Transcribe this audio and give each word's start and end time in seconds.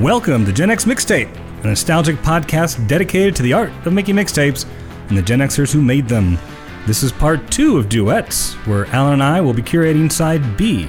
Welcome 0.00 0.46
to 0.46 0.52
Gen 0.52 0.70
X 0.70 0.86
Mixtape, 0.86 1.28
a 1.62 1.66
nostalgic 1.66 2.16
podcast 2.22 2.88
dedicated 2.88 3.36
to 3.36 3.42
the 3.42 3.52
art 3.52 3.70
of 3.84 3.92
making 3.92 4.14
mixtapes 4.14 4.64
and 5.08 5.18
the 5.18 5.20
Gen 5.20 5.40
Xers 5.40 5.74
who 5.74 5.82
made 5.82 6.08
them. 6.08 6.38
This 6.86 7.02
is 7.02 7.12
part 7.12 7.50
two 7.50 7.76
of 7.76 7.90
Duets, 7.90 8.54
where 8.66 8.86
Alan 8.86 9.12
and 9.12 9.22
I 9.22 9.42
will 9.42 9.52
be 9.52 9.60
curating 9.60 10.10
side 10.10 10.56
B 10.56 10.84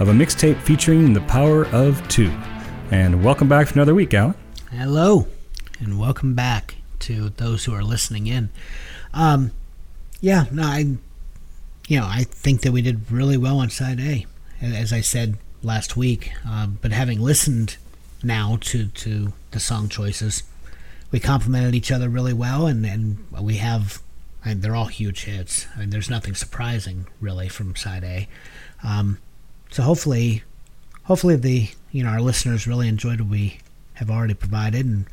of 0.00 0.08
a 0.08 0.12
mixtape 0.12 0.60
featuring 0.62 1.12
the 1.12 1.20
power 1.20 1.66
of 1.66 2.06
two. 2.08 2.28
And 2.90 3.22
welcome 3.22 3.48
back 3.48 3.68
for 3.68 3.74
another 3.74 3.94
week, 3.94 4.12
Alan. 4.12 4.34
Hello, 4.72 5.28
and 5.78 5.96
welcome 5.96 6.34
back 6.34 6.74
to 6.98 7.28
those 7.28 7.66
who 7.66 7.72
are 7.72 7.84
listening 7.84 8.26
in. 8.26 8.48
Um, 9.14 9.52
yeah, 10.20 10.46
no, 10.50 10.64
I, 10.64 10.78
you 11.86 12.00
know, 12.00 12.06
I 12.06 12.24
think 12.24 12.62
that 12.62 12.72
we 12.72 12.82
did 12.82 13.12
really 13.12 13.36
well 13.36 13.60
on 13.60 13.70
side 13.70 14.00
A, 14.00 14.26
as 14.60 14.92
I 14.92 15.02
said 15.02 15.36
last 15.62 15.96
week. 15.96 16.32
Uh, 16.44 16.66
but 16.66 16.90
having 16.90 17.20
listened 17.20 17.76
now 18.26 18.58
to 18.60 18.88
to 18.88 19.32
the 19.52 19.60
song 19.60 19.88
choices, 19.88 20.42
we 21.10 21.20
complemented 21.20 21.74
each 21.74 21.92
other 21.92 22.08
really 22.08 22.32
well, 22.32 22.66
and 22.66 22.84
and 22.84 23.24
we 23.40 23.56
have. 23.56 24.02
Mean, 24.44 24.60
they're 24.60 24.76
all 24.76 24.86
huge 24.86 25.24
hits. 25.24 25.66
I 25.74 25.80
mean, 25.80 25.90
there's 25.90 26.08
nothing 26.08 26.36
surprising 26.36 27.08
really 27.20 27.48
from 27.48 27.74
side 27.74 28.04
A. 28.04 28.28
Um, 28.84 29.18
so 29.72 29.82
hopefully, 29.82 30.44
hopefully 31.02 31.34
the 31.34 31.70
you 31.90 32.04
know 32.04 32.10
our 32.10 32.20
listeners 32.20 32.66
really 32.66 32.86
enjoyed 32.86 33.20
what 33.20 33.30
we 33.30 33.58
have 33.94 34.08
already 34.08 34.34
provided, 34.34 34.86
and 34.86 35.06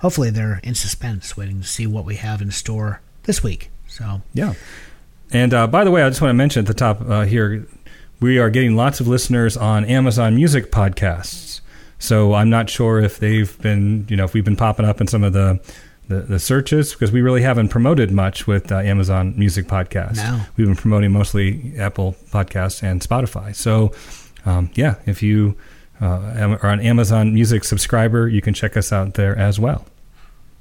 hopefully 0.00 0.30
they're 0.30 0.60
in 0.62 0.74
suspense, 0.74 1.36
waiting 1.36 1.60
to 1.60 1.66
see 1.66 1.86
what 1.86 2.06
we 2.06 2.16
have 2.16 2.40
in 2.40 2.50
store 2.50 3.00
this 3.24 3.42
week. 3.42 3.70
So 3.86 4.22
Yeah. 4.32 4.54
And 5.30 5.52
uh, 5.52 5.66
by 5.66 5.84
the 5.84 5.90
way, 5.90 6.02
I 6.02 6.08
just 6.08 6.22
want 6.22 6.30
to 6.30 6.34
mention 6.34 6.60
at 6.60 6.66
the 6.66 6.74
top 6.74 7.02
uh, 7.02 7.22
here, 7.22 7.66
we 8.20 8.38
are 8.38 8.50
getting 8.50 8.76
lots 8.76 9.00
of 9.00 9.06
listeners 9.06 9.56
on 9.56 9.84
Amazon 9.84 10.34
Music 10.34 10.72
podcasts. 10.72 11.47
So 11.98 12.34
I'm 12.34 12.48
not 12.50 12.70
sure 12.70 13.00
if 13.00 13.18
they've 13.18 13.56
been, 13.60 14.06
you 14.08 14.16
know, 14.16 14.24
if 14.24 14.34
we've 14.34 14.44
been 14.44 14.56
popping 14.56 14.86
up 14.86 15.00
in 15.00 15.06
some 15.06 15.24
of 15.24 15.32
the 15.32 15.60
the, 16.08 16.20
the 16.22 16.38
searches 16.38 16.92
because 16.94 17.12
we 17.12 17.20
really 17.20 17.42
haven't 17.42 17.68
promoted 17.68 18.10
much 18.10 18.46
with 18.46 18.72
uh, 18.72 18.76
Amazon 18.78 19.34
Music 19.36 19.66
Podcast. 19.66 20.16
No. 20.16 20.40
We've 20.56 20.66
been 20.66 20.74
promoting 20.76 21.12
mostly 21.12 21.74
Apple 21.78 22.16
Podcasts 22.30 22.82
and 22.82 23.02
Spotify. 23.02 23.54
So 23.54 23.92
um, 24.46 24.70
yeah, 24.74 24.94
if 25.04 25.22
you 25.22 25.54
uh, 26.00 26.56
are 26.62 26.70
an 26.70 26.80
Amazon 26.80 27.34
Music 27.34 27.62
subscriber, 27.64 28.26
you 28.26 28.40
can 28.40 28.54
check 28.54 28.74
us 28.74 28.90
out 28.90 29.14
there 29.14 29.36
as 29.36 29.60
well. 29.60 29.84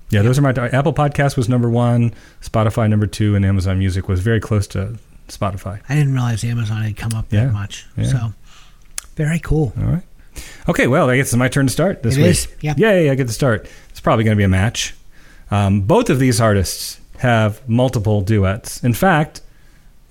Yeah, 0.10 0.22
those 0.22 0.38
are 0.38 0.42
my 0.42 0.52
Apple 0.52 0.94
Podcast 0.94 1.38
was 1.38 1.48
number 1.48 1.70
one, 1.70 2.14
Spotify 2.42 2.90
number 2.90 3.08
two, 3.08 3.36
and 3.36 3.46
Amazon 3.46 3.78
Music 3.80 4.08
was 4.10 4.20
very 4.22 4.40
close 4.42 4.68
to 4.68 4.98
Spotify. 5.30 5.80
I 5.88 5.96
didn't 5.96 6.14
realize 6.14 6.44
Amazon 6.44 6.82
had 6.82 6.98
come 6.98 7.14
up 7.14 7.26
Yeah, 7.30 7.46
that 7.46 7.54
much. 7.54 7.86
yeah. 7.96 8.06
So 8.06 8.34
very 9.16 9.40
cool. 9.40 9.72
All 9.78 9.84
right. 9.86 10.04
Okay, 10.70 10.88
well, 10.88 11.10
I 11.10 11.18
guess 11.18 11.28
it's 11.28 11.36
my 11.36 11.48
turn 11.48 11.68
to 11.68 11.72
start 11.74 12.04
this 12.04 12.16
It 12.18 12.22
week. 12.22 12.30
is, 12.32 12.48
yeah. 12.62 12.74
Yay, 12.78 13.10
I 13.10 13.16
get 13.16 13.28
to 13.28 13.34
start. 13.34 13.70
It's 13.90 14.00
probably 14.00 14.24
going 14.24 14.36
to 14.36 14.40
be 14.40 14.44
a 14.44 14.50
match. 14.50 14.94
Um, 15.52 15.82
both 15.82 16.10
of 16.10 16.20
these 16.20 16.42
artists 16.42 17.00
have 17.20 17.68
multiple 17.68 18.22
duets. 18.22 18.84
In 18.84 18.94
fact, 18.94 19.42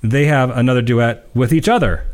they 0.03 0.27
have 0.27 0.51
another 0.51 0.83
duet 0.83 1.29
with 1.35 1.53
each 1.53 1.69
other. 1.69 2.05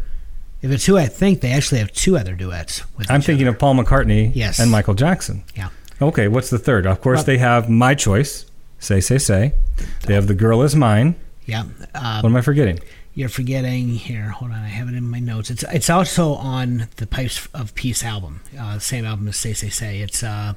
If 0.60 0.70
it's 0.70 0.86
who 0.86 0.96
I 0.96 1.06
think, 1.06 1.40
they 1.40 1.50
actually 1.52 1.78
have 1.78 1.92
two 1.92 2.16
other 2.16 2.34
duets. 2.34 2.82
With 2.96 3.10
I'm 3.10 3.20
thinking 3.22 3.46
other. 3.48 3.54
of 3.54 3.60
Paul 3.60 3.74
McCartney 3.76 4.30
Yes. 4.34 4.58
and 4.58 4.70
Michael 4.70 4.94
Jackson. 4.94 5.44
Yeah. 5.56 5.68
Okay, 6.00 6.28
what's 6.28 6.50
the 6.50 6.58
third? 6.58 6.86
Of 6.86 7.00
course, 7.00 7.18
Well- 7.18 7.24
they 7.24 7.38
have 7.38 7.68
My 7.68 7.94
Choice, 7.94 8.46
Say, 8.78 9.00
Say, 9.00 9.18
Say. 9.18 9.54
They 10.06 10.14
have 10.14 10.26
The 10.26 10.34
Girl 10.34 10.62
Is 10.62 10.74
Mine. 10.76 11.14
Yeah. 11.46 11.64
What 11.64 11.88
Um, 11.94 12.26
am 12.26 12.36
I 12.36 12.40
forgetting? 12.40 12.78
You're 13.14 13.28
forgetting 13.28 13.88
here. 13.88 14.30
Hold 14.30 14.52
on, 14.52 14.58
I 14.58 14.68
have 14.68 14.88
it 14.88 14.94
in 14.94 15.08
my 15.08 15.18
notes. 15.20 15.50
It's 15.50 15.64
it's 15.64 15.90
also 15.90 16.34
on 16.34 16.88
the 16.96 17.06
Pipes 17.06 17.46
of 17.52 17.74
Peace 17.74 18.04
album, 18.04 18.40
uh, 18.58 18.78
same 18.78 19.04
album 19.04 19.28
as 19.28 19.36
Say 19.36 19.52
Say 19.52 19.68
Say. 19.68 20.00
It's 20.00 20.22
uh, 20.22 20.54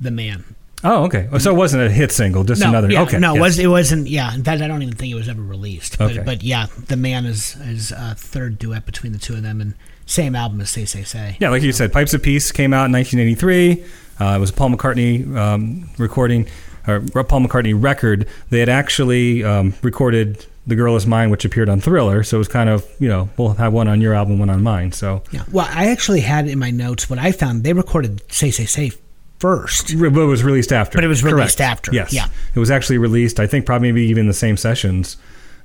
the 0.00 0.10
Man. 0.10 0.44
Oh, 0.84 1.04
okay. 1.04 1.28
So 1.38 1.52
it 1.52 1.56
wasn't 1.56 1.84
a 1.84 1.90
hit 1.90 2.12
single, 2.12 2.44
just 2.44 2.60
no, 2.60 2.68
another. 2.68 2.90
yeah, 2.90 3.02
okay. 3.02 3.18
no, 3.18 3.32
it 3.32 3.36
yes. 3.36 3.42
was 3.42 3.58
it 3.58 3.66
wasn't. 3.68 4.08
Yeah, 4.08 4.34
in 4.34 4.44
fact, 4.44 4.60
I 4.62 4.68
don't 4.68 4.82
even 4.82 4.94
think 4.94 5.10
it 5.10 5.16
was 5.16 5.28
ever 5.28 5.42
released. 5.42 5.96
But, 5.98 6.12
Okay. 6.12 6.22
but 6.22 6.42
yeah, 6.42 6.66
the 6.88 6.96
Man 6.96 7.24
is 7.24 7.56
is 7.60 7.92
a 7.92 8.14
third 8.16 8.58
duet 8.58 8.84
between 8.84 9.12
the 9.12 9.18
two 9.18 9.34
of 9.34 9.42
them, 9.42 9.60
and 9.60 9.74
same 10.06 10.34
album 10.36 10.60
as 10.60 10.70
Say 10.70 10.84
Say 10.84 11.02
Say. 11.04 11.36
Yeah, 11.40 11.50
like 11.50 11.62
you 11.62 11.72
said, 11.72 11.92
Pipes 11.92 12.14
of 12.14 12.22
Peace 12.22 12.52
came 12.52 12.72
out 12.72 12.86
in 12.86 12.92
1983. 12.92 13.84
Uh, 14.18 14.36
it 14.36 14.38
was 14.38 14.50
a 14.50 14.52
Paul 14.52 14.70
McCartney 14.70 15.36
um, 15.36 15.88
recording, 15.98 16.46
or 16.86 17.00
Paul 17.00 17.40
McCartney 17.40 17.74
record. 17.80 18.26
They 18.50 18.60
had 18.60 18.68
actually 18.68 19.44
um, 19.44 19.74
recorded 19.82 20.46
"The 20.66 20.74
Girl 20.76 20.96
Is 20.96 21.06
Mine," 21.06 21.30
which 21.30 21.44
appeared 21.44 21.68
on 21.68 21.80
Thriller. 21.80 22.22
So 22.22 22.36
it 22.36 22.38
was 22.38 22.48
kind 22.48 22.68
of, 22.68 22.84
you 22.98 23.08
know, 23.08 23.28
we'll 23.36 23.54
have 23.54 23.72
one 23.72 23.88
on 23.88 24.00
your 24.00 24.14
album, 24.14 24.38
one 24.38 24.50
on 24.50 24.62
mine. 24.62 24.92
So 24.92 25.22
Yeah. 25.30 25.42
Well, 25.52 25.68
I 25.70 25.86
actually 25.90 26.20
had 26.20 26.48
in 26.48 26.58
my 26.58 26.70
notes 26.70 27.08
what 27.10 27.18
I 27.18 27.32
found. 27.32 27.62
They 27.64 27.72
recorded 27.72 28.22
Say 28.32 28.50
Say 28.50 28.64
Say 28.66 28.92
first. 29.38 29.94
but 29.98 30.06
it 30.16 30.24
was 30.26 30.42
released 30.42 30.72
after. 30.72 30.96
But 30.96 31.04
it 31.04 31.08
was 31.08 31.22
released 31.22 31.58
Correct. 31.58 31.70
after, 31.72 31.92
Yes. 31.92 32.12
yeah. 32.12 32.26
It 32.54 32.58
was 32.58 32.70
actually 32.70 32.98
released. 32.98 33.38
I 33.38 33.46
think 33.46 33.66
probably 33.66 33.92
maybe 33.92 34.06
even 34.08 34.26
the 34.26 34.32
same 34.34 34.56
sessions. 34.56 35.16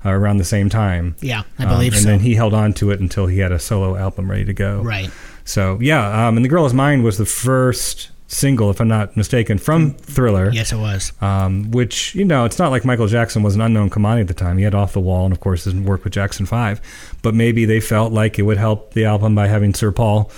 Uh, 0.04 0.10
around 0.10 0.38
the 0.38 0.44
same 0.44 0.68
time, 0.68 1.16
Yeah, 1.22 1.44
I 1.60 1.64
Um, 1.66 1.70
believe 1.70 1.94
and 1.94 2.02
so. 2.02 2.08
then 2.10 2.22
he 2.22 2.34
held 2.34 2.56
on 2.56 2.74
to 2.74 2.90
it 2.90 3.00
until 3.00 3.28
he 3.28 3.38
had 3.38 3.52
a 3.52 3.60
solo 3.60 3.96
album 3.96 4.32
ready 4.32 4.44
to 4.46 4.52
go. 4.54 4.82
Right. 4.82 5.12
So 5.46 5.78
yeah, 5.80 6.28
um, 6.28 6.38
and 6.38 6.44
the 6.44 6.50
girl 6.50 6.66
is 6.66 6.74
mine 6.74 7.04
was 7.04 7.20
the 7.20 7.26
first 7.28 8.10
single, 8.32 8.70
if 8.70 8.80
I'm 8.80 8.88
not 8.88 9.16
mistaken, 9.18 9.58
from 9.58 9.94
Thriller. 9.94 10.50
Yes, 10.52 10.72
it 10.72 10.78
was. 10.78 11.12
Um, 11.22 11.70
which 11.72 12.16
you 12.16 12.26
know, 12.26 12.46
it's 12.46 12.58
not 12.58 12.72
like 12.72 12.86
Michael 12.86 13.08
Jackson 13.08 13.44
was 13.44 13.56
an 13.56 13.62
unknown 13.62 13.90
commodity 13.90 14.22
at 14.22 14.28
the 14.28 14.34
time. 14.34 14.58
He 14.58 14.64
had 14.64 14.74
Off 14.74 14.94
the 14.94 15.00
Wall, 15.00 15.26
and 15.26 15.34
of 15.34 15.40
course, 15.40 15.66
didn't 15.66 15.86
work 15.86 16.04
with 16.04 16.14
Jackson 16.14 16.46
Five. 16.46 16.82
But 17.22 17.36
maybe 17.36 17.66
they 17.66 17.80
felt 17.80 18.12
like 18.14 18.40
it 18.40 18.44
would 18.44 18.58
help 18.58 18.94
the 18.94 19.06
album 19.06 19.36
by 19.36 19.48
having 19.48 19.74
Sir 19.74 19.92
Paul 19.92 20.32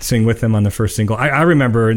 sing 0.00 0.24
with 0.24 0.40
them 0.40 0.54
on 0.54 0.62
the 0.64 0.70
first 0.70 0.96
single. 0.96 1.16
I, 1.16 1.28
I 1.28 1.42
remember. 1.42 1.90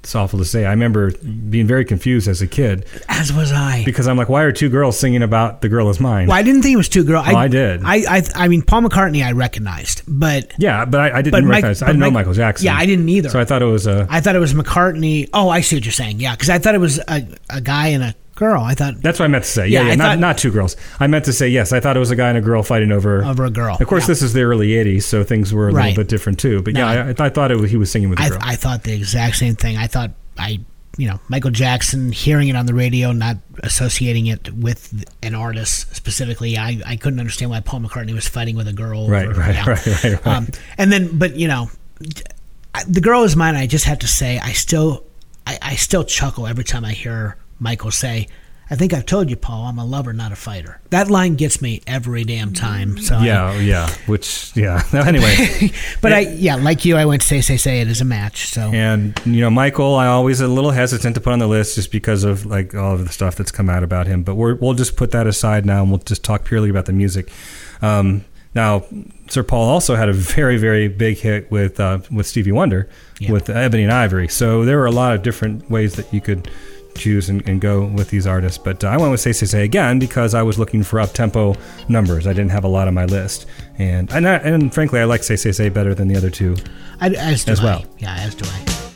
It's 0.00 0.14
awful 0.14 0.38
to 0.38 0.44
say. 0.44 0.64
I 0.64 0.70
remember 0.70 1.10
being 1.12 1.66
very 1.66 1.84
confused 1.84 2.28
as 2.28 2.40
a 2.40 2.46
kid 2.46 2.86
As 3.08 3.32
was 3.32 3.50
I. 3.50 3.82
because 3.84 4.06
I'm 4.06 4.16
like, 4.16 4.28
why 4.28 4.42
are 4.42 4.52
two 4.52 4.68
girls 4.68 4.98
singing 4.98 5.22
about 5.22 5.60
"The 5.60 5.68
Girl 5.68 5.88
Is 5.90 5.98
Mine"? 5.98 6.28
Well, 6.28 6.36
I 6.36 6.42
didn't 6.42 6.62
think 6.62 6.74
it 6.74 6.76
was 6.76 6.88
two 6.88 7.02
girls. 7.04 7.26
Oh, 7.28 7.34
I 7.36 7.48
did. 7.48 7.82
I, 7.84 7.96
I, 8.18 8.22
I 8.36 8.48
mean, 8.48 8.62
Paul 8.62 8.82
McCartney, 8.82 9.24
I 9.24 9.32
recognized, 9.32 10.02
but 10.06 10.52
Yeah, 10.58 10.84
but 10.84 11.00
I, 11.00 11.18
I 11.18 11.22
didn't 11.22 11.32
But 11.32 11.44
Mike- 11.44 11.50
recognize. 11.64 11.82
I 11.82 11.86
didn't 11.86 11.98
know 11.98 12.06
Mike- 12.06 12.14
Michael 12.14 12.34
Jackson. 12.34 12.66
Yeah, 12.66 12.76
I 12.76 12.86
didn't 12.86 13.08
either. 13.08 13.28
So 13.28 13.40
I 13.40 13.44
thought 13.44 13.60
it 13.62 13.66
was 13.66 13.86
a. 13.88 14.06
I 14.08 14.20
thought 14.20 14.36
it 14.36 14.40
was 14.40 14.54
McCartney. 14.54 15.28
Oh, 15.34 15.48
I 15.48 15.62
see 15.62 15.76
what 15.76 15.84
you're 15.84 15.92
saying. 15.92 16.20
Yeah, 16.20 16.32
because 16.36 16.48
I 16.50 16.58
thought 16.58 16.76
it 16.76 16.80
was 16.80 16.98
a, 17.08 17.26
a 17.50 17.60
guy 17.60 17.88
in 17.88 18.02
a 18.02 18.14
girl. 18.42 18.62
I 18.62 18.74
thought 18.74 19.00
That's 19.02 19.18
what 19.18 19.26
I 19.26 19.28
meant 19.28 19.44
to 19.44 19.50
say. 19.50 19.68
Yeah, 19.68 19.80
Yeah, 19.80 19.86
yeah, 19.86 19.92
I 19.92 19.96
not, 19.96 20.04
thought- 20.04 20.18
not 20.18 20.38
two 20.38 20.50
girls. 20.50 20.76
I 21.00 21.06
meant 21.06 21.24
to 21.26 21.32
say 21.32 21.48
yes. 21.48 21.72
I 21.72 21.80
thought 21.80 21.96
it 21.96 22.00
was 22.00 22.10
a 22.10 22.16
guy 22.16 22.28
and 22.28 22.38
a 22.38 22.40
girl 22.40 22.62
fighting 22.62 22.90
over. 22.92 23.24
over 23.24 23.44
a 23.44 23.50
girl. 23.50 23.76
Of 23.80 23.86
course, 23.86 24.02
Yeah. 24.04 24.08
this 24.08 24.22
is 24.22 24.32
the 24.32 24.42
early 24.42 24.68
'80s, 24.70 25.04
so 25.04 25.22
things 25.24 25.52
were 25.54 25.68
a 25.68 25.72
Right. 25.72 25.88
little 25.90 26.02
bit 26.04 26.08
different 26.08 26.38
too. 26.38 26.60
But 26.62 26.74
No, 26.74 26.80
yeah, 26.92 27.12
I, 27.18 27.24
I 27.26 27.28
thought 27.30 27.50
it 27.50 27.58
was, 27.58 27.70
he 27.70 27.76
was 27.76 27.90
singing 27.90 28.10
with 28.10 28.18
a 28.18 28.22
I, 28.22 28.28
girl. 28.30 28.38
I 28.42 28.56
thought 28.56 28.82
the 28.84 28.92
exact 28.94 29.36
same 29.36 29.54
thing. 29.56 29.76
I 29.76 29.86
thought 29.86 30.10
I, 30.38 30.60
you 30.98 31.06
know, 31.08 31.20
Michael 31.28 31.50
Jackson, 31.50 32.12
hearing 32.12 32.48
it 32.48 32.56
on 32.56 32.66
the 32.66 32.74
radio, 32.74 33.12
not 33.12 33.36
associating 33.62 34.26
it 34.26 34.52
with 34.54 35.04
an 35.22 35.34
artist 35.34 35.94
specifically. 35.94 36.58
I, 36.58 36.80
I 36.84 36.96
couldn't 36.96 37.20
understand 37.20 37.50
why 37.50 37.60
Paul 37.60 37.80
McCartney 37.80 38.12
was 38.14 38.28
fighting 38.28 38.56
with 38.56 38.68
a 38.68 38.72
girl. 38.74 39.08
Right, 39.08 39.28
right, 39.28 39.66
right, 39.66 39.86
right, 39.86 40.04
right. 40.04 40.26
Um, 40.26 40.48
and 40.78 40.92
then, 40.92 41.16
but 41.16 41.36
you 41.36 41.48
know, 41.48 41.70
I- 42.74 42.84
the 42.88 43.00
girl 43.00 43.22
is 43.22 43.36
mine. 43.36 43.54
I 43.56 43.66
just 43.66 43.84
have 43.86 44.00
to 44.00 44.06
say, 44.08 44.38
I 44.38 44.52
still, 44.52 45.04
I, 45.46 45.58
I 45.62 45.74
still 45.76 46.04
chuckle 46.04 46.46
every 46.46 46.64
time 46.64 46.84
I 46.84 46.92
hear 46.92 47.36
Michael 47.62 47.90
say. 47.90 48.28
I 48.70 48.74
think 48.74 48.94
I've 48.94 49.04
told 49.04 49.28
you, 49.28 49.36
Paul. 49.36 49.66
I'm 49.66 49.78
a 49.78 49.84
lover, 49.84 50.14
not 50.14 50.32
a 50.32 50.36
fighter. 50.36 50.80
That 50.88 51.10
line 51.10 51.34
gets 51.34 51.60
me 51.60 51.82
every 51.86 52.24
damn 52.24 52.54
time. 52.54 52.96
So 52.96 53.16
I- 53.16 53.26
yeah, 53.26 53.58
yeah. 53.60 53.90
Which 54.06 54.50
yeah. 54.56 54.82
anyway, 54.94 55.70
but 56.00 56.14
I 56.14 56.20
yeah, 56.20 56.54
like 56.56 56.86
you, 56.86 56.96
I 56.96 57.04
went 57.04 57.22
say 57.22 57.42
say 57.42 57.58
say 57.58 57.80
it 57.82 57.88
as 57.88 58.00
a 58.00 58.06
match. 58.06 58.46
So 58.46 58.70
and 58.72 59.20
you 59.26 59.42
know, 59.42 59.50
Michael, 59.50 59.94
I 59.96 60.06
always 60.06 60.40
a 60.40 60.48
little 60.48 60.70
hesitant 60.70 61.16
to 61.16 61.20
put 61.20 61.34
on 61.34 61.38
the 61.38 61.48
list 61.48 61.74
just 61.74 61.92
because 61.92 62.24
of 62.24 62.46
like 62.46 62.74
all 62.74 62.94
of 62.94 63.04
the 63.06 63.12
stuff 63.12 63.34
that's 63.36 63.52
come 63.52 63.68
out 63.68 63.82
about 63.82 64.06
him. 64.06 64.22
But 64.22 64.36
we're, 64.36 64.54
we'll 64.54 64.74
just 64.74 64.96
put 64.96 65.10
that 65.10 65.26
aside 65.26 65.66
now, 65.66 65.82
and 65.82 65.90
we'll 65.90 66.00
just 66.00 66.24
talk 66.24 66.44
purely 66.44 66.70
about 66.70 66.86
the 66.86 66.94
music. 66.94 67.30
Um, 67.82 68.24
now, 68.54 68.84
Sir 69.28 69.42
Paul 69.42 69.68
also 69.68 69.96
had 69.96 70.08
a 70.08 70.12
very, 70.14 70.56
very 70.56 70.88
big 70.88 71.18
hit 71.18 71.50
with 71.50 71.78
uh, 71.78 71.98
with 72.10 72.26
Stevie 72.26 72.52
Wonder, 72.52 72.88
Yeah. 73.18 73.32
with 73.32 73.50
Ebony 73.50 73.82
and 73.82 73.92
Ivory. 73.92 74.28
So 74.28 74.64
there 74.64 74.78
were 74.78 74.86
a 74.86 74.90
lot 74.92 75.14
of 75.14 75.22
different 75.22 75.70
ways 75.70 75.96
that 75.96 76.10
you 76.12 76.22
could 76.22 76.50
choose 76.94 77.28
and, 77.28 77.46
and 77.48 77.60
go 77.60 77.84
with 77.84 78.10
these 78.10 78.26
artists. 78.26 78.58
But 78.58 78.84
uh, 78.84 78.88
I 78.88 78.96
went 78.96 79.10
with 79.10 79.20
Say 79.20 79.32
Say 79.32 79.46
Say 79.46 79.64
again 79.64 79.98
because 79.98 80.34
I 80.34 80.42
was 80.42 80.58
looking 80.58 80.82
for 80.82 81.00
up 81.00 81.12
tempo 81.12 81.54
numbers. 81.88 82.26
I 82.26 82.32
didn't 82.32 82.50
have 82.50 82.64
a 82.64 82.68
lot 82.68 82.88
on 82.88 82.94
my 82.94 83.04
list, 83.06 83.46
and 83.78 84.10
and, 84.12 84.28
I, 84.28 84.34
and 84.36 84.72
frankly, 84.72 85.00
I 85.00 85.04
like 85.04 85.22
Say 85.22 85.36
Say 85.36 85.52
Say 85.52 85.68
better 85.68 85.94
than 85.94 86.08
the 86.08 86.16
other 86.16 86.30
two. 86.30 86.56
I, 87.00 87.08
as 87.10 87.44
do 87.44 87.52
As 87.52 87.60
I. 87.60 87.64
well. 87.64 87.84
Yeah, 87.98 88.14
as 88.14 88.34
do 88.34 88.44
I. 88.48 88.91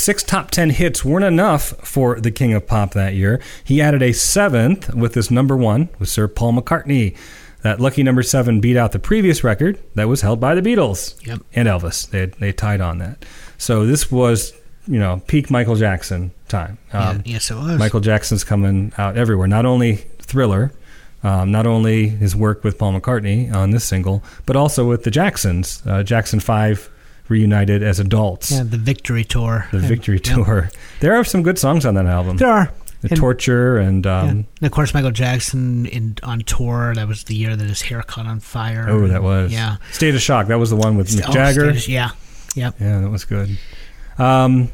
six 0.00 0.22
top 0.22 0.50
10 0.50 0.70
hits 0.70 1.04
weren't 1.04 1.24
enough 1.24 1.74
for 1.86 2.18
the 2.20 2.30
King 2.30 2.52
of 2.54 2.66
Pop 2.66 2.92
that 2.94 3.14
year, 3.14 3.40
he 3.62 3.80
added 3.80 4.02
a 4.02 4.12
seventh 4.12 4.92
with 4.94 5.14
his 5.14 5.30
number 5.30 5.56
one 5.56 5.88
with 5.98 6.08
Sir 6.08 6.26
Paul 6.28 6.54
McCartney. 6.54 7.16
That 7.62 7.78
lucky 7.78 8.02
number 8.02 8.22
seven 8.22 8.60
beat 8.60 8.76
out 8.78 8.92
the 8.92 8.98
previous 8.98 9.44
record 9.44 9.78
that 9.94 10.08
was 10.08 10.22
held 10.22 10.40
by 10.40 10.54
the 10.54 10.62
Beatles 10.62 11.14
Yep. 11.26 11.40
and 11.54 11.68
Elvis. 11.68 12.08
They, 12.08 12.26
they 12.26 12.52
tied 12.52 12.80
on 12.80 12.98
that. 12.98 13.24
So 13.58 13.84
this 13.84 14.10
was, 14.10 14.54
you 14.86 14.98
know, 14.98 15.22
peak 15.26 15.50
Michael 15.50 15.76
Jackson 15.76 16.30
time. 16.48 16.78
Um, 16.94 17.16
yeah, 17.18 17.22
yes, 17.34 17.50
it 17.50 17.56
was. 17.56 17.78
Michael 17.78 18.00
Jackson's 18.00 18.44
coming 18.44 18.92
out 18.96 19.18
everywhere. 19.18 19.46
Not 19.46 19.66
only 19.66 19.96
Thriller, 20.22 20.72
um, 21.22 21.52
not 21.52 21.66
only 21.66 22.08
his 22.08 22.34
work 22.34 22.64
with 22.64 22.78
Paul 22.78 22.98
McCartney 22.98 23.52
on 23.54 23.72
this 23.72 23.84
single, 23.84 24.22
but 24.46 24.56
also 24.56 24.88
with 24.88 25.04
the 25.04 25.10
Jacksons. 25.10 25.82
Uh, 25.84 26.02
Jackson 26.02 26.40
5 26.40 26.90
reunited 27.30 27.82
as 27.82 27.98
adults. 27.98 28.50
Yeah, 28.50 28.64
the 28.64 28.76
Victory 28.76 29.24
Tour. 29.24 29.66
The 29.70 29.78
And- 29.78 29.86
Victory 29.86 30.20
yeah. 30.24 30.34
Tour. 30.34 30.70
There 31.00 31.14
are 31.14 31.24
some 31.24 31.42
good 31.42 31.58
songs 31.58 31.86
on 31.86 31.94
that 31.94 32.06
album. 32.06 32.36
There 32.36 32.50
are. 32.50 32.70
the 33.02 33.08
And- 33.12 33.18
Torture 33.18 33.78
and. 33.78 34.04
Yeah. 34.04 34.20
Um, 34.20 34.28
And 34.28 34.46
of 34.62 34.72
course, 34.72 34.92
Michael 34.92 35.10
Jackson 35.12 35.86
in 35.86 36.16
on 36.22 36.40
tour. 36.40 36.92
That 36.94 37.08
was 37.08 37.24
the 37.24 37.34
year 37.34 37.56
that 37.56 37.66
his 37.66 37.80
hair 37.80 38.02
caught 38.02 38.26
on 38.26 38.40
fire. 38.40 38.84
Oh, 38.90 39.06
that 39.08 39.22
was. 39.22 39.50
Yeah. 39.52 39.76
State 39.92 40.14
of 40.14 40.20
Shock. 40.20 40.48
That 40.48 40.58
was 40.58 40.68
the 40.68 40.76
one 40.76 40.98
with 40.98 41.08
Mick 41.08 41.24
Oh, 41.28 41.32
Jagger. 41.32 41.62
Status- 41.70 41.88
yeah. 41.88 42.10
Yep. 42.56 42.74
Yeah, 42.80 43.00
that 43.00 43.08
was 43.08 43.24
good. 43.24 43.56
Um, 44.18 44.68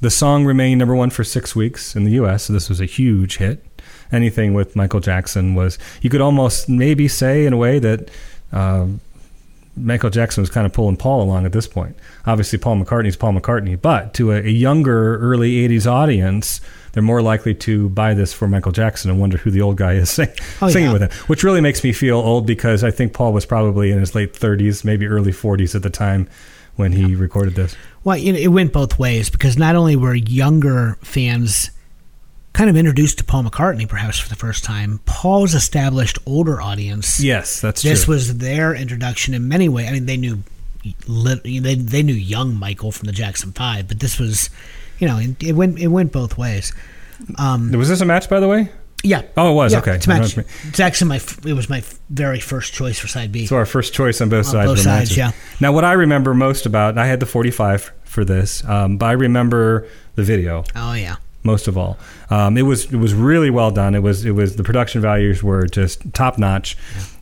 the 0.00 0.10
song 0.10 0.44
remained 0.44 0.78
number 0.80 0.94
one 0.96 1.10
for 1.10 1.22
six 1.24 1.54
weeks 1.54 1.94
in 1.94 2.04
the 2.04 2.10
U.S., 2.12 2.44
so 2.44 2.52
this 2.52 2.68
was 2.68 2.80
a 2.80 2.84
huge 2.86 3.36
hit. 3.36 3.64
Anything 4.10 4.52
with 4.54 4.74
Michael 4.76 5.00
Jackson 5.00 5.54
was, 5.54 5.78
you 6.02 6.10
could 6.10 6.20
almost 6.20 6.68
maybe 6.68 7.06
say 7.08 7.46
in 7.46 7.52
a 7.52 7.56
way 7.56 7.78
that 7.78 8.10
um, 8.52 9.00
Michael 9.76 10.10
Jackson 10.10 10.40
was 10.42 10.50
kind 10.50 10.66
of 10.66 10.72
pulling 10.72 10.96
Paul 10.96 11.22
along 11.22 11.46
at 11.46 11.52
this 11.52 11.66
point. 11.66 11.96
Obviously, 12.26 12.58
Paul 12.58 12.76
McCartney's 12.76 13.16
Paul 13.16 13.32
McCartney, 13.32 13.80
but 13.80 14.14
to 14.14 14.30
a, 14.32 14.36
a 14.36 14.48
younger, 14.48 15.18
early 15.18 15.66
80s 15.68 15.90
audience, 15.90 16.60
they're 16.92 17.02
more 17.02 17.22
likely 17.22 17.54
to 17.56 17.88
buy 17.88 18.14
this 18.14 18.32
for 18.32 18.46
Michael 18.46 18.70
Jackson 18.72 19.10
and 19.10 19.18
wonder 19.18 19.36
who 19.36 19.50
the 19.50 19.60
old 19.62 19.76
guy 19.76 19.94
is 19.94 20.10
sing, 20.10 20.28
Oh, 20.62 20.68
singing 20.68 20.86
yeah. 20.88 20.92
with 20.92 21.02
him, 21.02 21.10
which 21.26 21.42
really 21.42 21.60
makes 21.60 21.82
me 21.82 21.92
feel 21.92 22.18
old 22.18 22.46
because 22.46 22.84
I 22.84 22.90
think 22.92 23.12
Paul 23.12 23.32
was 23.32 23.44
probably 23.46 23.90
in 23.90 23.98
his 23.98 24.14
late 24.14 24.32
30s, 24.32 24.84
maybe 24.84 25.06
early 25.06 25.32
40s 25.32 25.74
at 25.74 25.82
the 25.82 25.90
time 25.90 26.28
when 26.76 26.92
he 26.92 27.14
recorded 27.14 27.54
this. 27.54 27.76
Well, 28.04 28.16
you 28.16 28.32
know, 28.32 28.38
it 28.38 28.48
went 28.48 28.72
both 28.72 28.98
ways 28.98 29.30
because 29.30 29.56
not 29.56 29.74
only 29.76 29.96
were 29.96 30.14
younger 30.14 30.98
fans 31.02 31.70
kind 32.54 32.70
of 32.70 32.76
introduced 32.76 33.18
to 33.18 33.24
Paul 33.24 33.44
McCartney 33.44 33.86
perhaps 33.86 34.18
for 34.18 34.30
the 34.30 34.36
first 34.36 34.64
time, 34.64 35.00
Paul's 35.04 35.54
established 35.54 36.18
older 36.24 36.62
audience. 36.62 37.22
Yes, 37.22 37.60
that's 37.60 37.82
true. 37.82 37.90
this 37.90 38.04
true. 38.06 38.14
was 38.14 38.38
their 38.38 38.74
introduction 38.74 39.34
in 39.34 39.46
many 39.46 39.68
ways. 39.68 39.88
I 39.88 39.92
mean, 39.92 40.06
they 40.06 40.16
knew 40.16 40.42
they 41.06 41.74
they 41.74 42.02
knew 42.02 42.14
young 42.14 42.54
Michael 42.54 42.92
from 42.92 43.06
the 43.06 43.12
Jackson 43.12 43.52
Five, 43.52 43.88
but 43.88 44.00
this 44.00 44.18
was, 44.18 44.48
you 44.98 45.06
know, 45.06 45.18
it, 45.18 45.42
it 45.42 45.52
went 45.52 45.78
it 45.78 45.88
went 45.88 46.12
both 46.12 46.38
ways. 46.38 46.72
Um, 47.36 47.70
was 47.72 47.88
this 47.90 48.00
a 48.00 48.04
match, 48.06 48.28
by 48.30 48.40
the 48.40 48.48
way? 48.48 48.70
yeah. 49.04 49.22
Oh, 49.36 49.52
it 49.52 49.54
was 49.54 49.72
Yeah, 49.72 49.78
okay. 49.80 49.96
It's, 49.96 50.06
a 50.06 50.08
match. 50.08 50.38
it's 50.64 50.80
actually 50.80 51.08
my 51.10 51.20
it 51.44 51.52
was 51.52 51.68
my 51.68 51.82
very 52.08 52.40
first 52.40 52.72
choice 52.72 52.98
for 52.98 53.06
side 53.06 53.30
B. 53.30 53.46
So 53.46 53.56
our 53.56 53.66
first 53.66 53.92
choice 53.92 54.20
on 54.20 54.30
both 54.30 54.46
On 54.46 54.52
sides. 54.52 54.66
both 54.66 54.78
of 54.78 54.84
the 54.84 54.90
sides, 54.90 55.16
yeah. 55.16 55.32
Now, 55.60 55.72
what 55.72 55.84
I 55.84 55.92
remember 55.92 56.32
most 56.34 56.66
about, 56.66 56.96
I 56.96 57.06
had 57.06 57.20
the 57.20 57.26
45 57.26 57.92
for 58.04 58.24
this, 58.24 58.64
um, 58.64 58.96
but 58.96 59.06
I 59.06 59.12
remember 59.12 59.86
the 60.14 60.22
video 60.22 60.64
oh 60.74 60.94
yeah. 60.94 61.16
Most 61.44 61.68
of 61.68 61.76
all. 61.78 61.98
Um, 62.30 62.56
it 62.56 62.62
was 62.62 62.92
it 62.92 62.96
was 62.96 63.14
really 63.14 63.50
well 63.50 63.70
done. 63.70 63.94
It 63.94 64.02
was 64.02 64.24
it 64.24 64.32
was 64.32 64.56
the 64.56 64.64
production 64.64 65.00
values 65.00 65.42
were 65.42 65.66
just 65.66 66.12
top 66.14 66.38
notch, 66.38 66.76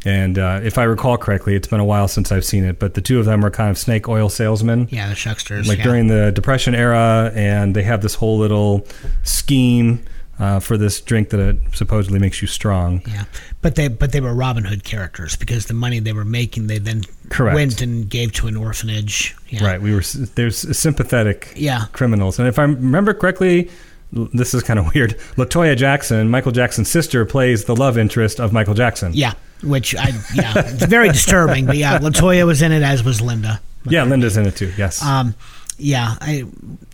and 0.05 0.39
uh, 0.39 0.61
if 0.63 0.79
I 0.79 0.85
recall 0.85 1.19
correctly, 1.19 1.55
it's 1.57 1.69
been 1.69 1.81
a 1.81 1.85
while 1.85 2.09
since 2.09 2.33
I've 2.33 2.45
seen 2.45 2.65
it. 2.65 2.79
But 2.79 2.95
the 2.95 3.01
two 3.01 3.19
of 3.19 3.27
them 3.27 3.45
are 3.45 3.51
kind 3.51 3.71
of 3.71 3.77
snake 3.79 4.09
oil 4.09 4.29
salesmen. 4.29 4.89
Yeah, 4.91 5.09
the 5.09 5.15
Shucksters. 5.15 5.67
like 5.67 5.79
yeah. 5.79 5.85
during 5.85 6.07
the 6.07 6.31
Depression 6.33 6.75
era, 6.75 7.33
and 7.35 7.75
they 7.77 7.83
have 7.83 8.01
this 8.01 8.15
whole 8.15 8.39
little 8.39 8.87
scheme 9.25 10.05
uh, 10.39 10.61
for 10.61 10.77
this 10.77 11.01
drink 11.01 11.31
that 11.31 11.57
supposedly 11.75 12.19
makes 12.19 12.41
you 12.41 12.49
strong. 12.49 13.03
Yeah, 13.07 13.25
but 13.61 13.75
they 13.75 13.89
but 13.89 14.13
they 14.13 14.21
were 14.21 14.35
Robin 14.35 14.65
Hood 14.65 14.85
characters 14.85 15.37
because 15.37 15.67
the 15.67 15.75
money 15.75 15.99
they 15.99 16.13
were 16.13 16.25
making 16.25 16.69
they 16.69 16.79
then 16.79 17.03
Correct. 17.29 17.55
went 17.55 17.81
and 17.83 18.09
gave 18.09 18.33
to 18.35 18.47
an 18.47 18.57
orphanage. 18.57 19.37
Yeah. 19.49 19.65
Right. 19.65 19.81
We 19.83 19.95
were 19.95 20.03
there's 20.35 20.77
sympathetic 20.79 21.53
Yeah. 21.57 21.87
criminals, 21.93 22.39
and 22.39 22.49
if 22.49 22.59
I 22.59 22.63
remember 22.63 23.15
correctly. 23.15 23.71
This 24.13 24.55
is 24.55 24.63
kind 24.63 24.79
of 24.79 24.95
weird. 24.95 25.19
Latoya 25.37 25.77
Jackson, 25.77 26.29
Michael 26.31 26.53
Jackson's 26.53 26.91
sister, 26.91 27.25
plays 27.25 27.65
the 27.65 27.75
love 27.75 27.97
interest 27.97 28.41
of 28.41 28.53
Michael 28.53 28.75
Jackson. 28.75 29.13
Yeah, 29.15 29.35
which 29.63 29.95
I 29.95 30.11
yeah, 30.35 30.53
it's 30.57 30.85
very 30.85 31.09
disturbing. 31.09 31.67
But 31.67 31.77
yeah, 31.77 31.99
Latoya 31.99 32.47
was 32.47 32.63
in 32.63 32.73
it 32.73 32.83
as 32.83 33.03
was 33.03 33.21
Linda. 33.21 33.61
Yeah, 33.85 34.05
Linda's 34.05 34.37
in 34.37 34.47
it 34.47 34.57
too. 34.57 34.73
Yes. 34.77 35.03
Um, 35.03 35.35
yeah, 35.79 36.17
I, 36.21 36.45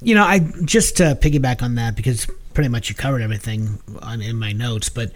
you 0.00 0.14
know, 0.14 0.24
I 0.24 0.38
just 0.64 0.96
to 0.98 1.18
piggyback 1.20 1.62
on 1.62 1.74
that 1.74 1.96
because 1.96 2.26
pretty 2.54 2.68
much 2.68 2.88
you 2.88 2.94
covered 2.94 3.20
everything 3.20 3.78
on 4.00 4.22
in 4.22 4.36
my 4.38 4.52
notes. 4.52 4.88
But 4.88 5.12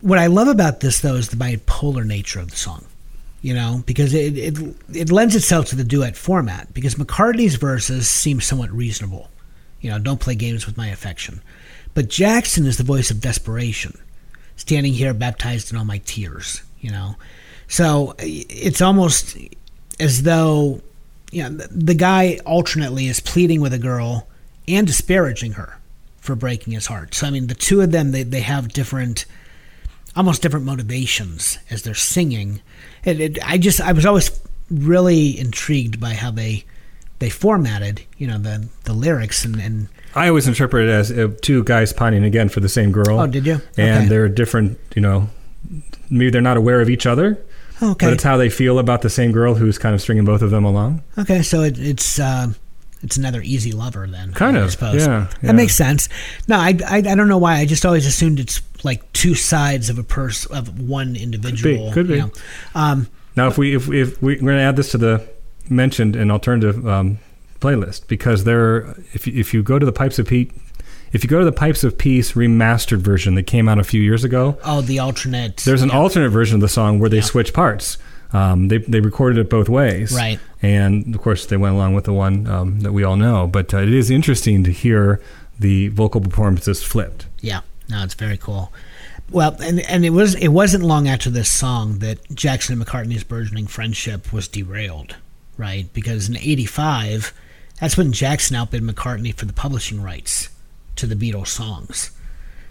what 0.00 0.18
I 0.18 0.28
love 0.28 0.48
about 0.48 0.80
this 0.80 1.00
though 1.00 1.14
is 1.16 1.28
the 1.30 1.36
bipolar 1.36 2.06
nature 2.06 2.40
of 2.40 2.50
the 2.50 2.56
song. 2.56 2.84
You 3.42 3.54
know, 3.54 3.82
because 3.86 4.12
it 4.14 4.36
it 4.36 4.58
it 4.92 5.10
lends 5.10 5.36
itself 5.36 5.66
to 5.66 5.76
the 5.76 5.84
duet 5.84 6.16
format 6.16 6.72
because 6.74 6.96
McCartney's 6.96 7.56
verses 7.56 8.08
seem 8.08 8.40
somewhat 8.40 8.70
reasonable. 8.72 9.30
You 9.80 9.90
know, 9.90 9.98
don't 9.98 10.20
play 10.20 10.34
games 10.34 10.66
with 10.66 10.76
my 10.76 10.88
affection. 10.88 11.40
But 11.94 12.08
Jackson 12.08 12.66
is 12.66 12.76
the 12.76 12.84
voice 12.84 13.10
of 13.10 13.20
desperation, 13.20 13.98
standing 14.56 14.92
here 14.92 15.14
baptized 15.14 15.70
in 15.70 15.78
all 15.78 15.84
my 15.84 15.98
tears. 15.98 16.62
You 16.80 16.90
know, 16.90 17.16
so 17.68 18.14
it's 18.18 18.80
almost 18.80 19.36
as 19.98 20.22
though 20.22 20.82
you 21.32 21.42
know, 21.42 21.50
the, 21.50 21.94
guy 21.94 22.38
alternately 22.46 23.08
is 23.08 23.20
pleading 23.20 23.60
with 23.60 23.72
a 23.72 23.78
girl 23.78 24.28
and 24.68 24.86
disparaging 24.86 25.52
her 25.52 25.78
for 26.18 26.36
breaking 26.36 26.72
his 26.72 26.86
heart. 26.86 27.14
So 27.14 27.26
I 27.26 27.30
mean, 27.30 27.46
the 27.46 27.54
two 27.54 27.80
of 27.80 27.92
them 27.92 28.12
they 28.12 28.22
they 28.22 28.40
have 28.40 28.68
different, 28.68 29.26
almost 30.14 30.42
different 30.42 30.66
motivations 30.66 31.58
as 31.70 31.82
they're 31.82 31.94
singing. 31.94 32.60
It, 33.04 33.20
it, 33.20 33.38
I 33.48 33.58
just 33.58 33.80
I 33.80 33.92
was 33.92 34.06
always 34.06 34.38
really 34.70 35.38
intrigued 35.38 36.00
by 36.00 36.14
how 36.14 36.30
they 36.30 36.64
they 37.18 37.30
formatted 37.30 38.02
you 38.18 38.26
know 38.26 38.38
the 38.38 38.68
the 38.84 38.92
lyrics 38.92 39.44
and 39.44 39.60
and 39.60 39.88
I 40.14 40.28
always 40.28 40.48
interpret 40.48 40.88
it 40.88 40.90
as 40.92 41.10
uh, 41.12 41.28
two 41.42 41.62
guys 41.64 41.92
pining 41.92 42.24
again 42.24 42.48
for 42.48 42.60
the 42.60 42.68
same 42.70 42.90
girl. 42.90 43.20
Oh, 43.20 43.26
did 43.26 43.44
you? 43.46 43.60
And 43.76 43.98
Okay. 44.04 44.08
they're 44.08 44.28
different, 44.30 44.78
you 44.94 45.02
know, 45.02 45.28
maybe 46.08 46.30
they're 46.30 46.40
not 46.40 46.56
aware 46.56 46.80
of 46.80 46.88
each 46.88 47.04
other, 47.06 47.38
okay 47.82 48.06
but 48.06 48.12
it's 48.14 48.22
how 48.22 48.38
they 48.38 48.48
feel 48.48 48.78
about 48.78 49.02
the 49.02 49.10
same 49.10 49.30
girl 49.32 49.54
who's 49.56 49.76
kind 49.76 49.94
of 49.94 50.00
stringing 50.00 50.24
both 50.24 50.40
of 50.40 50.50
them 50.50 50.64
along. 50.64 51.02
okay 51.18 51.42
so 51.42 51.60
it, 51.62 51.78
it's. 51.78 52.18
Uh, 52.18 52.48
it's 53.02 53.18
another 53.18 53.42
easy 53.42 53.72
lover 53.72 54.06
then. 54.10 54.32
Kind 54.32 54.56
I 54.56 54.62
of, 54.62 54.70
suppose. 54.72 55.06
yeah, 55.06 55.26
yeah. 55.30 55.48
That 55.48 55.54
makes 55.54 55.74
sense. 55.76 56.08
No, 56.48 56.56
I, 56.56 56.76
I, 56.88 56.96
I 56.96 57.00
don't 57.14 57.28
know 57.28 57.36
why. 57.38 57.56
I 57.58 57.66
just 57.66 57.84
always 57.84 58.06
assumed 58.06 58.40
it's 58.40 58.62
like 58.84 59.12
two 59.12 59.34
sides 59.34 59.90
of 59.90 59.98
a 59.98 60.02
person 60.02 60.56
of 60.56 60.80
one 60.80 61.14
individual. 61.14 61.92
could 61.92 62.08
be. 62.08 62.14
You 62.14 62.20
know? 62.20 62.30
um, 62.74 63.06
Now, 63.36 63.48
if 63.48 63.58
we 63.58 63.76
if, 63.76 63.90
if 63.92 64.20
we, 64.22 64.36
we're 64.36 64.40
going 64.40 64.56
to 64.56 64.62
add 64.62 64.76
this 64.76 64.90
to 64.92 64.98
the 64.98 65.28
mentioned 65.70 66.16
an 66.16 66.30
alternative 66.30 66.86
um, 66.86 67.18
playlist 67.60 68.06
because 68.08 68.44
there, 68.44 68.94
if 69.12 69.26
you, 69.26 69.38
if 69.38 69.52
you 69.54 69.62
go 69.62 69.78
to 69.78 69.86
the 69.86 69.92
Pipes 69.92 70.18
of 70.18 70.26
Pete, 70.26 70.52
if 71.12 71.22
you 71.24 71.30
go 71.30 71.38
to 71.38 71.44
the 71.44 71.52
Pipes 71.52 71.84
of 71.84 71.96
Peace 71.96 72.32
remastered 72.32 72.98
version 72.98 73.34
that 73.36 73.44
came 73.44 73.68
out 73.68 73.78
a 73.78 73.84
few 73.84 74.00
years 74.02 74.24
ago, 74.24 74.58
oh, 74.64 74.80
the 74.80 74.98
alternate. 74.98 75.58
there's 75.58 75.82
an 75.82 75.88
yeah. 75.90 75.98
alternate 75.98 76.30
version 76.30 76.56
of 76.56 76.60
the 76.60 76.68
song 76.68 76.98
where 76.98 77.08
they 77.08 77.18
Yeah. 77.18 77.22
switch 77.22 77.52
parts. 77.52 77.98
Um, 78.32 78.68
they 78.68 78.78
they 78.78 79.00
recorded 79.00 79.38
it 79.38 79.48
both 79.48 79.68
ways, 79.68 80.12
Right. 80.12 80.40
And 80.60 81.14
of 81.14 81.20
course, 81.22 81.46
they 81.46 81.56
went 81.56 81.74
along 81.76 81.94
with 81.94 82.04
the 82.04 82.12
one 82.12 82.46
um, 82.48 82.80
that 82.80 82.92
we 82.92 83.04
all 83.04 83.16
know. 83.16 83.46
But 83.46 83.72
uh, 83.72 83.78
it 83.78 83.92
is 83.94 84.10
interesting 84.10 84.64
to 84.64 84.72
hear 84.72 85.20
the 85.60 85.88
vocal 85.88 86.20
performances 86.20 86.82
flipped. 86.82 87.26
Yeah, 87.40 87.60
no, 87.88 88.02
it's 88.02 88.14
very 88.14 88.36
cool. 88.36 88.72
Well, 89.30 89.56
and 89.62 89.80
and 89.80 90.04
it 90.04 90.10
was 90.10 90.34
it 90.34 90.48
wasn't 90.48 90.82
long 90.82 91.06
after 91.06 91.30
this 91.30 91.48
song 91.48 92.00
that 92.00 92.18
Jackson 92.34 92.78
and 92.78 92.84
McCartney's 92.84 93.22
burgeoning 93.24 93.68
friendship 93.68 94.32
was 94.32 94.48
derailed, 94.48 95.14
right? 95.56 95.92
Because 95.92 96.28
in 96.28 96.36
'85, 96.36 97.32
that's 97.80 97.96
when 97.96 98.12
Jackson 98.12 98.56
outbid 98.56 98.82
McCartney 98.82 99.34
for 99.34 99.44
the 99.46 99.52
publishing 99.52 100.02
rights 100.02 100.48
to 100.96 101.06
the 101.06 101.14
Beatles 101.14 101.48
songs, 101.48 102.10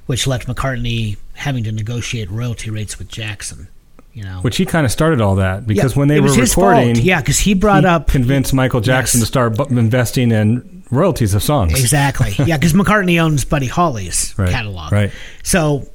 which 0.05 0.25
left 0.27 0.47
McCartney 0.47 1.17
having 1.33 1.63
to 1.65 1.71
negotiate 1.71 2.29
royalty 2.31 2.69
rates 2.69 2.97
with 2.97 3.07
Jackson. 3.07 3.67
You 4.13 4.23
know, 4.23 4.39
Which 4.43 4.55
he 4.55 4.65
kind 4.65 4.85
of 4.85 4.93
started 4.93 5.19
all 5.19 5.35
that 5.35 5.67
because 5.67 5.91
Yeah, 5.93 5.99
when 5.99 6.07
they 6.07 6.15
it 6.17 6.21
were 6.21 6.31
recording, 6.31 6.95
yeah, 6.95 7.19
because 7.19 7.39
he 7.39 7.53
brought 7.53 7.83
he 7.83 7.89
up 7.89 8.07
convinced 8.07 8.53
Michael 8.53 8.79
Jackson 8.79 9.19
Yes. 9.19 9.27
to 9.27 9.27
start 9.27 9.69
investing 9.71 10.31
in 10.31 10.83
royalties 10.89 11.33
of 11.33 11.43
songs. 11.43 11.77
Exactly. 11.77 12.33
Yeah, 12.45 12.55
because 12.55 12.71
McCartney 12.71 13.21
owns 13.21 13.43
Buddy 13.43 13.67
Holly's 13.67 14.33
Right, 14.37 14.49
catalog. 14.49 14.93
right. 14.93 15.11
So 15.43 15.85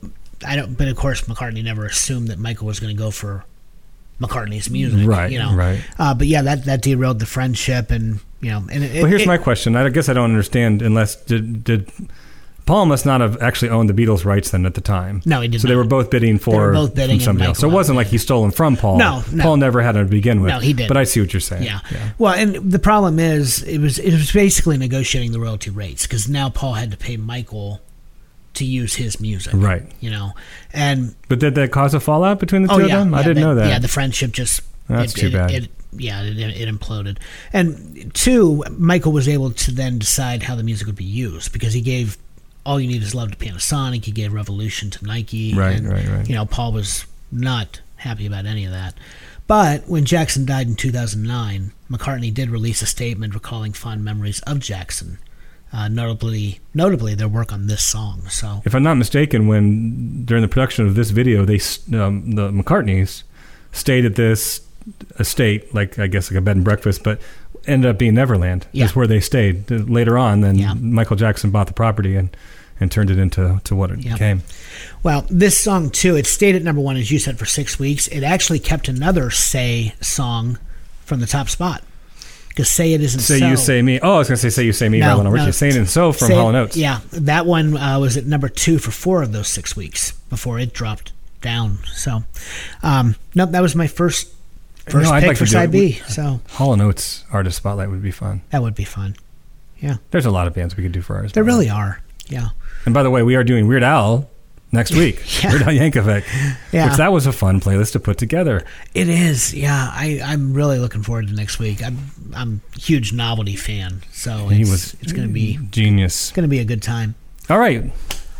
I 0.46 0.54
don't. 0.54 0.76
But 0.76 0.88
of 0.88 0.96
course, 0.98 1.22
McCartney 1.22 1.64
never 1.64 1.86
assumed 1.86 2.28
that 2.28 2.38
Michael 2.38 2.66
was 2.66 2.78
going 2.78 2.94
to 2.94 2.98
go 3.02 3.10
for 3.10 3.42
McCartney's 4.20 4.70
music. 4.70 5.06
Right, 5.06 5.30
You 5.32 5.38
know. 5.38 5.54
right. 5.54 5.80
Uh, 5.98 6.14
but 6.14 6.26
yeah, 6.26 6.42
that 6.42 6.64
that 6.66 6.82
derailed 6.82 7.18
the 7.18 7.26
friendship, 7.26 7.90
and 7.90 8.20
you 8.40 8.50
know, 8.50 8.64
and 8.70 8.84
it, 8.84 9.02
Well, 9.02 9.06
here's 9.10 9.22
it- 9.22 9.28
my 9.28 9.38
question. 9.38 9.76
I 9.76 9.88
guess 9.88 10.08
I 10.08 10.12
don't 10.12 10.30
understand 10.30 10.82
unless 10.82 11.16
did 11.16 11.64
did 11.64 11.90
Paul 12.66 12.86
must 12.86 13.04
not 13.04 13.20
have 13.20 13.40
actually 13.42 13.70
owned 13.70 13.88
the 13.88 13.94
Beatles' 13.94 14.24
rights 14.24 14.50
then 14.50 14.64
at 14.64 14.74
the 14.74 14.80
time. 14.80 15.22
No, 15.24 15.40
he 15.40 15.48
did 15.48 15.60
So 15.60 15.66
they 15.66 15.74
were 15.74 15.82
both 15.82 16.08
bidding 16.08 16.38
for 16.38 16.66
were 16.68 16.72
both 16.72 16.94
bidding 16.94 17.16
from 17.18 17.24
somebody 17.24 17.48
else. 17.48 17.58
So 17.58 17.68
it 17.68 17.72
wasn't 17.72 17.96
like 17.96 18.06
he 18.08 18.18
stole 18.18 18.42
them 18.42 18.52
from 18.52 18.76
Paul. 18.76 18.98
No, 18.98 19.24
no. 19.32 19.42
Paul 19.42 19.56
never 19.56 19.80
had 19.82 19.96
them 19.96 20.04
to 20.04 20.10
begin 20.10 20.40
with. 20.40 20.50
No, 20.50 20.60
he 20.60 20.72
didn't. 20.72 20.86
But 20.88 20.96
I 20.96 21.02
see 21.04 21.20
what 21.20 21.32
you're 21.32 21.40
saying. 21.40 21.64
Yeah. 21.64 21.80
Well, 22.18 22.34
and 22.34 22.54
the 22.56 22.78
problem 22.78 23.18
is, 23.18 23.62
it 23.64 23.78
was 23.78 23.98
it 23.98 24.12
was 24.12 24.30
basically 24.30 24.76
negotiating 24.78 25.32
the 25.32 25.40
royalty 25.40 25.70
rates 25.70 26.06
because 26.06 26.28
now 26.28 26.48
Paul 26.48 26.74
had 26.74 26.92
to 26.92 26.96
pay 26.96 27.16
Michael 27.16 27.80
to 28.54 28.64
use 28.64 28.94
his 28.94 29.20
music. 29.20 29.52
Right. 29.54 29.82
You 30.00 30.10
know, 30.10 30.32
and 30.72 31.14
But 31.28 31.38
did 31.38 31.54
that 31.54 31.70
cause 31.70 31.94
a 31.94 32.00
fallout 32.00 32.40
between 32.40 32.62
the 32.62 32.72
oh, 32.72 32.76
two 32.76 32.82
oh 32.82 32.84
of 32.84 32.90
yeah, 32.90 32.98
them? 32.98 33.14
I 33.14 33.22
didn't 33.22 33.42
know 33.42 33.54
that. 33.54 33.68
Yeah, 33.68 33.78
the 33.78 33.88
friendship 33.88 34.32
just 34.32 34.62
That's 34.88 35.14
it, 35.14 35.20
too 35.20 35.26
it- 35.28 35.32
bad. 35.32 35.50
It, 35.50 35.70
yeah, 35.92 36.22
it, 36.22 36.38
it 36.38 36.68
imploded. 36.68 37.18
And 37.52 38.14
two, 38.14 38.62
Michael 38.78 39.12
was 39.12 39.28
able 39.28 39.50
to 39.50 39.72
then 39.72 39.98
decide 39.98 40.44
how 40.44 40.54
the 40.54 40.62
music 40.62 40.86
would 40.86 40.94
be 40.96 41.04
used 41.04 41.52
because 41.52 41.72
he 41.72 41.80
gave 41.80 42.16
"All 42.64 42.78
You 42.78 42.86
Need 42.86 43.02
Is 43.02 43.12
Love" 43.12 43.32
to 43.32 43.36
Panasonic. 43.36 44.04
He 44.04 44.12
gave 44.12 44.32
"Revolution" 44.32 44.90
to 44.90 45.04
Nike. 45.04 45.52
Right, 45.52 45.76
and, 45.76 45.88
right, 45.88 46.06
right. 46.06 46.28
You 46.28 46.36
know, 46.36 46.46
Paul 46.46 46.72
was 46.72 47.06
not 47.32 47.80
happy 47.96 48.24
about 48.26 48.46
any 48.46 48.64
of 48.64 48.70
that. 48.70 48.94
But 49.48 49.88
when 49.88 50.04
Jackson 50.04 50.46
died 50.46 50.68
in 50.68 50.76
2009, 50.76 51.72
McCartney 51.90 52.32
did 52.32 52.50
release 52.50 52.82
a 52.82 52.86
statement 52.86 53.34
recalling 53.34 53.72
fond 53.72 54.04
memories 54.04 54.38
of 54.42 54.60
Jackson, 54.60 55.18
uh, 55.72 55.88
notably 55.88 56.60
notably 56.74 57.14
their 57.14 57.28
work 57.28 57.52
on 57.52 57.66
this 57.66 57.84
song. 57.84 58.22
So 58.28 58.62
if 58.64 58.74
I'm 58.74 58.82
not 58.82 58.94
mistaken, 58.94 59.46
when 59.46 60.24
during 60.24 60.42
the 60.42 60.48
production 60.48 60.86
of 60.86 60.94
this 60.94 61.10
video, 61.10 61.44
they 61.44 61.60
um, 61.98 62.32
the 62.32 62.50
McCartneys 62.50 63.22
stayed 63.72 64.04
at 64.04 64.16
this 64.16 64.60
estate, 65.18 65.72
like 65.74 65.98
I 65.98 66.06
guess 66.06 66.30
like 66.30 66.38
a 66.38 66.40
bed 66.40 66.56
and 66.56 66.64
breakfast, 66.64 67.02
but 67.04 67.20
ended 67.66 67.90
up 67.90 67.98
being 67.98 68.14
Neverland. 68.14 68.66
Yeah. 68.72 68.86
Is 68.86 68.96
where 68.96 69.06
they 69.06 69.20
stayed 69.20 69.70
Uh, 69.70 69.76
later 69.76 70.16
on. 70.18 70.40
Then 70.40 70.56
Yeah. 70.58 70.74
Michael 70.74 71.16
Jackson 71.16 71.50
bought 71.50 71.66
the 71.66 71.72
property 71.74 72.16
and 72.16 72.34
and 72.82 72.90
turned 72.90 73.10
it 73.10 73.18
into 73.18 73.60
to 73.64 73.76
what 73.76 73.90
it 73.90 73.98
Yeah. 74.00 74.14
became. 74.14 74.42
Well, 75.02 75.26
this 75.28 75.58
song 75.58 75.90
too, 75.90 76.16
it 76.16 76.26
stayed 76.26 76.54
at 76.56 76.62
number 76.62 76.80
one, 76.80 76.96
as 76.96 77.10
you 77.10 77.18
said, 77.18 77.38
for 77.38 77.44
six 77.44 77.78
weeks. 77.78 78.08
It 78.08 78.22
actually 78.22 78.58
kept 78.58 78.88
another 78.88 79.30
"Say" 79.30 79.92
song 80.00 80.58
from 81.04 81.20
the 81.20 81.26
top 81.26 81.50
spot 81.50 81.82
because 82.50 82.68
"Say 82.68 82.92
It 82.92 83.00
Isn't 83.00 83.20
Say 83.20 83.38
So." 83.38 83.48
you 83.48 83.56
say 83.56 83.80
me. 83.82 83.98
Oh, 84.00 84.16
I 84.16 84.18
was 84.18 84.28
gonna 84.28 84.36
say 84.36 84.50
say 84.50 84.64
you 84.64 84.72
say 84.74 84.88
me. 84.88 85.00
No, 85.00 85.06
by 85.06 85.12
Lionel 85.14 85.32
no. 85.32 85.38
Richie. 85.40 85.52
Saying 85.52 85.76
and 85.76 85.88
so 85.88 86.12
from 86.12 86.28
Say 86.28 86.36
and 86.38 86.56
Oates. 86.56 86.76
Yeah, 86.76 87.00
that 87.12 87.46
one 87.46 87.76
uh, 87.76 87.98
was 87.98 88.16
at 88.18 88.26
number 88.26 88.48
two 88.48 88.78
for 88.78 88.90
four 88.90 89.22
of 89.22 89.32
those 89.32 89.48
six 89.48 89.74
weeks 89.74 90.12
before 90.28 90.58
it 90.60 90.72
dropped 90.74 91.12
down. 91.40 91.78
So, 91.94 92.22
um, 92.82 93.16
no, 93.34 93.46
that 93.46 93.62
was 93.62 93.74
my 93.74 93.86
first 93.86 94.28
first 94.86 95.08
No, 95.08 95.12
I'd 95.14 95.20
pick 95.20 95.28
like 95.28 95.36
for 95.38 95.46
to 95.46 95.50
do 95.50 95.56
it. 95.56 95.60
side 95.60 95.70
B. 95.70 95.92
So 96.08 96.40
Hall 96.50 96.72
and 96.74 96.82
Oates 96.82 97.24
artist 97.32 97.56
spotlight 97.56 97.88
would 97.90 98.02
be 98.02 98.10
fun. 98.10 98.42
that 98.50 98.60
would 98.62 98.74
be 98.74 98.84
fun. 98.84 99.16
Yeah, 99.80 99.96
There's 100.10 100.26
a 100.26 100.30
lot 100.30 100.46
of 100.46 100.52
bands 100.52 100.76
we 100.76 100.82
could 100.82 100.92
do 100.92 101.00
for 101.00 101.16
ours. 101.16 101.32
there 101.32 101.42
really 101.44 101.70
are. 101.70 102.02
Yeah, 102.28 102.50
And 102.84 102.92
by 102.92 103.02
the 103.02 103.08
way, 103.10 103.22
we 103.22 103.34
are 103.34 103.42
doing 103.42 103.66
Weird 103.66 103.82
Al 103.82 104.28
next 104.72 104.94
week. 104.94 105.22
Yeah. 105.42 105.50
Weird 105.52 105.62
Al 105.62 105.68
Yankovic. 105.68 106.24
Yeah. 106.72 106.88
Which 106.88 106.96
that 106.98 107.12
was 107.12 107.26
a 107.26 107.32
fun 107.32 107.60
playlist 107.60 107.92
to 107.92 108.00
put 108.00 108.18
together. 108.18 108.64
it 108.94 109.08
is. 109.08 109.54
Yeah, 109.54 109.88
I, 109.90 110.20
I'm 110.22 110.52
really 110.52 110.78
looking 110.78 111.02
forward 111.02 111.28
to 111.28 111.34
next 111.34 111.58
week. 111.58 111.82
I'm 111.82 111.98
I'm 112.34 112.60
a 112.76 112.78
huge 112.78 113.12
novelty 113.12 113.56
fan, 113.56 114.02
so 114.12 114.48
he 114.48 114.62
it's, 114.62 114.70
was 114.70 114.96
it's 115.00 115.12
going 115.12 115.26
to 115.28 115.32
be 115.32 115.58
genius. 115.70 116.28
it's 116.28 116.32
going 116.32 116.44
to 116.44 116.48
be 116.48 116.58
a 116.58 116.64
good 116.64 116.82
time. 116.82 117.14
All 117.48 117.58
right. 117.58 117.90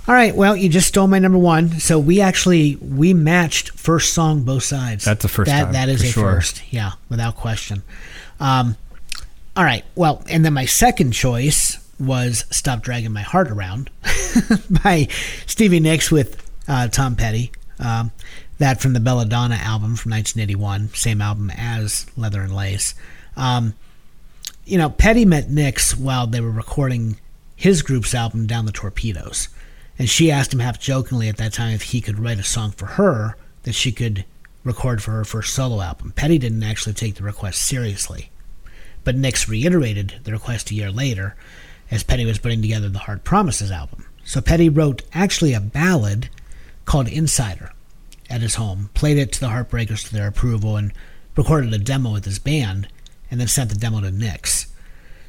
All 0.09 0.15
right. 0.15 0.35
Well, 0.35 0.57
you 0.57 0.69
just 0.69 0.89
stole 0.89 1.07
my 1.07 1.19
number 1.19 1.39
one. 1.39 1.79
So 1.81 1.99
we 1.99 2.21
actually 2.21 2.77
we 2.77 3.15
matched 3.15 3.71
first 3.71 4.13
song 4.13 4.43
both 4.43 4.65
sides. 4.65 5.05
That's 5.05 5.23
the 5.23 5.29
first 5.29 5.49
that, 5.51 5.65
time, 5.65 5.73
That 5.73 5.89
is 5.89 6.03
a 6.03 6.07
sure. 6.07 6.33
first. 6.33 6.63
Yeah, 6.71 6.93
without 7.09 7.37
question. 7.37 7.83
Um, 8.41 8.77
all 9.57 9.65
right. 9.65 9.85
Well, 9.95 10.23
and 10.29 10.45
then 10.45 10.53
my 10.53 10.65
second 10.67 11.13
choice 11.13 11.79
was 12.00 12.45
"Stop 12.50 12.83
Dragging 12.83 13.12
My 13.12 13.23
Heart 13.23 13.50
Around" 13.50 13.90
by 14.83 15.09
Stevie 15.47 15.80
Nicks 15.80 16.11
with 16.11 16.50
uh, 16.66 16.88
Tom 16.88 17.16
Petty. 17.16 17.52
Um, 17.78 18.12
that 18.59 18.80
from 18.80 18.92
the 18.92 19.00
Belladonna 19.00 19.54
album 19.54 19.97
from 19.97 20.12
1981, 20.12 20.90
same 20.95 21.23
album 21.23 21.50
as 21.57 22.07
Leather 22.16 22.42
and 22.42 22.54
Lace. 22.54 22.95
Um, 23.37 23.75
you 24.66 24.76
know, 24.76 24.90
Petty 24.90 25.25
met 25.25 25.50
Nicks 25.50 25.97
while 25.97 26.26
they 26.26 26.40
were 26.40 26.50
recording 26.50 27.19
his 27.57 27.83
group's 27.83 28.14
album 28.14 28.47
Damn 28.47 28.66
the 28.66 28.73
Torpedoes. 28.73 29.49
And 29.99 30.09
she 30.09 30.30
asked 30.30 30.52
him 30.52 30.61
half 30.61 30.78
jokingly 30.78 31.28
at 31.28 31.37
that 31.38 31.52
time 31.52 31.75
if 31.75 31.83
he 31.83 32.00
could 32.00 32.19
write 32.19 32.38
a 32.38 32.45
song 32.45 32.71
for 32.71 32.87
her 32.87 33.37
that 33.64 33.75
she 33.75 33.92
could 33.92 34.25
record 34.64 35.02
for 35.02 35.12
her 35.12 35.25
first 35.25 35.54
solo 35.54 35.80
album. 35.80 36.12
Petty 36.12 36.38
didn't 36.38 36.62
actually 36.62 36.95
take 36.95 37.16
the 37.16 37.23
request 37.23 37.61
seriously. 37.62 38.30
But 39.04 39.16
Nicks 39.16 39.49
reiterated 39.49 40.21
the 40.25 40.33
request 40.33 40.71
a 40.71 40.75
year 40.75 40.90
later 40.90 41.35
as 41.90 42.02
Petty 42.02 42.25
was 42.25 42.38
putting 42.38 42.62
together 42.62 42.88
the 42.88 43.00
Hard 43.00 43.25
Promises 43.25 43.70
album. 43.70 44.06
So 44.25 44.40
Petty 44.40 44.68
wrote 44.68 45.02
actually 45.12 45.54
a 45.54 45.61
ballad 45.61 46.28
called 46.85 47.09
Insider 47.09 47.73
at 48.28 48.42
his 48.42 48.54
home, 48.54 48.90
played 48.94 49.18
it 49.18 49.32
to 49.32 49.40
the 49.40 49.49
Heartbreakers 49.49 50.06
to 50.06 50.12
their 50.12 50.28
approval, 50.28 50.76
and 50.76 50.92
recorded 51.37 51.73
a 51.73 51.78
demo 51.78 52.12
with 52.12 52.25
his 52.25 52.38
band, 52.38 52.88
and 53.30 53.40
then 53.40 53.49
sent 53.49 53.70
the 53.70 53.76
demo 53.76 54.00
to 54.00 54.11
Nicks. 54.11 54.66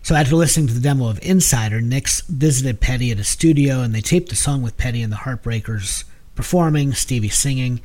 So 0.03 0.15
after 0.15 0.35
listening 0.35 0.67
to 0.67 0.73
the 0.73 0.79
demo 0.79 1.09
of 1.09 1.19
Insider, 1.21 1.81
Nicks 1.81 2.21
visited 2.21 2.81
Petty 2.81 3.11
at 3.11 3.17
his 3.17 3.27
studio, 3.27 3.81
and 3.81 3.93
they 3.93 4.01
taped 4.01 4.29
the 4.29 4.35
song 4.35 4.61
with 4.61 4.77
Petty 4.77 5.01
and 5.01 5.11
the 5.11 5.17
Heartbreakers 5.17 6.03
performing, 6.35 6.93
Stevie 6.93 7.29
singing. 7.29 7.81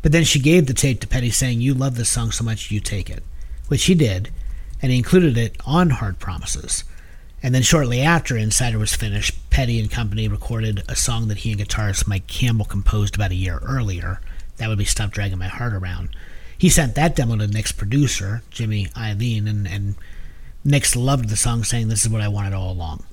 But 0.00 0.12
then 0.12 0.24
she 0.24 0.40
gave 0.40 0.66
the 0.66 0.74
tape 0.74 1.00
to 1.00 1.06
Petty 1.06 1.30
saying, 1.30 1.60
You 1.60 1.74
love 1.74 1.96
this 1.96 2.08
song 2.08 2.30
so 2.30 2.44
much, 2.44 2.70
you 2.70 2.80
take 2.80 3.10
it. 3.10 3.22
Which 3.68 3.84
he 3.84 3.94
did, 3.94 4.30
and 4.80 4.90
he 4.90 4.98
included 4.98 5.36
it 5.36 5.56
on 5.66 5.90
Hard 5.90 6.18
Promises. 6.18 6.84
And 7.42 7.54
then 7.54 7.62
shortly 7.62 8.00
after 8.00 8.36
Insider 8.36 8.78
was 8.78 8.94
finished, 8.94 9.50
Petty 9.50 9.78
and 9.78 9.90
company 9.90 10.26
recorded 10.26 10.82
a 10.88 10.96
song 10.96 11.28
that 11.28 11.38
he 11.38 11.52
and 11.52 11.60
guitarist 11.60 12.08
Mike 12.08 12.26
Campbell 12.26 12.64
composed 12.64 13.14
about 13.14 13.30
a 13.30 13.36
year 13.36 13.58
earlier. 13.62 14.20
That 14.56 14.68
would 14.68 14.78
be 14.78 14.84
Stop 14.84 15.10
Dragging 15.10 15.38
My 15.38 15.48
Heart 15.48 15.72
Around. 15.72 16.10
He 16.56 16.68
sent 16.68 16.96
that 16.96 17.14
demo 17.14 17.36
to 17.36 17.46
Nicks' 17.46 17.70
producer, 17.70 18.42
Jimmy 18.50 18.86
Iovine, 18.86 19.48
and, 19.48 19.68
and 19.68 19.94
Nicks 20.64 20.96
loved 20.96 21.28
the 21.28 21.36
song, 21.36 21.62
saying, 21.62 21.88
This 21.88 22.04
is 22.04 22.08
what 22.08 22.20
I 22.20 22.28
wanted 22.28 22.54
all 22.54 22.72
along. 22.72 23.04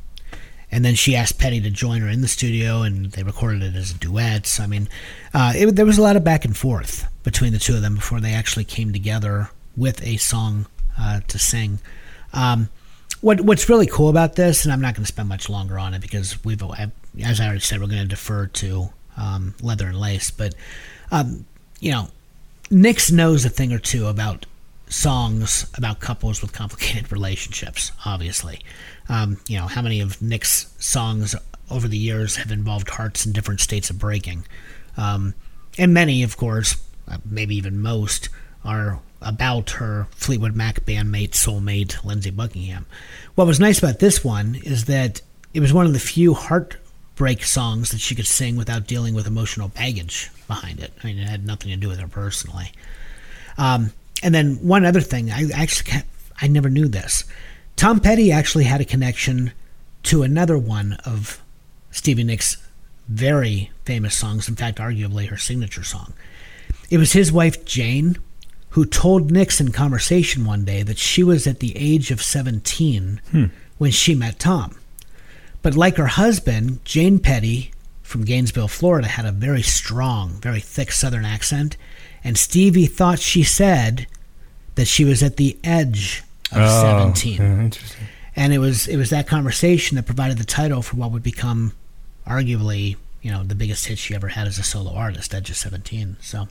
And 0.72 0.84
then 0.84 0.96
she 0.96 1.15
asked 1.15 1.38
Petty 1.38 1.62
to 1.62 1.70
join 1.70 2.01
her 2.01 2.10
in 2.10 2.22
the 2.22 2.27
studio, 2.27 2.82
and 2.82 3.12
they 3.12 3.22
recorded 3.22 3.62
it 3.62 3.75
as 3.75 3.94
duets. 3.94 4.60
I 4.60 4.65
mean, 4.65 4.89
uh, 5.34 5.53
it, 5.55 5.75
there 5.75 5.86
was 5.86 6.00
a 6.00 6.01
lot 6.01 6.15
of 6.15 6.24
back 6.24 6.44
and 6.44 6.58
forth 6.58 7.08
between 7.24 7.53
the 7.53 7.60
two 7.60 7.75
of 7.75 7.84
them 7.84 7.96
before 7.96 8.20
they 8.20 8.34
actually 8.34 8.65
came 8.65 8.91
together 8.91 9.51
with 9.77 10.03
a 10.03 10.17
song 10.17 10.65
uh, 11.00 11.22
to 11.27 11.38
sing. 11.38 11.79
Um, 12.34 12.70
what 13.25 13.41
What's 13.41 13.67
really 13.70 13.88
cool 13.88 14.10
about 14.10 14.36
this, 14.36 14.65
and 14.65 14.72
I'm 14.72 14.82
not 14.82 14.94
going 14.94 15.03
to 15.03 15.08
spend 15.08 15.27
much 15.27 15.50
longer 15.50 15.79
on 15.79 15.96
it 15.96 16.01
because 16.01 16.44
we've, 16.46 16.62
as 16.62 17.39
I 17.39 17.46
already 17.46 17.60
said, 17.60 17.82
we're 17.82 17.88
going 17.88 18.03
to 18.03 18.08
defer 18.08 18.46
to 18.46 18.89
um, 19.17 19.55
Leather 19.63 19.88
and 19.88 20.00
Lace, 20.00 20.29
but 20.29 20.53
um, 21.12 21.48
you 21.79 21.89
know, 21.89 22.10
Nicks 22.70 23.12
knows 23.12 23.44
a 23.44 23.50
thing 23.50 23.74
or 23.74 23.79
two 23.79 24.05
about 24.05 24.46
songs 24.89 25.65
about 25.75 26.00
couples 26.00 26.39
with 26.39 26.53
complicated 26.53 27.12
relationships. 27.12 27.91
Obviously, 28.05 28.60
um, 29.10 29.39
you 29.48 29.58
know 29.58 29.65
how 29.65 29.82
many 29.82 30.01
of 30.01 30.22
Nicks' 30.22 30.72
songs 30.77 31.36
over 31.72 31.88
the 31.88 31.98
years 31.98 32.36
have 32.36 32.51
involved 32.51 32.91
hearts 32.91 33.25
in 33.25 33.32
different 33.32 33.60
states 33.60 33.89
of 33.89 33.98
breaking, 33.98 34.46
um, 34.98 35.34
and 35.79 35.96
many, 35.96 36.22
of 36.22 36.38
course, 36.38 36.75
uh, 37.08 37.17
maybe 37.25 37.55
even 37.55 37.82
most, 37.82 38.29
are 38.63 39.00
about 39.25 39.72
her 39.72 40.08
Fleetwood 40.12 40.55
Mac 40.55 40.86
bandmate, 40.86 41.32
soulmate, 41.32 42.03
Lindsey 42.05 42.29
Buckingham. 42.29 42.86
What 43.34 43.48
was 43.48 43.60
nice 43.60 43.79
about 43.79 44.00
this 44.00 44.24
one 44.24 44.55
is 44.63 44.86
that 44.86 45.22
it 45.53 45.60
was 45.60 45.74
one 45.74 45.86
of 45.86 45.94
the 45.94 46.00
few 46.00 46.34
heartbreak 46.34 47.44
songs 47.44 47.89
that 47.89 48.00
she 48.00 48.15
could 48.15 48.27
sing 48.27 48.55
without 48.55 48.88
dealing 48.88 49.15
with 49.15 49.27
emotional 49.27 49.67
baggage 49.70 50.29
behind 50.48 50.79
it. 50.79 50.94
I 51.03 51.08
mean, 51.08 51.17
it 51.17 51.27
had 51.27 51.46
nothing 51.46 51.72
to 51.72 51.77
do 51.77 51.89
with 51.89 52.00
her 52.00 52.08
personally. 52.08 52.72
Um, 53.58 53.91
and 54.22 54.34
then 54.34 54.55
one 54.55 54.86
other 54.86 55.01
thing, 55.01 55.32
I 55.32 55.50
actually 55.53 56.03
I 56.41 56.48
never 56.48 56.70
knew 56.70 56.88
this. 56.88 57.24
Tom 57.75 58.00
Petty 58.00 58.32
actually 58.32 58.65
had 58.65 58.82
a 58.82 58.86
connection 58.86 59.51
to 60.03 60.24
another 60.24 60.58
one 60.58 60.94
of 61.05 61.41
Stevie 61.91 62.24
Nicks' 62.24 62.58
very 63.08 63.72
famous 63.86 64.15
songs. 64.15 64.48
In 64.48 64.55
fact, 64.55 64.77
arguably 64.77 65.27
her 65.29 65.38
signature 65.38 65.84
song. 65.84 66.13
It 66.89 66.98
was 66.98 67.13
his 67.13 67.32
wife 67.32 67.65
Jane 67.65 68.17
who 68.75 68.84
told 68.84 69.32
Nicks 69.32 69.62
in 69.62 69.72
conversation 69.72 70.44
one 70.44 70.65
day 70.65 70.84
that 70.84 70.98
she 70.98 71.24
was 71.24 71.48
at 71.48 71.62
the 71.62 71.72
age 71.77 72.12
of 72.12 72.22
17 72.22 73.22
hmm. 73.32 73.46
when 73.77 73.91
she 73.91 74.13
met 74.13 74.38
Tom. 74.38 74.77
But 75.62 75.75
like 75.75 75.96
her 75.96 76.08
husband, 76.08 76.84
Jane 76.84 77.20
Petty 77.20 77.72
from 78.03 78.25
Gainesville, 78.25 78.67
Florida, 78.67 79.08
had 79.08 79.25
a 79.25 79.32
very 79.32 79.62
strong, 79.62 80.41
very 80.41 80.60
thick 80.60 80.91
Southern 80.91 81.24
accent, 81.24 81.77
and 82.22 82.38
Stevie 82.38 82.86
thought 82.86 83.20
she 83.20 83.44
said 83.44 84.08
that 84.75 84.89
she 84.89 85.05
was 85.05 85.24
at 85.24 85.38
the 85.38 85.58
edge 85.63 86.22
of 86.51 86.58
Oh, 86.58 86.82
17 86.82 87.34
yeah, 87.34 87.62
interesting. 87.62 88.08
and 88.36 88.53
it 88.53 88.60
was 88.60 88.89
it 88.89 88.98
was 88.98 89.10
that 89.10 89.25
conversation 89.25 89.96
that 89.96 90.05
provided 90.05 90.38
the 90.38 90.44
title 90.44 90.82
for 90.82 90.98
what 90.98 91.12
would 91.12 91.24
become 91.24 91.72
arguably 92.27 92.98
you 93.25 93.32
know 93.32 93.44
the 93.44 93.55
biggest 93.55 93.88
hit 93.88 93.98
she 93.98 94.13
ever 94.13 94.27
had 94.27 94.48
as 94.48 94.60
a 94.60 94.63
solo 94.63 94.94
artist 94.94 95.34
at 95.34 95.41
just 95.41 95.60
17 95.62 96.17
so 96.22 96.48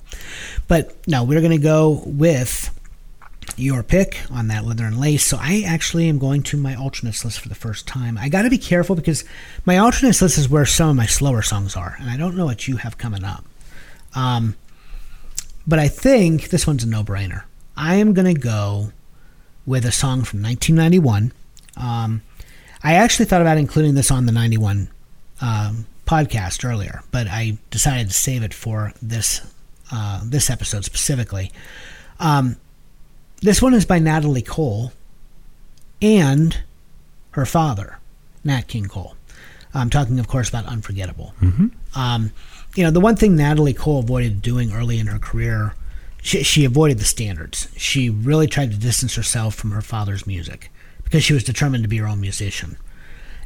but 0.67 0.97
no 1.07 1.23
we're 1.23 1.41
going 1.41 1.53
to 1.53 1.59
go 1.59 2.03
with 2.05 2.77
your 3.57 3.83
pick 3.83 4.21
on 4.31 4.49
that 4.49 4.65
leather 4.65 4.85
and 4.87 4.99
lace. 4.99 5.25
So 5.25 5.39
I 5.41 5.63
actually 5.67 6.09
am 6.09 6.19
going 6.19 6.43
to 6.45 6.57
my 6.57 6.75
alternates 6.75 7.25
list 7.25 7.41
for 7.41 7.49
the 7.49 7.55
first 7.55 7.87
time. 7.87 8.19
I 8.19 8.29
got 8.29 8.43
to 8.43 8.51
be 8.51 8.59
careful 8.59 8.97
because 8.97 9.25
my 9.65 9.79
alternates 9.79 10.23
list 10.23 10.39
is 10.39 10.49
where 10.49 10.67
some 10.67 10.91
of 10.91 10.97
my 10.97 11.07
slower 11.07 11.43
songs 11.43 11.77
are, 11.77 11.97
and 12.01 12.11
I 12.11 12.17
don't 12.17 12.37
know 12.37 12.47
what 12.47 12.67
you 12.67 12.79
have 12.79 12.99
coming 12.99 13.25
up. 13.25 13.45
Um, 14.15 14.57
but 15.67 15.79
I 15.79 15.89
think 15.89 16.51
this 16.51 16.67
one's 16.67 16.85
a 16.85 16.89
no-brainer. 16.89 17.45
I 17.77 17.97
am 17.97 18.13
going 18.13 18.33
to 18.33 18.41
go 18.41 18.93
with 19.67 19.85
a 19.85 19.93
song 19.93 20.25
from 20.25 20.43
1991. 20.43 21.33
Um, 21.77 22.23
I 22.83 22.95
actually 22.95 23.25
thought 23.27 23.41
about 23.41 23.59
including 23.59 23.95
this 23.95 24.11
on 24.11 24.27
the 24.27 24.33
91 24.33 24.89
um, 25.41 25.87
podcast 26.07 26.69
earlier, 26.69 27.03
but 27.11 27.27
I 27.29 27.59
decided 27.71 28.09
to 28.09 28.15
save 28.15 28.43
it 28.43 28.55
for 28.55 28.93
this 29.01 29.41
uh, 29.93 30.21
this 30.25 30.51
episode 30.51 30.85
specifically. 30.85 31.53
Um, 32.19 32.57
this 33.43 33.61
one 33.61 33.75
is 33.75 33.85
by 33.85 33.99
Natalie 33.99 34.43
Cole 34.43 34.93
and 36.01 36.59
her 37.33 37.47
father, 37.47 37.99
Nat 38.43 38.63
King 38.69 38.87
Cole. 38.87 39.17
I'm 39.75 39.91
talking, 39.91 40.19
of 40.21 40.29
course, 40.29 40.49
about 40.49 40.67
Unforgettable. 40.67 41.35
Um, 41.95 42.33
you 42.77 42.85
know, 42.85 42.91
the 42.91 43.01
one 43.01 43.17
thing 43.17 43.37
Natalie 43.37 43.75
Cole 43.75 43.99
avoided 44.01 44.41
doing 44.41 44.73
early 44.73 44.99
in 44.99 45.09
her 45.09 45.19
career, 45.19 45.75
she, 46.23 46.43
she 46.43 46.65
avoided 46.65 46.99
the 46.99 47.05
standards. 47.05 47.69
She 47.77 48.09
really 48.09 48.47
tried 48.47 48.71
to 48.71 48.77
distance 48.79 49.15
herself 49.17 49.55
from 49.55 49.73
her 49.73 49.83
father's 49.83 50.27
music 50.27 50.71
because 51.03 51.25
she 51.25 51.35
was 51.35 51.45
determined 51.45 51.85
to 51.85 51.89
be 51.89 51.99
her 51.99 52.07
own 52.07 52.21
musician. 52.21 52.77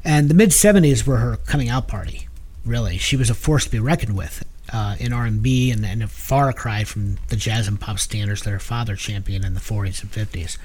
And 0.04 0.28
the 0.28 0.34
mid 0.34 0.50
70s 0.50 1.06
were 1.06 1.16
her 1.16 1.36
coming 1.36 1.68
out 1.68 1.88
party, 1.88 2.27
really. 2.68 2.98
She 2.98 3.16
was 3.16 3.30
a 3.30 3.34
force 3.34 3.64
to 3.64 3.70
be 3.70 3.78
reckoned 3.78 4.16
with 4.16 4.44
uh, 4.72 4.96
in 5.00 5.12
R&B 5.12 5.70
and, 5.70 5.84
and 5.84 6.02
a 6.02 6.08
far 6.08 6.52
cry 6.52 6.84
from 6.84 7.18
the 7.28 7.36
jazz 7.36 7.66
and 7.68 7.80
pop 7.80 7.98
standards 7.98 8.42
that 8.42 8.50
her 8.50 8.58
father 8.58 8.96
championed 8.96 9.44
in 9.44 9.54
the 9.54 9.60
40s 9.60 10.02
and 10.02 10.12
50s. 10.12 10.58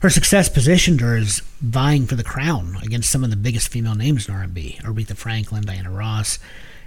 Her 0.00 0.10
success 0.10 0.48
positioned 0.48 1.00
her 1.00 1.16
as 1.16 1.40
vying 1.60 2.06
for 2.06 2.16
the 2.16 2.24
crown 2.24 2.76
against 2.82 3.10
some 3.10 3.22
of 3.22 3.30
the 3.30 3.36
biggest 3.36 3.68
female 3.68 3.94
names 3.94 4.28
in 4.28 4.34
R&B, 4.34 4.78
Aretha 4.82 5.16
Franklin, 5.16 5.64
Diana 5.64 5.90
Ross, 5.90 6.38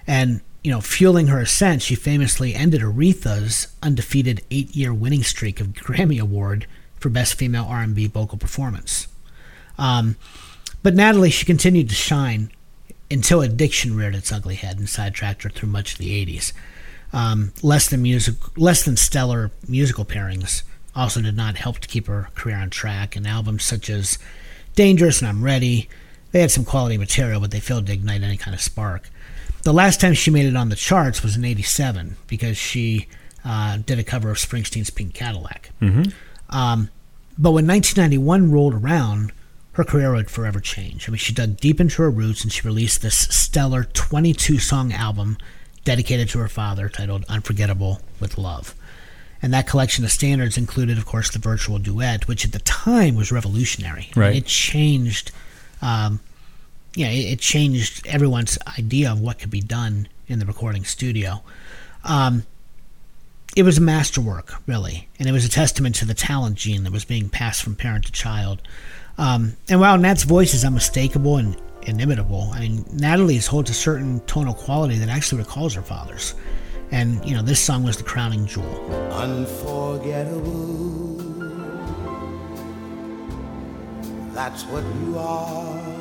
and 0.06 0.42
you 0.64 0.72
know, 0.72 0.82
fueling 0.82 1.28
her 1.28 1.40
ascent, 1.40 1.84
she 1.84 1.94
famously 1.94 2.56
ended 2.56 2.82
Aretha's 2.82 3.68
undefeated 3.84 4.42
eight-year 4.50 4.92
winning 4.92 5.22
streak 5.22 5.62
of 5.62 5.68
Grammy 5.68 6.20
Award 6.20 6.66
for 7.00 7.10
Best 7.10 7.36
Female 7.36 7.66
R&B 7.70 8.08
Vocal 8.08 8.40
Performance. 8.40 9.08
Um, 9.78 10.16
but 10.82 10.96
Natalie, 10.96 11.30
she 11.30 11.46
continued 11.46 11.90
to 11.90 11.96
shine 11.96 12.50
until 13.10 13.42
addiction 13.42 13.96
reared 13.96 14.16
its 14.16 14.32
ugly 14.32 14.56
head 14.56 14.78
and 14.78 14.90
sidetracked 14.90 15.44
her 15.44 15.50
through 15.50 15.70
much 15.70 15.94
of 15.94 15.98
the 16.00 16.26
80s. 16.26 16.54
Um, 17.14 17.54
less 17.62 17.90
than 17.90 18.02
music, 18.02 18.36
less 18.58 18.84
than 18.84 18.98
stellar 18.98 19.52
musical 19.68 20.06
pairings 20.06 20.64
also 20.96 21.22
did 21.22 21.36
not 21.36 21.58
help 21.58 21.80
to 21.80 21.88
keep 21.88 22.08
her 22.08 22.30
career 22.36 22.58
on 22.58 22.70
track. 22.70 23.16
And 23.16 23.28
albums 23.28 23.64
such 23.64 23.90
as 23.90 24.18
"Dangerous" 24.76 25.22
and 25.22 25.30
"I'm 25.30 25.44
Ready," 25.44 25.88
they 26.32 26.42
had 26.42 26.52
some 26.52 26.66
quality 26.66 26.98
material, 26.98 27.40
but 27.40 27.52
they 27.52 27.60
failed 27.60 27.88
to 27.88 27.94
ignite 27.94 28.24
any 28.24 28.38
kind 28.38 28.54
of 28.56 28.62
spark. 28.62 29.10
The 29.64 29.74
last 29.74 30.02
time 30.02 30.14
she 30.14 30.32
made 30.32 30.46
it 30.46 30.56
on 30.56 30.70
the 30.70 30.76
charts 30.76 31.24
was 31.24 31.36
in 31.38 31.46
'87 31.46 32.18
because 32.28 32.58
she 32.58 33.08
uh, 33.44 33.78
did 33.78 34.00
a 34.00 34.04
cover 34.04 34.30
of 34.30 34.38
Springsteen's 34.38 34.90
"Pink 34.90 35.14
Cadillac." 35.14 35.70
Um, 36.50 36.90
but 37.38 37.52
when 37.52 37.68
1991 37.68 38.52
rolled 38.52 38.74
around, 38.74 39.32
her 39.76 39.84
career 39.84 40.14
would 40.14 40.32
forever 40.32 40.62
change. 40.62 41.08
I 41.08 41.12
mean, 41.12 41.18
she 41.18 41.34
dug 41.34 41.58
deep 41.58 41.82
into 41.82 42.02
her 42.02 42.10
roots 42.10 42.44
and 42.44 42.52
she 42.52 42.66
released 42.66 43.02
this 43.02 43.18
stellar 43.18 43.84
22 43.84 44.58
song 44.58 44.94
album 44.94 45.38
dedicated 45.84 46.30
to 46.30 46.40
her 46.40 46.48
father 46.48 46.88
titled 46.88 47.26
Unforgettable 47.28 48.00
with 48.22 48.38
Love. 48.38 48.74
And 49.42 49.54
that 49.54 49.68
collection 49.68 50.06
of 50.06 50.12
standards 50.12 50.58
included, 50.58 50.98
of 50.98 51.06
course, 51.06 51.30
the 51.30 51.40
virtual 51.40 51.78
duet, 51.78 52.26
which 52.26 52.46
at 52.46 52.54
the 52.54 52.60
time 52.60 53.16
was 53.16 53.34
revolutionary. 53.34 54.10
I 54.16 54.20
mean, 54.20 54.26
Right. 54.28 54.36
It 54.38 54.46
changed, 54.46 55.32
um, 55.82 56.22
yeah, 56.96 57.10
it, 57.10 57.34
it 57.34 57.40
changed 57.40 58.08
everyone's 58.08 58.58
idea 58.80 59.12
of 59.12 59.20
what 59.20 59.40
could 59.40 59.52
be 59.52 59.60
done 59.60 60.08
in 60.28 60.40
the 60.40 60.46
recording 60.46 60.86
studio. 60.86 61.44
Um, 62.06 62.46
it 63.58 63.64
was 63.64 63.78
a 63.78 63.82
masterwork, 63.82 64.54
really, 64.68 65.10
and 65.20 65.28
it 65.28 65.34
was 65.34 65.44
a 65.44 65.50
testament 65.50 65.96
to 65.96 66.06
the 66.06 66.14
talent 66.14 66.56
gene 66.56 66.84
that 66.84 66.94
was 66.94 67.04
being 67.04 67.28
passed 67.28 67.62
from 67.62 67.76
parent 67.76 68.06
to 68.06 68.12
child. 68.14 68.62
Um, 69.18 69.56
and 69.70 69.80
while 69.80 69.98
Nat's 69.98 70.24
voice 70.24 70.54
is 70.54 70.66
unmistakable 70.66 71.38
and 71.38 71.56
inimitable, 71.84 72.52
I 72.54 72.62
mean, 72.62 72.86
Natalie's 72.94 73.48
holds 73.48 73.70
a 73.70 73.74
certain 73.74 74.20
tonal 74.22 74.54
quality 74.54 74.98
that 75.00 75.10
actually 75.10 75.40
recalls 75.40 75.74
her 75.76 75.82
father's. 75.82 76.36
And, 76.92 77.24
you 77.26 77.36
know, 77.36 77.42
this 77.42 77.60
song 77.60 77.84
was 77.84 77.98
the 77.98 78.04
crowning 78.04 78.46
jewel. 78.46 78.92
Unforgettable. 79.12 81.16
That's 84.34 84.64
what 84.64 84.84
you 84.84 85.18
are. 85.18 85.96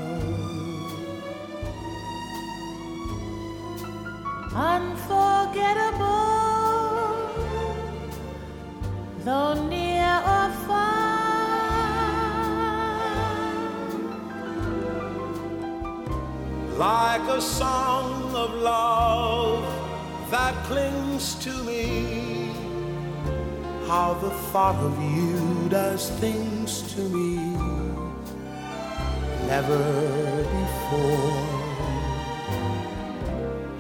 unforgettable, 4.55 6.07
though 9.25 9.67
near 9.69 10.23
or 10.25 10.51
far. 10.67 11.14
Like 16.77 17.23
a 17.29 17.41
song 17.41 18.35
of 18.35 18.55
love 18.55 19.65
that 20.31 20.55
clings 20.65 21.35
to 21.45 21.53
me. 21.65 22.53
How 23.87 24.15
the 24.15 24.31
thought 24.51 24.77
of 24.77 24.95
you 25.17 25.69
does 25.69 26.11
things 26.21 26.83
to 26.95 27.01
me. 27.01 27.37
Never 29.47 29.83
before 30.59 31.47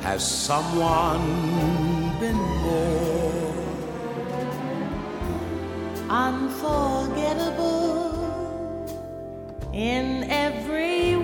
has 0.02 0.22
someone 0.22 1.26
been 2.20 2.37
more. 2.37 3.54
unforgettable 6.14 8.12
in 9.72 10.24
every 10.30 11.16
way. 11.16 11.23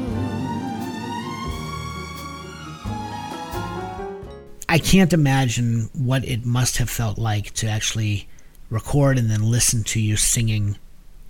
I 4.71 4.79
can't 4.79 5.11
imagine 5.11 5.89
what 5.91 6.23
it 6.23 6.45
must 6.45 6.77
have 6.77 6.89
felt 6.89 7.17
like 7.17 7.51
to 7.55 7.67
actually 7.67 8.29
record 8.69 9.17
and 9.17 9.29
then 9.29 9.51
listen 9.51 9.83
to 9.83 9.99
you 9.99 10.15
singing 10.15 10.77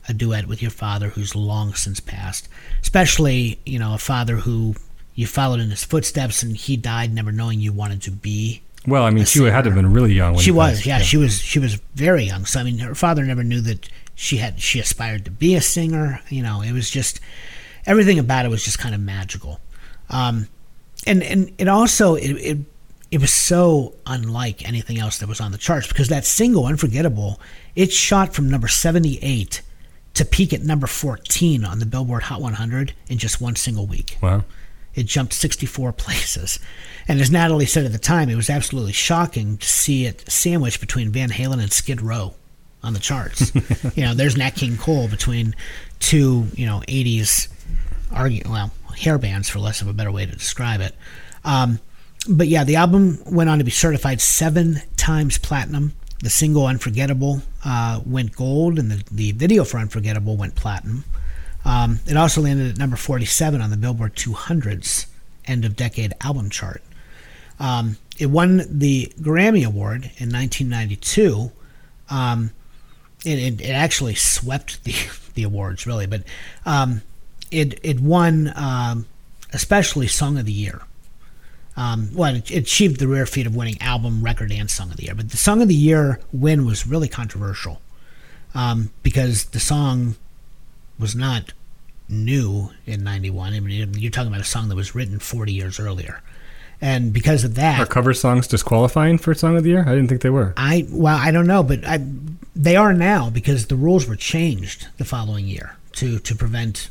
a 0.07 0.13
duet 0.13 0.45
with 0.45 0.61
your 0.61 0.69
father 0.69 1.09
who's 1.09 1.35
long 1.35 1.73
since 1.73 1.99
passed. 1.99 2.47
Especially, 2.83 3.59
you 3.65 3.79
know, 3.79 3.95
a 3.95 3.97
father 3.97 4.35
who 4.35 4.75
you 5.15 5.25
followed 5.25 5.59
in 5.59 5.71
his 5.71 5.83
footsteps 5.83 6.43
and 6.43 6.55
he 6.55 6.77
died 6.77 7.11
never 7.11 7.31
knowing 7.31 7.59
you 7.59 7.73
wanted 7.73 8.03
to 8.03 8.11
be. 8.11 8.61
Well, 8.85 9.05
I 9.05 9.09
mean, 9.09 9.25
she 9.25 9.43
had 9.45 9.63
to 9.63 9.71
have 9.71 9.75
been 9.75 9.91
really 9.91 10.13
young 10.13 10.35
when 10.35 10.43
she 10.43 10.51
was, 10.51 10.73
passed, 10.73 10.85
yeah, 10.85 10.99
she 10.99 11.17
was 11.17 11.39
she 11.39 11.57
was 11.57 11.81
very 11.95 12.25
young. 12.25 12.45
So 12.45 12.59
I 12.59 12.63
mean 12.63 12.77
her 12.77 12.93
father 12.93 13.25
never 13.25 13.43
knew 13.43 13.61
that 13.61 13.89
she 14.13 14.37
had 14.37 14.61
she 14.61 14.79
aspired 14.79 15.25
to 15.25 15.31
be 15.31 15.55
a 15.55 15.61
singer. 15.61 16.21
You 16.29 16.43
know, 16.43 16.61
it 16.61 16.73
was 16.73 16.91
just 16.91 17.19
everything 17.87 18.19
about 18.19 18.45
it 18.45 18.49
was 18.49 18.63
just 18.63 18.77
kind 18.77 18.93
of 18.93 19.01
magical. 19.01 19.59
Um 20.11 20.47
and 21.07 21.23
and 21.23 21.51
it 21.57 21.67
also 21.67 22.13
it, 22.13 22.29
it 22.33 22.57
it 23.11 23.19
was 23.19 23.33
so 23.33 23.93
unlike 24.05 24.65
anything 24.67 24.97
else 24.97 25.17
that 25.19 25.27
was 25.27 25.41
on 25.41 25.51
the 25.51 25.57
charts 25.57 25.87
because 25.87 26.07
that 26.07 26.25
single 26.25 26.65
unforgettable 26.65 27.39
it 27.75 27.91
shot 27.91 28.33
from 28.33 28.49
number 28.49 28.67
78 28.69 29.61
to 30.13 30.25
peak 30.25 30.53
at 30.53 30.61
number 30.61 30.87
14 30.87 31.63
on 31.65 31.79
the 31.79 31.85
billboard 31.85 32.23
hot 32.23 32.41
100 32.41 32.93
in 33.09 33.17
just 33.17 33.39
one 33.41 33.55
single 33.55 33.85
week. 33.85 34.17
Wow. 34.21 34.43
it 34.93 35.05
jumped 35.05 35.33
64 35.33 35.91
places. 36.05 36.59
And 37.07 37.19
as 37.19 37.29
natalie 37.29 37.65
said 37.65 37.85
at 37.85 37.91
the 37.91 37.99
time 37.99 38.29
it 38.29 38.35
was 38.35 38.49
absolutely 38.49 38.93
shocking 38.93 39.57
to 39.57 39.67
see 39.67 40.05
it 40.05 40.29
sandwiched 40.29 40.79
between 40.79 41.11
van 41.11 41.29
halen 41.29 41.61
and 41.61 41.71
skid 41.71 42.01
row 42.01 42.33
on 42.83 42.93
the 42.93 42.99
charts. 42.99 43.51
You 43.95 44.03
know 44.05 44.13
there's 44.13 44.37
nat 44.37 44.51
king 44.51 44.77
cole 44.77 45.07
between 45.09 45.53
two 45.99 46.47
you 46.55 46.65
know 46.65 46.79
80s 46.87 47.49
argue 48.13 48.43
well 48.45 48.71
hair 48.97 49.17
bands 49.17 49.49
for 49.49 49.59
less 49.59 49.81
of 49.81 49.87
a 49.87 49.93
better 49.93 50.11
way 50.11 50.25
to 50.25 50.31
describe 50.31 50.79
it. 50.81 50.95
Um, 51.43 51.79
but 52.29 52.47
yeah, 52.47 52.63
the 52.63 52.75
album 52.75 53.19
went 53.25 53.49
on 53.49 53.57
to 53.57 53.63
be 53.63 53.71
certified 53.71 54.21
seven 54.21 54.81
times 54.97 55.37
platinum. 55.37 55.93
The 56.21 56.29
single 56.29 56.67
"Unforgettable" 56.67 57.41
uh, 57.65 58.01
went 58.05 58.35
gold, 58.35 58.77
and 58.77 58.91
the, 58.91 59.03
the 59.11 59.31
video 59.31 59.63
for 59.63 59.77
"Unforgettable" 59.77 60.37
went 60.37 60.55
platinum. 60.55 61.03
Um, 61.65 61.99
it 62.07 62.17
also 62.17 62.41
landed 62.41 62.71
at 62.71 62.77
number 62.77 62.95
47 62.95 63.61
on 63.61 63.69
the 63.69 63.77
Billboard 63.77 64.15
200's 64.15 65.07
end 65.45 65.65
of 65.65 65.75
decade 65.75 66.13
album 66.21 66.49
chart. 66.49 66.81
Um, 67.59 67.97
it 68.17 68.27
won 68.27 68.63
the 68.67 69.11
Grammy 69.19 69.65
Award 69.65 70.05
in 70.17 70.31
1992. 70.31 71.51
Um, 72.09 72.51
it, 73.23 73.37
it, 73.37 73.61
it 73.61 73.71
actually 73.71 74.15
swept 74.15 74.83
the, 74.83 74.95
the 75.35 75.43
awards, 75.43 75.85
really, 75.85 76.07
but 76.07 76.23
um, 76.65 77.01
it, 77.51 77.79
it 77.83 77.99
won 77.99 78.51
um, 78.55 79.05
especially 79.53 80.07
Song 80.07 80.37
of 80.37 80.45
the 80.45 80.51
Year. 80.51 80.81
Um, 81.77 82.09
well, 82.13 82.35
it, 82.35 82.51
achieved 82.51 82.99
the 82.99 83.07
rare 83.07 83.25
feat 83.25 83.47
of 83.47 83.55
winning 83.55 83.81
album, 83.81 84.23
record, 84.23 84.51
and 84.51 84.69
Song 84.69 84.91
of 84.91 84.97
the 84.97 85.05
Year. 85.05 85.15
But 85.15 85.29
the 85.29 85.37
Song 85.37 85.61
of 85.61 85.67
the 85.67 85.75
Year 85.75 86.19
win 86.33 86.65
was 86.65 86.85
really 86.85 87.07
controversial 87.07 87.81
um, 88.53 88.91
because 89.03 89.45
the 89.45 89.59
song 89.59 90.15
was 90.99 91.15
not 91.15 91.53
new 92.09 92.71
in 92.85 93.03
91. 93.03 93.53
I 93.53 93.59
mean, 93.59 93.93
you're 93.93 94.11
talking 94.11 94.27
about 94.27 94.41
a 94.41 94.45
song 94.45 94.69
that 94.69 94.75
was 94.75 94.93
written 94.93 95.19
40 95.19 95.53
years 95.53 95.79
earlier. 95.79 96.21
And 96.81 97.13
because 97.13 97.43
of 97.43 97.55
that, 97.55 97.79
Are 97.79 97.85
cover 97.85 98.13
songs 98.13 98.47
disqualifying 98.47 99.19
for 99.19 99.33
Song 99.35 99.55
of 99.55 99.63
the 99.63 99.69
Year? 99.69 99.83
I 99.87 99.93
didn't 99.93 100.07
think 100.07 100.21
they 100.21 100.31
were. 100.31 100.53
I 100.57 100.87
well, 100.89 101.15
I 101.15 101.29
don't 101.29 101.45
know, 101.45 101.61
but 101.61 101.85
I, 101.85 102.03
they 102.55 102.75
are 102.75 102.91
now 102.91 103.29
because 103.29 103.67
the 103.67 103.75
rules 103.75 104.07
were 104.07 104.15
changed 104.15 104.87
the 104.97 105.05
following 105.05 105.45
year 105.45 105.77
to 105.93 106.17
to 106.17 106.35
prevent 106.35 106.89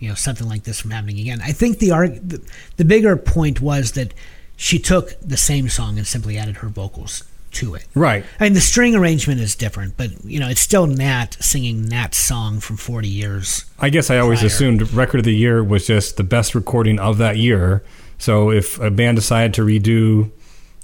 you 0.00 0.08
know 0.08 0.14
something 0.16 0.48
like 0.48 0.64
this 0.64 0.80
from 0.80 0.90
happening 0.90 1.20
again. 1.20 1.40
I 1.42 1.52
think 1.52 1.78
the 1.78 1.92
arg- 1.92 2.28
the, 2.28 2.42
the 2.76 2.84
bigger 2.84 3.16
point 3.16 3.60
was 3.60 3.92
that 3.92 4.12
she 4.56 4.78
took 4.78 5.18
the 5.20 5.36
same 5.36 5.68
song 5.68 5.96
and 5.96 6.06
simply 6.06 6.36
added 6.36 6.56
her 6.56 6.68
vocals 6.68 7.22
to 7.52 7.74
it. 7.74 7.86
Right. 7.94 8.24
I 8.38 8.44
mean, 8.44 8.52
the 8.52 8.60
string 8.60 8.94
arrangement 8.94 9.40
is 9.40 9.54
different, 9.54 9.96
but 9.96 10.24
you 10.24 10.38
know, 10.40 10.48
it's 10.48 10.60
still 10.60 10.86
Nat 10.86 11.36
singing 11.40 11.88
Nat's 11.88 12.18
song 12.18 12.60
from 12.60 12.76
40 12.76 13.08
years. 13.08 13.64
I 13.78 13.90
guess 13.90 14.10
I 14.10 14.18
always 14.18 14.40
Prior. 14.40 14.46
assumed 14.46 14.92
record 14.92 15.18
of 15.18 15.24
the 15.24 15.34
year 15.34 15.62
was 15.62 15.86
just 15.86 16.16
the 16.16 16.24
best 16.24 16.54
recording 16.54 16.98
of 16.98 17.18
that 17.18 17.36
year. 17.36 17.82
So 18.18 18.50
if 18.50 18.78
a 18.80 18.90
band 18.90 19.16
decided 19.16 19.54
to 19.54 19.62
redo 19.62 20.30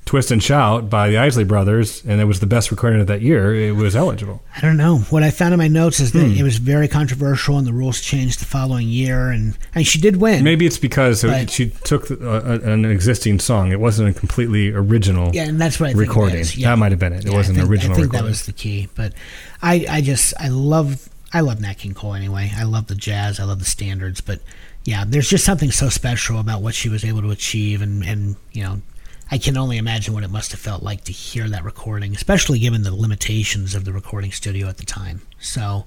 Twist 0.07 0.31
and 0.31 0.40
Shout 0.40 0.88
by 0.88 1.09
the 1.09 1.19
Isley 1.19 1.42
Brothers 1.42 2.05
and 2.05 2.21
it 2.21 2.25
was 2.25 2.38
the 2.38 2.47
best 2.47 2.71
recording 2.71 3.01
of 3.01 3.09
that 3.09 3.23
year, 3.23 3.53
it 3.55 3.75
was 3.75 3.97
eligible. 3.97 4.40
I 4.57 4.61
don't 4.61 4.77
know. 4.77 4.99
What 5.11 5.25
I 5.25 5.31
found 5.31 5.53
in 5.53 5.59
my 5.59 5.66
notes 5.66 5.99
is 5.99 6.12
that 6.12 6.25
hmm. 6.25 6.38
it 6.38 6.45
was 6.45 6.59
very 6.59 6.87
controversial, 6.87 7.59
and 7.59 7.66
the 7.66 7.73
rules 7.73 8.01
changed 8.01 8.40
the 8.40 8.45
following 8.45 8.88
year, 8.88 9.31
and 9.31 9.59
and 9.75 9.87
she 9.87 10.01
did 10.01 10.16
win. 10.16 10.45
Maybe 10.45 10.64
it's 10.64 10.79
because 10.79 11.25
she 11.51 11.71
took 11.71 12.09
a, 12.09 12.14
a, 12.16 12.61
an 12.61 12.85
existing 12.85 13.40
song. 13.40 13.73
It 13.73 13.81
wasn't 13.81 14.16
a 14.16 14.19
completely 14.19 14.73
original. 14.73 15.35
Yeah, 15.35 15.49
and 15.49 15.61
that's 15.61 15.81
what 15.81 15.90
I 15.90 15.92
think 15.92 16.01
recording. 16.09 16.45
Yeah. 16.55 16.71
That 16.71 16.79
might 16.79 16.92
have 16.92 17.01
been 17.01 17.12
it. 17.12 17.25
It 17.25 17.31
Yeah, 17.31 17.37
wasn't 17.37 17.59
I 17.59 17.62
an 17.62 17.66
think, 17.66 17.73
original 17.73 17.92
I 17.92 17.97
think 17.97 18.12
recording. 18.12 18.25
that 18.25 18.29
was 18.29 18.47
the 18.47 18.53
key. 18.53 18.88
But 18.95 19.12
I, 19.61 19.87
I 19.90 20.01
just, 20.03 20.35
I 20.38 20.49
love, 20.49 21.09
I 21.33 21.40
love 21.40 21.61
Nat 21.61 21.75
King 21.75 21.95
Cole 21.95 22.14
anyway. 22.14 22.53
I 22.57 22.62
love 22.62 22.87
the 22.87 22.95
jazz. 22.95 23.40
I 23.40 23.45
love 23.45 23.59
the 23.59 23.64
standards. 23.64 24.21
But 24.21 24.40
yeah, 24.85 25.05
there's 25.05 25.29
just 25.29 25.45
something 25.45 25.73
so 25.73 25.88
special 25.88 26.38
about 26.38 26.62
what 26.62 26.75
she 26.77 26.88
was 26.88 27.05
able 27.05 27.23
to 27.23 27.31
achieve, 27.33 27.83
and 27.83 28.05
and 28.05 28.37
you 28.53 28.62
know, 28.62 28.81
I 29.30 29.38
can 29.38 29.56
only 29.56 29.76
imagine 29.76 30.14
what 30.14 30.22
it 30.22 30.30
must 30.30 30.52
have 30.52 30.60
felt 30.60 30.82
like 30.82 31.04
to 31.04 31.12
hear 31.12 31.48
that 31.48 31.64
recording, 31.64 32.14
especially 32.14 32.58
given 32.58 32.82
the 32.82 32.94
limitations 32.94 33.74
of 33.74 33.84
the 33.84 33.92
recording 33.92 34.30
studio 34.30 34.68
at 34.68 34.78
the 34.78 34.84
time. 34.84 35.22
So 35.40 35.84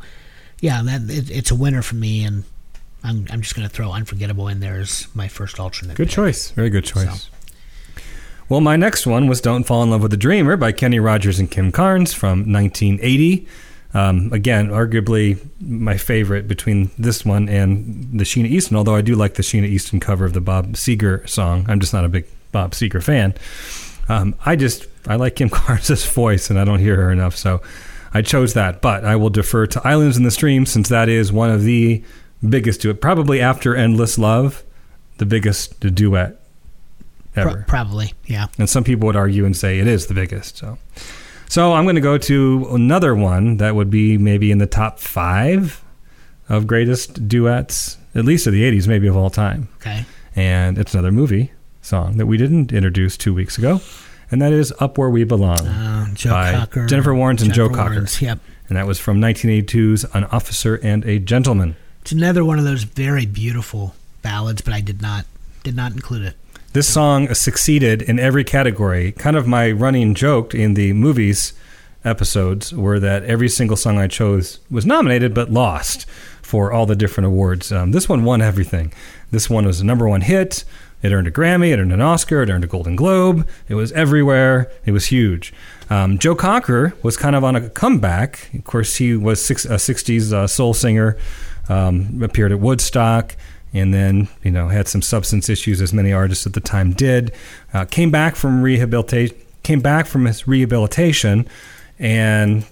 yeah, 0.59 0.81
that 0.83 1.09
it, 1.09 1.31
it's 1.31 1.51
a 1.51 1.55
winner 1.55 1.81
for 1.81 1.95
me, 1.95 2.23
and 2.25 2.43
I'm 3.03 3.27
I'm 3.31 3.41
just 3.41 3.55
gonna 3.55 3.69
throw 3.69 3.91
Unforgettable 3.91 4.47
in 4.47 4.59
there 4.59 4.79
as 4.79 5.07
my 5.13 5.27
first 5.27 5.59
alternate. 5.59 5.95
Good 5.95 6.07
pick. 6.07 6.15
choice. 6.15 6.51
Very 6.51 6.69
good 6.69 6.83
choice. 6.83 7.23
So. 7.23 7.29
Well, 8.49 8.61
my 8.61 8.75
next 8.75 9.05
one 9.05 9.27
was 9.27 9.41
Don't 9.41 9.63
Fall 9.63 9.83
in 9.83 9.91
Love 9.91 10.01
with 10.01 10.11
a 10.13 10.17
Dreamer 10.17 10.57
by 10.57 10.71
Kenny 10.71 10.99
Rogers 10.99 11.39
and 11.39 11.49
Kim 11.49 11.71
Carnes 11.71 12.13
from 12.13 12.51
1980. 12.51 13.47
Um, 13.93 14.33
again, 14.33 14.69
arguably 14.69 15.39
my 15.61 15.97
favorite 15.97 16.47
between 16.47 16.89
this 16.97 17.23
one 17.23 17.47
and 17.47 18.19
the 18.19 18.23
Sheena 18.23 18.47
Easton, 18.47 18.75
although 18.75 18.95
I 18.95 19.01
do 19.01 19.15
like 19.15 19.35
the 19.35 19.43
Sheena 19.43 19.67
Easton 19.67 19.99
cover 19.99 20.25
of 20.25 20.33
the 20.33 20.41
Bob 20.41 20.73
Seger 20.73 21.27
song. 21.29 21.65
I'm 21.67 21.79
just 21.79 21.93
not 21.93 22.05
a 22.05 22.09
big 22.09 22.25
Bob 22.51 22.71
Seger 22.71 23.01
fan. 23.03 23.33
Um, 24.07 24.35
I 24.45 24.55
just, 24.55 24.87
I 25.07 25.15
like 25.15 25.35
Kim 25.35 25.49
Carnes' 25.51 26.05
voice 26.05 26.49
and 26.49 26.59
I 26.59 26.65
don't 26.65 26.79
hear 26.79 26.95
her 26.95 27.11
enough, 27.11 27.35
so 27.35 27.61
I 28.13 28.21
chose 28.21 28.53
that. 28.55 28.81
But 28.81 29.05
I 29.05 29.15
will 29.15 29.29
defer 29.29 29.67
to 29.67 29.87
Islands 29.87 30.17
in 30.17 30.23
the 30.23 30.31
Stream 30.31 30.65
since 30.65 30.89
that 30.89 31.09
is 31.09 31.31
one 31.31 31.51
of 31.51 31.63
the 31.63 32.03
biggest 32.47 32.81
duet, 32.81 33.01
probably 33.01 33.39
after 33.41 33.75
Endless 33.75 34.17
Love, 34.17 34.63
the 35.17 35.25
biggest 35.25 35.79
duet 35.79 36.39
Pro- 37.33 37.43
ever. 37.43 37.65
probably, 37.67 38.13
yeah. 38.25 38.47
And 38.57 38.69
some 38.69 38.83
people 38.83 39.05
would 39.07 39.15
argue 39.15 39.45
and 39.45 39.55
say 39.55 39.79
it 39.79 39.87
is 39.87 40.07
the 40.07 40.13
biggest. 40.13 40.57
So, 40.57 40.77
so 41.47 41.73
I'm 41.73 41.83
going 41.85 41.95
to 41.95 42.01
go 42.01 42.17
to 42.17 42.67
another 42.71 43.13
one 43.13 43.57
that 43.57 43.75
would 43.75 43.89
be 43.89 44.17
maybe 44.17 44.51
in 44.51 44.57
the 44.57 44.65
top 44.67 44.99
five 44.99 45.83
of 46.47 46.65
greatest 46.65 47.27
duets, 47.27 47.97
at 48.15 48.25
least 48.25 48.47
of 48.47 48.53
the 48.53 48.63
'80s, 48.63 48.87
maybe 48.87 49.07
of 49.07 49.15
all 49.15 49.29
time. 49.29 49.67
Okay. 49.75 50.05
And 50.35 50.77
it's 50.79 50.93
another 50.93 51.11
movie 51.11 51.51
song 51.89 52.17
that 52.17 52.27
we 52.27 52.37
didn't 52.37 52.71
introduce 52.71 53.17
two 53.17 53.33
weeks 53.33 53.57
ago, 53.57 53.81
and 54.31 54.41
that 54.41 54.53
is 54.53 54.71
"Up 54.79 54.97
Where 54.97 55.09
We 55.09 55.23
Belong," 55.23 55.67
Uh, 55.67 56.07
Joe 56.13 56.29
By 56.29 56.53
Cocker. 56.53 56.85
Jennifer 56.85 57.13
Warrens 57.15 57.41
and 57.41 57.51
Joe 57.53 57.67
Cocker. 57.69 58.01
Warnes, 58.01 58.21
Yep. 58.21 58.39
and 58.69 58.77
that 58.77 58.85
was 58.87 58.99
from 58.99 59.19
1982's 59.19 60.05
"An 60.13 60.23
Officer 60.25 60.75
and 60.75 61.03
a 61.05 61.19
Gentleman." 61.19 61.75
It's 62.03 62.11
another 62.11 62.45
one 62.45 62.59
of 62.59 62.65
those 62.65 62.83
very 62.83 63.25
beautiful 63.25 63.95
ballads, 64.21 64.61
but 64.61 64.73
I 64.73 64.81
did 64.81 65.01
not 65.01 65.25
did 65.63 65.75
not 65.75 65.91
include 65.93 66.21
it. 66.25 66.35
This 66.73 66.87
song 66.87 67.33
succeeded 67.33 68.03
in 68.03 68.19
every 68.19 68.43
category. 68.43 69.11
Kind 69.13 69.35
of 69.35 69.47
my 69.47 69.71
running 69.71 70.13
joke 70.13 70.53
in 70.53 70.75
the 70.75 70.93
movies 70.93 71.53
episodes 72.05 72.71
were 72.73 72.99
that 72.99 73.23
every 73.23 73.49
single 73.49 73.75
song 73.75 73.97
I 73.97 74.07
chose 74.07 74.59
was 74.69 74.85
nominated 74.85 75.33
but 75.33 75.51
lost 75.51 76.05
for 76.41 76.71
all 76.71 76.85
the 76.85 76.95
different 76.95 77.27
awards. 77.27 77.71
Um, 77.71 77.91
this 77.91 78.07
one 78.07 78.23
won 78.23 78.41
everything. 78.41 78.93
This 79.31 79.49
one 79.49 79.65
was 79.65 79.81
a 79.81 79.85
number 79.85 80.07
one 80.07 80.21
hit. 80.21 80.63
It 81.01 81.11
earned 81.11 81.27
a 81.27 81.31
Grammy, 81.31 81.71
it 81.71 81.79
earned 81.79 81.93
an 81.93 82.01
Oscar, 82.01 82.41
it 82.41 82.49
earned 82.49 82.63
a 82.63 82.67
Golden 82.67 82.95
Globe. 82.95 83.47
It 83.67 83.75
was 83.75 83.91
everywhere. 83.93 84.71
It 84.85 84.91
was 84.91 85.07
huge. 85.07 85.53
Um, 85.89 86.19
Joe 86.19 86.35
Cocker 86.35 86.93
was 87.01 87.17
kind 87.17 87.35
of 87.35 87.43
on 87.43 87.55
a 87.55 87.69
comeback. 87.69 88.53
Of 88.53 88.63
course, 88.63 88.95
he 88.97 89.15
was 89.15 89.43
six, 89.43 89.65
a 89.65 89.75
60s 89.75 90.33
uh, 90.33 90.47
soul 90.47 90.73
singer, 90.73 91.17
um, 91.67 92.21
appeared 92.21 92.51
at 92.51 92.59
Woodstock, 92.59 93.35
and 93.73 93.93
then, 93.93 94.27
you 94.43 94.51
know, 94.51 94.67
had 94.67 94.87
some 94.87 95.01
substance 95.01 95.49
issues, 95.49 95.81
as 95.81 95.93
many 95.93 96.11
artists 96.11 96.45
at 96.45 96.53
the 96.53 96.59
time 96.59 96.91
did. 96.91 97.31
Uh, 97.73 97.85
came 97.85 98.11
back 98.11 98.35
from 98.35 98.61
rehabilitation, 98.61 99.37
came 99.63 99.79
back 99.79 100.05
from 100.05 100.25
his 100.25 100.47
rehabilitation, 100.47 101.47
and 101.97 102.65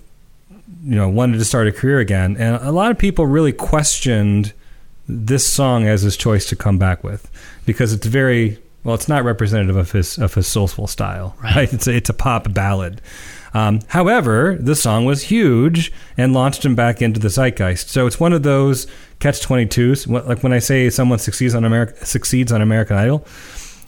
you 0.83 0.95
know 0.95 1.09
wanted 1.09 1.37
to 1.37 1.45
start 1.45 1.67
a 1.67 1.71
career 1.71 1.99
again. 1.99 2.37
And 2.37 2.55
a 2.63 2.71
lot 2.71 2.91
of 2.91 2.97
people 2.97 3.25
really 3.25 3.51
questioned 3.51 4.53
this 5.07 5.47
song 5.47 5.87
as 5.87 6.01
his 6.01 6.17
choice 6.17 6.45
to 6.49 6.55
come 6.55 6.77
back 6.77 7.03
with 7.03 7.29
because 7.65 7.93
it's 7.93 8.05
very 8.05 8.59
well. 8.83 8.95
It's 8.95 9.07
not 9.07 9.23
representative 9.23 9.75
of 9.75 9.91
his 9.91 10.17
of 10.17 10.33
his 10.33 10.47
soulful 10.47 10.87
style. 10.87 11.35
Right. 11.41 11.55
Right? 11.55 11.73
It's 11.73 11.87
a, 11.87 11.95
it's 11.95 12.09
a 12.09 12.13
pop 12.13 12.53
ballad. 12.53 13.01
Um, 13.53 13.79
however, 13.87 14.57
the 14.59 14.75
song 14.75 15.05
was 15.05 15.23
huge 15.23 15.91
and 16.17 16.33
launched 16.33 16.65
him 16.65 16.75
back 16.75 17.01
into 17.01 17.19
the 17.19 17.29
zeitgeist. 17.29 17.89
So 17.89 18.05
it's 18.05 18.19
one 18.19 18.33
of 18.33 18.43
those 18.43 18.87
catch 19.19 19.41
twenty 19.41 19.65
twos. 19.65 20.07
Like 20.07 20.43
when 20.43 20.53
I 20.53 20.59
say 20.59 20.89
someone 20.89 21.19
succeeds 21.19 21.55
on 21.55 21.63
America 21.63 22.05
succeeds 22.05 22.51
on 22.51 22.61
American 22.61 22.97
Idol. 22.97 23.25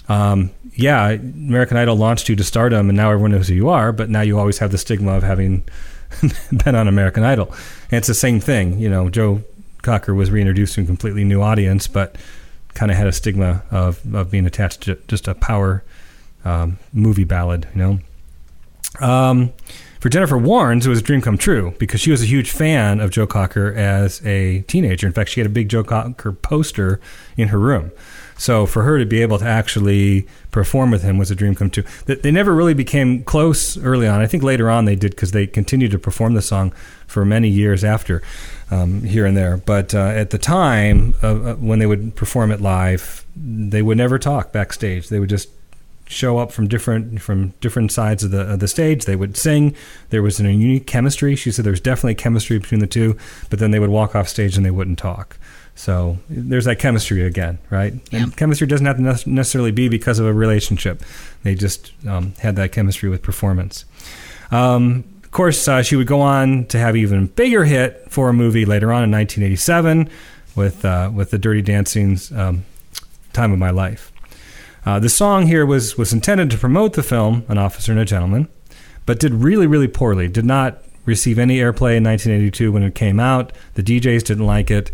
Um, 0.07 0.49
yeah, 0.73 1.09
American 1.09 1.77
Idol 1.77 1.95
launched 1.97 2.29
you 2.29 2.35
to 2.37 2.43
stardom, 2.43 2.89
and 2.89 2.97
now 2.97 3.11
everyone 3.11 3.31
knows 3.31 3.49
who 3.49 3.53
you 3.53 3.69
are. 3.69 3.91
But 3.91 4.09
now 4.09 4.21
you 4.21 4.39
always 4.39 4.57
have 4.59 4.71
the 4.71 4.77
stigma 4.77 5.11
of 5.11 5.23
having 5.23 5.63
been 6.63 6.73
on 6.75 6.87
American 6.87 7.23
Idol. 7.23 7.53
And 7.91 7.97
it's 7.97 8.07
the 8.07 8.13
same 8.13 8.39
thing. 8.39 8.79
You 8.79 8.89
know, 8.89 9.09
Joe 9.09 9.43
Cocker 9.81 10.13
was 10.13 10.31
reintroduced 10.31 10.75
to 10.75 10.81
a 10.81 10.85
completely 10.85 11.23
new 11.23 11.41
audience, 11.41 11.87
but 11.87 12.15
kind 12.73 12.91
of 12.91 12.97
had 12.97 13.07
a 13.07 13.11
stigma 13.11 13.63
of, 13.71 14.01
of 14.13 14.31
being 14.31 14.45
attached 14.45 14.81
to 14.81 14.95
just 15.07 15.27
a 15.27 15.35
power 15.35 15.83
um, 16.45 16.77
movie 16.93 17.23
ballad, 17.23 17.67
you 17.73 17.79
know. 17.79 17.99
Um, 19.05 19.53
for 19.99 20.07
Jennifer 20.07 20.37
Warnes, 20.37 20.85
it 20.85 20.89
was 20.89 20.99
a 20.99 21.03
dream 21.03 21.21
come 21.21 21.37
true 21.37 21.73
because 21.77 21.99
she 21.99 22.11
was 22.11 22.21
a 22.21 22.25
huge 22.25 22.51
fan 22.51 23.01
of 23.01 23.11
Joe 23.11 23.27
Cocker 23.27 23.73
as 23.73 24.25
a 24.25 24.61
teenager. 24.61 25.05
In 25.05 25.13
fact, 25.13 25.29
she 25.29 25.41
had 25.41 25.47
a 25.47 25.49
big 25.51 25.67
Joe 25.67 25.83
Cocker 25.83 26.31
poster 26.31 27.01
in 27.35 27.49
her 27.49 27.59
room. 27.59 27.91
So 28.37 28.65
for 28.65 28.83
her 28.83 28.97
to 28.97 29.05
be 29.05 29.21
able 29.21 29.37
to 29.39 29.45
actually 29.45 30.25
perform 30.51 30.91
with 30.91 31.03
him 31.03 31.17
was 31.17 31.29
a 31.29 31.35
dream 31.35 31.55
come 31.55 31.69
true. 31.69 31.83
They 32.05 32.15
they 32.15 32.31
never 32.31 32.55
really 32.55 32.73
became 32.73 33.23
close 33.25 33.77
early 33.77 34.07
on. 34.07 34.21
I 34.21 34.27
think 34.27 34.43
later 34.43 34.69
on 34.69 34.85
they 34.85 34.95
did 34.95 35.11
because 35.11 35.31
they 35.31 35.45
continued 35.45 35.91
to 35.91 35.99
perform 35.99 36.35
the 36.35 36.41
song 36.41 36.71
for 37.05 37.25
many 37.25 37.49
years 37.49 37.83
after, 37.83 38.21
um, 38.71 39.03
here 39.03 39.25
and 39.25 39.35
there. 39.35 39.57
But 39.57 39.93
uh, 39.93 39.99
at 39.99 40.29
the 40.29 40.37
time, 40.37 41.15
uh, 41.23 41.27
uh, 41.27 41.55
when 41.55 41.79
they 41.79 41.85
would 41.85 42.15
perform 42.15 42.51
it 42.51 42.61
live, 42.61 43.25
they 43.35 43.81
would 43.81 43.97
never 43.97 44.19
talk 44.19 44.51
backstage. 44.51 45.09
They 45.09 45.19
would 45.19 45.29
just 45.29 45.49
show 46.07 46.39
up 46.39 46.51
from 46.51 46.67
different 46.67 47.21
from 47.21 47.49
different 47.61 47.91
sides 47.91 48.23
of 48.23 48.31
the 48.31 48.41
of 48.41 48.59
the 48.59 48.67
stage. 48.67 49.05
They 49.05 49.15
would 49.15 49.37
sing. 49.37 49.75
There 50.09 50.23
was 50.23 50.39
a 50.39 50.43
unique 50.43 50.87
chemistry. 50.87 51.35
She 51.35 51.51
said 51.51 51.65
there 51.65 51.71
was 51.71 51.81
definitely 51.81 52.15
chemistry 52.15 52.57
between 52.57 52.79
the 52.79 52.87
two, 52.87 53.17
but 53.49 53.59
then 53.59 53.71
they 53.71 53.79
would 53.79 53.89
walk 53.89 54.15
off 54.15 54.27
stage 54.27 54.57
and 54.57 54.65
they 54.65 54.71
wouldn't 54.71 54.99
talk. 54.99 55.37
So 55.75 56.17
there's 56.29 56.65
that 56.65 56.77
chemistry 56.77 57.23
again, 57.23 57.57
right? 57.69 57.93
Yeah. 58.11 58.23
And 58.23 58.35
chemistry 58.35 58.67
doesn't 58.67 58.85
have 58.85 58.97
to 58.97 59.29
necessarily 59.29 59.71
be 59.71 59.87
because 59.87 60.19
of 60.19 60.25
a 60.25 60.33
relationship. 60.33 61.01
They 61.43 61.55
just 61.55 61.93
um, 62.05 62.33
had 62.39 62.57
that 62.57 62.73
chemistry 62.73 63.07
with 63.07 63.21
performance. 63.21 63.85
Um, 64.51 65.05
of 65.29 65.33
course, 65.33 65.67
uh, 65.67 65.83
she 65.83 65.95
would 65.95 66.07
go 66.07 66.21
on 66.21 66.65
to 66.65 66.79
have 66.79 66.95
even 66.95 67.27
bigger 67.27 67.63
hit 67.63 68.07
for 68.09 68.29
a 68.29 68.33
movie 68.33 68.65
later 68.65 68.91
on 68.91 69.03
in 69.03 69.11
1987 69.11 70.09
with 70.55 70.83
uh, 70.83 71.11
with 71.13 71.29
the 71.29 71.37
Dirty 71.37 71.61
Dancing's 71.61 72.31
um, 72.31 72.65
"Time 73.31 73.51
of 73.51 73.59
My 73.59 73.69
Life." 73.69 74.11
Uh, 74.87 74.97
the 74.97 75.07
song 75.07 75.45
here 75.45 75.67
was 75.67 75.99
was 75.99 76.13
intended 76.13 76.49
to 76.49 76.57
promote 76.57 76.93
the 76.93 77.03
film 77.03 77.45
"An 77.47 77.59
Officer 77.59 77.91
and 77.91 78.01
a 78.01 78.05
Gentleman," 78.05 78.47
but 79.05 79.19
did 79.19 79.35
really 79.35 79.67
really 79.67 79.87
poorly. 79.87 80.27
Did 80.27 80.45
not 80.45 80.81
receive 81.05 81.37
any 81.37 81.57
airplay 81.57 81.95
in 81.97 82.03
1982 82.05 82.71
when 82.71 82.81
it 82.81 82.95
came 82.95 83.19
out. 83.19 83.51
The 83.75 83.83
DJs 83.83 84.23
didn't 84.23 84.47
like 84.47 84.71
it. 84.71 84.89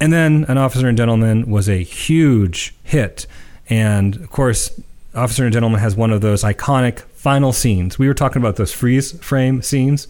And 0.00 0.12
then 0.12 0.44
An 0.48 0.58
Officer 0.58 0.88
and 0.88 0.98
Gentleman 0.98 1.48
was 1.48 1.68
a 1.68 1.80
huge 1.80 2.74
hit. 2.82 3.28
And 3.70 4.16
of 4.16 4.30
course, 4.30 4.80
Officer 5.14 5.44
and 5.44 5.52
Gentleman 5.52 5.78
has 5.78 5.94
one 5.94 6.10
of 6.10 6.22
those 6.22 6.42
iconic 6.42 7.04
final 7.28 7.52
scenes. 7.52 7.98
We 7.98 8.06
were 8.06 8.14
talking 8.14 8.40
about 8.42 8.56
those 8.56 8.72
freeze 8.72 9.12
frame 9.28 9.62
scenes. 9.62 10.06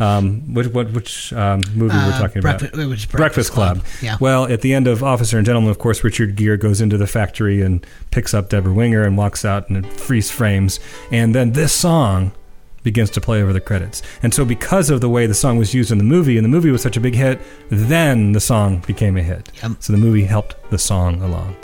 Um, 0.00 0.54
which 0.54 0.68
what, 0.68 0.90
which 0.92 1.32
um, 1.32 1.60
movie 1.74 1.94
we're 1.94 2.12
Uh, 2.14 2.18
talking 2.18 2.38
about? 2.38 2.58
Breakfast- 2.60 2.82
it 2.82 2.86
was 2.86 3.04
Breakfast, 3.04 3.16
Breakfast 3.16 3.52
Club. 3.52 3.76
Club, 3.76 3.86
yeah. 4.02 4.16
Well, 4.20 4.46
at 4.46 4.60
the 4.62 4.72
end 4.74 4.86
of 4.88 5.02
Officer 5.04 5.36
and 5.36 5.44
Gentleman, 5.46 5.70
of 5.70 5.78
course, 5.78 6.02
Richard 6.02 6.34
Gere 6.34 6.56
goes 6.56 6.80
into 6.80 6.96
the 6.96 7.06
factory 7.06 7.60
and 7.62 7.86
picks 8.10 8.32
up 8.34 8.48
Deborah 8.48 8.72
Winger 8.72 9.02
and 9.02 9.16
walks 9.16 9.44
out 9.44 9.68
and 9.68 9.76
it 9.84 9.86
freeze 10.00 10.30
frames. 10.30 10.80
And 11.12 11.34
then 11.34 11.52
this 11.52 11.72
song 11.72 12.32
begins 12.82 13.10
to 13.10 13.20
play 13.20 13.42
over 13.42 13.52
the 13.52 13.60
credits. 13.60 14.02
And 14.24 14.32
so, 14.34 14.44
because 14.44 14.88
of 14.90 15.00
the 15.00 15.08
way 15.10 15.26
the 15.26 15.34
song 15.34 15.56
was 15.58 15.72
used 15.74 15.92
in 15.92 15.98
the 15.98 16.04
movie, 16.16 16.36
and 16.38 16.44
the 16.44 16.48
movie 16.56 16.70
was 16.72 16.82
such 16.82 16.96
a 16.96 17.00
big 17.00 17.14
hit, 17.14 17.38
then 17.70 18.32
the 18.32 18.40
song 18.40 18.82
became 18.86 19.16
a 19.16 19.22
hit. 19.22 19.50
Yep. 19.62 19.72
So 19.80 19.92
the 19.92 19.98
movie 20.06 20.24
helped 20.24 20.54
the 20.70 20.78
song 20.78 21.22
along. 21.22 21.54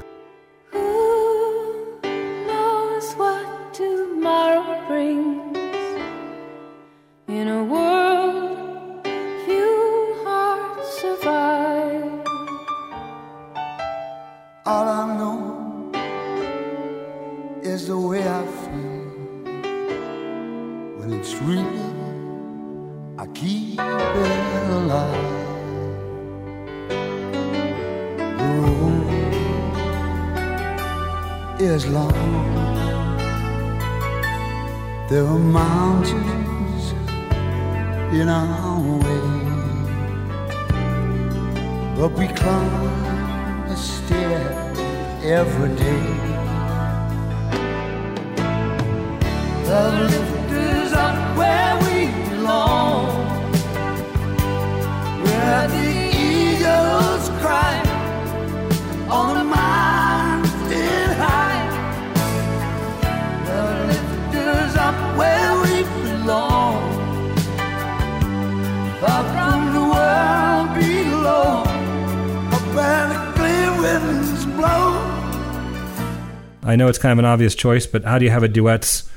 Know 76.88 76.90
it's 76.90 76.98
kind 76.98 77.12
of 77.12 77.18
an 77.18 77.24
obvious 77.24 77.54
choice, 77.54 77.86
but 77.86 78.04
how 78.04 78.18
do 78.18 78.24
you 78.24 78.30
have 78.30 78.42
a 78.42 78.48
duets 78.48 79.08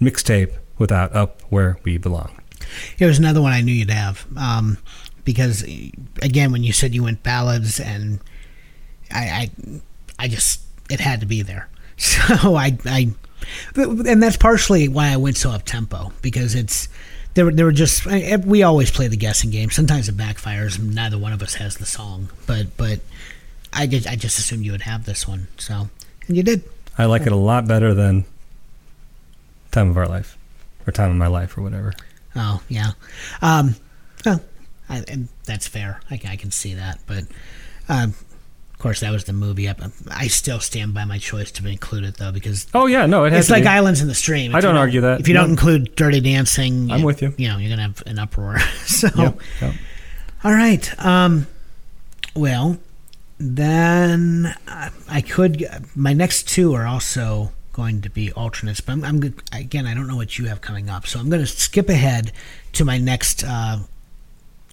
mixtape 0.00 0.56
without 0.78 1.14
Up 1.14 1.40
Where 1.50 1.78
We 1.84 1.98
Belong? 1.98 2.36
Was 3.00 3.18
another 3.18 3.42
one 3.42 3.52
I 3.52 3.60
knew 3.60 3.72
you'd 3.72 3.90
have. 3.90 4.26
Um, 4.36 4.78
because 5.24 5.62
again, 6.22 6.52
when 6.52 6.62
you 6.62 6.72
said 6.72 6.94
you 6.94 7.02
went 7.02 7.22
ballads, 7.22 7.78
and 7.80 8.20
I, 9.10 9.50
I, 9.68 9.80
I 10.24 10.28
just 10.28 10.62
it 10.90 11.00
had 11.00 11.20
to 11.20 11.26
be 11.26 11.42
there. 11.42 11.68
So 12.00 12.54
I, 12.54 12.78
I, 12.86 13.10
and 13.76 14.22
that's 14.22 14.38
partially 14.38 14.88
why 14.88 15.08
I 15.12 15.18
went 15.18 15.36
so 15.36 15.50
up 15.50 15.64
tempo 15.64 16.12
because 16.22 16.54
it's 16.54 16.88
there. 17.34 17.44
were- 17.44 17.52
There 17.52 17.66
were 17.66 17.72
just 17.72 18.06
we 18.46 18.62
always 18.62 18.90
play 18.90 19.06
the 19.08 19.18
guessing 19.18 19.50
game. 19.50 19.68
Sometimes 19.70 20.08
it 20.08 20.16
backfires, 20.16 20.78
neither 20.82 21.18
one 21.18 21.32
of 21.34 21.42
us 21.42 21.54
has 21.56 21.76
the 21.76 21.84
song. 21.84 22.30
But 22.46 22.74
but 22.78 23.00
I 23.72 23.86
just 23.86 24.06
I 24.08 24.16
just 24.16 24.38
assumed 24.38 24.64
you 24.64 24.72
would 24.72 24.80
have 24.82 25.04
this 25.04 25.28
one. 25.28 25.48
So 25.58 25.90
and 26.26 26.36
you 26.38 26.42
did. 26.42 26.62
I 26.98 27.06
like 27.06 27.22
it 27.22 27.32
a 27.32 27.36
lot 27.36 27.66
better 27.66 27.94
than 27.94 28.24
Time 29.72 29.90
of 29.90 29.96
Our 29.96 30.06
Life 30.08 30.36
or 30.86 30.92
Time 30.92 31.10
of 31.10 31.16
My 31.16 31.28
Life 31.28 31.56
or 31.56 31.62
whatever. 31.62 31.92
Oh 32.36 32.62
yeah. 32.68 32.92
Um, 33.42 33.74
well, 34.24 34.40
I, 34.88 35.04
and 35.08 35.28
that's 35.44 35.66
fair. 35.66 36.00
I, 36.10 36.16
can- 36.16 36.30
I 36.30 36.36
can 36.36 36.50
see 36.50 36.74
that, 36.74 37.00
but 37.06 37.24
um, 37.88 38.10
of 38.72 38.78
course 38.78 39.00
that 39.00 39.10
was 39.10 39.24
the 39.24 39.32
movie. 39.32 39.68
I, 39.68 39.74
I 40.10 40.26
still 40.28 40.60
stand 40.60 40.94
by 40.94 41.04
my 41.04 41.18
choice 41.18 41.50
to 41.52 41.66
include 41.66 42.04
it 42.04 42.16
though 42.18 42.32
because 42.32 42.66
Oh 42.74 42.86
yeah, 42.86 43.06
no, 43.06 43.24
it 43.24 43.32
has 43.32 43.46
it's 43.46 43.50
like 43.50 43.62
be. 43.64 43.68
Islands 43.68 44.00
in 44.00 44.08
the 44.08 44.14
Stream. 44.14 44.50
If 44.52 44.56
I 44.56 44.60
don't 44.60 44.76
argue 44.76 45.02
that. 45.02 45.20
If 45.20 45.28
you 45.28 45.34
don't 45.34 45.50
include 45.50 45.94
Dirty 45.96 46.20
Dancing, 46.20 46.90
I'm 46.90 47.02
with 47.02 47.22
you. 47.22 47.34
You 47.36 47.48
know 47.48 47.58
you're 47.58 47.70
gonna 47.70 47.82
have 47.82 48.02
an 48.06 48.18
uproar. 48.18 48.58
so 48.86 49.08
Yep, 49.16 49.40
yep. 49.62 49.74
all 50.44 50.52
right. 50.52 51.04
Um, 51.04 51.46
well, 52.34 52.78
then 53.40 54.54
uh, 54.68 54.90
I 55.08 55.22
could. 55.22 55.64
My 55.96 56.12
next 56.12 56.46
two 56.48 56.74
are 56.74 56.86
also 56.86 57.52
going 57.72 58.02
to 58.02 58.10
be 58.10 58.30
alternates, 58.32 58.82
but 58.82 58.92
I'm, 58.92 59.04
I'm 59.04 59.34
again. 59.52 59.86
I 59.86 59.94
don't 59.94 60.06
know 60.06 60.16
what 60.16 60.38
you 60.38 60.46
have 60.46 60.60
coming 60.60 60.90
up, 60.90 61.06
so 61.06 61.18
I'm 61.18 61.30
going 61.30 61.40
to 61.40 61.46
skip 61.46 61.88
ahead 61.88 62.32
to 62.74 62.84
my 62.84 62.98
next 62.98 63.42
uh, 63.42 63.78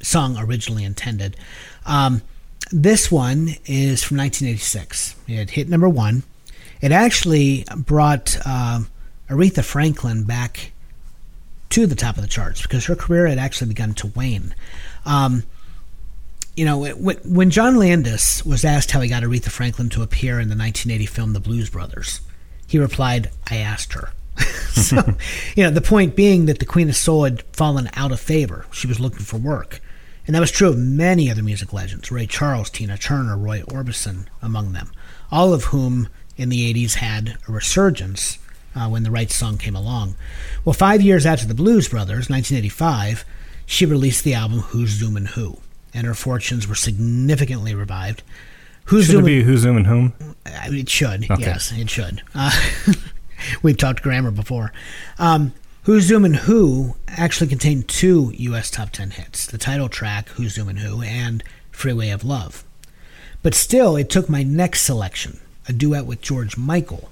song 0.02 0.38
originally 0.38 0.84
intended. 0.84 1.38
Um, 1.86 2.22
this 2.70 3.10
one 3.10 3.56
is 3.66 4.04
from 4.04 4.18
1986. 4.18 5.16
It 5.28 5.52
hit 5.52 5.70
number 5.70 5.88
one. 5.88 6.24
It 6.82 6.92
actually 6.92 7.66
brought 7.76 8.38
um 8.46 8.90
Aretha 9.30 9.64
Franklin 9.64 10.26
back 10.26 10.72
to 11.70 11.86
the 11.86 11.96
top 11.96 12.18
of 12.18 12.22
the 12.22 12.28
charts 12.28 12.62
because 12.62 12.86
her 12.86 12.96
career 12.96 13.28
had 13.28 13.38
actually 13.38 13.70
begun 13.70 13.94
to 13.94 14.08
wane. 14.08 14.54
Um, 15.06 15.44
you 16.58 16.66
know, 16.66 16.88
when 16.88 17.52
John 17.52 17.78
Landis 17.78 18.44
was 18.44 18.66
asked 18.66 18.92
how 18.92 19.00
he 19.00 19.08
got 19.08 19.22
Aretha 19.22 19.52
Franklin 19.52 19.90
to 19.90 20.02
appear 20.02 20.40
in 20.40 20.50
the 20.50 20.56
1980 20.56 21.06
film 21.06 21.34
The 21.34 21.40
Blues 21.40 21.70
Brothers, 21.70 22.20
he 22.66 22.80
replied, 22.80 23.30
"I 23.50 23.58
asked 23.58 23.94
her." 23.94 24.12
so, 24.72 25.16
you 25.56 25.64
know, 25.64 25.70
the 25.70 25.82
point 25.82 26.16
being 26.16 26.48
that 26.48 26.58
the 26.60 26.66
Queen 26.66 26.90
of 26.90 26.96
Soul 26.96 27.26
had 27.26 27.44
fallen 27.54 27.90
out 27.94 28.12
of 28.12 28.20
favor. 28.20 28.66
She 28.72 28.88
was 28.88 29.00
looking 29.00 29.26
for 29.26 29.38
work. 29.38 29.82
And 30.26 30.36
that 30.36 30.42
was 30.42 30.52
true 30.52 30.70
of 30.70 30.78
many 30.78 31.32
other 31.32 31.44
music 31.44 31.72
legends 31.72 32.12
Ray 32.12 32.26
Charles, 32.26 32.70
Tina 32.70 32.98
Turner, 32.98 33.38
Roy 33.38 33.62
Orbison, 33.62 34.26
among 34.42 34.74
them, 34.74 34.92
all 35.32 35.54
of 35.54 35.66
whom 35.66 36.10
in 36.36 36.50
the 36.50 36.74
80s 36.74 36.96
had 36.96 37.38
a 37.48 37.52
resurgence 37.52 38.40
uh, 38.76 38.90
when 38.90 39.04
the 39.04 39.12
right 39.12 39.32
song 39.32 39.58
came 39.58 39.76
along. 39.76 40.16
Well, 40.66 40.74
five 40.74 41.02
years 41.02 41.26
after 41.26 41.46
the 41.48 41.54
Blues 41.54 41.88
Brothers, 41.88 42.30
1985, 42.30 43.26
she 43.66 43.86
released 43.86 44.24
the 44.24 44.34
album 44.34 44.60
Who's 44.60 45.02
Zoomin' 45.02 45.30
Who, 45.30 45.60
and 45.98 46.06
her 46.06 46.14
fortunes 46.14 46.68
were 46.68 46.76
significantly 46.76 47.74
revived. 47.74 48.22
Who's 48.86 49.08
Should 49.08 49.16
it 49.16 49.18
Zoomin' 49.18 49.26
be 49.26 49.44
Who's 49.44 49.62
Zooming 49.62 49.86
Whom? 49.86 50.14
It 50.46 50.90
should. 50.90 51.30
Okay. 51.30 51.42
Yes, 51.42 51.74
it 51.76 51.90
should. 51.90 52.22
Uh, 52.36 52.52
we've 53.64 53.78
talked 53.78 54.04
grammar 54.04 54.30
before. 54.30 54.72
Um, 55.18 55.54
Who's 55.84 56.08
Zoomin' 56.08 56.36
Who 56.36 56.96
actually 57.08 57.48
contained 57.48 57.88
two 57.88 58.32
U.S. 58.38 58.70
top 58.70 58.92
10 58.92 59.12
hits 59.12 59.48
the 59.48 59.58
title 59.58 59.90
track, 59.90 60.30
Who's 60.30 60.56
Zoomin' 60.56 60.80
Who, 60.80 61.02
and 61.02 61.44
Freeway 61.72 62.10
of 62.10 62.24
Love. 62.24 62.64
But 63.42 63.56
still, 63.56 63.96
it 63.96 64.12
took 64.12 64.30
my 64.30 64.44
next 64.44 64.82
selection, 64.82 65.40
a 65.68 65.74
duet 65.74 66.06
with 66.06 66.22
George 66.22 66.58
Michael, 66.58 67.10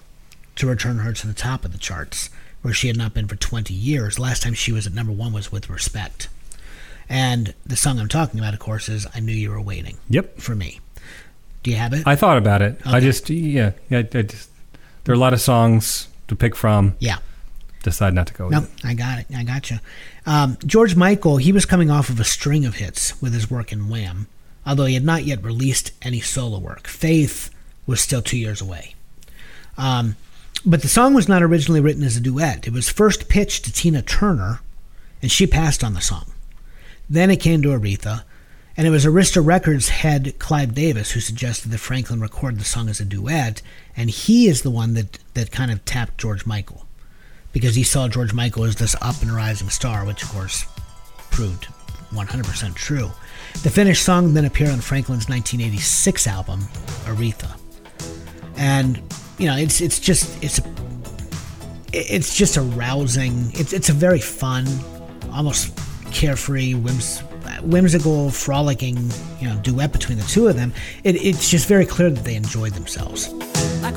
to 0.57 0.67
return 0.67 0.99
her 0.99 1.11
to 1.11 1.27
the 1.27 1.33
top 1.33 1.65
of 1.65 1.71
the 1.71 1.79
charts, 1.79 2.29
where 2.61 2.73
she 2.73 2.87
had 2.87 2.97
not 2.97 3.15
been 3.15 3.27
for 3.27 3.35
20 3.35 3.73
years. 3.73 4.19
Last 4.19 4.43
time 4.43 4.53
she 4.53 4.71
was 4.71 4.85
at 4.85 4.93
number 4.93 5.11
one 5.11 5.33
was 5.33 5.51
with 5.51 5.71
Respect. 5.71 6.29
And 7.09 7.53
the 7.65 7.75
song 7.75 7.99
I'm 7.99 8.07
talking 8.07 8.39
about, 8.39 8.53
of 8.53 8.59
course, 8.59 8.89
is 8.89 9.05
I 9.13 9.19
Knew 9.19 9.33
You 9.33 9.51
Were 9.51 9.61
Waiting 9.61 9.97
Yep. 10.09 10.39
for 10.39 10.55
me. 10.55 10.79
Do 11.63 11.71
you 11.71 11.77
have 11.77 11.93
it? 11.93 12.05
I 12.05 12.15
thought 12.15 12.37
about 12.37 12.61
it. 12.61 12.79
I 12.85 12.99
just 12.99 13.29
yeah, 13.29 13.71
yeah, 13.89 13.99
I 13.99 14.21
just 14.21 14.49
there 15.03 15.13
are 15.13 15.15
a 15.15 15.19
lot 15.19 15.33
of 15.33 15.41
songs 15.41 16.07
to 16.27 16.35
pick 16.35 16.55
from. 16.55 16.95
yeah. 16.99 17.17
Decide 17.83 18.15
not 18.15 18.25
to 18.27 18.33
go 18.33 18.45
with 18.45 18.51
No, 18.53 18.59
it. 18.63 18.69
I 18.83 18.93
got 18.95 19.19
it. 19.19 19.27
I 19.35 19.43
got 19.43 19.69
you. 19.69 19.77
Um, 20.25 20.57
George 20.65 20.95
Michael, 20.95 21.37
he 21.37 21.51
was 21.51 21.65
coming 21.67 21.91
off 21.91 22.09
of 22.09 22.19
a 22.19 22.23
string 22.23 22.65
of 22.65 22.75
hits 22.77 23.19
with 23.21 23.31
his 23.31 23.51
work 23.51 23.71
in 23.71 23.89
Wham, 23.89 24.25
although 24.65 24.85
he 24.85 24.95
had 24.95 25.03
not 25.03 25.23
yet 25.23 25.43
released 25.43 25.91
any 26.01 26.19
solo 26.19 26.57
work. 26.57 26.87
Faith 26.87 27.51
was 27.85 28.01
still 28.01 28.23
two 28.23 28.39
years 28.39 28.59
away. 28.59 28.95
Um, 29.77 30.15
but 30.65 30.81
the 30.81 30.87
song 30.87 31.13
was 31.13 31.27
not 31.29 31.43
originally 31.43 31.79
written 31.79 32.03
as 32.03 32.17
a 32.17 32.21
duet. 32.21 32.65
It 32.65 32.73
was 32.73 32.89
first 32.89 33.29
pitched 33.29 33.65
to 33.65 33.71
Tina 33.71 34.01
Turner, 34.01 34.61
and 35.21 35.31
she 35.31 35.45
passed 35.45 35.83
on 35.83 35.93
the 35.93 36.01
song. 36.01 36.25
Then 37.09 37.29
it 37.29 37.37
came 37.37 37.61
to 37.61 37.69
Aretha, 37.69 38.23
and 38.77 38.85
it 38.85 38.89
was 38.89 39.05
Arista 39.05 39.45
Records 39.45 39.89
head 39.89 40.37
Clive 40.39 40.73
Davis 40.73 41.11
who 41.11 41.19
suggested 41.19 41.71
that 41.71 41.77
Franklin 41.77 42.19
record 42.19 42.59
the 42.59 42.65
song 42.65 42.89
as 42.89 42.99
a 42.99 43.05
duet, 43.05 43.61
and 43.95 44.09
he 44.09 44.47
is 44.47 44.63
the 44.63 44.71
one 44.71 44.93
that, 44.95 45.19
that 45.33 45.51
kind 45.51 45.71
of 45.71 45.85
tapped 45.85 46.17
George 46.17 46.45
Michael 46.45 46.85
because 47.53 47.75
he 47.75 47.83
saw 47.83 48.09
George 48.09 48.33
Michael 48.33 48.65
as 48.65 48.75
this 48.75 48.95
up 49.01 49.21
and 49.21 49.31
rising 49.31 49.69
star, 49.69 50.05
which 50.05 50.23
of 50.23 50.29
course 50.29 50.65
proved 51.31 51.67
100% 52.11 52.75
true. 52.75 53.09
The 53.63 53.69
finished 53.69 54.03
song 54.03 54.33
then 54.33 54.43
appeared 54.43 54.71
on 54.71 54.81
Franklin's 54.81 55.29
1986 55.29 56.27
album, 56.27 56.59
Aretha. 57.05 57.57
And, 58.57 59.01
you 59.37 59.47
know, 59.47 59.55
it's 59.55 59.79
it's 59.79 59.99
just 59.99 60.43
it's 60.43 60.59
a 60.59 60.63
it's 61.93 62.35
just 62.35 62.57
a 62.57 62.61
rousing 62.61 63.51
it's 63.53 63.71
it's 63.71 63.87
a 63.89 63.93
very 63.93 64.19
fun, 64.19 64.65
almost 65.31 65.77
carefree, 66.11 66.73
whims, 66.73 67.19
whimsical, 67.63 68.31
frolicking, 68.31 68.97
you 69.39 69.47
know, 69.47 69.57
duet 69.61 69.91
between 69.91 70.17
the 70.17 70.23
two 70.25 70.47
of 70.47 70.55
them. 70.55 70.73
It, 71.03 71.15
it's 71.15 71.49
just 71.49 71.67
very 71.67 71.85
clear 71.85 72.09
that 72.09 72.23
they 72.23 72.35
enjoyed 72.35 72.73
themselves. 72.73 73.31
like 73.81 73.95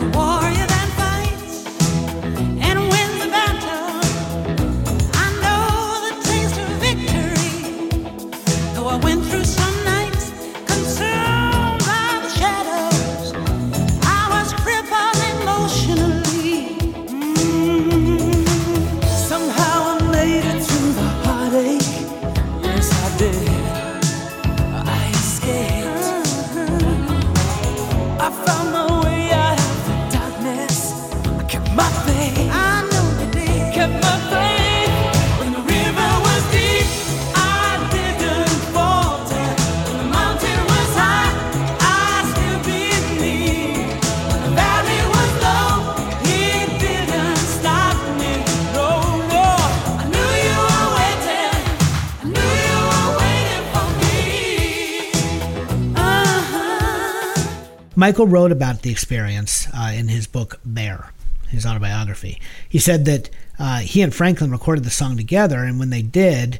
Michael 58.08 58.26
wrote 58.26 58.52
about 58.52 58.80
the 58.80 58.90
experience 58.90 59.68
uh, 59.76 59.92
in 59.94 60.08
his 60.08 60.26
book 60.26 60.58
Bare, 60.64 61.12
his 61.50 61.66
autobiography. 61.66 62.40
He 62.66 62.78
said 62.78 63.04
that 63.04 63.28
uh, 63.58 63.80
he 63.80 64.00
and 64.00 64.14
Franklin 64.14 64.50
recorded 64.50 64.84
the 64.84 64.90
song 64.90 65.18
together, 65.18 65.62
and 65.62 65.78
when 65.78 65.90
they 65.90 66.00
did, 66.00 66.58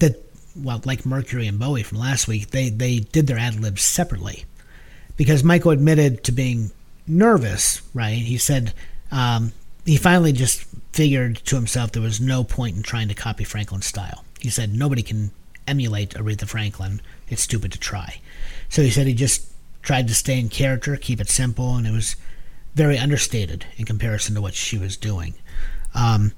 that 0.00 0.22
well, 0.54 0.82
like 0.84 1.06
Mercury 1.06 1.46
and 1.46 1.58
Bowie 1.58 1.84
from 1.84 1.96
last 1.96 2.28
week, 2.28 2.50
they 2.50 2.68
they 2.68 2.98
did 2.98 3.26
their 3.26 3.38
ad 3.38 3.58
libs 3.58 3.82
separately 3.82 4.44
because 5.16 5.42
Michael 5.42 5.70
admitted 5.70 6.22
to 6.24 6.32
being 6.32 6.70
nervous. 7.06 7.80
Right? 7.94 8.18
He 8.18 8.36
said 8.36 8.74
um, 9.10 9.54
he 9.86 9.96
finally 9.96 10.32
just 10.32 10.66
figured 10.92 11.36
to 11.46 11.56
himself 11.56 11.92
there 11.92 12.02
was 12.02 12.20
no 12.20 12.44
point 12.44 12.76
in 12.76 12.82
trying 12.82 13.08
to 13.08 13.14
copy 13.14 13.44
Franklin's 13.44 13.86
style. 13.86 14.22
He 14.38 14.50
said 14.50 14.74
nobody 14.74 15.02
can 15.02 15.30
emulate 15.66 16.10
Aretha 16.10 16.46
Franklin. 16.46 17.00
It's 17.28 17.40
stupid 17.40 17.72
to 17.72 17.78
try. 17.78 18.20
So 18.68 18.82
he 18.82 18.90
said 18.90 19.06
he 19.06 19.14
just 19.14 19.48
tried 19.82 20.08
to 20.08 20.14
stay 20.14 20.38
in 20.38 20.48
character, 20.48 20.96
keep 20.96 21.20
it 21.20 21.28
simple, 21.28 21.76
and 21.76 21.86
it 21.86 21.92
was 21.92 22.16
very 22.74 22.98
understated 22.98 23.66
in 23.76 23.84
comparison 23.84 24.34
to 24.34 24.40
what 24.40 24.54
she 24.54 24.78
was 24.78 24.96
doing. 24.96 25.34
Um, 25.94 26.32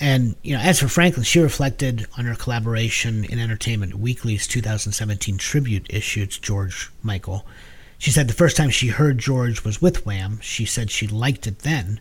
and 0.00 0.34
you 0.42 0.54
know, 0.54 0.60
as 0.60 0.80
for 0.80 0.88
Franklin, 0.88 1.24
she 1.24 1.40
reflected 1.40 2.06
on 2.16 2.24
her 2.24 2.34
collaboration 2.34 3.24
in 3.24 3.38
Entertainment 3.38 3.94
Weekly's 3.94 4.46
2017 4.46 5.36
tribute 5.36 5.86
issue 5.90 6.26
to 6.26 6.40
George 6.40 6.90
Michael. 7.02 7.46
She 7.98 8.10
said 8.10 8.26
the 8.26 8.34
first 8.34 8.56
time 8.56 8.70
she 8.70 8.88
heard 8.88 9.18
George 9.18 9.62
was 9.62 9.82
with 9.82 10.06
Wham, 10.06 10.40
she 10.40 10.64
said 10.64 10.90
she 10.90 11.06
liked 11.06 11.46
it 11.46 11.60
then. 11.60 12.00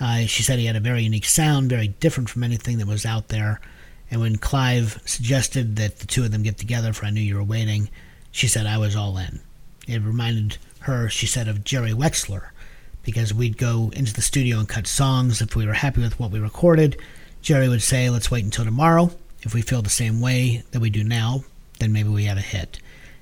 Uh, 0.00 0.22
she 0.22 0.42
said 0.42 0.58
he 0.58 0.66
had 0.66 0.76
a 0.76 0.80
very 0.80 1.02
unique 1.02 1.24
sound, 1.24 1.70
very 1.70 1.88
different 1.88 2.28
from 2.28 2.42
anything 2.42 2.78
that 2.78 2.88
was 2.88 3.06
out 3.06 3.28
there. 3.28 3.60
And 4.10 4.20
when 4.20 4.36
Clive 4.36 5.00
suggested 5.04 5.76
that 5.76 6.00
the 6.00 6.06
two 6.06 6.24
of 6.24 6.32
them 6.32 6.42
get 6.42 6.58
together 6.58 6.92
for 6.92 7.06
I 7.06 7.10
Knew 7.10 7.20
You 7.20 7.36
Were 7.36 7.44
Waiting, 7.44 7.88
she 8.30 8.48
said 8.48 8.66
I 8.66 8.78
was 8.78 8.96
all 8.96 9.16
in. 9.16 9.40
It 9.88 10.02
reminded 10.02 10.58
her, 10.80 11.08
she 11.08 11.26
said, 11.26 11.48
of 11.48 11.64
Jerry 11.64 11.90
Wexler, 11.92 12.50
because 13.02 13.32
we'd 13.34 13.56
go 13.56 13.90
into 13.96 14.12
the 14.12 14.22
studio 14.22 14.58
and 14.58 14.68
cut 14.68 14.86
songs. 14.86 15.40
If 15.40 15.56
we 15.56 15.66
were 15.66 15.72
happy 15.72 16.00
with 16.02 16.20
what 16.20 16.30
we 16.30 16.38
recorded, 16.38 16.96
Jerry 17.42 17.68
would 17.68 17.82
say, 17.82 18.10
let's 18.10 18.30
wait 18.30 18.44
until 18.44 18.64
tomorrow. 18.64 19.10
If 19.42 19.54
we 19.54 19.62
feel 19.62 19.82
the 19.82 19.88
same 19.90 20.20
way 20.20 20.62
that 20.72 20.80
we 20.80 20.90
do 20.90 21.02
now, 21.02 21.44
then 21.80 21.92
maybe 21.92 22.08
we 22.10 22.24
had 22.24 22.36
a 22.38 22.42
hit. 22.42 22.80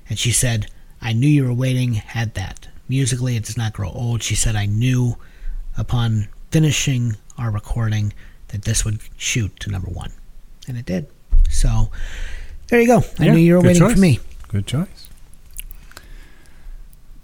And 0.09 0.19
she 0.19 0.31
said, 0.31 0.67
I 1.01 1.13
knew 1.13 1.27
you 1.27 1.45
were 1.45 1.53
waiting, 1.53 1.93
had 1.93 2.33
that. 2.33 2.67
Musically, 2.89 3.35
it 3.35 3.45
does 3.45 3.57
not 3.57 3.73
grow 3.73 3.89
old. 3.89 4.23
She 4.23 4.35
said, 4.35 4.55
I 4.55 4.65
knew 4.65 5.17
upon 5.77 6.27
finishing 6.51 7.15
our 7.37 7.51
recording 7.51 8.13
that 8.49 8.63
this 8.63 8.83
would 8.83 8.99
shoot 9.17 9.57
to 9.61 9.69
number 9.69 9.89
one. 9.89 10.11
And 10.67 10.77
it 10.77 10.85
did. 10.85 11.07
So 11.49 11.91
there 12.67 12.81
you 12.81 12.87
go. 12.87 13.03
I 13.19 13.25
Yeah, 13.25 13.33
knew 13.33 13.39
you 13.39 13.53
were 13.55 13.61
waiting 13.61 13.81
choice. 13.81 13.93
for 13.93 13.99
me. 13.99 14.19
Good 14.49 14.65
choice. 14.67 15.06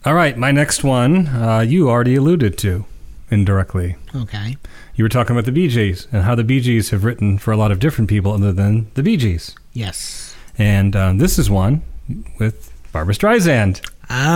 All 0.06 0.14
right, 0.14 0.38
my 0.38 0.52
next 0.52 0.84
one 0.84 1.28
uh, 1.28 1.60
you 1.62 1.90
already 1.90 2.16
alluded 2.16 2.58
to 2.60 2.86
indirectly. 3.32 3.96
Okay. 4.16 4.58
You 4.96 5.06
were 5.06 5.10
talking 5.10 5.36
about 5.36 5.46
the 5.46 5.52
Bee 5.52 5.70
Gees 5.70 6.08
and 6.12 6.24
how 6.24 6.36
the 6.36 6.44
Bee 6.44 6.60
Gees 6.60 6.90
have 6.92 7.04
written 7.04 7.38
for 7.38 7.52
a 7.52 7.58
lot 7.58 7.72
of 7.72 7.80
different 7.80 8.10
people 8.10 8.34
other 8.34 8.52
than 8.52 8.92
the 8.96 9.02
Bee 9.04 9.18
Gees. 9.18 9.56
Yes. 9.72 10.36
And 10.58 10.96
um, 10.96 11.18
this 11.18 11.40
is 11.40 11.50
one 11.50 11.82
with 12.38 12.72
Barbra 12.92 13.14
Streisand 13.16 13.82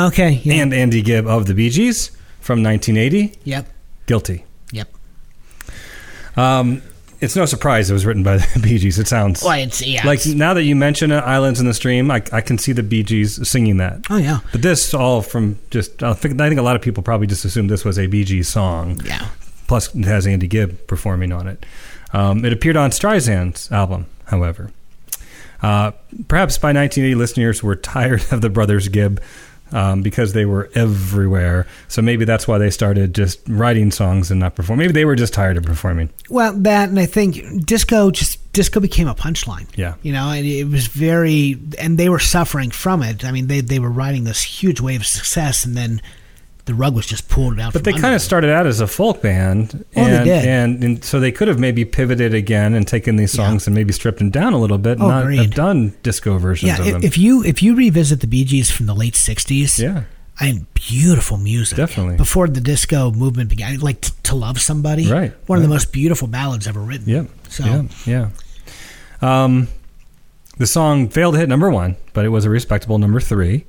Okay. 0.08 0.42
Yeah. 0.44 0.56
and 0.64 0.74
Andy 0.74 1.02
Gibb 1.02 1.28
of 1.28 1.46
the 1.46 1.54
Bee 1.54 1.70
Gees 1.70 2.10
from 2.40 2.64
1980. 2.64 3.38
yep. 3.44 3.68
Guilty. 4.08 4.46
Yep. 4.72 4.88
Um, 6.38 6.82
it's 7.20 7.36
no 7.36 7.46
surprise 7.46 7.90
it 7.90 7.94
was 7.94 8.06
written 8.06 8.24
by 8.24 8.38
the 8.38 8.60
Bee 8.64 8.78
Gees. 8.78 9.00
It 9.00 9.08
sounds 9.08 9.44
Well, 9.44 9.54
it's 9.60 9.86
yeah. 9.86 10.06
like 10.06 10.20
it's- 10.20 10.36
now 10.36 10.54
that 10.54 10.64
you 10.64 10.76
mention 10.76 11.12
it, 11.12 11.18
Islands 11.18 11.60
in 11.60 11.66
the 11.66 11.74
Stream, 11.74 12.12
I, 12.12 12.22
I 12.32 12.42
can 12.42 12.58
see 12.58 12.72
the 12.72 12.84
Bee 12.84 13.04
Gees 13.04 13.48
singing 13.48 13.78
that. 13.78 14.06
oh 14.10 14.18
yeah. 14.18 14.40
But 14.52 14.62
this 14.62 14.94
all 14.94 15.22
from 15.22 15.60
just 15.72 16.04
I 16.04 16.14
think, 16.14 16.40
I 16.42 16.48
think 16.50 16.60
a 16.60 16.64
lot 16.64 16.76
of 16.76 16.82
people 16.82 17.04
probably 17.04 17.28
just 17.28 17.44
assumed 17.46 17.70
this 17.70 17.84
was 17.86 17.98
a 18.00 18.08
Bee 18.08 18.24
Gees 18.24 18.48
song. 18.48 19.02
Yeah. 19.06 19.28
Plus, 19.68 19.94
it 19.96 20.06
has 20.06 20.26
Andy 20.28 20.48
Gibb 20.48 20.88
performing 20.88 21.32
on 21.34 21.48
it. 21.48 21.66
Um, 22.14 22.46
it 22.46 22.54
appeared 22.54 22.78
on 22.78 22.92
Streisand's 22.92 23.70
album, 23.72 24.06
however. 24.28 24.72
Uh, 25.62 25.92
perhaps 26.28 26.58
by 26.58 26.68
1980, 26.70 27.16
listeners 27.16 27.64
were 27.64 27.76
tired 27.96 28.24
of 28.32 28.42
the 28.42 28.50
brothers 28.50 28.88
Gibb 28.90 29.22
um, 29.72 30.02
because 30.02 30.34
they 30.34 30.46
were 30.46 30.70
everywhere. 30.76 31.68
So 31.88 32.02
maybe 32.02 32.26
that's 32.26 32.48
why 32.48 32.58
they 32.58 32.70
started 32.70 33.14
just 33.14 33.40
writing 33.48 33.92
songs 33.92 34.32
and 34.32 34.40
not 34.40 34.56
performing. 34.56 34.86
Maybe 34.86 34.94
they 34.94 35.06
were 35.06 35.16
just 35.16 35.34
tired 35.34 35.58
of 35.58 35.64
performing. 35.64 36.10
Well, 36.30 36.54
that 36.54 36.90
and 36.90 37.00
I 37.00 37.06
think 37.06 37.66
disco 37.66 38.12
just 38.12 38.52
disco 38.54 38.80
became 38.80 39.08
a 39.08 39.16
punchline. 39.16 39.68
Yeah. 39.76 39.96
You 40.02 40.14
know, 40.14 40.30
and 40.32 40.46
it 40.46 40.66
was 40.66 40.88
very, 40.88 41.60
and 41.78 41.98
they 41.98 42.10
were 42.10 42.20
suffering 42.20 42.72
from 42.72 43.04
it. 43.04 43.24
I 43.24 43.32
mean, 43.32 43.48
they 43.48 43.62
they 43.62 43.80
were 43.80 43.92
riding 43.92 44.24
this 44.24 44.42
huge 44.42 44.82
wave 44.82 45.02
of 45.02 45.08
success, 45.08 45.66
and 45.66 45.76
then 45.76 46.02
the 46.68 46.76
rug 46.76 46.94
was 46.96 47.06
just 47.08 47.28
pulled 47.28 47.60
out. 47.60 47.74
But 47.74 47.84
they 47.84 47.94
kind 47.94 48.14
of 48.14 48.22
started 48.22 48.52
out 48.52 48.68
as 48.68 48.80
a 48.80 48.88
folk 48.88 49.22
band, 49.22 49.84
Oh, 49.96 50.02
and, 50.02 50.30
and 50.30 50.84
and 50.84 51.04
so 51.04 51.20
they 51.20 51.32
could 51.32 51.48
have 51.48 51.58
maybe 51.60 51.84
pivoted 51.84 52.34
again 52.34 52.74
and 52.76 52.88
taken 52.88 53.16
these 53.16 53.34
Yeah. 53.36 53.48
songs 53.48 53.66
and 53.68 53.74
maybe 53.76 53.92
stripped 53.94 54.20
them 54.20 54.30
down 54.30 54.54
a 54.54 54.60
little 54.60 54.78
bit, 54.78 55.00
and 55.00 55.04
Oh, 55.04 55.08
not 55.10 55.34
have 55.34 55.52
done 55.56 55.96
disco 56.04 56.38
versions 56.38 56.68
Yeah, 56.70 56.80
of 56.82 56.86
if, 56.88 56.94
them. 56.94 57.04
if 57.04 57.18
you 57.18 57.44
if 57.44 57.64
you 57.64 57.76
revisit 57.76 58.20
the 58.22 58.28
Bee 58.28 58.46
Gees 58.46 58.70
from 58.70 58.86
the 58.86 58.94
late 58.94 59.16
'60s, 59.16 59.80
yeah, 59.80 60.04
I 60.40 60.52
mean, 60.52 60.68
beautiful 60.76 61.38
music. 61.38 61.78
Definitely. 61.78 62.18
Before 62.18 62.48
the 62.48 62.62
disco 62.62 63.12
movement 63.12 63.50
began, 63.50 63.80
like 63.80 64.02
t- 64.02 64.12
"To 64.24 64.36
Love 64.36 64.62
Somebody," 64.62 65.10
Right, 65.10 65.34
One 65.48 65.58
of 65.58 65.64
the 65.64 65.70
most 65.70 65.92
beautiful 65.92 66.28
ballads 66.28 66.68
ever 66.68 66.82
written. 66.82 67.10
yeah, 67.10 67.24
So 67.50 67.66
yeah, 67.66 67.84
yeah. 68.06 68.30
Um, 69.22 69.68
the 70.58 70.68
song 70.68 71.10
failed 71.10 71.36
to 71.36 71.40
hit 71.40 71.50
number 71.50 71.70
one, 71.70 71.96
but 72.14 72.26
it 72.26 72.30
was 72.30 72.46
a 72.46 72.50
respectable 72.50 72.98
number 72.98 73.20
three. 73.20 73.66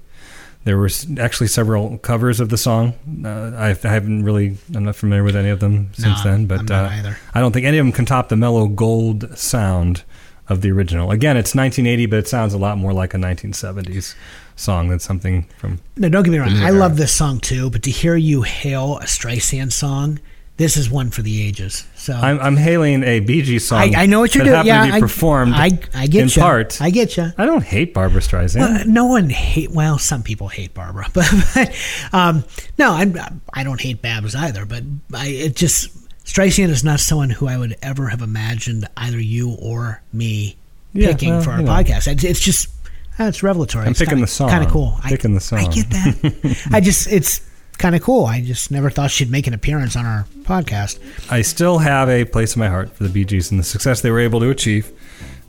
There 0.64 0.76
were 0.76 0.90
actually 1.18 1.46
several 1.46 1.98
covers 1.98 2.40
of 2.40 2.50
the 2.50 2.59
song. 2.59 2.94
Uh, 3.24 3.52
I, 3.56 3.70
I 3.70 3.74
haven't 3.88 4.24
really, 4.24 4.59
I'm 4.74 4.84
not 4.84 4.96
familiar 4.96 5.24
with 5.24 5.36
any 5.36 5.48
of 5.48 5.61
them 5.61 5.90
since 5.94 6.24
No, 6.24 6.30
then, 6.30 6.46
but 6.46 6.61
I'm 6.61 6.66
not 6.66 6.84
uh, 6.84 6.94
either. 6.94 7.18
I 7.32 7.40
don't 7.40 7.52
think 7.52 7.64
any 7.64 7.78
of 7.78 7.86
them 7.86 7.92
can 7.92 8.04
top 8.04 8.28
the 8.28 8.36
mellow 8.36 8.66
gold 8.68 9.38
sound 9.38 10.02
of 10.48 10.61
the 10.62 10.70
original. 10.70 11.11
Again, 11.11 11.36
it's 11.36 11.54
1980, 11.54 12.06
but 12.06 12.18
it 12.18 12.28
sounds 12.28 12.54
a 12.54 12.59
lot 12.59 12.78
more 12.78 12.92
like 12.92 13.14
a 13.14 13.18
1970s 13.18 14.14
song 14.56 14.88
than 14.88 14.98
something 14.98 15.46
from. 15.59 15.80
No, 15.96 16.09
don't 16.09 16.22
get 16.22 16.30
me 16.30 16.38
wrong. 16.38 16.52
new 16.52 16.64
I 16.64 16.70
love 16.70 16.96
this 16.96 17.14
song 17.14 17.40
too, 17.40 17.70
but 17.70 17.82
to 17.84 17.90
hear 17.90 18.16
you 18.16 18.42
hail 18.42 18.98
a 18.98 19.04
Streisand 19.04 19.72
song, 19.72 20.20
this 20.59 20.76
is 20.76 20.90
one 20.90 21.11
for 21.11 21.22
the 21.22 21.46
ages. 21.46 21.86
So 21.94 22.12
I'm, 22.12 22.38
I'm 22.40 22.56
hailing 22.56 23.04
a 23.04 23.20
Bee 23.20 23.42
Gees 23.42 23.66
song. 23.66 23.94
I, 23.94 24.02
I 24.02 24.06
know 24.06 24.20
what 24.20 24.34
you're 24.34 24.44
that 24.44 24.64
doing. 24.64 24.66
Yeah, 24.66 24.86
to 24.86 24.92
be 24.92 24.96
I, 24.96 25.00
performed. 25.00 25.54
I, 25.54 25.70
I 25.94 26.06
get 26.09 26.22
in 26.22 26.28
you. 26.28 26.42
part. 26.42 26.82
I 26.82 26.90
get 26.90 27.16
you. 27.16 27.32
I 27.38 27.46
don't 27.46 27.62
hate 27.62 27.94
Barbra 27.94 28.20
Streisand. 28.20 28.59
Well, 28.61 28.84
no 28.86 29.06
one 29.06 29.30
hate. 29.30 29.70
Well, 29.70 29.98
some 29.98 30.22
people 30.22 30.48
hate 30.48 30.74
Barbra, 30.74 31.06
but, 31.14 31.26
but 31.54 31.74
um, 32.12 32.44
no, 32.76 32.90
I'm. 32.92 33.16
I 33.54 33.62
don't 33.64 33.80
hate 33.80 34.02
Babs 34.02 34.34
either. 34.34 34.66
But 34.66 34.82
I, 35.14 35.28
it 35.28 35.56
just 35.56 35.96
Streisand 36.24 36.68
is 36.70 36.82
not 36.82 37.00
someone 37.00 37.30
who 37.30 37.46
I 37.46 37.56
would 37.56 37.76
ever 37.80 38.09
have 38.09 38.20
imagined 38.20 38.86
either 38.96 39.20
you 39.20 39.56
or 39.62 40.02
me 40.12 40.56
Yeah, 40.92 41.12
picking 41.12 41.30
well, 41.30 41.42
for 41.42 41.50
our 41.52 41.61
podcast. 41.61 42.06
It's, 42.06 42.24
it's 42.24 42.40
just 42.40 42.68
it's 43.18 43.42
revelatory. 43.42 43.84
I'm 43.84 43.92
It's 43.92 43.98
picking 43.98 44.11
kinda, 44.16 44.26
the 44.26 44.30
song. 44.30 44.50
Kind 44.50 44.64
of 44.64 44.70
cool. 44.70 44.98
Picking 45.04 45.34
the 45.34 45.40
song. 45.40 45.61
I 45.61 45.68
get 45.68 45.88
that. 45.90 46.68
I 46.72 46.80
just 46.80 47.11
it's 47.11 47.47
kind 47.78 47.94
of 47.94 48.02
cool. 48.02 48.26
I 48.26 48.40
just 48.40 48.70
never 48.70 48.90
thought 48.90 49.10
she'd 49.10 49.30
make 49.30 49.46
an 49.46 49.54
appearance 49.54 49.96
on 49.96 50.04
our 50.04 50.26
podcast. 50.42 50.98
I 51.30 51.42
still 51.42 51.78
have 51.78 52.08
a 52.08 52.24
place 52.24 52.56
in 52.56 52.60
my 52.60 52.68
heart 52.68 52.92
for 52.92 53.04
the 53.04 53.08
Bee 53.10 53.24
Gees 53.24 53.50
and 53.50 53.58
the 53.58 53.64
success 53.64 54.00
they 54.00 54.10
were 54.10 54.20
able 54.20 54.40
to 54.40 54.50
achieve. 54.50 54.92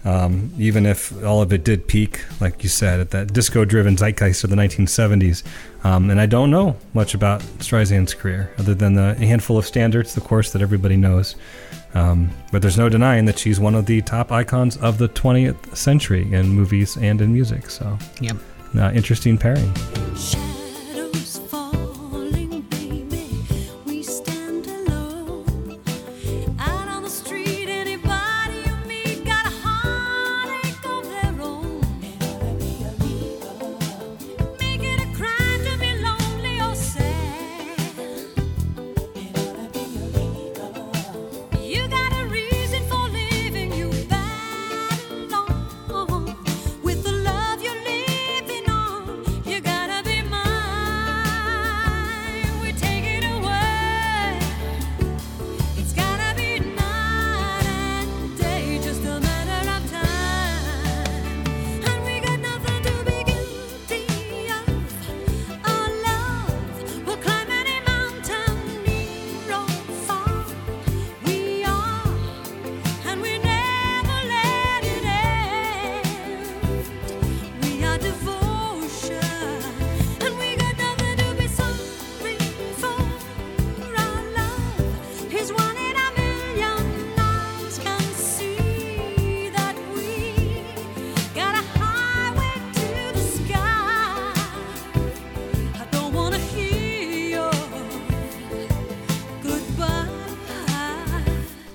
Um, 0.06 0.54
even 0.58 0.86
if 0.86 1.12
all 1.26 1.42
of 1.42 1.52
it 1.52 1.66
did 1.66 1.86
peak, 1.86 2.22
like 2.40 2.64
you 2.64 2.70
said, 2.70 3.02
at 3.02 3.10
that 3.12 3.34
disco-driven 3.34 3.98
zeitgeist 3.98 4.46
of 4.46 4.50
the 4.50 4.56
1970s. 4.56 5.44
Um, 5.84 6.10
and 6.10 6.22
I 6.22 6.26
don't 6.26 6.50
know 6.50 6.78
much 6.94 7.14
about 7.14 7.42
Streisand's 7.60 8.14
career, 8.14 8.54
other 8.58 8.74
than 8.74 8.94
the 8.94 9.16
handful 9.16 9.58
of 9.58 9.66
standards, 9.66 10.16
the 10.16 10.22
course, 10.22 10.54
that 10.54 10.62
everybody 10.62 10.96
knows. 10.96 11.36
Um, 11.96 12.30
but 12.52 12.62
there's 12.62 12.78
no 12.78 12.88
denying 12.88 13.26
that 13.26 13.38
she's 13.38 13.60
one 13.60 13.76
of 13.76 13.88
the 13.88 14.02
top 14.02 14.32
icons 14.32 14.78
of 14.78 15.00
the 15.00 15.10
20th 15.10 15.76
century 15.76 16.32
in 16.32 16.48
movies 16.48 16.96
and 16.96 17.20
in 17.20 17.34
music. 17.34 17.70
So, 17.70 17.98
Yep. 18.22 18.38
uh, 18.78 18.92
interesting 18.94 19.38
pairing. 19.38 19.74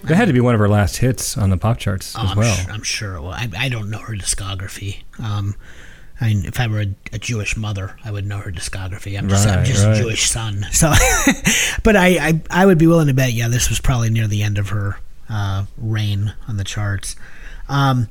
That 0.05 0.17
had 0.17 0.27
to 0.29 0.33
be 0.35 0.41
one 0.41 0.55
of 0.55 0.61
her 0.61 0.69
last 0.69 0.99
hits 0.99 1.37
on 1.39 1.51
the 1.51 1.57
pop 1.57 1.79
charts 1.79 2.15
Oh, 2.17 2.23
as 2.25 2.31
I'm, 2.33 2.37
well. 2.39 2.55
sure, 2.55 2.73
I'm 2.73 2.83
sure. 2.83 3.21
Well, 3.23 3.33
I, 3.33 3.49
I 3.59 3.69
don't 3.69 3.91
know 3.91 3.99
her 3.99 4.15
discography. 4.15 5.03
Um, 5.23 5.55
I 6.21 6.29
mean, 6.29 6.45
if 6.45 6.61
I 6.61 6.67
were 6.69 6.83
a, 6.83 6.95
a 7.13 7.19
Jewish 7.19 7.57
mother, 7.57 7.97
I 8.05 8.11
would 8.11 8.25
know 8.27 8.39
her 8.39 8.53
discography. 8.53 9.19
I'm 9.19 9.29
just, 9.29 9.49
I'm 9.49 9.65
just 9.65 9.85
right. 9.85 9.97
a 9.97 10.01
Jewish 10.01 10.29
son. 10.29 10.67
So, 10.73 10.93
but 11.83 11.97
I, 11.97 12.29
I, 12.29 12.41
I 12.51 12.67
would 12.67 12.79
be 12.79 12.87
willing 12.87 13.09
to 13.09 13.15
bet, 13.15 13.33
yeah, 13.33 13.49
this 13.49 13.69
was 13.69 13.81
probably 13.81 14.11
near 14.11 14.27
the 14.27 14.43
end 14.43 14.59
of 14.59 14.69
her 14.71 14.99
uh, 15.29 15.65
reign 15.77 16.35
on 16.47 16.57
the 16.57 16.65
charts. 16.65 17.17
Um, 17.69 18.09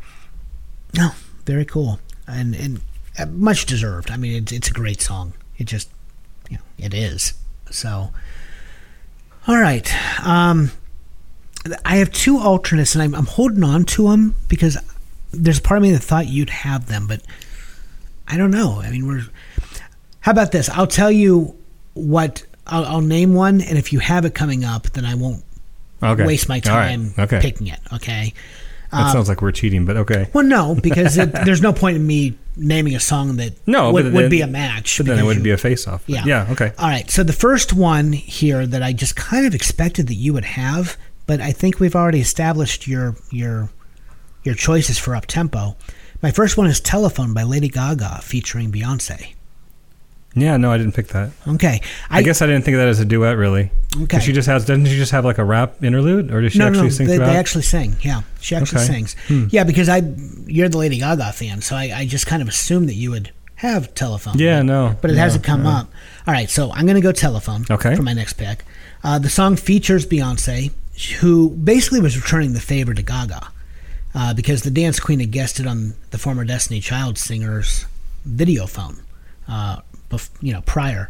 no, 0.95 1.11
very 1.45 1.65
cool, 1.65 1.99
and 2.27 2.55
and 2.55 2.81
uh, 3.17 3.25
much 3.27 3.65
deserved. 3.65 4.09
I 4.11 4.17
mean, 4.17 4.43
it's 4.43 4.51
it's 4.51 4.67
a 4.67 4.73
great 4.73 5.01
song. 5.01 5.33
It 5.57 5.65
just, 5.65 5.89
you 6.49 6.57
know, 6.57 6.63
it 6.77 6.93
is. 6.93 7.33
So, 7.71 8.11
all 9.47 9.57
right. 9.57 9.91
Um, 10.25 10.71
I 11.85 11.97
have 11.97 12.11
two 12.11 12.37
alternates, 12.39 12.93
and 12.95 13.01
I'm, 13.01 13.15
I'm 13.15 13.25
holding 13.25 13.63
on 13.63 13.85
to 13.85 14.09
them 14.09 14.35
because 14.49 14.77
there's 15.31 15.59
a 15.59 15.61
part 15.61 15.77
of 15.77 15.83
me 15.83 15.91
that 15.91 15.99
thought 15.99 16.27
you'd 16.27 16.49
have 16.49 16.87
them, 16.87 17.07
but 17.07 17.21
I 18.27 18.37
don't 18.37 18.51
know. 18.51 18.81
I 18.81 18.89
mean, 18.91 19.07
we're. 19.07 19.21
How 20.21 20.31
about 20.31 20.51
this? 20.51 20.69
I'll 20.69 20.87
tell 20.87 21.11
you 21.11 21.55
what. 21.93 22.45
I'll, 22.65 22.85
I'll 22.85 23.01
name 23.01 23.33
one, 23.33 23.59
and 23.61 23.77
if 23.77 23.91
you 23.91 23.99
have 23.99 24.23
it 24.23 24.33
coming 24.33 24.63
up, 24.63 24.83
then 24.91 25.03
I 25.05 25.15
won't 25.15 25.43
Okay. 26.01 26.25
waste 26.25 26.47
my 26.47 26.61
All 26.65 26.75
right. 26.77 26.89
time 26.89 27.13
Okay. 27.19 27.39
picking 27.41 27.67
it. 27.67 27.79
Okay. 27.91 28.33
That 28.91 29.07
Um, 29.07 29.11
sounds 29.11 29.27
like 29.27 29.41
we're 29.41 29.51
cheating, 29.51 29.83
but 29.85 29.97
okay. 29.97 30.29
Well, 30.33 30.45
no, 30.45 30.73
because 30.81 31.17
it, 31.17 31.31
there's 31.45 31.61
no 31.61 31.73
point 31.73 31.97
in 31.97 32.07
me 32.07 32.37
naming 32.55 32.95
a 32.95 32.99
song 33.01 33.35
that 33.37 33.53
No, 33.67 33.91
would, 33.91 34.05
but 34.05 34.13
would 34.13 34.29
be 34.31 34.39
a 34.41 34.47
match. 34.47 34.97
But 34.97 35.07
then 35.07 35.19
it 35.19 35.23
wouldn't 35.23 35.39
you- 35.45 35.51
be 35.51 35.53
a 35.53 35.57
face-off. 35.57 36.03
Yeah. 36.07 36.23
Yeah. 36.25 36.47
Okay. 36.51 36.71
All 36.77 36.87
right. 36.87 37.09
So 37.11 37.23
the 37.23 37.33
first 37.33 37.73
one 37.73 38.13
here 38.13 38.65
that 38.65 38.81
I 38.83 38.93
just 38.93 39.15
kind 39.17 39.45
of 39.45 39.53
expected 39.55 40.07
that 40.07 40.15
you 40.15 40.31
would 40.33 40.45
have, 40.45 40.95
but 41.25 41.41
I 41.41 41.51
think 41.51 41.79
we've 41.79 41.95
already 41.95 42.19
established 42.19 42.87
your 42.87 43.15
your 43.31 43.69
your 44.43 44.55
choices 44.55 44.97
for 44.99 45.15
up 45.15 45.25
tempo. 45.25 45.75
My 46.21 46.31
first 46.31 46.57
one 46.57 46.67
is 46.67 46.79
"Telephone" 46.79 47.33
by 47.33 47.43
Lady 47.43 47.69
Gaga 47.69 48.19
featuring 48.21 48.71
Beyonce. 48.71 49.33
Yeah. 50.35 50.57
No, 50.57 50.71
I 50.71 50.77
didn't 50.77 50.93
pick 50.93 51.09
that. 51.09 51.29
Okay. 51.47 51.79
I, 52.09 52.23
guess 52.23 52.41
I 52.41 52.47
didn't 52.47 52.65
think 52.65 52.73
of 52.73 52.79
that 52.79 52.87
as 52.87 52.99
a 52.99 53.05
duet, 53.05 53.37
really. 53.37 53.69
Okay, 54.01 54.19
She 54.19 54.33
just 54.33 54.47
has. 54.47 54.65
Doesn't 54.65 54.85
she 54.87 54.95
just 54.95 55.11
have 55.11 55.23
like 55.25 55.37
a 55.37 55.43
rap 55.43 55.83
interlude, 55.83 56.31
or 56.33 56.41
does 56.41 56.53
she 56.53 56.59
no, 56.59 56.67
actually 56.67 56.83
no, 56.83 56.89
sing 56.89 57.07
they, 57.07 57.17
throughout? 57.17 57.27
they 57.27 57.37
actually 57.37 57.61
sing. 57.61 57.95
Yeah, 58.01 58.21
she 58.41 58.55
actually 58.55 58.81
Okay. 58.81 58.93
sings. 58.93 59.15
Hmm. 59.27 59.45
Yeah, 59.51 59.63
because 59.63 59.89
I 59.89 60.01
you're 60.47 60.69
the 60.69 60.79
Lady 60.79 60.97
Gaga 60.97 61.33
fan, 61.33 61.61
so 61.61 61.75
I, 61.75 61.91
I 61.95 62.05
just 62.07 62.25
kind 62.25 62.41
of 62.41 62.47
assumed 62.47 62.89
that 62.89 62.95
you 62.95 63.11
would 63.11 63.31
have 63.57 63.93
telephone. 63.93 64.39
Yeah, 64.39 64.59
but- 64.61 64.65
no, 64.65 64.95
but 65.01 65.11
it 65.11 65.15
no, 65.15 65.19
hasn't 65.19 65.43
come 65.43 65.63
no. 65.63 65.69
up. 65.69 65.87
All 66.25 66.33
right, 66.33 66.49
so 66.49 66.71
I'm 66.71 66.85
going 66.85 66.95
to 66.95 67.01
go 67.01 67.11
telephone. 67.11 67.65
Okay. 67.69 67.95
for 67.95 68.01
my 68.01 68.13
next 68.13 68.33
pick. 68.33 68.63
Uh, 69.03 69.19
the 69.19 69.29
song 69.29 69.55
features 69.55 70.05
Beyonce, 70.07 70.71
who 71.19 71.49
basically 71.49 71.99
was 71.99 72.15
returning 72.15 72.53
the 72.53 72.59
favor 72.59 72.93
to 72.93 73.01
Gaga, 73.01 73.49
uh, 74.15 74.33
because 74.33 74.61
the 74.61 74.69
dance 74.69 74.99
queen 74.99 75.19
had 75.19 75.31
guested 75.31 75.65
on 75.65 75.95
the 76.11 76.17
former 76.17 76.43
Destiny 76.43 76.79
Child 76.79 77.17
singer's 77.17 77.85
video 78.25 78.67
phone. 78.67 79.01
Uh, 79.47 79.81
bef- 80.09 80.29
you 80.41 80.53
know, 80.53 80.61
prior, 80.61 81.09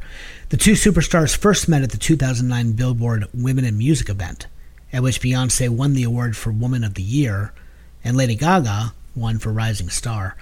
the 0.50 0.58
two 0.58 0.74
superstars 0.74 1.36
first 1.36 1.68
met 1.68 1.84
at 1.84 1.92
the 1.92 1.98
2009 1.98 2.72
Billboard 2.74 3.26
Women 3.34 3.66
in 3.66 3.78
Music 3.78 4.10
event, 4.10 4.48
at 4.92 5.04
which 5.04 5.22
Beyonce 5.22 5.70
won 5.70 5.94
the 5.94 6.04
award 6.04 6.38
for 6.38 6.52
Woman 6.52 6.84
of 6.84 6.94
the 6.94 7.04
Year, 7.04 7.54
and 8.04 8.16
Lady 8.18 8.36
Gaga 8.36 8.94
won 9.16 9.38
for 9.38 9.52
Rising 9.52 9.90
Star. 9.90 10.36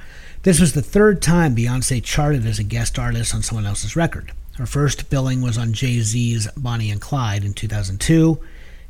This 0.43 0.59
was 0.59 0.73
the 0.73 0.81
third 0.81 1.21
time 1.21 1.55
Beyonce 1.55 2.03
charted 2.03 2.45
as 2.45 2.57
a 2.59 2.63
guest 2.63 2.97
artist 2.97 3.35
on 3.35 3.43
someone 3.43 3.65
else's 3.65 3.95
record. 3.95 4.31
Her 4.57 4.65
first 4.65 5.09
billing 5.09 5.41
was 5.41 5.57
on 5.57 5.73
Jay 5.73 5.99
Z's 6.01 6.47
Bonnie 6.57 6.91
and 6.91 7.01
Clyde 7.01 7.43
in 7.43 7.53
2002, 7.53 8.39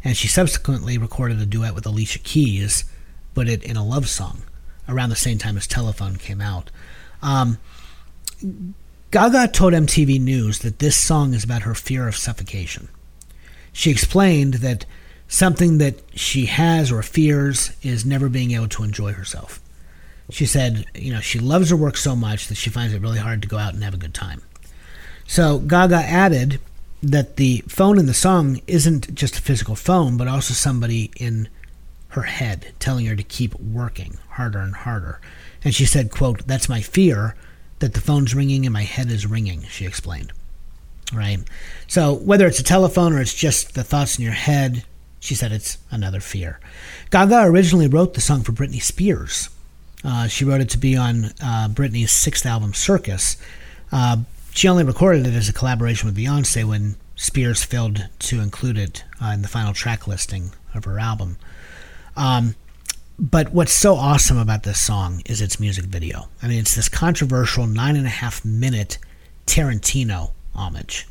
and 0.03 0.17
she 0.17 0.27
subsequently 0.27 0.97
recorded 0.97 1.39
a 1.39 1.45
duet 1.45 1.75
with 1.75 1.85
Alicia 1.85 2.19
Keys, 2.19 2.85
Put 3.33 3.47
It 3.47 3.63
in 3.63 3.77
a 3.77 3.85
Love 3.85 4.09
Song 4.09 4.43
around 4.89 5.09
the 5.09 5.15
same 5.15 5.37
time 5.37 5.57
as 5.57 5.67
Telephone 5.67 6.17
came 6.17 6.41
out. 6.41 6.69
Um, 7.21 7.59
Gaga 9.11 9.49
told 9.49 9.73
MTV 9.73 10.19
News 10.19 10.59
that 10.59 10.79
this 10.79 10.97
song 10.97 11.33
is 11.33 11.43
about 11.43 11.63
her 11.63 11.75
fear 11.75 12.07
of 12.07 12.15
suffocation. 12.15 12.89
She 13.73 13.91
explained 13.91 14.55
that 14.55 14.85
something 15.27 15.77
that 15.77 16.01
she 16.13 16.47
has 16.47 16.91
or 16.91 17.03
fears 17.03 17.71
is 17.81 18.05
never 18.05 18.27
being 18.27 18.51
able 18.51 18.67
to 18.69 18.83
enjoy 18.83 19.13
herself. 19.13 19.61
She 20.29 20.45
said, 20.45 20.85
you 20.95 21.13
know, 21.13 21.19
she 21.19 21.39
loves 21.39 21.69
her 21.69 21.75
work 21.75 21.97
so 21.97 22.15
much 22.15 22.47
that 22.47 22.55
she 22.55 22.69
finds 22.69 22.93
it 22.93 23.01
really 23.01 23.19
hard 23.19 23.41
to 23.41 23.47
go 23.47 23.57
out 23.57 23.73
and 23.73 23.83
have 23.83 23.93
a 23.93 23.97
good 23.97 24.13
time. 24.13 24.41
So 25.27 25.59
Gaga 25.59 25.95
added 25.95 26.59
that 27.03 27.37
the 27.37 27.63
phone 27.67 27.97
in 27.97 28.05
the 28.05 28.13
song 28.13 28.61
isn't 28.67 29.13
just 29.15 29.37
a 29.37 29.41
physical 29.41 29.75
phone, 29.75 30.17
but 30.17 30.27
also 30.27 30.53
somebody 30.53 31.11
in 31.17 31.49
her 32.09 32.23
head 32.23 32.73
telling 32.79 33.05
her 33.05 33.15
to 33.15 33.23
keep 33.23 33.55
working 33.59 34.17
harder 34.31 34.59
and 34.59 34.75
harder. 34.75 35.19
And 35.63 35.73
she 35.73 35.85
said, 35.85 36.11
quote, 36.11 36.45
that's 36.45 36.69
my 36.69 36.81
fear, 36.81 37.35
that 37.79 37.93
the 37.93 38.01
phone's 38.01 38.35
ringing 38.35 38.65
and 38.65 38.73
my 38.73 38.83
head 38.83 39.09
is 39.09 39.25
ringing, 39.25 39.63
she 39.63 39.85
explained. 39.85 40.31
Right? 41.13 41.39
So, 41.87 42.13
whether 42.13 42.47
it's 42.47 42.59
a 42.59 42.63
telephone 42.63 43.13
or 43.13 43.21
it's 43.21 43.33
just 43.33 43.73
the 43.73 43.83
thoughts 43.83 44.17
in 44.17 44.23
your 44.23 44.33
head, 44.33 44.85
she 45.19 45.35
said 45.35 45.51
it's 45.51 45.77
another 45.89 46.19
fear. 46.19 46.59
Gaga 47.09 47.43
originally 47.43 47.87
wrote 47.87 48.13
the 48.13 48.21
song 48.21 48.43
for 48.43 48.53
Britney 48.53 48.81
Spears. 48.81 49.49
Uh, 50.03 50.27
she 50.27 50.45
wrote 50.45 50.61
it 50.61 50.69
to 50.69 50.77
be 50.77 50.95
on 50.95 51.25
uh, 51.43 51.67
Britney's 51.69 52.11
sixth 52.11 52.45
album, 52.45 52.73
Circus. 52.73 53.37
Uh, 53.91 54.17
she 54.53 54.67
only 54.67 54.83
recorded 54.83 55.27
it 55.27 55.33
as 55.33 55.49
a 55.49 55.53
collaboration 55.53 56.07
with 56.07 56.17
Beyonce 56.17 56.63
when 56.63 56.95
Spears 57.15 57.63
failed 57.63 58.09
to 58.19 58.39
include 58.39 58.77
it 58.77 59.03
uh, 59.21 59.27
in 59.27 59.41
the 59.41 59.47
final 59.47 59.73
track 59.73 60.07
listing 60.07 60.51
of 60.73 60.85
her 60.85 60.99
album. 60.99 61.37
Um, 62.15 62.55
but 63.19 63.53
what's 63.53 63.73
so 63.73 63.95
awesome 63.95 64.37
about 64.37 64.63
this 64.63 64.81
song 64.81 65.21
is 65.25 65.41
its 65.41 65.59
music 65.59 65.85
video. 65.85 66.29
I 66.41 66.47
mean, 66.47 66.59
it's 66.59 66.75
this 66.75 66.89
controversial 66.89 67.67
nine 67.67 67.95
and 67.95 68.07
a 68.07 68.09
half 68.09 68.43
minute 68.43 68.97
Tarantino 69.45 70.31
homage 70.55 71.07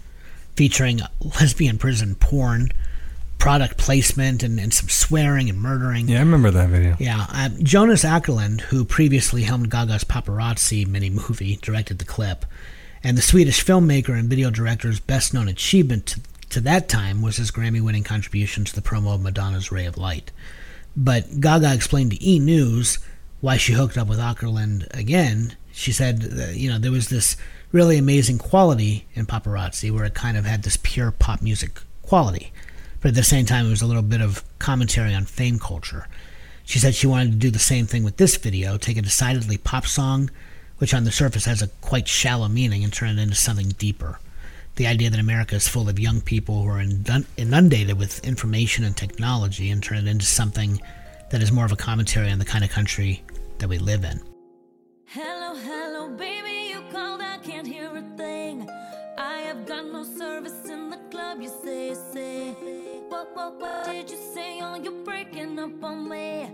featuring 0.56 1.00
lesbian 1.40 1.78
prison 1.78 2.14
porn, 2.14 2.70
product 3.38 3.78
placement, 3.78 4.42
and, 4.42 4.60
and 4.60 4.74
some 4.74 4.88
swearing 4.88 5.48
and 5.48 5.58
murdering. 5.58 6.08
Yeah, 6.08 6.18
I 6.18 6.20
remember 6.20 6.50
that 6.50 6.68
video. 6.68 6.96
Yeah, 6.98 7.26
uh, 7.30 7.48
Jonas 7.62 8.04
Åkerlund, 8.04 8.62
who 8.62 8.84
previously 8.84 9.44
helmed 9.44 9.70
Gaga's 9.70 10.04
Paparazzi 10.04 10.86
mini 10.86 11.08
movie, 11.08 11.56
directed 11.62 11.98
the 11.98 12.04
clip, 12.04 12.44
and 13.02 13.16
the 13.16 13.22
Swedish 13.22 13.64
filmmaker 13.64 14.18
and 14.18 14.28
video 14.28 14.50
director's 14.50 15.00
best 15.00 15.32
known 15.32 15.48
achievement 15.48 16.06
to, 16.06 16.20
to 16.50 16.60
that 16.60 16.88
time 16.88 17.22
was 17.22 17.36
his 17.36 17.50
Grammy 17.50 17.80
winning 17.80 18.04
contribution 18.04 18.64
to 18.64 18.74
the 18.74 18.82
promo 18.82 19.14
of 19.14 19.22
Madonna's 19.22 19.72
Ray 19.72 19.86
of 19.86 19.96
Light. 19.96 20.30
But 20.96 21.40
Gaga 21.40 21.72
explained 21.72 22.12
to 22.12 22.24
E! 22.24 22.38
News 22.38 22.98
why 23.40 23.56
she 23.56 23.72
hooked 23.72 23.96
up 23.96 24.08
with 24.08 24.18
Åkerlund 24.18 24.86
again. 24.92 25.56
She 25.72 25.92
said, 25.92 26.20
that, 26.22 26.56
you 26.56 26.68
know, 26.68 26.78
there 26.78 26.90
was 26.90 27.08
this 27.08 27.36
really 27.72 27.96
amazing 27.96 28.38
quality 28.38 29.06
in 29.14 29.26
Paparazzi 29.26 29.90
where 29.90 30.04
it 30.04 30.14
kind 30.14 30.36
of 30.36 30.44
had 30.44 30.62
this 30.62 30.78
pure 30.82 31.10
pop 31.10 31.40
music 31.40 31.80
quality. 32.02 32.52
But 33.00 33.10
at 33.10 33.14
the 33.14 33.22
same 33.22 33.46
time, 33.46 33.66
it 33.66 33.70
was 33.70 33.82
a 33.82 33.86
little 33.86 34.02
bit 34.02 34.20
of 34.20 34.44
commentary 34.58 35.14
on 35.14 35.24
fame 35.24 35.58
culture. 35.58 36.06
She 36.64 36.78
said 36.78 36.94
she 36.94 37.06
wanted 37.06 37.32
to 37.32 37.36
do 37.38 37.50
the 37.50 37.58
same 37.58 37.86
thing 37.86 38.04
with 38.04 38.18
this 38.18 38.36
video, 38.36 38.76
take 38.76 38.96
a 38.96 39.02
decidedly 39.02 39.56
pop 39.56 39.86
song, 39.86 40.30
which 40.80 40.92
on 40.92 41.04
the 41.04 41.12
surface 41.12 41.44
has 41.44 41.62
a 41.62 41.68
quite 41.82 42.08
shallow 42.08 42.48
meaning, 42.48 42.82
and 42.82 42.92
turn 42.92 43.10
it 43.10 43.22
into 43.22 43.34
something 43.34 43.68
deeper. 43.78 44.18
The 44.76 44.86
idea 44.86 45.10
that 45.10 45.20
America 45.20 45.54
is 45.54 45.68
full 45.68 45.88
of 45.88 45.98
young 45.98 46.22
people 46.22 46.62
who 46.62 46.68
are 46.70 46.80
inundated 47.36 47.98
with 47.98 48.24
information 48.26 48.84
and 48.84 48.96
technology, 48.96 49.70
and 49.70 49.82
turn 49.82 49.98
it 49.98 50.06
into 50.06 50.24
something 50.24 50.80
that 51.30 51.42
is 51.42 51.52
more 51.52 51.66
of 51.66 51.72
a 51.72 51.76
commentary 51.76 52.30
on 52.30 52.38
the 52.38 52.44
kind 52.44 52.64
of 52.64 52.70
country 52.70 53.22
that 53.58 53.68
we 53.68 53.78
live 53.78 54.04
in. 54.04 54.20
Hello, 55.04 55.54
hello, 55.54 56.08
baby, 56.16 56.70
you 56.70 56.82
called, 56.90 57.20
I 57.20 57.38
can't 57.38 57.66
hear 57.66 57.94
a 57.94 58.16
thing. 58.16 58.68
I 59.18 59.40
have 59.42 59.66
got 59.66 59.84
no 59.84 60.02
service 60.02 60.64
in 60.64 60.88
the 60.88 60.96
club, 61.10 61.42
you 61.42 61.52
say, 61.62 61.94
say. 62.12 62.79
What, 63.20 63.36
what, 63.36 63.60
what 63.60 63.84
did 63.84 64.10
you 64.10 64.16
say? 64.16 64.60
Oh, 64.62 64.76
you're 64.76 65.04
breaking 65.04 65.58
up 65.58 65.84
on 65.84 66.08
me. 66.08 66.48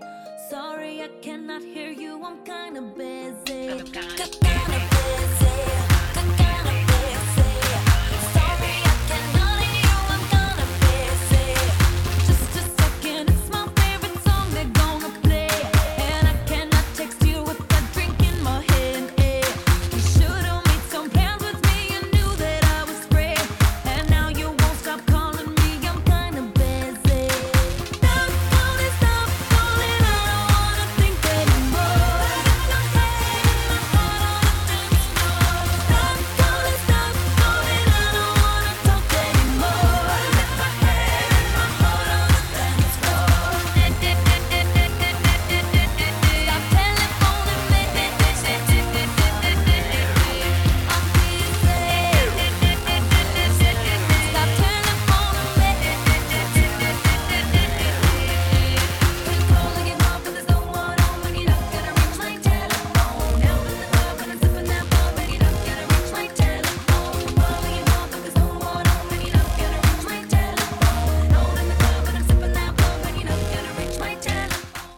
Sorry, 0.50 1.00
I 1.00 1.08
cannot 1.22 1.62
hear 1.62 1.92
you, 1.92 2.20
I'm 2.24 2.42
kinda 2.42 2.82
busy. 2.82 3.68
Busy. 3.68 3.92
Kinda 3.92 4.26
busy. 4.40 5.35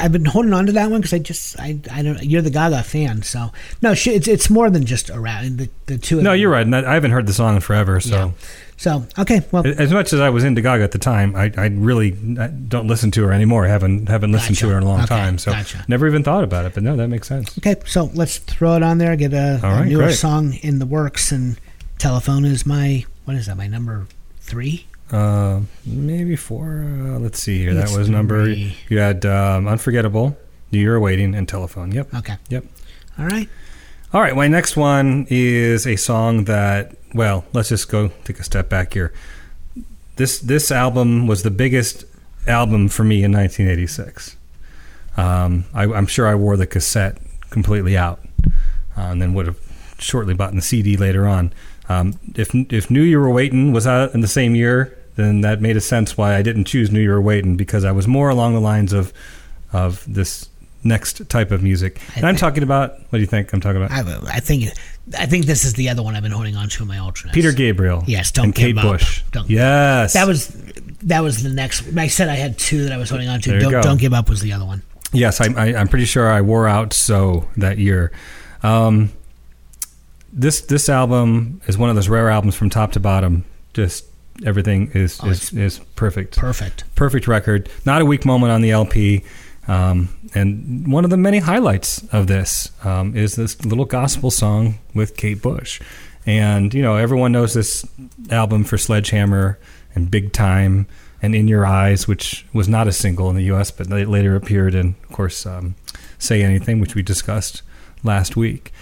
I've 0.09 0.13
been 0.13 0.25
holding 0.25 0.55
on 0.55 0.65
to 0.67 0.73
that 0.73 0.91
one 0.91 1.01
because 1.03 1.13
I 1.13 1.19
just 1.19 1.61
I 1.61 1.79
I 1.93 2.01
don't 2.03 2.23
you're 2.23 2.41
the 2.41 2.49
Gaga 2.51 2.83
fan 2.83 3.23
so 3.23 3.53
no 3.83 3.93
she, 3.93 4.13
it's 4.13 4.27
it's 4.27 4.49
more 4.49 4.71
than 4.71 4.87
just 4.87 5.11
around 5.11 5.59
the 5.59 5.69
the 5.85 5.99
two 5.99 6.17
of 6.19 6.25
No, 6.25 6.31
them. 6.31 6.41
you're 6.41 6.51
right. 6.51 6.65
and 6.65 6.75
I 6.75 6.95
haven't 6.95 7.11
heard 7.11 7.27
the 7.27 7.33
song 7.35 7.57
in 7.57 7.61
forever. 7.61 8.01
So, 8.01 8.17
Yeah. 8.17 8.31
so 8.79 9.07
okay 9.19 9.43
well 9.53 9.67
as 9.67 9.93
much 9.93 10.13
as 10.15 10.21
I 10.21 10.31
was 10.31 10.45
into 10.45 10.63
Gaga 10.63 10.83
at 10.85 10.93
the 10.93 10.99
time, 10.99 11.37
I, 11.37 11.53
I 11.57 11.67
really 11.67 12.13
I 12.41 12.47
don't 12.47 12.87
listen 12.87 13.11
to 13.13 13.25
her 13.25 13.33
anymore. 13.33 13.67
I 13.67 13.69
haven't 13.69 14.09
haven't 14.09 14.33
listened 14.33 14.57
Gotcha. 14.57 14.67
to 14.67 14.73
her 14.73 14.79
in 14.79 14.83
a 14.85 14.87
long 14.89 15.01
Okay, 15.01 15.09
time. 15.09 15.37
So, 15.39 15.53
gotcha. 15.53 15.85
never 15.89 16.07
even 16.09 16.23
thought 16.23 16.43
about 16.45 16.65
it. 16.65 16.73
But 16.75 16.83
no, 16.85 16.97
that 16.97 17.09
makes 17.09 17.29
sense. 17.29 17.57
okay 17.59 17.77
so 17.85 18.11
let's 18.15 18.39
throw 18.39 18.75
it 18.77 18.83
on 18.83 18.97
there 18.99 19.15
get 19.17 19.35
a 19.35 19.61
right, 19.63 19.87
newer 19.87 20.05
great. 20.05 20.15
song 20.17 20.55
in 20.63 20.79
the 20.79 20.87
works 20.87 21.31
and 21.33 21.59
telephone 21.99 22.45
is 22.47 22.65
my 22.65 23.05
what 23.27 23.37
is 23.37 23.47
that 23.47 23.57
my 23.57 23.67
number 23.67 24.07
three 24.41 24.87
Uh, 25.11 25.61
maybe 25.87 26.37
four. 26.37 26.85
Uh, 26.85 27.19
let's 27.19 27.41
see 27.41 27.59
here. 27.59 27.75
That 27.75 27.97
was 27.97 28.09
number. 28.09 28.45
three. 28.45 28.77
You 28.89 28.99
had 28.99 29.25
um, 29.25 29.67
unforgettable. 29.67 30.37
You're 30.71 31.01
waiting 31.01 31.35
and 31.35 31.49
telephone. 31.49 31.93
Yep. 31.93 32.15
okay 32.15 32.37
Yep. 32.51 32.65
all 33.19 33.25
right 33.27 33.49
All 34.13 34.21
right, 34.21 34.37
my 34.37 34.49
next 34.49 34.77
one 34.77 35.27
is 35.31 35.87
a 35.87 35.97
song 35.97 36.45
that, 36.45 36.95
well, 37.15 37.45
let's 37.55 37.71
just 37.71 37.89
go 37.91 38.09
take 38.25 38.39
a 38.39 38.43
step 38.45 38.69
back 38.69 38.93
here. 38.93 39.13
This 40.17 40.39
this 40.41 40.71
album 40.71 41.27
was 41.27 41.43
the 41.43 41.51
biggest 41.51 42.05
album 42.47 42.89
for 42.89 43.05
me 43.05 43.23
in 43.23 43.33
1986. 43.33 44.37
Um, 45.17 45.65
I, 45.73 45.85
I'm 45.85 46.07
sure 46.07 46.27
I 46.27 46.35
wore 46.35 46.57
the 46.57 46.67
cassette 46.67 47.19
completely 47.51 47.97
out, 47.97 48.21
uh, 48.97 49.03
and 49.13 49.23
then 49.23 49.33
would 49.35 49.47
have 49.47 49.59
shortly 49.99 50.35
bought 50.35 50.55
the 50.55 50.61
CD 50.63 50.97
later 50.97 51.27
on. 51.27 51.53
Um, 51.89 52.19
if 52.35 52.55
if 52.55 52.91
Knew 52.91 53.03
You 53.03 53.21
Were 53.21 53.31
Waiting 53.31 53.73
was 53.73 53.87
out 53.87 54.13
in 54.15 54.21
the 54.21 54.29
same 54.29 54.55
year, 54.55 54.98
then 55.19 55.41
that 55.43 55.61
made 55.61 55.77
a 55.77 55.81
sense 55.81 56.17
why 56.17 56.37
I 56.37 56.43
didn't 56.43 56.65
choose 56.65 56.91
Knew 56.91 57.01
You 57.01 57.21
Waiting 57.21 57.57
because 57.57 57.85
I 57.85 57.93
was 57.93 58.07
more 58.07 58.29
along 58.29 58.55
the 58.55 58.61
lines 58.61 58.93
of 58.93 59.13
of 59.73 60.05
this 60.13 60.49
next 60.85 61.29
type 61.29 61.51
of 61.51 61.63
music. 61.63 62.01
And 62.17 62.25
I'm 62.25 62.37
talking 62.37 62.63
about 62.63 62.93
what 63.11 63.13
do 63.13 63.19
you 63.19 63.27
think 63.27 63.53
I'm 63.53 63.61
talking 63.61 63.83
about? 63.83 63.91
I, 63.91 64.37
I 64.37 64.41
think 64.41 64.71
I 65.19 65.27
think 65.27 65.47
this 65.47 65.65
is 65.65 65.75
the 65.75 65.89
other 65.89 66.03
one 66.03 66.15
I've 66.15 66.23
been 66.23 66.33
holding 66.33 66.57
on 66.57 66.69
to 66.69 66.83
in 66.83 66.89
my 66.89 66.99
alternates 66.99 67.35
Peter 67.35 67.53
Gabriel. 67.53 68.05
Yes, 68.07 68.31
Don't 68.31 68.47
and 68.47 68.55
Kate 68.55 68.77
Give 68.77 68.79
Up. 68.79 68.93
Bush. 68.93 69.23
Don't- 69.33 69.51
yes. 69.51 70.13
that 70.13 70.27
was 70.27 70.49
that 71.03 71.21
was 71.21 71.43
the 71.43 71.51
next 71.51 71.97
I 71.97 72.07
said 72.07 72.29
I 72.29 72.37
had 72.37 72.59
two 72.59 72.85
that 72.85 72.93
I 72.93 72.97
was 72.97 73.11
holding 73.11 73.29
on 73.29 73.41
to 73.43 73.59
don't 73.59 73.83
don't 73.83 74.01
give 74.01 74.13
up 74.15 74.29
was 74.29 74.41
the 74.41 74.53
other 74.53 74.65
one 74.65 74.83
Yes, 75.13 75.41
I, 75.41 75.47
I, 75.57 75.75
I'm 75.75 75.89
pretty 75.89 76.05
sure 76.05 76.31
I 76.31 76.43
wore 76.43 76.69
out 76.69 76.93
so 76.93 77.49
that 77.57 77.79
year. 77.79 78.13
Um, 78.63 79.13
this 80.33 80.61
this 80.61 80.89
album 80.89 81.63
is 81.67 81.79
one 81.79 81.89
of 81.89 81.97
those 81.97 82.09
rare 82.09 82.29
albums 82.29 82.55
from 82.55 82.69
top 82.69 82.93
to 82.93 83.01
bottom. 83.01 83.45
Just 83.73 84.05
everything 84.45 84.91
is 84.95 85.21
Oh, 85.23 85.29
is, 85.29 85.53
is 85.53 85.79
perfect. 85.97 86.37
perfect 86.37 86.85
perfect 86.95 87.27
record. 87.29 87.69
Not 87.85 88.03
a 88.03 88.05
weak 88.05 88.25
moment 88.25 88.53
on 88.53 88.63
the 88.63 88.71
LP. 88.71 89.25
Um, 89.67 90.09
and 90.35 90.91
one 90.91 91.05
of 91.05 91.11
the 91.11 91.17
many 91.19 91.39
highlights 91.41 92.03
of 92.13 92.27
this 92.27 92.71
um, 92.85 93.15
is 93.15 93.37
this 93.37 93.63
little 93.67 93.85
gospel 93.85 94.31
song 94.31 94.79
with 94.95 95.17
Kate 95.17 95.43
Bush. 95.43 95.81
And, 96.25 96.73
you 96.73 96.83
know, 96.83 96.97
everyone 96.97 97.33
knows 97.33 97.55
this 97.55 97.87
album 98.31 98.65
for 98.65 98.79
Sledgehammer 98.79 99.59
and 99.95 100.11
Big 100.11 100.33
Time 100.33 100.87
and 101.21 101.35
In 101.35 101.49
Your 101.49 101.67
Eyes, 101.67 102.07
which 102.09 102.47
was 102.53 102.69
not 102.69 102.87
a 102.89 102.93
single 102.93 103.29
in 103.31 103.37
the 103.37 103.45
U.S., 103.45 103.71
but 103.71 103.89
later 103.89 104.37
appeared 104.37 104.75
in, 104.75 104.95
of 105.05 105.13
course, 105.13 105.45
um, 105.47 105.75
Say 106.19 106.43
Anything, 106.43 106.81
which 106.81 106.95
we 106.95 107.03
discussed 107.03 107.63
last 108.03 108.37
week. 108.37 108.73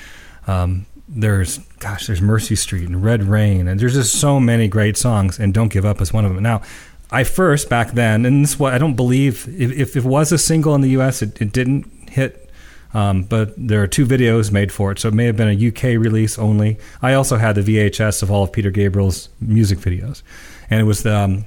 Um, 0.46 0.86
there's, 1.08 1.58
gosh, 1.78 2.06
there's 2.06 2.20
Mercy 2.20 2.56
Street 2.56 2.88
and 2.88 3.04
Red 3.04 3.24
Rain, 3.24 3.68
and 3.68 3.78
there's 3.78 3.94
just 3.94 4.18
so 4.18 4.40
many 4.40 4.68
great 4.68 4.96
songs, 4.96 5.38
and 5.38 5.54
Don't 5.54 5.68
Give 5.68 5.84
Up 5.84 6.00
is 6.00 6.12
one 6.12 6.24
of 6.24 6.34
them. 6.34 6.42
Now, 6.42 6.62
I 7.10 7.24
first 7.24 7.68
back 7.68 7.92
then, 7.92 8.26
and 8.26 8.42
this 8.42 8.52
is 8.52 8.58
what 8.58 8.74
I 8.74 8.78
don't 8.78 8.94
believe 8.94 9.46
if, 9.48 9.70
if 9.72 9.96
it 9.96 10.04
was 10.04 10.32
a 10.32 10.38
single 10.38 10.74
in 10.74 10.80
the 10.80 10.90
U.S., 10.90 11.22
it, 11.22 11.40
it 11.40 11.52
didn't 11.52 11.86
hit 12.10 12.50
Um, 12.94 13.24
but 13.24 13.52
there 13.56 13.82
are 13.82 13.86
two 13.86 14.06
videos 14.06 14.50
made 14.50 14.72
for 14.72 14.90
it, 14.90 14.98
so 14.98 15.08
it 15.08 15.14
may 15.14 15.26
have 15.26 15.36
been 15.36 15.48
a 15.48 15.68
UK 15.68 16.00
release 16.00 16.38
only. 16.38 16.78
I 17.02 17.12
also 17.14 17.36
had 17.36 17.54
the 17.54 17.60
VHS 17.60 18.22
of 18.22 18.30
all 18.30 18.42
of 18.42 18.52
Peter 18.52 18.70
Gabriel's 18.70 19.28
music 19.40 19.78
videos, 19.78 20.22
and 20.70 20.80
it 20.80 20.84
was 20.84 21.02
the 21.02 21.14
um, 21.14 21.44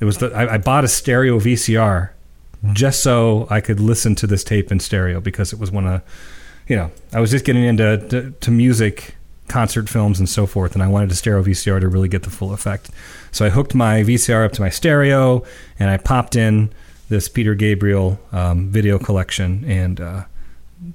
it 0.00 0.04
was 0.06 0.18
the 0.18 0.32
I, 0.32 0.54
I 0.54 0.58
bought 0.58 0.84
a 0.84 0.88
stereo 0.88 1.38
VCR 1.38 2.10
just 2.72 3.02
so 3.02 3.46
I 3.50 3.60
could 3.60 3.78
listen 3.78 4.14
to 4.16 4.26
this 4.26 4.42
tape 4.42 4.72
in 4.72 4.80
stereo 4.80 5.20
because 5.20 5.52
it 5.52 5.58
was 5.58 5.70
one 5.70 5.86
of 5.86 6.02
you 6.66 6.76
know 6.76 6.90
I 7.12 7.20
was 7.20 7.30
just 7.30 7.44
getting 7.44 7.64
into 7.64 7.98
to, 8.08 8.30
to 8.30 8.50
music, 8.50 9.14
concert 9.48 9.88
films, 9.88 10.18
and 10.18 10.28
so 10.28 10.46
forth, 10.46 10.74
and 10.74 10.82
I 10.82 10.88
wanted 10.88 11.10
a 11.10 11.14
stereo 11.14 11.42
VCR 11.42 11.80
to 11.80 11.88
really 11.88 12.08
get 12.08 12.22
the 12.22 12.30
full 12.30 12.52
effect. 12.52 12.90
So 13.32 13.44
I 13.44 13.50
hooked 13.50 13.74
my 13.74 14.02
VCR 14.02 14.44
up 14.44 14.52
to 14.52 14.60
my 14.60 14.70
stereo, 14.70 15.44
and 15.78 15.90
I 15.90 15.96
popped 15.96 16.36
in 16.36 16.72
this 17.08 17.28
Peter 17.28 17.54
Gabriel 17.54 18.18
um, 18.32 18.68
video 18.68 18.98
collection, 18.98 19.64
and 19.64 20.00
uh, 20.00 20.24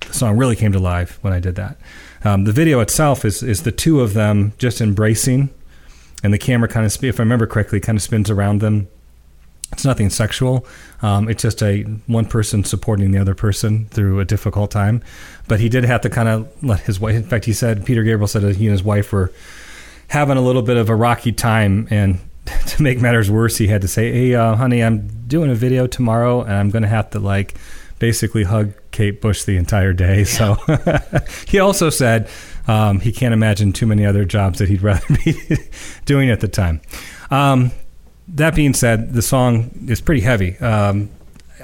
the 0.02 0.14
song 0.14 0.38
really 0.38 0.56
came 0.56 0.72
to 0.72 0.80
life 0.80 1.20
when 1.22 1.34
I 1.34 1.40
did 1.40 1.56
that. 1.56 1.78
Um, 2.24 2.44
the 2.44 2.52
video 2.52 2.80
itself 2.82 3.26
is 3.26 3.42
is 3.42 3.64
the 3.64 3.72
two 3.72 4.02
of 4.02 4.14
them 4.14 4.54
just 4.58 4.82
embracing, 4.82 5.50
and 6.24 6.34
the 6.34 6.38
camera 6.38 6.68
kind 6.68 6.86
of, 6.86 7.04
if 7.04 7.20
I 7.20 7.24
remember 7.24 7.48
correctly, 7.48 7.80
kind 7.80 7.98
of 7.98 8.02
spins 8.02 8.30
around 8.30 8.60
them. 8.60 8.88
It's 9.72 9.86
nothing 9.86 10.10
sexual. 10.10 10.66
Um, 11.02 11.30
it's 11.30 11.42
just 11.42 11.64
a 11.64 11.84
one 12.08 12.26
person 12.26 12.64
supporting 12.64 13.12
the 13.12 13.20
other 13.20 13.34
person 13.34 13.88
through 13.88 14.20
a 14.20 14.26
difficult 14.26 14.72
time. 14.72 15.02
But 15.48 15.60
he 15.60 15.70
did 15.70 15.86
have 15.86 16.02
to 16.02 16.10
kind 16.10 16.28
of 16.28 16.64
let 16.64 16.82
his 16.82 17.00
wife. 17.00 17.16
In 17.16 17.24
fact, 17.24 17.46
he 17.46 17.54
said 17.54 17.86
Peter 17.86 18.04
Gabriel 18.04 18.28
said 18.28 18.44
he 18.56 18.66
and 18.66 18.72
his 18.72 18.84
wife 18.84 19.12
were 19.12 19.32
having 20.08 20.38
a 20.38 20.42
little 20.42 20.62
bit 20.62 20.78
of 20.78 20.90
a 20.90 20.96
rocky 20.96 21.32
time, 21.32 21.88
and 21.90 22.20
to 22.68 22.84
make 22.84 23.00
matters 23.00 23.32
worse, 23.32 23.58
he 23.58 23.68
had 23.68 23.82
to 23.82 23.88
say, 23.88 24.12
"Hey, 24.12 24.36
uh, 24.36 24.56
honey, 24.56 24.84
I'm 24.84 25.08
doing 25.28 25.50
a 25.50 25.56
video 25.56 25.88
tomorrow, 25.88 26.42
and 26.42 26.54
I'm 26.54 26.70
going 26.70 26.84
to 26.84 26.90
have 26.90 27.10
to 27.12 27.20
like 27.20 27.56
basically 28.00 28.44
hug 28.44 28.74
Kate 28.92 29.22
Bush 29.22 29.44
the 29.44 29.58
entire 29.58 29.94
day." 29.94 30.26
So 30.26 30.58
he 31.48 31.60
also 31.60 31.90
said 31.90 32.30
um, 32.68 33.00
he 33.00 33.12
can't 33.12 33.34
imagine 33.34 33.74
too 33.74 33.88
many 33.88 34.06
other 34.06 34.26
jobs 34.26 34.60
that 34.60 34.70
he'd 34.70 34.82
rather 34.82 35.06
be 35.26 35.36
doing 36.06 36.30
at 36.30 36.42
the 36.42 36.48
time. 36.48 36.82
Um, 37.30 37.72
that 38.36 38.56
being 38.56 38.74
said, 38.74 39.14
the 39.14 39.22
song 39.22 39.72
is 39.88 40.02
pretty 40.02 40.22
heavy. 40.22 40.58
Um, 40.60 41.10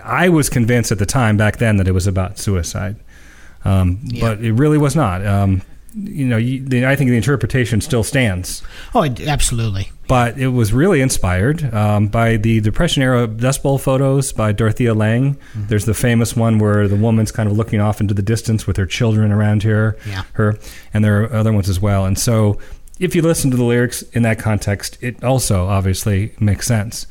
I 0.03 0.30
was 0.30 0.49
convinced 0.49 0.91
at 0.91 0.99
the 0.99 1.05
time 1.05 1.38
back 1.38 1.57
then 1.57 1.78
that 1.78 1.88
it 1.88 1.91
was 1.93 2.07
about 2.07 2.38
suicide, 2.39 2.95
um, 3.65 3.99
Yeah. 4.03 4.22
but 4.22 4.43
it 4.43 4.53
really 4.53 4.78
was 4.78 4.95
not. 4.95 5.26
Um, 5.26 5.61
you 5.99 6.28
know, 6.28 6.38
you, 6.38 6.63
the, 6.63 6.86
I 6.86 6.95
think 6.95 7.09
the 7.09 7.15
interpretation 7.18 7.82
still 7.82 8.03
stands, 8.03 8.61
Oh, 8.93 9.01
it- 9.01 9.20
absolutely. 9.28 9.89
but 10.07 10.38
it 10.38 10.49
was 10.49 10.72
really 10.72 11.01
inspired 11.01 11.74
um, 11.74 12.07
by 12.07 12.38
the 12.38 12.59
Depression 12.61 13.01
era 13.01 13.26
Dust 13.26 13.63
Bowl 13.63 13.80
photos 13.80 14.32
by 14.32 14.51
Dorothea 14.51 14.93
Lange. 14.93 15.38
There's 15.55 15.86
the 15.86 15.95
famous 15.95 16.36
one 16.36 16.59
where 16.59 16.88
the 16.88 16.95
woman's 16.97 17.32
kind 17.32 17.49
of 17.49 17.57
looking 17.57 17.80
off 17.82 17.99
into 17.99 18.13
the 18.13 18.22
distance 18.22 18.68
with 18.68 18.78
her 18.78 18.86
children 18.86 19.32
around 19.32 19.63
here, 19.63 19.97
Yeah. 20.07 20.24
her, 20.34 20.59
and 20.93 21.03
there 21.03 21.24
are 21.24 21.34
other 21.34 21.51
ones 21.51 21.68
as 21.68 21.80
well. 21.80 22.05
And 22.05 22.20
so, 22.20 22.59
if 22.99 23.15
you 23.15 23.21
listen 23.21 23.51
to 23.51 23.57
the 23.57 23.63
lyrics 23.63 24.01
in 24.13 24.23
that 24.23 24.39
context, 24.39 24.97
it 25.01 25.23
also 25.23 25.67
obviously 25.67 26.33
makes 26.39 26.67
sense. 26.67 27.07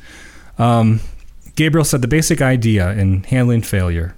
Um, 0.57 1.01
Gabriel 1.55 1.85
said 1.85 2.01
the 2.01 2.07
basic 2.07 2.41
idea 2.41 2.91
in 2.91 3.23
handling 3.23 3.61
failure 3.61 4.15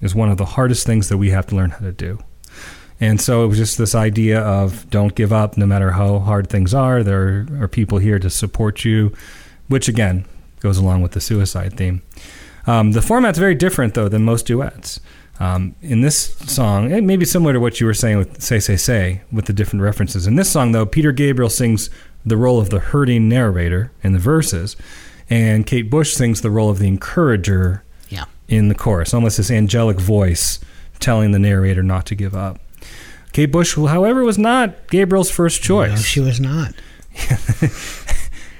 is 0.00 0.14
one 0.14 0.30
of 0.30 0.38
the 0.38 0.44
hardest 0.44 0.86
things 0.86 1.08
that 1.08 1.18
we 1.18 1.30
have 1.30 1.46
to 1.48 1.56
learn 1.56 1.70
how 1.70 1.80
to 1.80 1.92
do. 1.92 2.18
And 3.00 3.20
so 3.20 3.44
it 3.44 3.48
was 3.48 3.56
just 3.56 3.78
this 3.78 3.94
idea 3.94 4.40
of 4.40 4.88
don't 4.90 5.14
give 5.14 5.32
up 5.32 5.56
no 5.56 5.66
matter 5.66 5.92
how 5.92 6.18
hard 6.18 6.48
things 6.48 6.74
are. 6.74 7.02
There 7.02 7.46
are 7.60 7.68
people 7.68 7.98
here 7.98 8.18
to 8.18 8.28
support 8.28 8.84
you, 8.84 9.14
which 9.68 9.88
again 9.88 10.26
goes 10.60 10.76
along 10.76 11.00
with 11.02 11.12
the 11.12 11.20
suicide 11.20 11.76
theme. 11.76 12.02
Um, 12.66 12.92
the 12.92 13.00
format's 13.00 13.38
very 13.38 13.54
different, 13.54 13.94
though, 13.94 14.08
than 14.08 14.24
most 14.24 14.46
duets. 14.46 15.00
Um, 15.40 15.74
in 15.80 16.02
this 16.02 16.34
song, 16.46 16.90
it 16.92 17.02
may 17.02 17.16
be 17.16 17.24
similar 17.24 17.54
to 17.54 17.60
what 17.60 17.80
you 17.80 17.86
were 17.86 17.94
saying 17.94 18.18
with 18.18 18.42
Say, 18.42 18.60
Say, 18.60 18.76
Say, 18.76 19.22
with 19.32 19.46
the 19.46 19.52
different 19.54 19.82
references. 19.82 20.26
In 20.26 20.36
this 20.36 20.50
song, 20.50 20.72
though, 20.72 20.84
Peter 20.86 21.12
Gabriel 21.12 21.48
sings 21.48 21.88
the 22.26 22.36
role 22.36 22.60
of 22.60 22.68
the 22.70 22.78
hurting 22.78 23.26
narrator 23.28 23.90
in 24.02 24.12
the 24.12 24.18
verses, 24.18 24.76
and 25.30 25.66
Kate 25.66 25.88
Bush 25.90 26.12
sings 26.12 26.42
the 26.42 26.50
role 26.50 26.68
of 26.68 26.78
the 26.78 26.86
encourager 26.88 27.82
Yeah. 28.10 28.24
in 28.48 28.68
the 28.68 28.74
chorus, 28.74 29.14
almost 29.14 29.38
this 29.38 29.50
angelic 29.50 29.98
voice 29.98 30.58
telling 30.98 31.30
the 31.30 31.38
narrator 31.38 31.82
not 31.82 32.04
to 32.06 32.14
give 32.14 32.34
up. 32.36 32.58
Kate 33.32 33.46
Bush, 33.50 33.76
however, 33.76 34.22
was 34.24 34.36
not 34.36 34.88
Gabriel's 34.88 35.30
first 35.30 35.62
choice. 35.62 35.90
No, 35.90 35.96
she 35.96 36.20
was 36.20 36.38
not. 36.38 36.74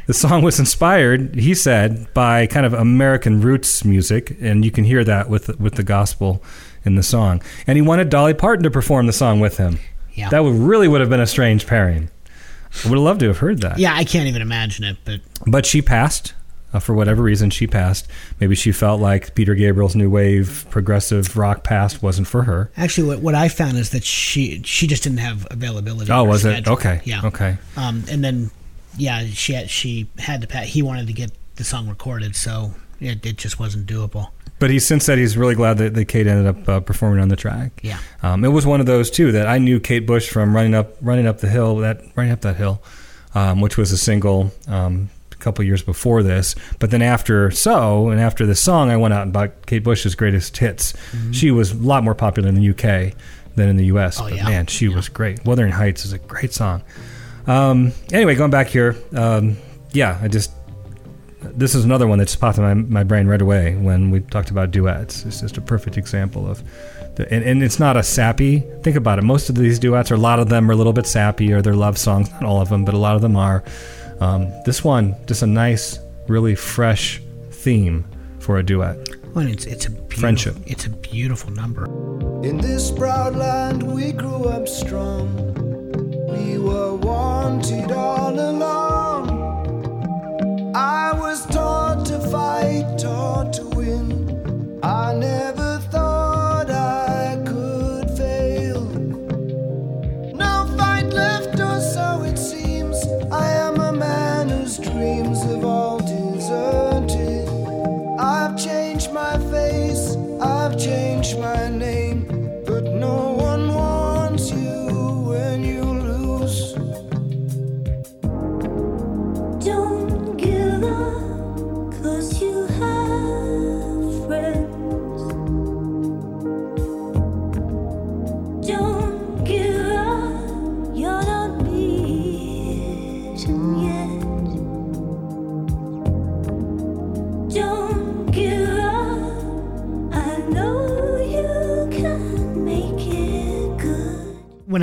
The 0.07 0.15
song 0.15 0.43
was 0.43 0.59
inspired, 0.59 1.37
he 1.37 1.55
said, 1.55 2.13
by 2.15 2.49
kind 2.49 2.67
of 2.67 2.73
American 2.73 3.41
roots 3.41 3.85
music, 3.85 4.37
and 4.41 4.65
you 4.65 4.73
can 4.73 4.83
hear 4.83 5.05
that 5.05 5.31
with 5.31 5.61
with 5.61 5.75
the 5.75 5.85
gospel 5.85 6.43
in 6.85 6.95
the 6.95 7.03
song. 7.03 7.43
And 7.67 7.77
he 7.77 7.83
wanted 7.83 8.09
Dolly 8.09 8.35
Parton 8.35 8.63
to 8.65 8.71
perform 8.71 9.07
the 9.07 9.13
song 9.13 9.41
with 9.41 9.57
him. 9.59 9.79
Yeah. 10.15 10.29
That 10.31 10.45
would 10.45 10.55
really 10.55 10.89
would 10.89 11.01
have 11.01 11.11
been 11.11 11.21
a 11.21 11.27
strange 11.27 11.67
pairing. 11.67 12.11
I 12.85 12.89
would 12.89 12.97
have 12.99 13.05
loved 13.05 13.21
to 13.21 13.27
have 13.29 13.39
heard 13.39 13.61
that. 13.63 13.79
Yeah, 13.79 13.95
I 13.95 14.05
can't 14.05 14.29
even 14.29 14.43
imagine 14.43 14.85
it, 14.85 14.97
but 15.05 15.21
But 15.47 15.67
she 15.67 15.83
passed. 15.83 16.35
Uh, 16.73 16.79
for 16.79 16.95
whatever 16.95 17.21
reason, 17.21 17.51
she 17.51 17.67
passed. 17.67 18.07
Maybe 18.39 18.55
she 18.55 18.71
felt 18.71 19.01
like 19.01 19.35
Peter 19.35 19.57
Gabriel's 19.57 19.97
new 19.97 20.09
wave 20.09 20.67
progressive 20.71 21.37
rock 21.37 21.65
past 21.65 22.01
wasn't 22.01 22.29
for 22.29 22.45
her. 22.45 22.71
actually, 22.77 23.09
what, 23.09 23.19
what 23.19 23.35
I 23.35 23.49
found 23.49 23.77
is 23.77 23.91
that 23.91 24.05
she 24.05 24.63
she 24.65 24.87
just 24.87 25.03
didn't 25.03 25.19
have 25.19 25.49
availability. 25.51 26.13
Oh, 26.13 26.23
was 26.23 26.45
it? 26.45 26.69
Okay. 26.69 27.01
Yeah. 27.03 27.23
Okay. 27.25 27.59
Um, 27.77 28.05
and 28.09 28.23
then, 28.23 28.53
yeah, 28.97 29.25
she 29.33 29.55
had, 29.55 29.69
she 29.69 30.07
had 30.21 30.43
to. 30.43 30.47
pa- 30.47 30.61
He 30.61 30.81
wanted 30.81 31.09
to 31.09 31.13
get 31.13 31.33
the 31.57 31.65
song 31.65 31.89
recorded, 31.89 32.37
so 32.37 32.73
it, 33.01 33.27
it 33.27 33.37
just 33.37 33.59
wasn't 33.59 33.89
doable. 33.89 34.29
But 34.61 34.71
he's 34.71 34.87
since 34.87 35.05
said 35.05 35.19
he's 35.19 35.37
really 35.37 35.57
glad 35.57 35.79
that, 35.79 35.95
that 35.95 36.05
Kate 36.05 36.27
ended 36.29 36.47
up 36.47 36.69
uh, 36.69 36.81
performing 36.81 37.21
on 37.21 37.29
the 37.29 37.37
track. 37.37 37.81
Yeah. 37.83 37.99
Um, 38.23 38.45
it 38.45 38.49
was 38.49 38.67
one 38.67 38.79
of 38.79 38.87
those 38.87 39.11
too 39.11 39.33
that 39.33 39.49
I 39.49 39.59
knew 39.59 39.81
Kate 39.81 40.07
Bush 40.07 40.31
from 40.31 40.55
running 40.55 40.75
up 40.75 40.97
running 41.01 41.27
up 41.27 41.41
the 41.41 41.49
hill 41.49 41.77
that 41.79 42.03
running 42.15 42.31
up 42.33 42.43
that 42.43 42.57
hill, 42.57 42.83
um, 43.35 43.61
which 43.61 43.77
was 43.77 43.91
a 43.91 43.99
single 43.99 44.53
um, 44.69 45.11
a 45.33 45.37
couple 45.37 45.65
years 45.65 45.83
before 45.83 46.23
this. 46.23 46.55
But 46.79 46.93
then 46.93 47.03
after 47.03 47.51
so 47.51 48.11
and 48.11 48.21
after 48.21 48.47
this 48.47 48.61
song, 48.61 48.91
I 48.91 48.97
went 48.97 49.15
out 49.15 49.23
and 49.23 49.33
bought 49.33 49.67
Kate 49.67 49.83
Bush's 49.83 50.15
greatest 50.15 50.57
hits. 50.57 50.95
She 51.33 51.51
was 51.51 51.73
a 51.73 51.77
lot 51.77 52.05
more 52.05 52.15
popular 52.15 52.49
in 52.49 52.55
the 52.55 52.71
UK 52.71 53.15
than 53.57 53.69
in 53.69 53.77
the 53.77 53.87
US. 53.87 54.21
Oh, 54.21 54.25
but 54.25 54.37
yeah. 54.37 54.45
man, 54.45 54.67
she 54.67 54.89
was 54.89 55.09
great. 55.09 55.45
Wuthering 55.45 55.73
Heights 55.73 56.05
is 56.05 56.13
a 56.13 56.19
great 56.19 56.53
song. 56.53 56.83
Um, 57.47 57.93
anyway, 58.13 58.35
going 58.35 58.51
back 58.51 58.69
here, 58.69 58.97
um, 59.15 59.57
yeah, 59.93 60.19
I 60.23 60.29
just 60.29 60.53
this 61.43 61.75
is 61.75 61.85
another 61.85 62.07
one 62.07 62.19
that 62.19 62.27
just 62.27 62.41
popped 62.41 62.59
in 62.59 62.65
my, 62.65 62.75
my 62.75 63.05
brain 63.05 63.27
right 63.27 63.41
away 63.41 63.75
when 63.77 64.11
we 64.11 64.21
talked 64.21 64.51
about 64.51 64.71
duets. 64.71 65.25
It's 65.25 65.41
just 65.41 65.57
a 65.57 65.61
perfect 65.61 65.97
example 65.97 66.51
of, 66.51 66.63
the, 67.17 67.33
and, 67.33 67.45
and 67.45 67.63
it's 67.63 67.79
not 67.79 67.97
a 67.97 68.03
sappy. 68.03 68.61
Think 68.83 68.97
about 68.97 69.19
it. 69.19 69.23
Most 69.23 69.49
of 69.49 69.55
these 69.55 69.79
duets, 69.79 70.11
or 70.11 70.15
a 70.15 70.19
lot 70.19 70.39
of 70.39 70.49
them, 70.49 70.69
are 70.71 70.73
a 70.73 70.77
little 70.77 70.93
bit 70.93 71.07
sappy, 71.07 71.53
or 71.53 71.63
they're 71.63 71.75
love 71.75 71.99
songs. 71.99 72.31
Not 72.31 72.45
all 72.45 72.61
of 72.61 72.69
them, 72.69 72.85
but 72.85 72.95
a 72.95 72.99
lot 72.99 73.17
of 73.17 73.23
them 73.23 73.37
are. 73.37 73.65
Um, 74.21 74.53
this 74.65 74.85
one, 74.85 75.17
just 75.27 75.43
a 75.43 75.47
nice, 75.47 75.99
really 76.29 76.55
fresh 76.55 77.21
theme 77.51 78.05
for 78.39 78.59
a 78.59 78.63
duet. 78.63 78.99
Well, 79.35 79.47
it's 79.47 79.65
it's 79.65 79.87
a 79.87 79.91
Friendship. 80.21 80.57
It's 80.67 80.85
a 80.85 80.91
beautiful 80.91 81.51
number. 81.51 81.87
In 82.45 82.59
this 82.59 82.91
proud 82.91 83.37
land 83.37 83.83
we 83.83 84.13
grew 84.13 84.45
up 84.45 84.69
strong. 84.69 85.55
We 86.29 86.59
were 86.59 86.95
wanted 86.97 87.91
all 87.91 88.39
along. 88.39 89.10
I 90.75 91.13
was 91.15 91.47
taught 91.47 92.07
to 92.07 92.21
fight, 92.31 92.97
taught 92.97 93.53
to 93.55 93.65
win. 93.71 94.79
I 94.85 95.13
never 95.15 95.79
thought 95.91 96.71
I 96.71 97.43
could 97.45 98.09
fail. 98.17 98.83
No 100.33 100.73
fight 100.79 101.07
left, 101.07 101.59
or 101.59 101.81
so 101.81 102.23
it 102.23 102.39
seems. 102.39 103.05
I 103.33 103.51
am 103.51 103.81
a 103.81 103.93
man 103.93 104.49
whose 104.49 104.79
dreams 104.79 105.43
have 105.43 105.65
all 105.65 105.99
deserted. 105.99 107.49
I've 108.21 108.57
changed 108.57 109.13
my 109.13 109.39
face, 109.51 110.17
I've 110.41 110.79
changed 110.79 111.37
my 111.41 111.69
name, 111.69 111.80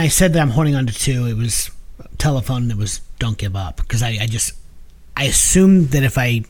I 0.08 0.10
said 0.10 0.32
that 0.32 0.42
I'm 0.42 0.52
holding 0.52 0.74
on 0.74 0.88
to 0.88 0.94
two, 0.94 1.26
it 1.26 1.36
was 1.36 1.70
telephone. 2.18 2.72
It 2.72 2.78
was 2.78 3.02
don't 3.20 3.38
give 3.38 3.58
up 3.58 3.76
because 3.76 4.02
I, 4.02 4.18
I 4.22 4.26
just 4.26 4.54
I 5.18 5.26
assumed 5.26 5.90
that 5.90 6.02
if 6.02 6.18
I 6.18 6.46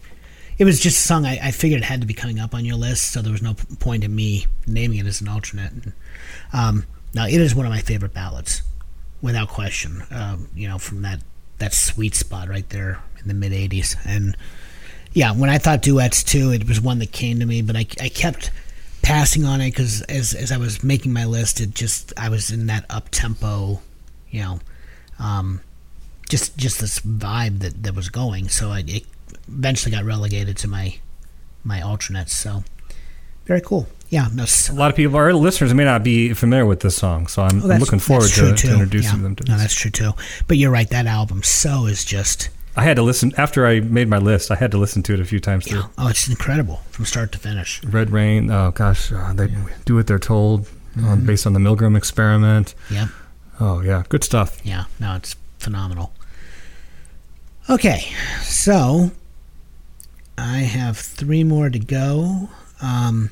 it 0.59 0.63
was 0.63 0.79
just 0.79 0.99
a 0.99 1.01
song 1.01 1.25
I, 1.25 1.39
I 1.41 1.49
figured 1.49 1.81
it 1.81 1.83
had 1.83 2.01
to 2.01 2.05
be 2.05 2.13
coming 2.13 2.37
up 2.39 2.53
on 2.53 2.65
your 2.65 2.75
list, 2.75 3.11
so 3.11 3.23
there 3.23 3.31
was 3.31 3.41
no 3.41 3.55
point 3.79 4.03
in 4.03 4.15
me 4.15 4.45
naming 4.67 4.99
it 4.99 5.07
as 5.07 5.21
an 5.21 5.27
alternate. 5.27 5.71
And, 5.71 5.93
um, 6.53 6.85
now 7.15 7.25
it 7.25 7.41
is 7.41 7.55
one 7.55 7.65
of 7.65 7.71
my 7.71 7.79
favorite 7.79 8.13
ballads, 8.13 8.61
without 9.23 9.47
question. 9.47 10.03
Um, 10.11 10.49
you 10.53 10.67
know, 10.67 10.77
from 10.77 11.01
that 11.01 11.21
that 11.57 11.73
sweet 11.73 12.13
spot 12.13 12.49
right 12.49 12.69
there 12.69 12.99
in 13.19 13.27
the 13.27 13.33
mid 13.33 13.53
'80s, 13.53 13.95
and 14.05 14.37
yeah, 15.13 15.31
when 15.31 15.49
I 15.49 15.57
thought 15.57 15.81
duets 15.81 16.21
too, 16.21 16.51
it 16.51 16.67
was 16.67 16.79
one 16.79 16.99
that 16.99 17.11
came 17.11 17.39
to 17.39 17.45
me, 17.47 17.63
but 17.63 17.75
I, 17.75 17.87
I 17.99 18.09
kept 18.09 18.51
passing 19.07 19.45
on 19.45 19.61
it 19.61 19.71
because 19.71 20.01
as 20.03 20.33
as 20.33 20.51
I 20.51 20.57
was 20.57 20.83
making 20.83 21.13
my 21.13 21.25
list, 21.25 21.61
it 21.61 21.73
just 21.73 22.13
I 22.17 22.29
was 22.29 22.51
in 22.51 22.67
that 22.67 22.85
up 22.89 23.09
tempo, 23.09 23.79
you 24.29 24.41
know, 24.41 24.59
um, 25.19 25.61
just 26.29 26.57
just 26.57 26.79
this 26.81 26.99
vibe 26.99 27.59
that 27.59 27.83
that 27.83 27.95
was 27.95 28.09
going. 28.09 28.49
So 28.49 28.69
I, 28.71 28.83
it 28.85 29.05
eventually 29.47 29.91
got 29.95 30.03
relegated 30.03 30.57
to 30.57 30.67
my 30.67 30.97
my 31.63 31.81
alternates. 31.81 32.35
So 32.35 32.63
very 33.45 33.61
cool. 33.61 33.87
Yeah, 34.09 34.27
no, 34.33 34.45
A 34.69 34.73
lot 34.73 34.89
of 34.89 34.95
people, 34.95 35.17
our 35.17 35.33
listeners, 35.33 35.73
may 35.73 35.83
not 35.83 36.01
be 36.01 36.33
familiar 36.33 36.65
with 36.65 36.79
this 36.79 36.95
song, 36.95 37.27
so 37.27 37.43
I'm, 37.43 37.61
Oh, 37.61 37.69
I'm 37.69 37.79
looking 37.81 37.99
forward 37.99 38.29
to, 38.29 38.53
to 38.55 38.71
introducing 38.71 39.17
Yeah. 39.17 39.23
them 39.23 39.35
to 39.35 39.43
No, 39.43 39.53
this. 39.55 39.63
that's 39.63 39.73
true 39.73 39.91
too. 39.91 40.11
But 40.47 40.55
you're 40.57 40.71
right. 40.71 40.89
That 40.89 41.07
album 41.07 41.43
so 41.43 41.87
is 41.87 42.05
just 42.05 42.47
I 42.77 42.83
had 42.83 42.95
to 42.97 43.01
listen 43.01 43.33
after 43.37 43.65
I 43.65 43.79
made 43.81 44.07
my 44.07 44.19
list. 44.19 44.51
I 44.51 44.55
had 44.55 44.71
to 44.71 44.77
listen 44.77 45.01
to 45.03 45.13
it 45.13 45.19
a 45.19 45.25
few 45.25 45.39
times 45.39 45.65
through. 45.67 45.79
yeah. 45.79 45.87
Oh, 45.97 46.07
it's 46.07 46.27
incredible 46.29 46.81
from 46.91 47.05
start 47.05 47.31
to 47.33 47.39
finish. 47.39 47.83
Red 47.83 48.11
Rain. 48.11 48.49
Oh 48.51 48.71
gosh, 48.71 49.11
uh, 49.11 49.33
they 49.33 49.53
do 49.85 49.95
what 49.95 50.07
they're 50.07 50.19
told, 50.19 50.67
Mm-hmm. 50.95 51.25
based 51.27 51.45
on 51.45 51.53
the 51.53 51.59
Milgram 51.59 51.95
experiment. 51.97 52.73
Yeah. 52.89 53.07
Oh 53.59 53.81
yeah, 53.81 54.03
good 54.09 54.23
stuff. 54.23 54.59
Yeah, 54.63 54.85
no, 54.99 55.15
it's 55.15 55.35
phenomenal. 55.59 56.11
Okay, 57.69 57.99
so 58.41 59.11
I 60.37 60.59
have 60.59 60.97
three 60.97 61.43
more 61.43 61.69
to 61.69 61.79
go. 61.79 62.49
Um, 62.81 63.31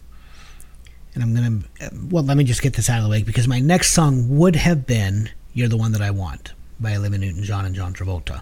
and 1.13 1.23
I'm 1.23 1.33
going 1.33 1.61
to, 1.79 1.91
well, 2.09 2.23
let 2.23 2.35
me 2.35 2.43
just 2.43 2.61
get 2.61 2.73
this 2.73 2.89
out 2.89 2.97
of 2.97 3.03
the 3.05 3.09
way 3.09 3.23
because 3.23 3.47
my 3.47 3.59
next 3.59 3.91
song 3.91 4.37
would 4.37 4.57
have 4.57 4.85
been 4.85 5.29
You're 5.53 5.69
the 5.69 5.77
One 5.77 5.91
That 5.93 6.01
I 6.01 6.11
Want 6.11 6.53
by 6.79 6.95
Olivia 6.95 7.17
Newton 7.19 7.43
John 7.43 7.63
and 7.65 7.73
John 7.73 7.93
Travolta. 7.93 8.41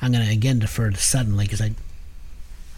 I'm 0.00 0.12
going 0.12 0.24
to 0.24 0.32
again 0.32 0.58
defer 0.58 0.90
to 0.90 0.96
Suddenly 0.96 1.44
because 1.44 1.60
I. 1.60 1.72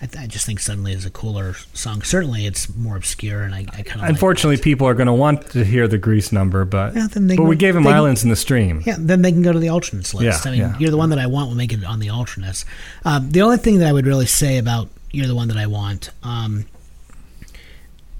I, 0.02 0.06
th- 0.06 0.24
I 0.24 0.26
just 0.26 0.46
think 0.46 0.60
Suddenly 0.60 0.94
is 0.94 1.04
a 1.04 1.10
cooler 1.10 1.52
song. 1.74 2.00
Certainly, 2.00 2.46
it's 2.46 2.74
more 2.74 2.96
obscure, 2.96 3.42
and 3.42 3.54
I, 3.54 3.66
I 3.74 3.82
kind 3.82 4.00
of. 4.00 4.08
Unfortunately, 4.08 4.56
people 4.56 4.88
are 4.88 4.94
going 4.94 5.08
to 5.08 5.12
want 5.12 5.50
to 5.50 5.62
hear 5.62 5.86
the 5.86 5.98
Grease 5.98 6.32
number, 6.32 6.64
but 6.64 6.94
Yeah, 6.96 7.08
but 7.14 7.42
we 7.42 7.54
gave 7.54 7.74
them 7.74 7.82
can- 7.82 7.92
Islands 7.92 8.22
in 8.24 8.30
the 8.30 8.36
Stream. 8.36 8.82
Yeah, 8.86 8.96
then 8.98 9.20
they 9.20 9.30
can 9.30 9.42
go 9.42 9.52
to 9.52 9.58
the 9.58 9.68
alternates 9.68 10.14
list. 10.14 10.46
Yeah, 10.46 10.50
I 10.50 10.54
mean, 10.54 10.60
yeah. 10.62 10.78
you're 10.78 10.90
the 10.90 10.96
one 10.96 11.10
that 11.10 11.18
I 11.18 11.26
want 11.26 11.50
will 11.50 11.56
make 11.56 11.74
it 11.74 11.84
on 11.84 12.00
the 12.00 12.08
alternates. 12.08 12.64
Um, 13.04 13.30
the 13.30 13.42
only 13.42 13.58
thing 13.58 13.78
that 13.80 13.88
I 13.88 13.92
would 13.92 14.06
really 14.06 14.24
say 14.24 14.56
about 14.56 14.88
you're 15.10 15.26
the 15.26 15.34
one 15.34 15.48
that 15.48 15.58
I 15.58 15.66
want, 15.66 16.08
um, 16.22 16.64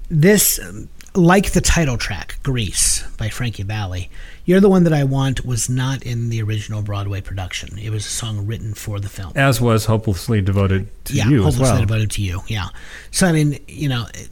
this, 0.09 0.59
um, 0.59 0.89
like 1.15 1.51
the 1.53 1.61
title 1.61 1.97
track, 1.97 2.37
Grease 2.43 3.03
by 3.17 3.29
Frankie 3.29 3.63
Valli, 3.63 4.09
You're 4.45 4.59
the 4.59 4.69
One 4.69 4.83
That 4.85 4.93
I 4.93 5.03
Want 5.03 5.45
was 5.45 5.69
not 5.69 6.03
in 6.03 6.29
the 6.29 6.41
original 6.41 6.81
Broadway 6.81 7.21
production. 7.21 7.77
It 7.77 7.91
was 7.91 8.05
a 8.05 8.09
song 8.09 8.47
written 8.47 8.73
for 8.73 8.99
the 8.99 9.09
film 9.09 9.33
As 9.35 9.61
was 9.61 9.85
hopelessly 9.85 10.41
devoted 10.41 10.89
to 11.05 11.13
yeah, 11.13 11.27
you 11.29 11.45
as 11.45 11.53
hopelessly 11.53 11.73
well. 11.73 11.81
devoted 11.81 12.11
to 12.11 12.21
you. 12.21 12.41
Yeah. 12.47 12.69
So 13.11 13.27
I 13.27 13.31
mean, 13.31 13.59
you 13.67 13.87
know, 13.89 14.07
it, 14.13 14.29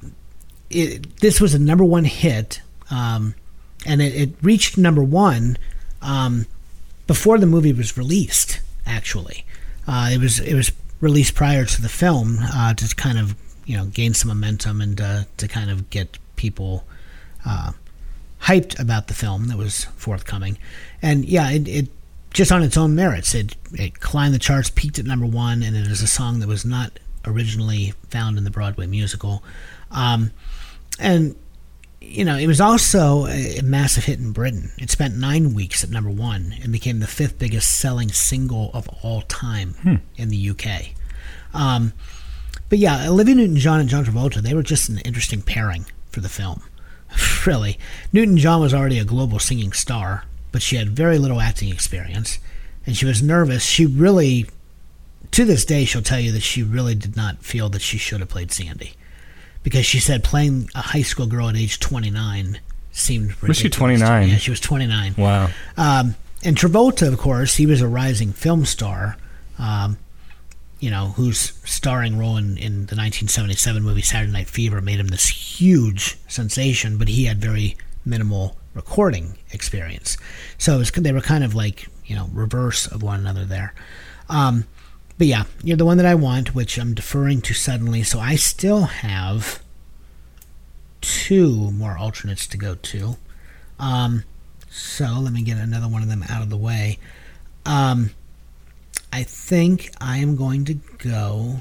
it, 0.69 1.17
this 1.17 1.39
was 1.39 1.53
a 1.53 1.59
number 1.59 1.83
one 1.83 2.05
hit, 2.05 2.61
um, 2.89 3.35
and 3.85 4.01
it, 4.01 4.15
it 4.15 4.29
reached 4.41 4.77
number 4.77 5.03
one 5.03 5.57
um, 6.01 6.45
before 7.07 7.37
the 7.37 7.45
movie 7.45 7.73
was 7.73 7.97
released. 7.97 8.61
Actually, 8.85 9.45
uh, 9.87 10.09
it 10.11 10.19
was 10.19 10.39
it 10.39 10.55
was 10.55 10.71
released 10.99 11.35
prior 11.35 11.65
to 11.65 11.81
the 11.81 11.89
film 11.89 12.39
uh, 12.41 12.73
to 12.73 12.95
kind 12.95 13.19
of 13.19 13.35
you 13.65 13.77
know 13.77 13.85
gain 13.85 14.13
some 14.15 14.29
momentum 14.29 14.81
and 14.81 14.99
uh, 14.99 15.23
to 15.37 15.47
kind 15.47 15.69
of 15.69 15.89
get 15.91 16.17
people. 16.35 16.83
Uh, 17.45 17.71
hyped 18.43 18.79
about 18.79 19.07
the 19.07 19.13
film 19.13 19.47
that 19.47 19.57
was 19.57 19.85
forthcoming, 19.95 20.57
and 21.01 21.25
yeah, 21.25 21.49
it, 21.51 21.67
it 21.67 21.89
just 22.33 22.51
on 22.51 22.63
its 22.63 22.77
own 22.77 22.95
merits, 22.95 23.33
it 23.33 23.55
it 23.73 23.99
climbed 23.99 24.33
the 24.33 24.39
charts, 24.39 24.69
peaked 24.69 24.99
at 24.99 25.05
number 25.05 25.25
one, 25.25 25.63
and 25.63 25.75
it 25.75 25.87
is 25.87 26.01
a 26.01 26.07
song 26.07 26.39
that 26.39 26.47
was 26.47 26.65
not 26.65 26.99
originally 27.25 27.93
found 28.09 28.37
in 28.37 28.43
the 28.43 28.51
Broadway 28.51 28.87
musical, 28.87 29.43
um, 29.91 30.31
and 30.99 31.35
you 32.01 32.23
know 32.23 32.37
it 32.37 32.47
was 32.47 32.61
also 32.61 33.25
a, 33.27 33.61
massive 33.61 34.05
hit 34.05 34.19
in 34.19 34.31
Britain. 34.31 34.71
It 34.77 34.89
spent 34.89 35.15
nine 35.15 35.53
weeks 35.53 35.83
at 35.83 35.89
number 35.89 36.09
one 36.09 36.55
and 36.61 36.71
became 36.71 36.99
the 36.99 37.07
fifth 37.07 37.37
biggest 37.39 37.79
selling 37.79 38.09
single 38.09 38.71
of 38.73 38.87
all 39.03 39.21
time 39.23 40.01
in 40.17 40.29
the 40.29 40.49
UK. 40.51 40.95
Um, 41.53 41.93
but 42.69 42.77
yeah, 42.77 43.09
Olivia 43.09 43.35
Newton-John 43.35 43.79
and 43.79 43.89
John 43.89 44.05
Travolta, 44.05 44.41
they 44.41 44.53
were 44.53 44.63
just 44.63 44.89
an 44.89 44.99
interesting 44.99 45.41
pairing 45.41 45.85
for 46.11 46.21
the 46.21 46.29
film. 46.29 46.61
really. 47.45 47.79
Newton-John 48.13 48.61
was 48.61 48.73
already 48.73 48.99
a 48.99 49.05
global 49.05 49.39
singing 49.39 49.71
star, 49.71 50.25
but 50.51 50.61
she 50.61 50.75
had 50.75 50.89
very 50.89 51.17
little 51.17 51.41
acting 51.41 51.71
experience, 51.71 52.39
and 52.85 52.95
she 52.95 53.05
was 53.05 53.21
nervous. 53.21 53.63
She 53.63 53.85
really, 53.85 54.47
to 55.31 55.45
this 55.45 55.65
day, 55.65 55.85
she'll 55.85 56.01
tell 56.01 56.19
you 56.19 56.31
that 56.31 56.41
she 56.41 56.63
really 56.63 56.95
did 56.95 57.15
not 57.15 57.43
feel 57.43 57.69
that 57.69 57.81
she 57.81 57.97
should 57.97 58.19
have 58.19 58.29
played 58.29 58.51
Sandy. 58.51 58.93
Because 59.61 59.85
she 59.85 59.99
said 59.99 60.23
playing 60.23 60.69
a 60.73 60.81
high 60.81 61.01
school 61.01 61.27
girl 61.27 61.49
at 61.49 61.55
age 61.55 61.79
29 61.79 62.61
seemed 62.91 63.27
ridiculous. 63.27 63.47
Was 63.47 63.57
she 63.57 63.69
29? 63.69 64.29
Yeah, 64.29 64.37
she 64.37 64.51
was 64.51 64.59
29. 64.61 65.15
Wow. 65.17 65.49
Um, 65.75 66.15
and 66.43 66.55
Travolta, 66.55 67.07
of 67.11 67.17
course, 67.17 67.55
he 67.55 67.65
was 67.65 67.81
a 67.81 67.87
rising 67.87 68.31
film 68.31 68.65
star, 68.65 69.17
um, 69.57 69.97
you 70.79 70.89
know, 70.89 71.07
whose 71.09 71.53
starring 71.65 72.17
role 72.17 72.37
in, 72.37 72.57
in 72.57 72.73
the 72.87 72.95
1977 72.95 73.83
movie 73.83 74.01
Saturday 74.01 74.31
Night 74.31 74.49
Fever 74.49 74.81
made 74.81 74.99
him 74.99 75.07
this 75.07 75.27
huge 75.27 76.17
sensation, 76.27 76.97
but 76.97 77.09
he 77.09 77.25
had 77.25 77.39
very 77.39 77.75
minimal 78.05 78.55
recording 78.73 79.37
experience. 79.51 80.17
So 80.57 80.77
was, 80.77 80.91
they 80.91 81.11
were 81.11 81.21
kind 81.21 81.43
of 81.43 81.53
like, 81.53 81.87
you 82.05 82.15
know, 82.15 82.29
reverse 82.31 82.87
of 82.87 83.03
one 83.03 83.19
another 83.19 83.45
there. 83.45 83.73
Um, 84.29 84.65
but 85.17 85.27
yeah, 85.27 85.43
you're 85.63 85.77
the 85.77 85.85
one 85.85 85.97
that 85.97 86.05
I 86.05 86.15
want, 86.15 86.55
which 86.55 86.77
I'm 86.77 86.93
deferring 86.93 87.41
to 87.41 87.53
suddenly. 87.53 88.03
So 88.03 88.19
I 88.19 88.35
still 88.35 88.83
have 88.83 89.61
two 91.01 91.71
more 91.71 91.97
alternates 91.97 92.47
to 92.47 92.57
go 92.57 92.75
to. 92.75 93.17
Um, 93.79 94.23
so 94.69 95.05
let 95.19 95.33
me 95.33 95.41
get 95.41 95.57
another 95.57 95.87
one 95.87 96.03
of 96.03 96.09
them 96.09 96.23
out 96.29 96.41
of 96.41 96.49
the 96.49 96.57
way. 96.57 96.99
Um, 97.65 98.11
I 99.11 99.23
think 99.23 99.91
I 99.99 100.17
am 100.17 100.35
going 100.35 100.65
to 100.65 100.75
go. 100.97 101.57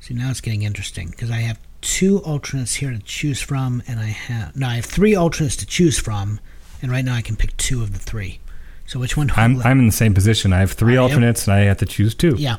See, 0.00 0.14
now 0.14 0.30
it's 0.30 0.40
getting 0.40 0.62
interesting 0.62 1.10
because 1.10 1.30
I 1.30 1.36
have 1.36 1.58
two 1.80 2.18
alternates 2.20 2.74
here 2.74 2.90
to 2.90 2.98
choose 2.98 3.40
from, 3.40 3.82
and 3.86 4.00
I 4.00 4.06
have 4.06 4.56
no, 4.56 4.66
I 4.68 4.76
have 4.76 4.84
three 4.86 5.14
alternates 5.14 5.56
to 5.56 5.66
choose 5.66 5.98
from, 5.98 6.40
and 6.80 6.90
right 6.90 7.04
now 7.04 7.14
I 7.14 7.22
can 7.22 7.36
pick 7.36 7.56
two 7.56 7.82
of 7.82 7.92
the 7.92 7.98
three. 7.98 8.40
So 8.86 8.98
which 8.98 9.16
one 9.16 9.30
I 9.30 9.44
I'm 9.44 9.62
I'm 9.62 9.78
in 9.78 9.86
the 9.86 9.92
same 9.92 10.14
position. 10.14 10.52
I 10.52 10.60
have 10.60 10.72
three 10.72 10.94
you? 10.94 11.00
alternates, 11.00 11.46
and 11.46 11.54
I 11.54 11.60
have 11.60 11.78
to 11.78 11.86
choose 11.86 12.14
two. 12.14 12.34
yeah. 12.38 12.56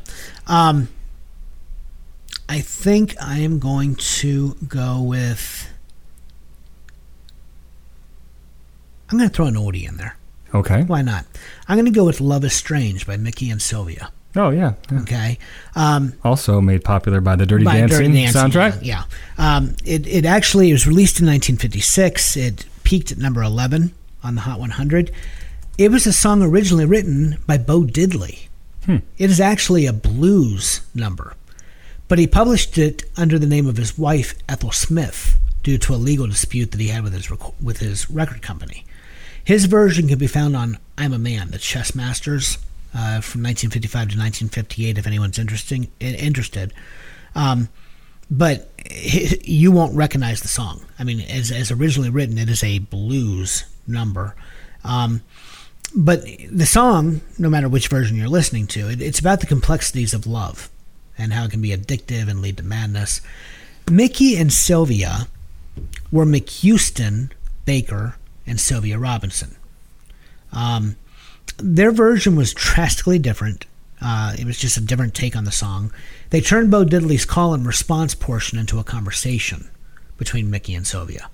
Um, 0.47 0.89
I 2.47 2.59
think 2.59 3.15
I 3.21 3.39
am 3.39 3.59
going 3.59 3.95
to 3.95 4.55
go 4.67 5.01
with. 5.01 5.69
I'm 9.09 9.17
going 9.17 9.29
to 9.29 9.35
throw 9.35 9.45
an 9.45 9.55
oldie 9.55 9.87
in 9.87 9.97
there. 9.97 10.17
Okay. 10.53 10.83
Why 10.83 11.01
not? 11.01 11.25
I'm 11.67 11.77
going 11.77 11.85
to 11.85 11.91
go 11.91 12.05
with 12.05 12.21
"Love 12.21 12.43
Is 12.45 12.53
Strange" 12.53 13.05
by 13.07 13.17
Mickey 13.17 13.49
and 13.49 13.61
Sylvia. 13.61 14.11
Oh 14.35 14.49
yeah. 14.49 14.73
yeah. 14.91 14.99
Okay. 15.01 15.37
Um, 15.75 16.13
Also 16.23 16.59
made 16.61 16.83
popular 16.83 17.21
by 17.21 17.35
the 17.35 17.45
Dirty 17.45 17.65
by 17.65 17.77
Dancing, 17.77 17.97
Dirty 18.11 18.13
Dancing, 18.23 18.41
soundtrack. 18.41 18.79
Yeah. 18.83 19.03
yeah. 19.37 19.55
Um, 19.57 19.75
it, 19.85 20.07
it 20.07 20.25
actually 20.25 20.71
was 20.71 20.87
released 20.87 21.19
in 21.19 21.27
1956. 21.27 22.35
It 22.37 22.65
peaked 22.83 23.11
at 23.11 23.17
number 23.19 23.43
11 23.43 23.93
on 24.23 24.35
the 24.35 24.41
Hot 24.41 24.59
100. 24.59 25.11
It 25.77 25.91
was 25.91 26.07
a 26.07 26.13
song 26.13 26.41
originally 26.41 26.85
written 26.85 27.37
by 27.45 27.57
Bo 27.57 27.81
Diddley. 27.83 28.47
Hmm. 28.85 28.97
It 29.17 29.29
is 29.29 29.39
actually 29.39 29.85
a 29.85 29.93
blues 29.93 30.81
number, 30.93 31.35
but 32.07 32.19
he 32.19 32.27
published 32.27 32.77
it 32.77 33.03
under 33.15 33.39
the 33.39 33.47
name 33.47 33.67
of 33.67 33.77
his 33.77 33.97
wife 33.97 34.35
Ethel 34.49 34.71
Smith 34.71 35.37
due 35.63 35.77
to 35.77 35.93
a 35.93 35.95
legal 35.95 36.27
dispute 36.27 36.71
that 36.71 36.79
he 36.81 36.89
had 36.89 37.03
with 37.03 37.13
his 37.13 37.31
rec- 37.31 37.61
with 37.61 37.77
his 37.77 38.09
record 38.09 38.41
company. 38.41 38.83
His 39.43 39.65
version 39.65 40.07
can 40.07 40.17
be 40.17 40.27
found 40.27 40.55
on 40.55 40.77
"I'm 40.97 41.13
a 41.13 41.19
Man," 41.19 41.51
the 41.51 41.57
Chess 41.57 41.95
Masters 41.95 42.57
uh, 42.93 43.19
from 43.21 43.43
1955 43.43 43.91
to 43.91 44.17
1958. 44.17 44.97
If 44.97 45.07
anyone's 45.07 45.39
interesting 45.39 45.91
interested, 45.99 46.73
um, 47.35 47.69
but 48.31 48.69
you 49.43 49.71
won't 49.71 49.95
recognize 49.95 50.41
the 50.41 50.47
song. 50.47 50.85
I 50.97 51.03
mean, 51.03 51.21
as 51.21 51.51
as 51.51 51.71
originally 51.71 52.09
written, 52.09 52.37
it 52.37 52.49
is 52.49 52.63
a 52.63 52.79
blues 52.79 53.65
number. 53.87 54.35
Um, 54.83 55.21
but 55.95 56.25
the 56.49 56.65
song, 56.65 57.21
no 57.37 57.49
matter 57.49 57.69
which 57.69 57.87
version 57.87 58.17
you're 58.17 58.27
listening 58.27 58.67
to, 58.67 58.89
it, 58.89 59.01
it's 59.01 59.19
about 59.19 59.41
the 59.41 59.45
complexities 59.45 60.13
of 60.13 60.25
love 60.25 60.69
and 61.17 61.33
how 61.33 61.45
it 61.45 61.51
can 61.51 61.61
be 61.61 61.69
addictive 61.69 62.27
and 62.27 62.41
lead 62.41 62.57
to 62.57 62.63
madness. 62.63 63.21
Mickey 63.91 64.35
and 64.37 64.51
Sylvia 64.51 65.27
were 66.11 66.25
McHouston, 66.25 67.31
Baker, 67.65 68.15
and 68.45 68.59
Sylvia 68.59 68.97
Robinson. 68.97 69.55
Um, 70.51 70.95
their 71.57 71.91
version 71.91 72.35
was 72.35 72.53
drastically 72.53 73.19
different. 73.19 73.65
Uh, 74.01 74.35
it 74.37 74.45
was 74.45 74.57
just 74.57 74.77
a 74.77 74.81
different 74.81 75.13
take 75.13 75.35
on 75.35 75.45
the 75.45 75.51
song. 75.51 75.93
They 76.29 76.41
turned 76.41 76.71
Bo 76.71 76.83
Diddley's 76.83 77.25
call 77.25 77.53
and 77.53 77.65
response 77.65 78.15
portion 78.15 78.57
into 78.59 78.79
a 78.79 78.83
conversation 78.83 79.69
between 80.17 80.49
Mickey 80.49 80.75
and 80.75 80.85
Sylvia. 80.85 81.29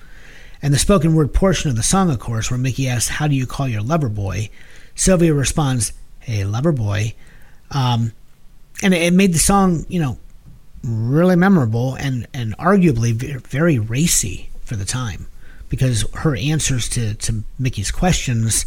And 0.62 0.74
the 0.74 0.80
spoken 0.80 1.16
word 1.16 1.34
portion 1.34 1.70
of 1.70 1.78
the 1.78 1.84
song, 1.84 2.10
of 2.10 2.20
course, 2.20 2.52
where 2.52 2.58
Mickey 2.58 2.88
asks, 2.88 3.10
How 3.10 3.28
do 3.28 3.36
you 3.36 3.48
call 3.48 3.68
your 3.68 3.82
lover 3.82 4.10
boy? 4.10 4.50
Sylvia 4.94 5.34
responds, 5.34 5.94
Hey, 6.20 6.44
lover 6.44 6.72
boy. 6.72 7.16
Um, 7.72 8.12
and 8.84 8.94
it, 8.94 9.14
made 9.14 9.34
the 9.34 9.40
song, 9.40 9.86
you 9.90 10.00
know, 10.00 10.18
really 10.84 11.36
memorable 11.36 11.96
and, 11.96 12.28
and 12.34 12.58
arguably 12.58 13.14
very 13.14 13.80
racy 13.80 14.50
for 14.64 14.76
the 14.76 14.86
time 14.86 15.28
because 15.70 16.06
her 16.14 16.36
answers 16.36 16.90
to, 16.90 17.14
to 17.16 17.44
Mickey's 17.58 17.92
questions, 17.92 18.66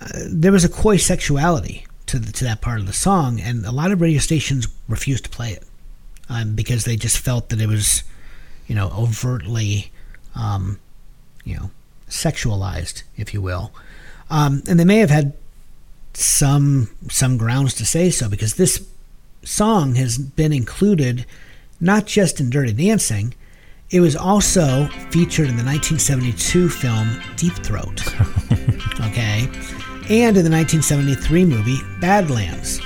uh, 0.00 0.08
there 0.30 0.52
was 0.52 0.64
a 0.64 0.68
coy 0.68 0.96
sexuality 0.96 1.86
to, 2.06 2.18
the, 2.18 2.32
to 2.32 2.44
that 2.44 2.60
part 2.60 2.80
of 2.80 2.86
the 2.86 2.92
song, 2.92 3.40
and 3.40 3.64
a 3.64 3.72
lot 3.72 3.90
of 3.90 4.00
radio 4.00 4.18
stations 4.18 4.68
refused 4.88 5.24
to 5.24 5.30
play 5.30 5.52
it 5.52 5.64
um, 6.28 6.54
because 6.54 6.84
they 6.84 6.96
just 6.96 7.18
felt 7.18 7.48
that 7.48 7.60
it 7.60 7.66
was, 7.66 8.04
you 8.66 8.74
know, 8.74 8.90
overtly, 8.96 9.90
um, 10.34 10.78
you 11.44 11.56
know, 11.56 11.70
sexualized, 12.08 13.02
if 13.16 13.32
you 13.34 13.40
will. 13.40 13.72
Um, 14.30 14.62
and 14.68 14.78
they 14.78 14.84
may 14.84 14.98
have 14.98 15.10
had 15.10 15.32
some 16.14 16.90
some 17.08 17.36
grounds 17.36 17.74
to 17.74 17.86
say 17.86 18.10
so 18.10 18.28
because 18.28 18.54
this 18.54 18.84
song 19.44 19.94
has 19.94 20.18
been 20.18 20.52
included 20.52 21.24
not 21.80 22.06
just 22.06 22.40
in 22.40 22.50
Dirty 22.50 22.72
Dancing, 22.72 23.34
it 23.90 24.00
was 24.00 24.14
also 24.14 24.86
featured 25.10 25.48
in 25.48 25.56
the 25.56 25.64
1972 25.64 26.68
film 26.68 27.20
Deep 27.36 27.52
Throat. 27.54 28.06
okay. 29.00 29.48
And 30.08 30.36
in 30.36 30.44
the 30.44 30.50
1973 30.50 31.44
movie 31.44 31.78
Badlands. 32.00 32.80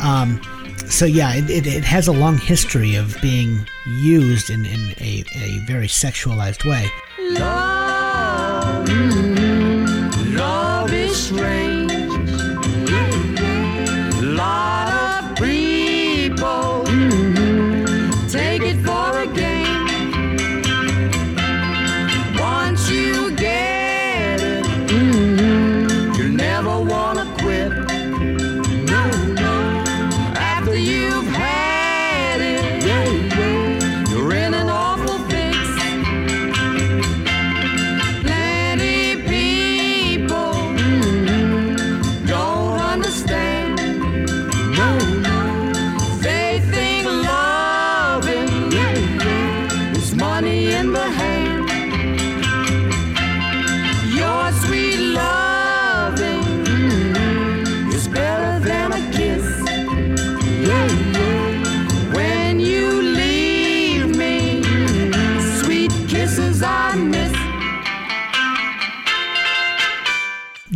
Um, 0.00 0.40
so, 0.86 1.06
yeah, 1.06 1.34
it, 1.34 1.50
it, 1.50 1.66
it 1.66 1.84
has 1.84 2.08
a 2.08 2.12
long 2.12 2.38
history 2.38 2.94
of 2.94 3.16
being 3.20 3.66
used 4.00 4.50
in, 4.50 4.64
in 4.66 4.90
a, 5.00 5.24
a 5.34 5.58
very 5.66 5.88
sexualized 5.88 6.68
way. 6.68 6.88
Love, 7.18 7.73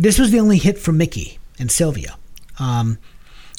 this 0.09 0.17
was 0.17 0.31
the 0.31 0.39
only 0.39 0.57
hit 0.57 0.79
for 0.79 0.91
Mickey 0.91 1.37
and 1.59 1.69
Sylvia. 1.69 2.17
Um, 2.57 2.97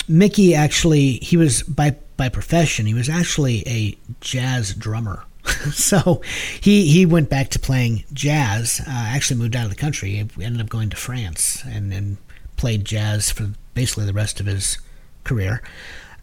Mickey 0.08 0.52
actually, 0.52 1.12
he 1.22 1.36
was 1.36 1.62
by 1.62 1.94
by 2.16 2.28
profession, 2.28 2.86
he 2.86 2.94
was 2.94 3.08
actually 3.08 3.62
a 3.68 3.96
jazz 4.20 4.74
drummer. 4.74 5.22
so 5.72 6.20
he 6.60 6.90
he 6.90 7.06
went 7.06 7.30
back 7.30 7.50
to 7.50 7.60
playing 7.60 8.02
jazz. 8.12 8.80
Uh, 8.80 8.90
actually 8.90 9.38
moved 9.38 9.54
out 9.54 9.62
of 9.62 9.70
the 9.70 9.76
country. 9.76 10.10
He 10.10 10.44
ended 10.44 10.60
up 10.60 10.68
going 10.68 10.90
to 10.90 10.96
France 10.96 11.62
and 11.64 11.94
and 11.94 12.16
played 12.56 12.84
jazz 12.84 13.30
for 13.30 13.50
basically 13.74 14.06
the 14.06 14.12
rest 14.12 14.40
of 14.40 14.46
his 14.46 14.78
career. 15.22 15.62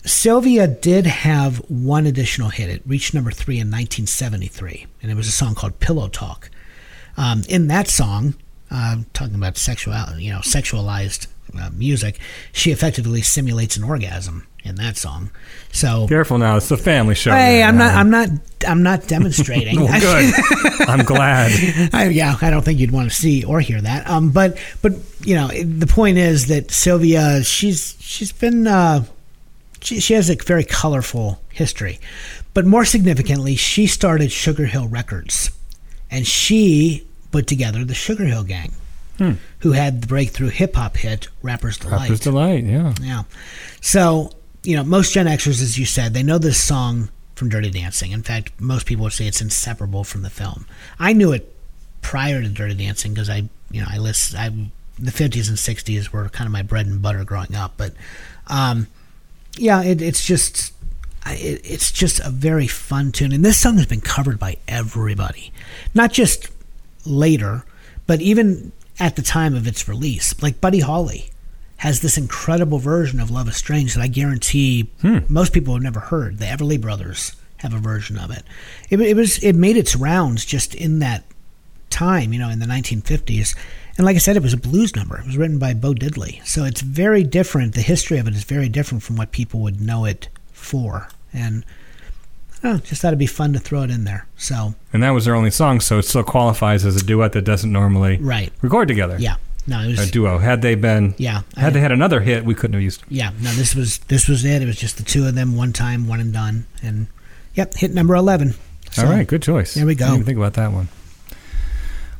Sylvia 0.03 0.67
did 0.67 1.05
have 1.05 1.59
one 1.69 2.05
additional 2.05 2.49
hit. 2.49 2.69
It 2.69 2.82
reached 2.86 3.13
number 3.13 3.32
three 3.32 3.61
in 3.61 3.67
1973, 3.67 4.88
and 5.01 5.09
it 5.09 5.15
was 5.15 5.30
a 5.30 5.32
song 5.32 5.55
called 5.55 5.80
"Pillow 5.80 6.09
Talk." 6.09 6.49
Um, 7.15 7.43
in 7.47 7.67
that 7.69 7.88
song, 7.88 8.36
uh, 8.72 8.97
talking 9.13 9.36
about 9.36 9.57
sexual, 9.57 9.93
you 10.18 10.32
know, 10.32 10.39
sexualized 10.39 11.28
uh, 11.59 11.70
music, 11.72 12.20
she 12.51 12.72
effectively 12.72 13.22
simulates 13.22 13.78
an 13.78 13.84
orgasm 13.84 14.45
in 14.63 14.76
that 14.76 14.97
song. 14.97 15.32
So, 15.72 16.07
Careful 16.07 16.38
now, 16.38 16.57
it's 16.57 16.70
a 16.72 16.78
family 16.78 17.15
show. 17.15 17.32
hey, 17.32 17.63
I'm 17.63 17.78
not. 17.78 17.95
I'm 17.95 18.09
not, 18.09 18.30
I'm 18.68 18.84
not 18.91 19.07
demonstrating. 19.07 19.80
Well, 19.80 19.99
good. 19.99 20.34
I'm 20.89 21.05
glad. 21.05 21.51
I, 21.93 22.09
yeah, 22.09 22.36
I 22.41 22.49
don't 22.49 22.63
think 22.63 22.80
you'd 22.80 22.91
want 22.91 23.09
to 23.09 23.15
see 23.15 23.43
or 23.43 23.61
hear 23.61 23.80
that. 23.82 24.09
Um, 24.09 24.32
but 24.32 24.57
but 24.82 24.93
you 25.22 25.36
know, 25.36 25.47
the 25.47 25.88
point 25.88 26.18
is 26.18 26.47
that 26.47 26.72
Sylvia, 26.72 27.43
she's 27.43 27.95
she's 27.99 28.32
been 28.32 28.68
uh, 28.68 29.05
she, 29.82 29.99
she 29.99 30.13
has 30.13 30.30
a 30.30 30.36
very 30.36 30.65
colorful 30.65 31.41
history, 31.49 31.99
but 32.53 32.65
more 32.65 32.86
significantly, 32.86 33.55
she 33.55 33.88
started 33.88 34.32
Sugar 34.32 34.65
Hill 34.65 34.88
Records, 34.88 35.51
and 36.11 36.28
she 36.28 37.07
put 37.38 37.45
together 37.45 37.85
the 37.85 37.93
Sugar 37.93 38.25
Hill 38.25 38.43
Gang, 38.43 38.71
who 39.59 39.73
had 39.73 40.01
the 40.01 40.07
breakthrough 40.07 40.49
hip 40.49 40.75
hop 40.75 40.97
hit 40.97 41.27
"Rapper's 41.43 41.77
Delight." 41.77 42.01
Rapper's 42.01 42.19
delight. 42.19 42.63
Yeah. 42.63 42.95
Yeah. 42.99 43.23
So, 43.79 44.31
you 44.63 44.75
know, 44.75 44.83
most 44.83 45.13
Gen 45.13 45.27
Xers, 45.27 45.61
as 45.61 45.77
you 45.77 45.85
said, 45.85 46.15
they 46.15 46.23
know 46.23 46.39
this 46.39 46.59
song 46.59 47.09
from 47.35 47.49
Dirty 47.49 47.69
Dancing. 47.69 48.11
In 48.11 48.23
fact, 48.23 48.59
most 48.59 48.88
people 48.88 49.03
would 49.03 49.13
say 49.13 49.27
it's 49.27 49.39
inseparable 49.39 50.03
from 50.03 50.23
the 50.23 50.31
film. 50.31 50.65
I 50.97 51.13
knew 51.13 51.31
it 51.31 51.53
prior 52.01 52.41
to 52.41 52.49
Dirty 52.49 52.73
Dancing 52.73 53.13
because 53.13 53.29
I, 53.29 53.47
you 53.69 53.81
know, 53.81 53.88
I 53.88 53.99
list, 53.99 54.33
I, 54.33 54.49
the 54.97 55.11
50s 55.11 55.47
and 55.47 55.59
60s 55.59 56.11
were 56.11 56.29
kind 56.29 56.47
of 56.47 56.51
my 56.51 56.63
bread 56.63 56.88
and 56.88 57.03
butter 57.03 57.23
growing 57.23 57.53
up. 57.53 57.73
But, 57.77 57.93
um, 58.47 58.88
yeah, 59.57 59.83
it, 59.83 60.01
it's 60.01 60.25
just, 60.25 60.73
it, 61.27 61.61
it's 61.63 61.91
just 61.91 62.19
a 62.19 62.31
very 62.31 62.65
fun 62.65 63.11
tune. 63.11 63.31
And 63.31 63.45
this 63.45 63.59
song 63.59 63.77
has 63.77 63.85
been 63.85 64.01
covered 64.01 64.39
by 64.39 64.57
everybody, 64.67 65.53
not 65.93 66.11
just 66.11 66.49
later, 67.10 67.64
but 68.05 68.22
even 68.22 68.72
at 68.99 69.16
the 69.16 69.22
time 69.22 69.55
of 69.55 69.68
its 69.68 69.88
release. 69.88 70.41
Like 70.41 70.62
Buddy 70.62 70.80
Holly 70.80 71.30
has 71.78 72.01
this 72.01 72.18
incredible 72.18 72.80
version 72.80 73.20
of 73.20 73.30
Love 73.30 73.47
is 73.47 73.55
Strange 73.55 73.93
that 73.93 74.01
I 74.01 74.08
guarantee 74.08 74.89
hmm. 75.01 75.20
most 75.30 75.53
people 75.53 75.74
have 75.74 75.84
never 75.84 75.99
heard. 75.99 76.39
The 76.39 76.45
Everly 76.45 76.82
Brothers 76.82 77.36
have 77.58 77.74
a 77.74 77.80
version 77.80 78.18
of 78.18 78.32
it. 78.32 78.43
It, 78.89 78.99
it 78.99 79.16
was 79.16 79.38
it 79.43 79.53
made 79.53 79.78
its 79.78 79.95
rounds 79.95 80.45
just 80.45 80.74
in 80.76 80.99
that 80.99 81.24
time, 81.89 82.34
you 82.34 82.39
know, 82.39 82.49
in 82.49 82.60
the 82.60 82.66
1950s. 82.66 83.55
And 83.97 84.05
like 84.05 84.16
I 84.16 84.20
said, 84.20 84.36
it 84.36 84.43
was 84.43 84.53
a 84.53 84.58
blues 84.58 84.95
number. 84.95 85.20
It 85.20 85.26
was 85.26 85.38
written 85.38 85.58
by 85.58 85.74
Bo 85.74 85.93
Diddley. 85.93 86.45
So 86.45 86.64
it's 86.66 86.82
very 86.82 87.24
different. 87.24 87.74
The 87.74 87.82
history 87.82 88.20
of 88.20 88.28
it 88.28 88.36
is 88.36 88.43
very 88.43 88.70
different 88.70 89.03
from 89.03 89.16
what 89.16 89.32
people 89.32 89.62
would 89.62 89.82
know 89.82 90.05
it 90.05 90.30
for. 90.51 91.10
And 91.34 91.66
oh, 92.68 92.78
just 92.78 93.01
thought 93.01 93.09
it'd 93.09 93.20
be 93.20 93.26
fun 93.26 93.53
to 93.53 93.59
throw 93.59 93.82
it 93.84 93.89
in 93.89 94.03
there. 94.03 94.28
So, 94.38 94.76
And 94.93 95.01
that 95.03 95.11
was 95.11 95.26
their 95.26 95.36
only 95.36 95.51
song, 95.51 95.80
so 95.80 95.97
it 95.99 96.03
still 96.03 96.24
qualifies 96.24 96.86
as 96.86 96.95
a 96.95 97.03
duet 97.03 97.32
that 97.34 97.43
doesn't 97.43 97.72
normally 97.72 98.18
right. 98.18 98.51
record 98.61 98.88
together. 98.88 99.18
Yeah. 99.20 99.36
No, 99.65 99.82
it 99.82 99.88
was 99.88 100.07
A 100.07 100.11
duo. 100.11 100.38
Had 100.38 100.61
they 100.61 100.76
been, 100.76 101.13
Yeah. 101.18 101.41
had 101.57 101.74
they 101.74 101.82
had 101.82 101.91
another 101.91 102.22
hit, 102.22 102.45
we 102.45 102.55
couldn't 102.55 102.74
have 102.76 102.82
used. 102.82 103.03
Yeah, 103.09 103.32
no, 103.41 103.51
this 103.51 103.76
was 103.76 103.97
this 104.07 104.28
was 104.30 104.45
it. 104.45 104.61
It 104.61 104.65
was 104.65 104.78
just 104.78 104.97
the 104.97 105.03
two 105.03 105.26
of 105.28 105.36
them, 105.36 105.57
one 105.57 105.74
time, 105.74 106.07
one 106.07 106.22
and 106.22 106.32
done, 106.32 106.65
and 106.82 107.07
yep, 107.53 107.74
hit 107.74 107.93
number 107.93 108.15
eleven. 108.15 108.53
So, 108.91 109.05
All 109.05 109.11
right, 109.11 109.28
good 109.28 109.41
choice. 109.41 109.74
there 109.74 109.86
we 109.86 109.95
go. 109.95 110.07
I 110.07 110.22
think 110.22 110.38
about 110.38 110.53
that 110.53 110.72
one. 110.72 110.88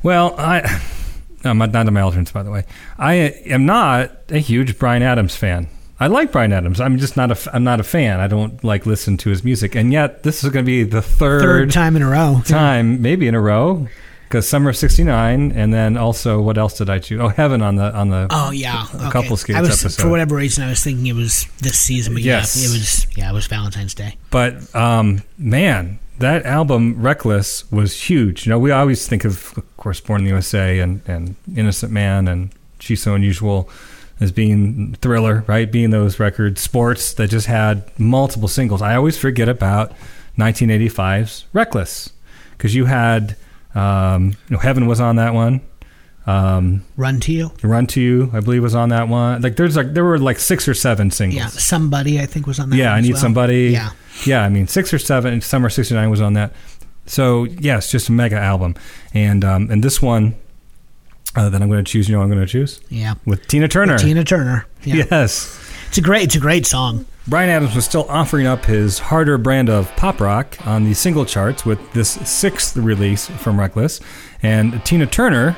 Well, 0.02 0.34
I, 0.38 0.60
no, 1.44 1.54
not, 1.54 1.72
not 1.72 1.90
my 1.90 2.00
alternates, 2.02 2.32
by 2.32 2.42
the 2.42 2.50
way. 2.50 2.64
I 2.98 3.14
am 3.46 3.64
not 3.64 4.12
a 4.28 4.38
huge 4.38 4.78
Bryan 4.78 5.02
Adams 5.02 5.34
fan. 5.34 5.68
I 6.00 6.06
like 6.06 6.30
Bryan 6.30 6.52
Adams. 6.52 6.80
I'm 6.80 6.98
just 6.98 7.16
not 7.16 7.30
a. 7.32 7.54
I'm 7.54 7.64
not 7.64 7.80
a 7.80 7.82
fan. 7.82 8.20
I 8.20 8.28
don't 8.28 8.62
like 8.62 8.86
listen 8.86 9.16
to 9.18 9.30
his 9.30 9.42
music, 9.42 9.74
and 9.74 9.92
yet 9.92 10.22
this 10.22 10.44
is 10.44 10.50
going 10.50 10.64
to 10.64 10.66
be 10.66 10.84
the 10.84 11.02
third, 11.02 11.42
Third 11.42 11.70
time 11.72 11.96
in 11.96 12.02
a 12.02 12.08
row. 12.08 12.40
time, 12.46 13.02
maybe 13.02 13.26
in 13.26 13.34
a 13.34 13.40
row, 13.40 13.88
because 14.28 14.48
Summer 14.48 14.70
of 14.70 14.76
'69, 14.76 15.50
and 15.50 15.74
then 15.74 15.96
also 15.96 16.40
what 16.40 16.56
else 16.56 16.78
did 16.78 16.88
I 16.88 17.00
choose? 17.00 17.20
Oh, 17.20 17.28
Heaven 17.28 17.62
on 17.62 17.74
the 17.76 17.92
on 17.92 18.10
the. 18.10 18.28
Oh 18.30 18.52
yeah, 18.52 18.86
A 18.92 18.96
okay. 18.96 19.10
couple 19.10 19.36
skates 19.36 19.58
I 19.58 19.62
was 19.62 19.70
episode. 19.84 20.02
for 20.02 20.08
whatever 20.08 20.36
reason 20.36 20.62
I 20.62 20.68
was 20.68 20.84
thinking 20.84 21.06
it 21.08 21.14
was 21.14 21.46
this 21.58 21.78
season, 21.80 22.14
but 22.14 22.22
Yes. 22.22 22.56
yeah, 22.56 22.68
it 22.68 22.72
was 22.78 23.06
yeah, 23.16 23.30
it 23.30 23.34
was 23.34 23.46
Valentine's 23.48 23.94
Day. 23.94 24.16
But 24.30 24.72
um, 24.76 25.22
man, 25.36 25.98
that 26.20 26.46
album 26.46 27.02
Reckless 27.02 27.68
was 27.72 28.00
huge. 28.08 28.46
You 28.46 28.50
know, 28.50 28.58
we 28.60 28.70
always 28.70 29.08
think 29.08 29.24
of, 29.24 29.52
of 29.56 29.76
course, 29.76 30.00
Born 30.00 30.20
in 30.20 30.24
the 30.26 30.30
USA 30.30 30.78
and, 30.78 31.00
and 31.08 31.34
Innocent 31.56 31.90
Man 31.92 32.28
and 32.28 32.50
She's 32.78 33.02
So 33.02 33.14
Unusual. 33.14 33.68
As 34.20 34.32
being 34.32 34.94
Thriller, 34.94 35.44
right? 35.46 35.70
Being 35.70 35.90
those 35.90 36.18
records, 36.18 36.60
sports 36.60 37.14
that 37.14 37.28
just 37.28 37.46
had 37.46 37.84
multiple 37.98 38.48
singles. 38.48 38.82
I 38.82 38.96
always 38.96 39.16
forget 39.16 39.48
about 39.48 39.92
1985's 40.38 41.46
Reckless 41.52 42.10
because 42.52 42.74
you 42.74 42.86
had, 42.86 43.36
um, 43.74 44.30
you 44.48 44.56
know, 44.56 44.58
Heaven 44.58 44.86
was 44.86 45.00
on 45.00 45.16
that 45.16 45.34
one. 45.34 45.60
Um, 46.26 46.84
Run 46.96 47.20
to 47.20 47.32
you. 47.32 47.50
Run 47.62 47.86
to 47.88 48.02
You, 48.02 48.30
I 48.34 48.40
believe, 48.40 48.62
was 48.62 48.74
on 48.74 48.90
that 48.90 49.08
one. 49.08 49.40
Like 49.40 49.56
there's 49.56 49.76
like 49.76 49.94
there 49.94 50.04
were 50.04 50.18
like 50.18 50.38
six 50.38 50.68
or 50.68 50.74
seven 50.74 51.10
singles. 51.10 51.40
Yeah, 51.40 51.46
somebody 51.46 52.20
I 52.20 52.26
think 52.26 52.46
was 52.46 52.60
on 52.60 52.68
that. 52.70 52.76
Yeah, 52.76 52.92
I 52.92 53.00
need 53.00 53.12
well. 53.12 53.22
somebody. 53.22 53.68
Yeah, 53.68 53.90
yeah. 54.26 54.44
I 54.44 54.50
mean, 54.50 54.66
six 54.66 54.92
or 54.92 54.98
seven. 54.98 55.40
Summer 55.40 55.70
'69 55.70 56.10
was 56.10 56.20
on 56.20 56.34
that. 56.34 56.52
So 57.06 57.44
yes, 57.44 57.90
just 57.90 58.10
a 58.10 58.12
mega 58.12 58.36
album. 58.36 58.74
And 59.14 59.42
um, 59.42 59.70
and 59.70 59.82
this 59.82 60.02
one 60.02 60.34
uh, 61.36 61.48
that 61.48 61.60
I'm 61.60 61.68
going 61.68 61.84
to 61.84 61.90
choose. 61.90 62.08
You 62.08 62.16
know, 62.16 62.22
I'm 62.22 62.28
going 62.28 62.40
to 62.40 62.46
choose 62.46 62.80
yeah. 62.88 63.14
with 63.26 63.46
Tina 63.46 63.68
Turner. 63.68 63.98
Tina 63.98 64.24
Turner. 64.24 64.66
Yeah. 64.84 65.04
Yes. 65.10 65.58
it's 65.88 65.98
a 65.98 66.00
great, 66.02 66.24
it's 66.24 66.36
a 66.36 66.40
great 66.40 66.66
song. 66.66 67.06
Bryan 67.26 67.50
Adams 67.50 67.74
was 67.74 67.84
still 67.84 68.06
offering 68.08 68.46
up 68.46 68.64
his 68.64 68.98
harder 68.98 69.36
brand 69.36 69.68
of 69.68 69.94
pop 69.96 70.18
rock 70.18 70.56
on 70.66 70.84
the 70.84 70.94
single 70.94 71.26
charts 71.26 71.66
with 71.66 71.92
this 71.92 72.10
sixth 72.10 72.74
release 72.76 73.28
from 73.28 73.60
Reckless, 73.60 74.00
and 74.42 74.82
Tina 74.86 75.06
Turner 75.06 75.54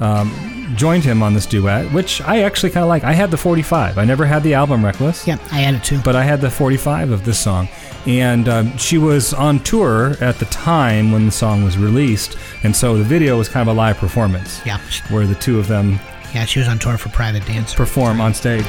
um, 0.00 0.74
joined 0.76 1.04
him 1.04 1.22
on 1.22 1.34
this 1.34 1.46
duet, 1.46 1.92
which 1.92 2.20
I 2.22 2.42
actually 2.42 2.70
kind 2.70 2.82
of 2.82 2.88
like. 2.88 3.04
I 3.04 3.12
had 3.12 3.30
the 3.30 3.36
45. 3.36 3.98
I 3.98 4.04
never 4.04 4.24
had 4.26 4.42
the 4.42 4.54
album 4.54 4.84
Reckless. 4.84 5.26
Yeah, 5.26 5.38
I 5.52 5.60
had 5.60 5.74
it 5.74 5.84
too. 5.84 6.00
but 6.04 6.16
I 6.16 6.24
had 6.24 6.40
the 6.40 6.50
45 6.50 7.10
of 7.10 7.24
this 7.24 7.38
song. 7.38 7.68
And 8.06 8.48
um, 8.48 8.76
she 8.76 8.98
was 8.98 9.32
on 9.32 9.60
tour 9.60 10.16
at 10.20 10.38
the 10.38 10.44
time 10.46 11.12
when 11.12 11.26
the 11.26 11.32
song 11.32 11.64
was 11.64 11.78
released. 11.78 12.36
And 12.62 12.74
so 12.74 12.96
the 12.98 13.04
video 13.04 13.38
was 13.38 13.48
kind 13.48 13.66
of 13.68 13.74
a 13.74 13.78
live 13.78 13.96
performance 13.96 14.60
yeah, 14.66 14.78
where 15.10 15.26
the 15.26 15.34
two 15.36 15.58
of 15.58 15.68
them 15.68 15.98
yeah, 16.34 16.44
she 16.44 16.58
was 16.58 16.66
on 16.66 16.80
tour 16.80 16.98
for 16.98 17.10
Private 17.10 17.46
Dancer. 17.46 17.76
perform 17.76 18.20
on 18.20 18.34
stage. 18.34 18.66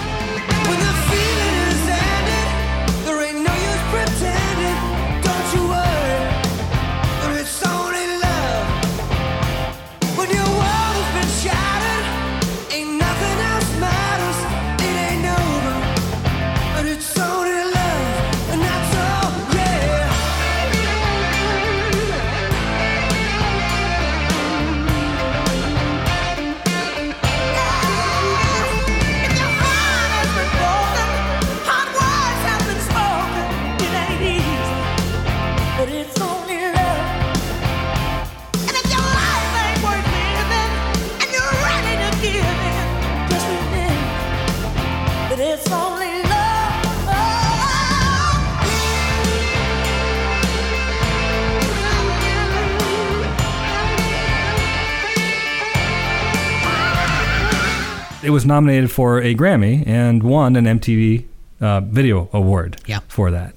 Was 58.46 58.48
nominated 58.48 58.92
for 58.92 59.20
a 59.20 59.34
Grammy 59.36 59.86
and 59.88 60.22
won 60.22 60.56
an 60.56 60.66
MTV 60.66 61.26
uh, 61.62 61.82
Video 61.82 62.30
Award 62.32 62.78
Yeah. 62.86 63.00
for 63.08 63.32
that. 63.32 63.56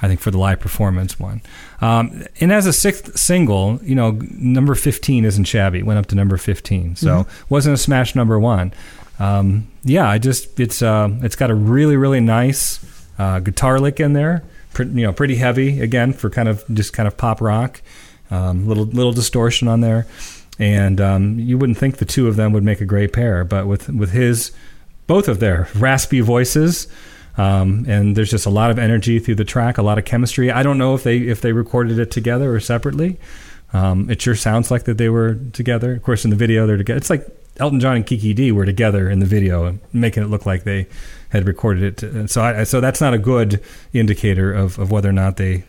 I 0.00 0.06
think 0.06 0.20
for 0.20 0.30
the 0.30 0.38
live 0.38 0.60
performance 0.60 1.18
one. 1.18 1.40
Um, 1.80 2.22
and 2.40 2.52
as 2.52 2.66
a 2.66 2.72
sixth 2.72 3.18
single, 3.18 3.80
you 3.82 3.96
know, 3.96 4.12
number 4.30 4.76
15 4.76 5.24
isn't 5.24 5.42
shabby. 5.44 5.80
It 5.80 5.86
went 5.86 5.98
up 5.98 6.06
to 6.06 6.14
number 6.14 6.36
15. 6.36 6.94
So 6.94 7.26
wasn't 7.48 7.74
a 7.74 7.76
smash 7.78 8.14
number 8.14 8.38
one. 8.38 8.72
Um, 9.18 9.66
yeah, 9.82 10.08
I 10.08 10.18
just, 10.18 10.60
it's, 10.60 10.82
uh, 10.82 11.08
it's 11.22 11.34
got 11.34 11.50
a 11.50 11.54
really, 11.54 11.96
really 11.96 12.20
nice 12.20 12.78
uh, 13.18 13.40
guitar 13.40 13.80
lick 13.80 13.98
in 13.98 14.12
there. 14.12 14.44
Pre- 14.72 14.86
you 14.86 15.02
know, 15.02 15.12
pretty 15.12 15.34
heavy 15.34 15.80
again 15.80 16.12
for 16.12 16.30
kind 16.30 16.48
of 16.48 16.64
just 16.72 16.92
kind 16.92 17.08
of 17.08 17.16
pop 17.16 17.40
rock. 17.40 17.82
Um, 18.30 18.68
little, 18.68 18.84
little 18.84 19.12
distortion 19.12 19.66
on 19.66 19.80
there. 19.80 20.06
And 20.58 21.00
um, 21.00 21.38
you 21.38 21.56
wouldn't 21.56 21.78
think 21.78 21.98
the 21.98 22.04
two 22.04 22.26
of 22.26 22.36
them 22.36 22.52
would 22.52 22.64
make 22.64 22.80
a 22.80 22.84
great 22.84 23.12
pair, 23.12 23.44
but 23.44 23.66
with, 23.66 23.88
with 23.88 24.10
his, 24.10 24.50
both 25.06 25.28
of 25.28 25.38
their 25.38 25.68
raspy 25.76 26.20
voices, 26.20 26.88
um, 27.38 27.84
and 27.88 28.16
there's 28.16 28.30
just 28.30 28.46
a 28.46 28.50
lot 28.50 28.70
of 28.72 28.78
energy 28.78 29.20
through 29.20 29.36
the 29.36 29.44
track, 29.44 29.78
a 29.78 29.82
lot 29.82 29.96
of 29.96 30.04
chemistry. 30.04 30.50
I 30.50 30.64
don't 30.64 30.76
know 30.76 30.94
if 30.96 31.04
they 31.04 31.18
if 31.18 31.40
they 31.40 31.52
recorded 31.52 31.98
it 32.00 32.10
together 32.10 32.52
or 32.52 32.58
separately. 32.58 33.18
Um, 33.72 34.10
it 34.10 34.20
sure 34.20 34.34
sounds 34.34 34.70
like 34.70 34.84
that 34.84 34.98
they 34.98 35.08
were 35.08 35.36
together. 35.52 35.94
Of 35.94 36.02
course, 36.02 36.24
in 36.24 36.30
the 36.30 36.36
video 36.36 36.66
they're 36.66 36.76
together. 36.76 36.98
It's 36.98 37.10
like 37.10 37.26
Elton 37.58 37.78
John 37.78 37.96
and 37.96 38.06
Kiki 38.06 38.34
Dee 38.34 38.50
were 38.50 38.66
together 38.66 39.08
in 39.08 39.20
the 39.20 39.26
video, 39.26 39.78
making 39.92 40.24
it 40.24 40.26
look 40.26 40.46
like 40.46 40.64
they 40.64 40.88
had 41.28 41.46
recorded 41.46 41.82
it. 41.82 42.02
And 42.02 42.28
so, 42.28 42.42
I, 42.42 42.64
so 42.64 42.80
that's 42.80 43.00
not 43.00 43.14
a 43.14 43.18
good 43.18 43.62
indicator 43.92 44.52
of, 44.52 44.78
of 44.78 44.90
whether 44.90 45.08
or 45.08 45.12
not 45.12 45.36
they 45.36 45.64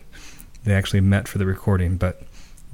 they 0.64 0.74
actually 0.74 1.00
met 1.00 1.28
for 1.28 1.38
the 1.38 1.46
recording. 1.46 1.96
But 1.96 2.22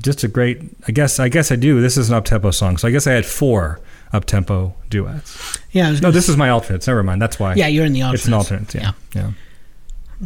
just 0.02 0.22
a 0.24 0.28
great. 0.28 0.60
I 0.88 0.92
guess 0.92 1.18
I 1.18 1.28
guess 1.28 1.50
I 1.52 1.56
do. 1.56 1.80
This 1.80 1.96
is 1.96 2.08
an 2.08 2.14
up 2.14 2.24
tempo 2.24 2.50
song, 2.50 2.76
so 2.76 2.88
I 2.88 2.90
guess 2.90 3.06
I 3.06 3.12
had 3.12 3.26
four 3.26 3.80
up 4.12 4.24
tempo 4.24 4.74
duets. 4.90 5.58
Yeah, 5.72 5.90
No, 6.00 6.10
this 6.10 6.28
is 6.28 6.36
my 6.36 6.48
alternates. 6.50 6.86
Never 6.86 7.02
mind. 7.02 7.20
That's 7.20 7.38
why. 7.40 7.54
Yeah, 7.54 7.66
you're 7.66 7.84
in 7.86 7.92
the 7.92 8.02
It's 8.12 8.26
an 8.26 8.34
alternate. 8.34 8.74
Yeah. 8.74 8.92
Yeah. 9.14 9.32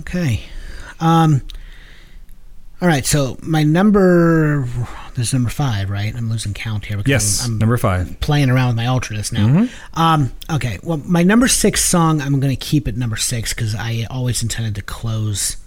Okay. 0.01 0.43
Um. 1.01 1.43
All 2.83 2.89
right. 2.89 3.05
So 3.05 3.37
my 3.43 3.63
number, 3.63 4.67
this 5.15 5.29
is 5.29 5.33
number 5.35 5.51
five, 5.51 5.91
right? 5.91 6.15
I'm 6.17 6.31
losing 6.31 6.55
count 6.55 6.87
here 6.87 6.97
because 6.97 7.11
Yes. 7.11 7.45
I'm, 7.45 7.53
I'm 7.53 7.59
number 7.59 7.77
five. 7.77 8.19
playing 8.21 8.49
around 8.49 8.69
with 8.69 8.77
my 8.77 8.87
alternates 8.87 9.33
now. 9.33 9.47
Mm-hmm. 9.49 10.01
Um, 10.01 10.33
okay, 10.51 10.79
well, 10.83 10.97
my 11.05 11.23
number 11.23 11.47
six 11.47 11.85
song, 11.85 12.23
I'm 12.23 12.41
going 12.41 12.57
to 12.57 12.65
keep 12.65 12.89
it 12.89 12.97
number 12.97 13.17
six 13.17 13.53
because 13.53 13.75
I 13.75 14.07
always 14.09 14.43
intended 14.43 14.75
to 14.77 14.83
close, 14.83 15.59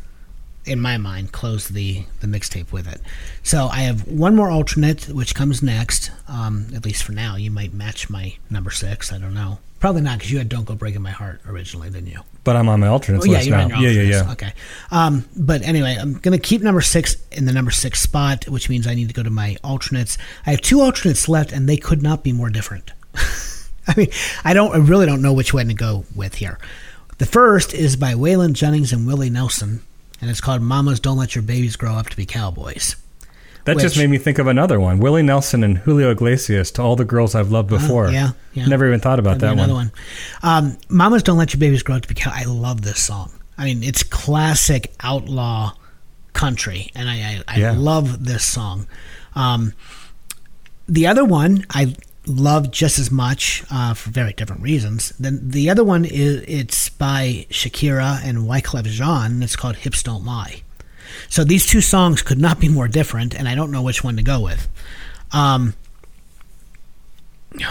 in 0.66 0.80
my 0.80 0.98
mind, 0.98 1.32
close 1.32 1.68
the 1.68 2.06
the 2.22 2.28
mixtape 2.28 2.72
with 2.72 2.88
it. 2.88 3.02
So 3.44 3.68
I 3.68 3.82
have 3.82 4.08
one 4.08 4.36
more 4.36 4.50
alternate, 4.50 5.10
which 5.10 5.36
comes 5.36 5.62
next. 5.62 6.12
Um, 6.28 6.68
at 6.76 6.86
least 6.86 7.04
for 7.04 7.12
now, 7.12 7.36
you 7.36 7.52
might 7.52 7.74
match 7.74 8.10
my 8.10 8.36
number 8.50 8.72
six. 8.72 9.12
I 9.12 9.18
don't 9.18 9.34
know. 9.34 9.60
Probably 9.80 10.02
not 10.02 10.18
because 10.20 10.32
you 10.32 10.38
had 10.38 10.48
"Don't 10.48 10.64
Go 10.66 10.76
Breaking 10.76 11.02
My 11.02 11.12
Heart" 11.12 11.42
originally, 11.46 11.90
didn't 11.90 12.08
you? 12.10 12.22
But 12.46 12.56
I'm 12.56 12.70
on 12.70 12.80
my 12.80 12.88
alternates 12.88 13.26
Oh, 13.26 13.32
yeah, 13.32 13.38
list 13.40 13.50
now. 13.50 13.68
yeah, 13.80 13.90
yeah, 13.90 14.02
yeah. 14.02 14.32
Okay. 14.32 14.54
Um, 14.92 15.26
but 15.36 15.62
anyway, 15.62 15.98
I'm 16.00 16.14
going 16.16 16.38
to 16.38 16.42
keep 16.42 16.62
number 16.62 16.82
six 16.82 17.16
in 17.32 17.46
the 17.46 17.54
number 17.54 17.72
six 17.72 18.02
spot, 18.02 18.48
which 18.50 18.70
means 18.70 18.86
I 18.88 18.96
need 18.96 19.08
to 19.10 19.14
go 19.14 19.24
to 19.24 19.30
my 19.30 19.58
alternates. 19.64 20.18
I 20.46 20.52
have 20.52 20.62
two 20.62 20.82
alternates 20.82 21.28
left, 21.30 21.52
and 21.52 21.68
they 21.68 21.78
could 21.78 22.02
not 22.02 22.24
be 22.24 22.32
more 22.32 22.50
different. 22.50 22.92
I 23.88 23.94
mean, 23.98 24.08
I 24.46 24.54
don't, 24.54 24.74
I 24.74 24.78
really 24.78 25.06
don't 25.06 25.22
know 25.22 25.34
which 25.34 25.54
one 25.54 25.68
to 25.68 25.74
go 25.74 26.06
with 26.16 26.36
here. 26.36 26.58
The 27.18 27.26
first 27.26 27.74
is 27.74 27.96
by 27.98 28.14
Waylon 28.14 28.54
Jennings 28.54 28.92
and 28.94 29.06
Willie 29.06 29.30
Nelson, 29.30 29.82
and 30.24 30.32
it's 30.32 30.42
called 30.42 30.62
"Mamas 30.62 31.00
Don't 31.00 31.18
Let 31.18 31.36
Your 31.36 31.44
Babies 31.44 31.76
Grow 31.76 31.94
Up 31.94 32.10
to 32.10 32.18
Be 32.18 32.26
Cowboys." 32.26 32.96
That 33.66 33.78
just 33.78 33.96
made 33.98 34.10
me 34.10 34.18
think 34.18 34.40
of 34.40 34.48
another 34.48 34.78
one. 34.78 35.00
Willie 35.00 35.22
Nelson 35.24 35.64
and 35.64 35.78
Julio 35.78 36.12
Iglesias 36.12 36.70
to 36.72 36.82
all 36.82 36.98
the 36.98 37.06
girls 37.06 37.34
I've 37.34 37.50
loved 37.50 37.70
before. 37.70 38.08
Oh, 38.08 38.12
yeah, 38.12 38.32
yeah. 38.54 38.66
Never 38.66 38.86
even 38.88 39.00
thought 39.00 39.20
about 39.20 39.40
That'd 39.40 39.58
that 39.58 39.64
another 39.64 39.74
one. 39.74 39.92
one. 40.42 40.72
Um, 40.74 40.78
Mamas 40.90 41.24
Don't 41.24 41.38
Let 41.38 41.54
Your 41.54 41.60
Babies 41.62 41.82
Grow 41.82 41.96
Up 41.96 42.02
to 42.02 42.08
Be 42.10 42.14
Cow. 42.14 42.32
I 42.34 42.44
love 42.44 42.82
this 42.82 43.02
song. 43.02 43.32
I 43.58 43.66
mean, 43.66 43.82
it's 43.84 44.04
classic 44.04 44.94
outlaw 45.02 45.72
country, 46.34 46.90
and 46.94 47.08
I, 47.10 47.14
I, 47.16 47.44
I 47.48 47.60
Yeah. 47.60 47.76
love 47.78 48.26
this 48.26 48.44
song. 48.44 48.86
Um, 49.36 49.74
the 50.90 51.08
other 51.08 51.24
one 51.24 51.66
I 51.70 51.96
love 52.26 52.72
just 52.72 53.00
as 53.00 53.12
much 53.12 53.64
uh, 53.72 53.94
for 53.94 54.10
very 54.10 54.34
different 54.34 54.62
reasons. 54.62 55.10
Then 55.20 55.40
the 55.50 55.70
other 55.70 55.84
one 55.84 56.06
is 56.06 56.44
it's 56.48 56.90
by 56.90 57.46
Shakira 57.50 58.24
and 58.24 58.40
Wyclef 58.40 58.86
Jean. 58.86 59.34
And 59.34 59.44
it's 59.44 59.56
called 59.56 59.78
"Hips 59.78 60.04
Don't 60.04 60.26
Lie." 60.26 60.64
So 61.30 61.44
these 61.44 61.66
two 61.66 61.82
songs 61.82 62.22
could 62.22 62.40
not 62.40 62.60
be 62.60 62.70
more 62.70 62.88
different, 62.88 63.36
and 63.36 63.48
I 63.48 63.56
don't 63.56 63.72
know 63.72 63.82
which 63.82 64.04
one 64.04 64.18
to 64.18 64.24
go 64.24 64.40
with. 64.40 64.68
Um, 65.32 65.74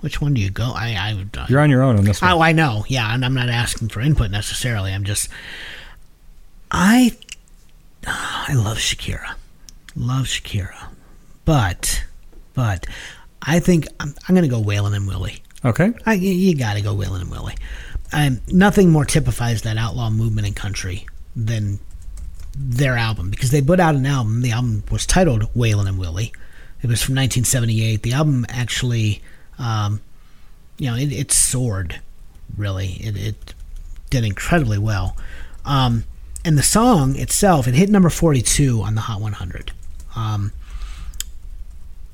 which 0.00 0.20
one 0.20 0.34
do 0.34 0.40
you 0.40 0.50
go? 0.50 0.72
I, 0.74 0.94
I. 0.94 1.38
Uh, 1.38 1.46
You're 1.48 1.60
on 1.60 1.70
your 1.70 1.82
own 1.82 1.96
on 1.96 2.04
this 2.04 2.22
one. 2.22 2.32
Oh, 2.32 2.40
I 2.40 2.52
know. 2.52 2.84
Yeah, 2.88 3.12
and 3.12 3.24
I'm 3.24 3.34
not 3.34 3.48
asking 3.48 3.88
for 3.88 4.00
input 4.00 4.30
necessarily. 4.30 4.92
I'm 4.92 5.04
just. 5.04 5.28
I. 6.70 7.16
I 8.06 8.54
love 8.54 8.78
Shakira. 8.78 9.34
Love 9.96 10.26
Shakira. 10.26 10.88
But, 11.44 12.04
but, 12.54 12.86
I 13.42 13.60
think 13.60 13.86
I'm, 14.00 14.14
I'm 14.28 14.34
going 14.34 14.48
to 14.48 14.54
go 14.54 14.62
Waylon 14.62 14.94
and 14.96 15.06
Willie. 15.06 15.42
Okay. 15.64 15.92
I, 16.04 16.14
you- 16.14 16.30
you 16.32 16.56
got 16.56 16.74
to 16.74 16.80
go 16.80 16.94
Waylon 16.94 17.22
and 17.22 17.30
Willie. 17.30 17.54
Um, 18.12 18.40
nothing 18.48 18.90
more 18.90 19.04
typifies 19.04 19.62
that 19.62 19.76
outlaw 19.76 20.10
movement 20.10 20.46
in 20.46 20.54
country 20.54 21.06
than 21.34 21.80
their 22.56 22.96
album 22.96 23.30
because 23.30 23.50
they 23.50 23.60
put 23.60 23.80
out 23.80 23.94
an 23.94 24.06
album. 24.06 24.42
The 24.42 24.52
album 24.52 24.84
was 24.90 25.04
titled 25.06 25.42
Waylon 25.54 25.88
and 25.88 25.98
Willie. 25.98 26.32
It 26.82 26.88
was 26.88 27.02
from 27.02 27.14
1978. 27.16 28.02
The 28.02 28.12
album 28.12 28.46
actually, 28.48 29.22
um, 29.58 30.00
you 30.78 30.88
know, 30.90 30.96
it, 30.96 31.12
it 31.12 31.32
soared 31.32 32.00
really. 32.56 32.92
It, 33.00 33.16
it 33.16 33.54
did 34.10 34.24
incredibly 34.24 34.78
well. 34.78 35.16
Um, 35.64 36.04
and 36.44 36.56
the 36.56 36.62
song 36.62 37.16
itself, 37.16 37.66
it 37.66 37.74
hit 37.74 37.90
number 37.90 38.08
42 38.08 38.82
on 38.82 38.94
the 38.94 39.00
Hot 39.02 39.20
100. 39.20 39.72
Um, 40.14 40.52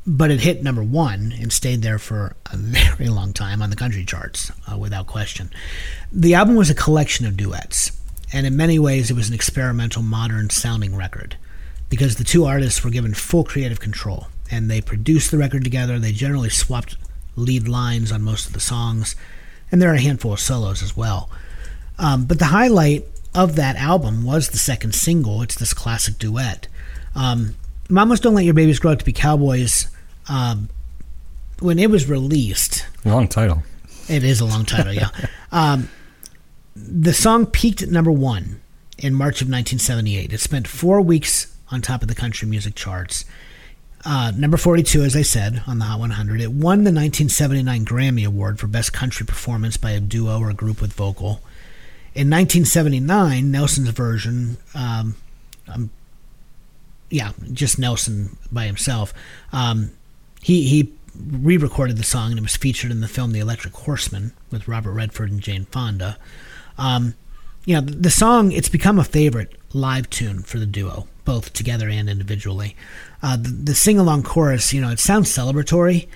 but 0.07 0.31
it 0.31 0.41
hit 0.41 0.63
number 0.63 0.83
one 0.83 1.33
and 1.41 1.53
stayed 1.53 1.83
there 1.83 1.99
for 1.99 2.35
a 2.53 2.57
very 2.57 3.09
long 3.09 3.33
time 3.33 3.63
on 3.63 3.71
the 3.71 3.77
country 3.77 4.05
charts, 4.05 4.51
uh, 4.71 4.77
without 4.77 5.07
question. 5.07 5.51
The 6.11 6.35
album 6.35 6.57
was 6.57 6.71
a 6.71 6.75
collection 6.75 7.27
of 7.27 7.37
duets, 7.37 7.93
and 8.33 8.47
in 8.47 8.57
many 8.57 8.79
ways, 8.79 9.11
it 9.11 9.15
was 9.15 9.29
an 9.29 9.35
experimental, 9.35 10.03
modern 10.03 10.51
sounding 10.51 10.97
record 10.97 11.37
because 11.89 12.17
the 12.17 12.25
two 12.25 12.47
artists 12.47 12.83
were 12.83 12.91
given 12.91 13.13
full 13.13 13.45
creative 13.45 13.79
control 13.79 14.29
and 14.51 14.71
they 14.71 14.81
produced 14.81 15.31
the 15.31 15.39
record 15.39 15.63
together. 15.63 15.99
They 15.99 16.13
generally 16.13 16.49
swapped 16.51 16.97
lead 17.37 17.69
lines 17.69 18.11
on 18.11 18.23
most 18.23 18.47
of 18.47 18.53
the 18.53 18.61
songs, 18.61 19.15
and 19.71 19.81
there 19.81 19.91
are 19.91 19.95
a 19.95 20.01
handful 20.01 20.33
of 20.33 20.41
solos 20.41 20.83
as 20.83 20.97
well. 20.97 21.31
Um, 21.99 22.25
but 22.25 22.39
the 22.39 22.47
highlight 22.47 23.07
of 23.35 23.57
that 23.57 23.77
album 23.77 24.25
was 24.25 24.49
the 24.49 24.59
second 24.59 24.95
single. 24.95 25.43
It's 25.43 25.55
this 25.55 25.73
classic 25.73 26.19
duet. 26.19 26.67
Um, 27.15 27.57
Mamas 27.89 28.21
Don't 28.21 28.35
Let 28.35 28.45
Your 28.45 28.55
Babies 28.55 28.79
Grow 28.79 28.93
Up 28.93 28.99
to 28.99 29.05
Be 29.05 29.13
Cowboys. 29.13 29.92
Um, 30.29 30.69
when 31.61 31.79
it 31.79 31.91
was 31.91 32.09
released, 32.09 32.87
Long 33.05 33.29
title. 33.29 33.63
it 34.09 34.25
is 34.25 34.41
a 34.41 34.45
long 34.45 34.65
title, 34.65 34.93
yeah. 34.93 35.09
Um, 35.53 35.91
the 36.75 37.13
song 37.13 37.45
peaked 37.45 37.83
at 37.83 37.91
number 37.91 38.11
one 38.11 38.63
in 38.97 39.13
March 39.15 39.43
of 39.43 39.49
1978. 39.49 40.33
It 40.33 40.41
spent 40.41 40.67
four 40.67 41.03
weeks 41.03 41.55
on 41.71 41.83
top 41.83 42.01
of 42.01 42.09
the 42.09 42.15
country 42.15 42.49
music 42.49 42.75
charts. 42.75 43.27
Uh, 44.05 44.33
number 44.35 44.57
42, 44.57 45.03
as 45.03 45.15
I 45.15 45.21
said, 45.23 45.63
on 45.67 45.79
the 45.79 45.85
Hot 45.85 46.01
100. 46.01 46.41
It 46.41 46.53
won 46.53 46.79
the 46.85 46.91
1979 46.91 47.85
Grammy 47.85 48.27
Award 48.27 48.59
for 48.59 48.67
Best 48.67 48.93
Country 48.95 49.27
Performance 49.27 49.77
by 49.77 49.91
a 49.91 50.01
duo 50.01 50.41
or 50.41 50.49
a 50.51 50.55
group 50.55 50.81
with 50.81 50.95
vocal. 50.95 51.43
In 52.15 52.31
1979, 52.31 53.51
Nelson's 53.51 53.91
version, 53.91 54.57
um, 54.75 55.17
um, 55.69 55.91
yeah, 57.11 57.33
just 57.53 57.79
Nelson 57.79 58.37
by 58.51 58.65
himself, 58.67 59.13
um, 59.53 59.91
he, 60.43 60.65
he 60.65 60.93
re-recorded 61.31 61.97
the 61.97 62.03
song 62.03 62.31
and 62.31 62.39
it 62.39 62.43
was 62.43 62.57
featured 62.57 62.91
in 62.91 63.01
the 63.01 63.09
film 63.09 63.33
The 63.33 63.41
Electric 63.41 63.75
Horseman 63.75 64.33
with 64.51 64.69
Robert 64.69 64.93
Redford 64.93 65.31
and 65.31 65.41
Jane 65.41 65.67
Fonda. 65.67 66.19
Um, 66.77 67.15
you 67.65 67.75
know, 67.75 67.81
the 67.81 68.11
song 68.11 68.51
it's 68.51 68.69
become 68.69 68.99
a 68.99 69.05
favorite 69.05 69.55
live 69.73 70.11
tune 70.11 70.43
for 70.43 70.59
the 70.59 70.67
duo, 70.67 71.07
both 71.25 71.53
together 71.53 71.89
and 71.89 72.11
individually. 72.11 72.77
Uh, 73.23 73.37
the, 73.37 73.49
the 73.49 73.75
sing-along 73.75 74.25
chorus, 74.25 74.73
you 74.73 74.81
know, 74.81 74.91
it 74.91 74.99
sounds 74.99 75.31
celebratory, 75.31 76.09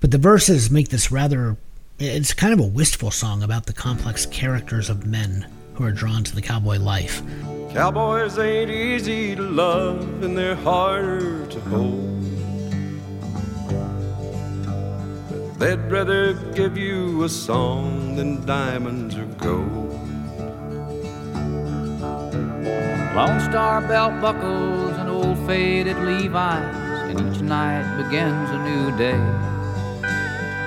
but 0.00 0.10
the 0.10 0.18
verses 0.18 0.70
make 0.70 0.88
this 0.88 1.12
rather. 1.12 1.56
It's 1.98 2.34
kind 2.34 2.52
of 2.52 2.58
a 2.58 2.66
wistful 2.66 3.12
song 3.12 3.42
about 3.42 3.66
the 3.66 3.72
complex 3.72 4.26
characters 4.26 4.90
of 4.90 5.06
men 5.06 5.46
who 5.74 5.84
are 5.84 5.92
drawn 5.92 6.24
to 6.24 6.34
the 6.34 6.42
cowboy 6.42 6.78
life. 6.78 7.22
Cowboys 7.72 8.38
ain't 8.38 8.70
easy 8.70 9.36
to 9.36 9.42
love 9.42 10.22
and 10.22 10.36
they're 10.36 10.56
harder 10.56 11.46
to 11.46 11.60
hold. 11.60 12.33
They'd 15.58 15.80
rather 15.90 16.34
give 16.52 16.76
you 16.76 17.24
a 17.24 17.28
song 17.28 18.16
than 18.16 18.44
diamonds 18.44 19.16
or 19.16 19.26
gold. 19.38 19.92
Lone 23.14 23.40
Star 23.40 23.80
belt 23.82 24.20
buckles 24.20 24.96
and 24.98 25.08
old 25.08 25.38
faded 25.46 25.96
Levi's, 25.98 27.08
and 27.08 27.20
each 27.20 27.40
night 27.40 27.86
begins 27.96 28.50
a 28.50 28.58
new 28.64 28.96
day. 28.98 29.20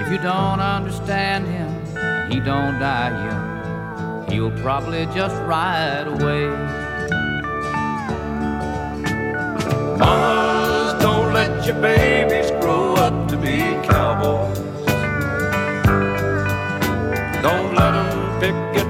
If 0.02 0.12
you 0.12 0.18
don't 0.20 0.62
understand 0.62 1.46
him, 1.46 1.68
and 1.98 2.34
he 2.34 2.40
don't 2.40 2.80
die 2.80 3.10
young, 3.28 4.32
he'll 4.32 4.58
probably 4.62 5.06
just 5.08 5.36
ride 5.44 6.08
away. 6.08 6.48
Mamas, 9.98 11.02
don't 11.02 11.34
let 11.34 11.66
your 11.66 11.82
babies 11.82 12.57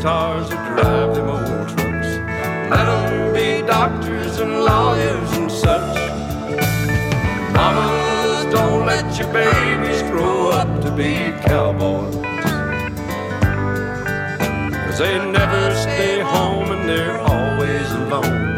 guitars 0.07 0.49
or 0.51 0.55
drive 0.55 1.15
them 1.15 1.29
old 1.29 1.67
trucks. 1.67 2.07
Let 2.71 2.85
them 2.85 3.33
be 3.33 3.67
doctors 3.67 4.39
and 4.39 4.63
lawyers 4.63 5.31
and 5.33 5.51
such. 5.51 5.97
Mamas, 7.53 8.53
don't 8.53 8.85
let 8.85 9.19
your 9.19 9.31
babies 9.33 10.01
grow 10.03 10.51
up 10.51 10.81
to 10.83 10.91
be 10.91 11.33
cowboys. 11.45 12.15
Cause 14.85 14.99
they 14.99 15.17
never 15.29 15.75
stay 15.75 16.21
home 16.21 16.71
and 16.71 16.87
they're 16.87 17.19
always 17.19 17.91
alone. 17.91 18.55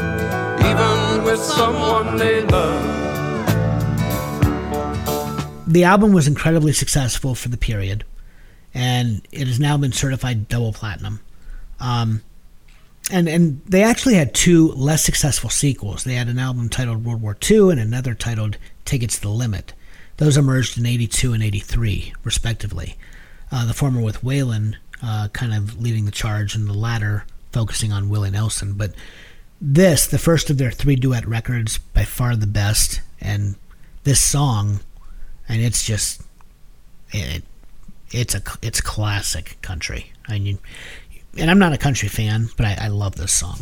Even 0.69 1.23
with 1.23 1.39
someone 1.39 2.17
they 2.17 2.43
love. 2.43 2.97
The 5.65 5.83
album 5.83 6.13
was 6.13 6.27
incredibly 6.27 6.73
successful 6.73 7.33
for 7.33 7.49
the 7.49 7.57
period, 7.57 8.03
and 8.71 9.27
it 9.31 9.47
has 9.47 9.59
now 9.59 9.77
been 9.77 9.91
certified 9.91 10.47
double 10.47 10.73
platinum. 10.73 11.21
Um, 11.79 12.21
and 13.11 13.27
and 13.27 13.61
they 13.65 13.83
actually 13.83 14.15
had 14.15 14.33
two 14.33 14.71
less 14.73 15.03
successful 15.03 15.49
sequels. 15.49 16.03
They 16.03 16.15
had 16.15 16.27
an 16.27 16.39
album 16.39 16.69
titled 16.69 17.05
World 17.05 17.21
War 17.21 17.35
II 17.49 17.71
and 17.71 17.79
another 17.79 18.13
titled 18.13 18.57
It 18.91 19.09
to 19.09 19.21
the 19.21 19.29
Limit. 19.29 19.73
Those 20.17 20.37
emerged 20.37 20.77
in 20.77 20.85
'82 20.85 21.33
and 21.33 21.43
'83, 21.43 22.13
respectively. 22.23 22.97
Uh, 23.51 23.65
the 23.65 23.73
former 23.73 24.01
with 24.01 24.21
Waylon 24.21 24.75
uh, 25.01 25.29
kind 25.29 25.53
of 25.53 25.81
leading 25.81 26.05
the 26.05 26.11
charge, 26.11 26.55
and 26.55 26.67
the 26.67 26.73
latter 26.73 27.25
focusing 27.51 27.91
on 27.91 28.09
Willie 28.09 28.31
Nelson. 28.31 28.73
But 28.73 28.93
this, 29.61 30.05
the 30.05 30.17
first 30.17 30.49
of 30.49 30.57
their 30.57 30.71
three 30.71 30.95
duet 30.95 31.27
records, 31.27 31.77
by 31.77 32.03
far 32.03 32.35
the 32.35 32.47
best. 32.47 33.01
And 33.21 33.55
this 34.03 34.21
song, 34.21 34.79
and 35.47 35.61
it's 35.61 35.83
just 35.83 36.21
it, 37.11 37.43
it's 38.11 38.35
a 38.35 38.41
it's 38.61 38.81
classic 38.81 39.57
country. 39.61 40.13
I 40.27 40.39
mean, 40.39 40.59
and 41.37 41.49
I'm 41.49 41.59
not 41.59 41.73
a 41.73 41.77
country 41.77 42.09
fan, 42.09 42.49
but 42.57 42.65
I, 42.65 42.77
I 42.81 42.87
love 42.87 43.15
this 43.15 43.33
song. 43.33 43.59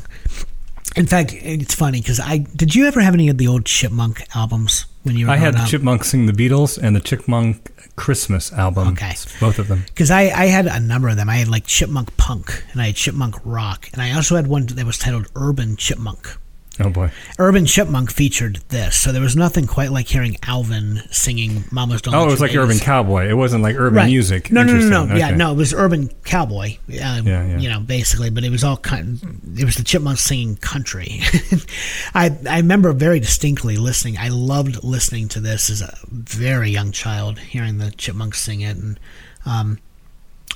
In 0.96 1.06
fact, 1.06 1.34
it's 1.34 1.76
funny 1.76 2.02
because 2.02 2.20
I 2.20 2.40
did 2.40 2.74
you 2.74 2.88
ever 2.88 3.02
have 3.02 3.14
any 3.14 3.30
of 3.30 3.38
the 3.38 3.48
old 3.48 3.66
Chipmunk 3.66 4.24
albums 4.36 4.86
when 5.04 5.16
you 5.16 5.28
were 5.28 5.34
I 5.34 5.36
had 5.36 5.54
the 5.54 5.60
up? 5.60 5.70
Chipmunks 5.70 6.10
sing 6.10 6.26
the 6.26 6.34
Beatles 6.34 6.78
and 6.82 6.96
the 6.96 7.00
Chipmunk 7.00 7.72
Christmas 7.96 8.52
album. 8.52 8.90
Okay. 8.90 9.14
Both 9.40 9.60
of 9.60 9.68
them. 9.68 9.84
Because 9.88 10.10
I, 10.10 10.22
I 10.22 10.46
had 10.46 10.66
a 10.66 10.80
number 10.80 11.10
of 11.10 11.16
them. 11.18 11.30
I 11.30 11.36
had 11.36 11.50
like 11.50 11.68
Chipmunk 11.68 12.16
Punk 12.18 12.64
and 12.72 12.82
I 12.82 12.88
had 12.88 12.96
Chipmunk 12.96 13.36
Rock, 13.44 13.90
and 13.94 14.02
I 14.02 14.12
also 14.14 14.36
had 14.36 14.48
one 14.48 14.66
that 14.68 14.86
was 14.86 14.98
titled 14.98 15.28
Urban 15.36 15.76
Chipmunk. 15.78 16.38
Oh 16.80 16.90
boy. 16.92 17.10
Urban 17.40 17.66
Chipmunk 17.66 18.12
featured 18.12 18.58
this, 18.70 18.96
so 18.98 19.12
there 19.12 19.22
was 19.22 19.36
nothing 19.36 19.66
quite 19.66 19.92
like 19.92 20.08
hearing 20.08 20.38
Alvin 20.44 21.02
singing 21.10 21.64
"Mama's 21.72 22.02
Don't." 22.04 22.14
Oh, 22.14 22.24
it 22.28 22.32
was 22.32 22.40
like 22.40 22.56
Urban 22.56 22.78
Cowboy. 22.78 23.28
It 23.28 23.34
wasn't 23.34 23.64
like 23.64 23.76
urban 23.76 23.96
Right. 23.98 24.06
music. 24.06 24.52
No, 24.52 24.62
no, 24.64 24.74
no, 24.74 24.80
no. 24.80 25.02
Interesting. 25.04 25.18
Yeah, 25.18 25.36
no, 25.36 25.52
it 25.54 25.56
was 25.56 25.74
Urban 25.74 26.10
Cowboy. 26.24 26.78
Uh, 26.88 26.94
Yeah, 26.94 27.22
yeah. 27.24 27.58
You 27.58 27.70
know, 27.70 27.80
basically, 27.80 28.30
but 28.30 28.44
it 28.44 28.52
was 28.52 28.64
all 28.64 28.78
kind. 28.78 29.20
It 29.58 29.66
was 29.66 29.76
the 29.76 29.84
Chipmunks 29.84 30.22
singing 30.22 30.58
country. 30.58 31.22
I 32.14 32.36
I 32.50 32.58
remember 32.58 32.94
very 32.94 33.20
distinctly 33.20 33.78
listening. 33.78 34.18
I 34.18 34.30
loved 34.30 34.84
listening 34.84 35.28
to 35.30 35.40
this 35.40 35.70
as 35.70 35.82
a 35.82 35.98
very 36.12 36.70
young 36.70 36.92
child, 36.92 37.40
hearing 37.40 37.80
the 37.80 37.92
Chipmunks 37.92 38.42
sing 38.42 38.62
it, 38.62 38.78
and 38.78 39.00
um, 39.46 39.80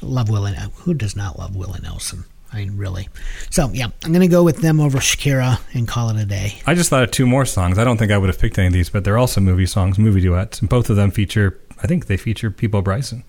love 0.02 0.30
Willie. 0.30 0.56
Who 0.84 0.94
does 0.94 1.16
not 1.16 1.40
love 1.40 1.56
Willie 1.56 1.80
Nelson? 1.82 2.26
I 2.54 2.58
mean, 2.58 2.78
really. 2.78 3.08
So 3.50 3.70
yeah, 3.74 3.88
I'm 4.04 4.12
gonna 4.12 4.28
go 4.28 4.44
with 4.44 4.58
them 4.62 4.80
over 4.80 4.98
Shakira 4.98 5.60
and 5.74 5.88
call 5.88 6.10
it 6.10 6.22
a 6.22 6.26
day. 6.26 6.60
I 6.68 6.74
just 6.76 6.90
thought 6.90 7.04
of 7.04 7.12
two 7.12 7.26
more 7.26 7.46
songs. 7.46 7.78
I 7.78 7.84
don't 7.84 7.98
think 7.98 8.12
I 8.12 8.18
would 8.18 8.28
have 8.30 8.40
picked 8.40 8.58
any 8.58 8.68
of 8.68 8.74
these, 8.74 8.90
but 8.90 9.04
they're 9.04 9.18
also 9.18 9.40
movie 9.42 9.66
songs, 9.66 9.98
movie 9.98 10.22
duets, 10.22 10.60
and 10.60 10.70
both 10.70 10.90
of 10.90 10.96
them 10.98 11.12
feature. 11.12 11.58
I 11.82 11.88
think 11.88 12.08
they 12.08 12.18
feature 12.18 12.52
Peabo 12.52 12.82
Bryson. 12.82 13.24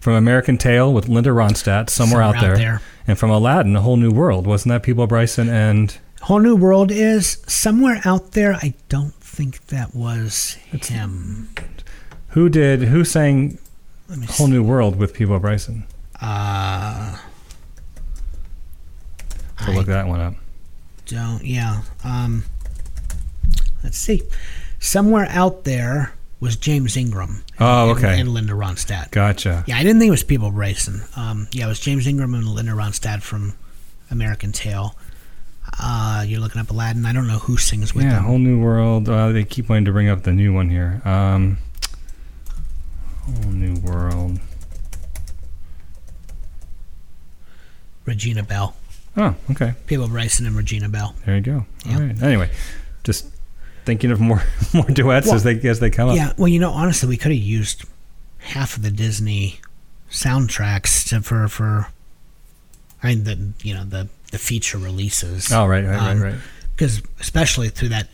From 0.00 0.12
American 0.14 0.58
Tail 0.58 0.92
with 0.92 1.08
Linda 1.08 1.30
Ronstadt, 1.30 1.90
Somewhere, 1.90 2.22
Out, 2.22 2.40
there. 2.40 2.80
and 3.08 3.18
from 3.18 3.30
Aladdin, 3.30 3.74
A 3.74 3.80
Whole 3.80 3.96
New 3.96 4.12
World. 4.12 4.46
Wasn't 4.46 4.70
that 4.70 4.84
Peabo 4.84 5.08
Bryson 5.08 5.48
and 5.48 5.98
Whole 6.22 6.38
New 6.38 6.54
World 6.54 6.92
is 6.92 7.42
somewhere 7.48 8.00
out 8.04 8.32
there. 8.32 8.52
I 8.54 8.74
don't 8.88 9.14
think 9.14 9.66
that 9.68 9.94
was 9.96 10.54
him. 10.70 11.48
who 12.28 12.48
did 12.48 12.82
who 12.82 13.04
sang 13.04 13.58
Whole 14.08 14.46
see. 14.46 14.52
New 14.52 14.62
World 14.62 14.94
with 14.96 15.14
Peabo 15.14 15.38
Bryson? 15.40 15.84
Uh, 16.20 17.16
So 19.64 19.72
look 19.72 19.86
that 19.86 20.06
one 20.06 20.20
up. 20.20 20.34
don't. 21.06 21.44
Yeah. 21.44 21.82
Um, 22.04 22.44
let's 23.82 23.98
see. 23.98 24.22
Somewhere 24.78 25.26
out 25.30 25.64
there 25.64 26.12
was 26.40 26.56
James 26.56 26.96
Ingram. 26.96 27.42
Oh, 27.58 27.90
and- 27.90 27.98
okay. 27.98 28.20
And, 28.20 28.28
Linda 28.30 28.52
Ronstadt. 28.52 29.10
Gotcha. 29.10 29.64
Yeah, 29.66 29.76
I 29.78 29.82
didn't 29.82 29.98
think 29.98 30.08
it 30.08 30.12
was 30.12 30.22
Peabo 30.22 30.50
Bryson. 30.52 31.02
Um, 31.16 31.48
yeah, 31.50 31.64
it 31.66 31.68
was 31.68 31.80
James 31.80 32.06
Ingram 32.06 32.34
and 32.34 32.46
Linda 32.46 32.72
Ronstadt 32.72 33.22
from 33.22 33.54
American 34.10 34.52
Tail. 34.52 34.94
Uh, 35.80 36.24
you're 36.26 36.40
looking 36.40 36.60
up 36.60 36.70
Aladdin. 36.70 37.04
I 37.04 37.12
don't 37.12 37.26
know 37.26 37.38
who 37.40 37.56
sings 37.56 37.94
with 37.94 38.04
Yeah, 38.04 38.14
them. 38.14 38.24
Whole 38.24 38.38
New 38.38 38.60
World. 38.60 39.08
Uh, 39.08 39.32
they 39.32 39.44
keep 39.44 39.68
wanting 39.68 39.84
to 39.86 39.92
bring 39.92 40.08
up 40.08 40.22
the 40.22 40.32
new 40.32 40.52
one 40.52 40.70
here. 40.70 41.02
Um, 41.04 41.58
whole 43.42 43.50
New 43.52 43.74
World. 43.80 44.38
Regina 48.06 48.42
Belle. 48.42 48.74
Oh, 49.18 49.34
okay. 49.50 49.74
Peabo 49.86 50.06
Bryson 50.08 50.46
and 50.46 50.56
Regina 50.56 50.88
Belle. 50.88 51.14
There 51.26 51.34
you 51.34 51.40
go. 51.42 51.66
Yeah. 51.84 51.94
All 51.96 52.02
right. 52.02 52.22
Anyway, 52.22 52.50
just 53.04 53.26
thinking 53.84 54.10
of 54.12 54.20
more 54.20 54.42
more 54.74 54.84
duets 54.86 55.30
as 55.32 55.42
they 55.42 55.58
as 55.68 55.80
they 55.80 55.90
come 55.90 56.08
up. 56.10 56.16
Yeah, 56.16 56.32
well, 56.38 56.48
you 56.48 56.60
know, 56.60 56.70
honestly, 56.70 57.08
we 57.08 57.16
could 57.16 57.32
have 57.32 57.40
used 57.40 57.84
half 58.38 58.76
of 58.76 58.82
the 58.82 58.90
Disney 58.90 59.60
soundtracks 60.10 61.08
to, 61.08 61.20
for 61.20 61.48
for. 61.48 61.88
I 63.02 63.08
mean, 63.08 63.24
the 63.24 63.52
you 63.62 63.74
know 63.74 63.84
the 63.84 64.08
the 64.30 64.38
feature 64.38 64.78
releases. 64.78 65.52
Oh, 65.52 65.66
right, 65.66 65.84
right, 65.84 65.98
Um, 65.98 66.20
right, 66.20 66.32
right. 66.32 66.40
Because 66.74 67.02
especially 67.18 67.70
through 67.70 67.88
that, 67.88 68.08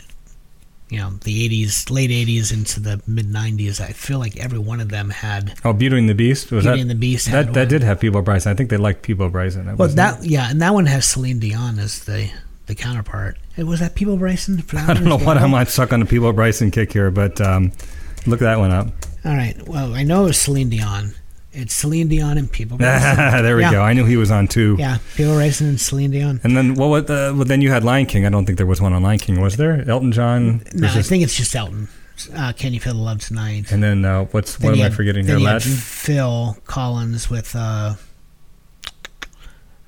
you 0.94 1.00
know, 1.00 1.10
the 1.24 1.48
'80s, 1.48 1.90
late 1.90 2.10
'80s 2.10 2.52
into 2.52 2.78
the 2.78 3.00
mid 3.06 3.26
'90s, 3.26 3.80
I 3.80 3.88
feel 3.88 4.18
like 4.20 4.36
every 4.36 4.58
one 4.60 4.80
of 4.80 4.88
them 4.90 5.10
had. 5.10 5.54
Oh, 5.64 5.72
Beauty 5.72 5.98
and 5.98 6.08
the 6.08 6.14
Beast 6.14 6.52
was 6.52 6.64
Beauty 6.64 6.76
that? 6.76 6.80
and 6.82 6.90
the 6.90 6.94
Beast 6.94 7.26
had 7.26 7.48
That 7.48 7.52
that 7.54 7.60
one. 7.62 7.68
did 7.68 7.82
have 7.82 8.00
Peabo 8.00 8.22
Bryson. 8.22 8.52
I 8.52 8.54
think 8.54 8.70
they 8.70 8.76
liked 8.76 9.02
Peabo 9.02 9.28
Bryson. 9.28 9.66
Well, 9.66 9.76
wasn't 9.76 9.96
that 9.96 10.20
it? 10.24 10.30
yeah, 10.30 10.50
and 10.50 10.62
that 10.62 10.72
one 10.72 10.86
has 10.86 11.08
Celine 11.08 11.40
Dion 11.40 11.78
as 11.80 12.04
the 12.04 12.30
the 12.66 12.74
counterpart. 12.74 13.36
Hey, 13.56 13.64
Was 13.64 13.80
that 13.80 13.94
Peabo 13.94 14.16
Bryson? 14.16 14.62
I 14.72 14.94
don't 14.94 15.04
know 15.04 15.16
what 15.16 15.26
well? 15.36 15.38
I 15.38 15.46
might 15.46 15.68
suck 15.68 15.92
on 15.92 16.00
the 16.00 16.06
Peabo 16.06 16.32
Bryson 16.32 16.70
kick 16.70 16.92
here, 16.92 17.10
but 17.10 17.40
um, 17.40 17.72
look 18.26 18.40
that 18.40 18.58
one 18.58 18.70
up. 18.70 18.88
All 19.24 19.34
right. 19.34 19.56
Well, 19.68 19.94
I 19.94 20.02
know 20.04 20.22
it 20.22 20.26
was 20.28 20.40
Celine 20.40 20.70
Dion. 20.70 21.14
It's 21.56 21.74
Celine 21.74 22.08
Dion 22.08 22.36
and 22.36 22.50
Peabo 22.50 22.76
there 22.78 23.56
we 23.56 23.62
Yeah. 23.62 23.70
go. 23.70 23.82
I 23.82 23.92
knew 23.92 24.04
he 24.04 24.16
was 24.16 24.30
on 24.30 24.48
two. 24.48 24.76
yeah, 24.78 24.98
Peabo 25.16 25.34
Bryson 25.34 25.68
and 25.68 25.80
Celine 25.80 26.10
Dion. 26.10 26.40
And 26.42 26.56
then 26.56 26.74
what? 26.74 26.88
what 26.88 27.10
uh, 27.10 27.32
well, 27.34 27.44
then 27.44 27.60
you 27.60 27.70
had 27.70 27.84
Lion 27.84 28.06
King. 28.06 28.26
I 28.26 28.28
don't 28.30 28.44
think 28.44 28.58
there 28.58 28.66
was 28.66 28.80
one 28.80 28.92
on 28.92 29.02
Lion 29.02 29.18
King, 29.18 29.40
was 29.40 29.56
there? 29.56 29.88
Elton 29.88 30.12
John. 30.12 30.62
No, 30.74 30.88
I 30.88 31.02
think 31.02 31.22
it's 31.22 31.36
just 31.36 31.54
Elton. 31.54 31.88
Uh, 32.34 32.52
Can 32.52 32.72
you 32.72 32.80
feel 32.80 32.94
the 32.94 33.00
love 33.00 33.20
tonight? 33.20 33.72
And 33.72 33.82
then 33.82 34.04
uh, 34.04 34.24
what's 34.26 34.56
Then 34.56 34.68
what 34.70 34.74
am 34.74 34.80
you 34.80 34.86
I 34.86 34.90
forgetting 34.90 35.26
here? 35.26 35.38
Latin 35.38 35.72
Phil 35.72 36.56
Collins 36.64 37.28
with 37.28 37.54
uh, 37.56 37.94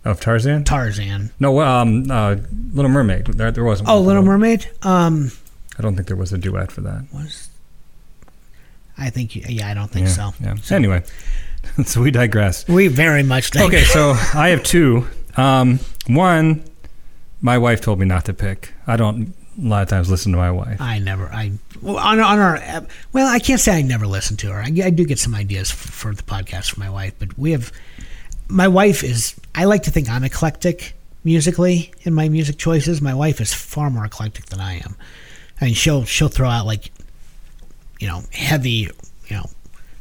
of 0.04 0.20
Tarzan. 0.20 0.64
Tarzan. 0.64 1.30
No, 1.40 1.60
um, 1.60 2.10
uh, 2.10 2.36
Little 2.72 2.90
Mermaid. 2.90 3.26
There, 3.26 3.50
there 3.50 3.64
wasn't. 3.64 3.88
Oh. 3.88 4.00
Little 4.00 4.22
Mermaid. 4.22 4.68
Um, 4.82 5.32
I 5.78 5.82
don't 5.82 5.94
think 5.94 6.08
there 6.08 6.16
was 6.16 6.32
a 6.32 6.38
duet 6.38 6.72
for 6.72 6.80
that. 6.82 7.06
was 7.12 7.48
I 8.98 9.10
think 9.10 9.36
yeah, 9.36 9.68
I 9.68 9.74
don't 9.74 9.90
think 9.90 10.06
yeah, 10.06 10.12
so. 10.12 10.34
Yeah. 10.40 10.54
Anyway, 10.70 11.02
so 11.84 12.02
we 12.02 12.10
digress. 12.10 12.66
We 12.68 12.88
very 12.88 13.22
much 13.22 13.50
think. 13.50 13.66
Okay, 13.66 13.84
so 13.84 14.10
I 14.34 14.48
have 14.48 14.62
two. 14.62 15.06
Um, 15.36 15.80
one, 16.06 16.64
my 17.40 17.58
wife 17.58 17.80
told 17.80 17.98
me 17.98 18.06
not 18.06 18.24
to 18.26 18.34
pick. 18.34 18.72
I 18.86 18.96
don't 18.96 19.34
a 19.58 19.66
lot 19.66 19.82
of 19.82 19.88
times 19.88 20.10
listen 20.10 20.32
to 20.32 20.38
my 20.38 20.50
wife. 20.50 20.80
I 20.80 20.98
never. 20.98 21.26
I 21.26 21.52
well, 21.80 21.96
on 21.96 22.20
on 22.20 22.38
our. 22.38 22.86
Well, 23.12 23.26
I 23.26 23.38
can't 23.38 23.60
say 23.60 23.76
I 23.76 23.82
never 23.82 24.06
listen 24.06 24.36
to 24.38 24.52
her. 24.52 24.60
I, 24.60 24.66
I 24.84 24.90
do 24.90 25.04
get 25.04 25.18
some 25.18 25.34
ideas 25.34 25.70
f- 25.70 25.76
for 25.76 26.14
the 26.14 26.22
podcast 26.22 26.70
from 26.72 26.82
my 26.82 26.90
wife, 26.90 27.14
but 27.18 27.36
we 27.38 27.52
have. 27.52 27.72
My 28.48 28.68
wife 28.68 29.02
is. 29.02 29.34
I 29.54 29.64
like 29.64 29.84
to 29.84 29.90
think 29.90 30.08
I'm 30.08 30.24
eclectic 30.24 30.94
musically 31.24 31.92
in 32.02 32.14
my 32.14 32.28
music 32.28 32.58
choices. 32.58 33.00
My 33.00 33.14
wife 33.14 33.40
is 33.40 33.52
far 33.52 33.90
more 33.90 34.04
eclectic 34.04 34.46
than 34.46 34.60
I 34.60 34.74
am. 34.74 34.96
I 35.60 35.66
mean, 35.66 35.74
she'll 35.74 36.04
she'll 36.04 36.28
throw 36.28 36.48
out 36.48 36.66
like, 36.66 36.90
you 37.98 38.06
know, 38.06 38.22
heavy, 38.32 38.90
you 39.26 39.36
know, 39.36 39.46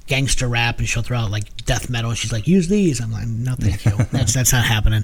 gangster 0.07 0.47
rap, 0.47 0.79
and 0.79 0.87
she'll 0.87 1.03
throw 1.03 1.19
out 1.19 1.31
like 1.31 1.65
death 1.65 1.89
metal. 1.89 2.11
And 2.11 2.17
she's 2.17 2.31
like, 2.31 2.47
use 2.47 2.67
these. 2.67 3.01
I'm 3.01 3.11
like, 3.11 3.27
no, 3.27 3.55
thank 3.55 3.85
you. 3.85 3.91
That's 4.11 4.33
that's 4.33 4.53
not 4.53 4.65
happening. 4.65 5.03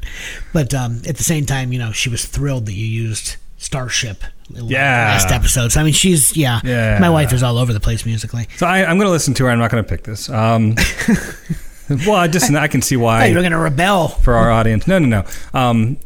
But 0.53 0.73
um, 0.73 1.01
at 1.07 1.17
the 1.17 1.23
same 1.23 1.45
time, 1.45 1.73
you 1.73 1.79
know, 1.79 1.91
she 1.91 2.09
was 2.09 2.25
thrilled 2.25 2.65
that 2.67 2.73
you 2.73 2.85
used 2.85 3.37
Starship. 3.61 4.23
Yeah. 4.49 5.09
Last 5.11 5.31
episode. 5.31 5.71
So 5.71 5.81
I 5.81 5.83
mean, 5.83 5.93
she's 5.93 6.35
yeah. 6.35 6.61
Yeah. 6.63 6.97
My 6.99 7.11
wife 7.11 7.31
is 7.31 7.43
all 7.43 7.59
over 7.59 7.73
the 7.73 7.79
place 7.79 8.07
musically. 8.07 8.47
So 8.57 8.65
I, 8.65 8.79
I'm 8.79 8.97
going 8.97 9.05
to 9.05 9.11
listen 9.11 9.35
to 9.35 9.45
her. 9.45 9.51
I'm 9.51 9.59
not 9.59 9.69
going 9.69 9.83
to 9.83 9.87
pick 9.87 10.03
this. 10.03 10.29
Um, 10.29 10.75
well, 12.07 12.15
I 12.15 12.27
just 12.27 12.51
I 12.51 12.67
can 12.67 12.81
see 12.81 12.97
why. 12.97 13.27
You're 13.27 13.43
gonna 13.43 13.59
rebel. 13.59 14.07
for 14.07 14.33
our 14.33 14.49
audience. 14.49 14.87
No, 14.87 14.97
no, 14.97 15.21
no. 15.21 15.59
Um, 15.59 15.97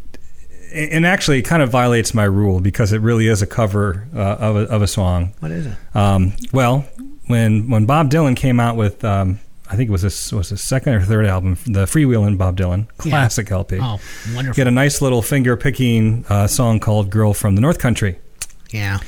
and 0.73 1.05
actually, 1.05 1.39
it 1.39 1.43
kind 1.43 1.63
of 1.63 1.69
violates 1.69 2.13
my 2.13 2.25
rule 2.25 2.59
because 2.59 2.91
it 2.91 2.99
really 2.99 3.27
is 3.27 3.41
a 3.41 3.47
cover 3.47 4.05
uh, 4.13 4.19
of, 4.19 4.55
a, 4.57 4.59
of 4.63 4.81
a 4.81 4.87
song. 4.87 5.33
What 5.39 5.51
is 5.51 5.67
it? 5.67 5.77
Um, 5.95 6.33
well, 6.51 6.85
when 7.27 7.69
when 7.69 7.85
Bob 7.85 8.09
Dylan 8.09 8.35
came 8.35 8.59
out 8.59 8.75
with, 8.75 9.03
um, 9.03 9.39
I 9.69 9.75
think 9.75 9.89
it 9.89 9.91
was 9.91 10.01
his 10.03 10.31
was 10.33 10.49
his 10.49 10.61
second 10.61 10.93
or 10.93 11.01
third 11.01 11.25
album, 11.25 11.57
the 11.65 11.85
Freewheelin' 11.85 12.37
Bob 12.37 12.57
Dylan 12.57 12.87
classic 12.97 13.51
LP. 13.51 13.79
Oh, 13.81 13.99
He 14.27 14.35
wonderful. 14.35 14.59
had 14.61 14.67
a 14.67 14.71
nice 14.71 15.01
little 15.01 15.21
finger 15.21 15.57
picking 15.57 16.25
uh, 16.29 16.47
song 16.47 16.79
called 16.79 17.09
"Girl 17.09 17.33
from 17.33 17.55
the 17.55 17.61
North 17.61 17.79
Country." 17.79 18.17
Yeah. 18.71 18.99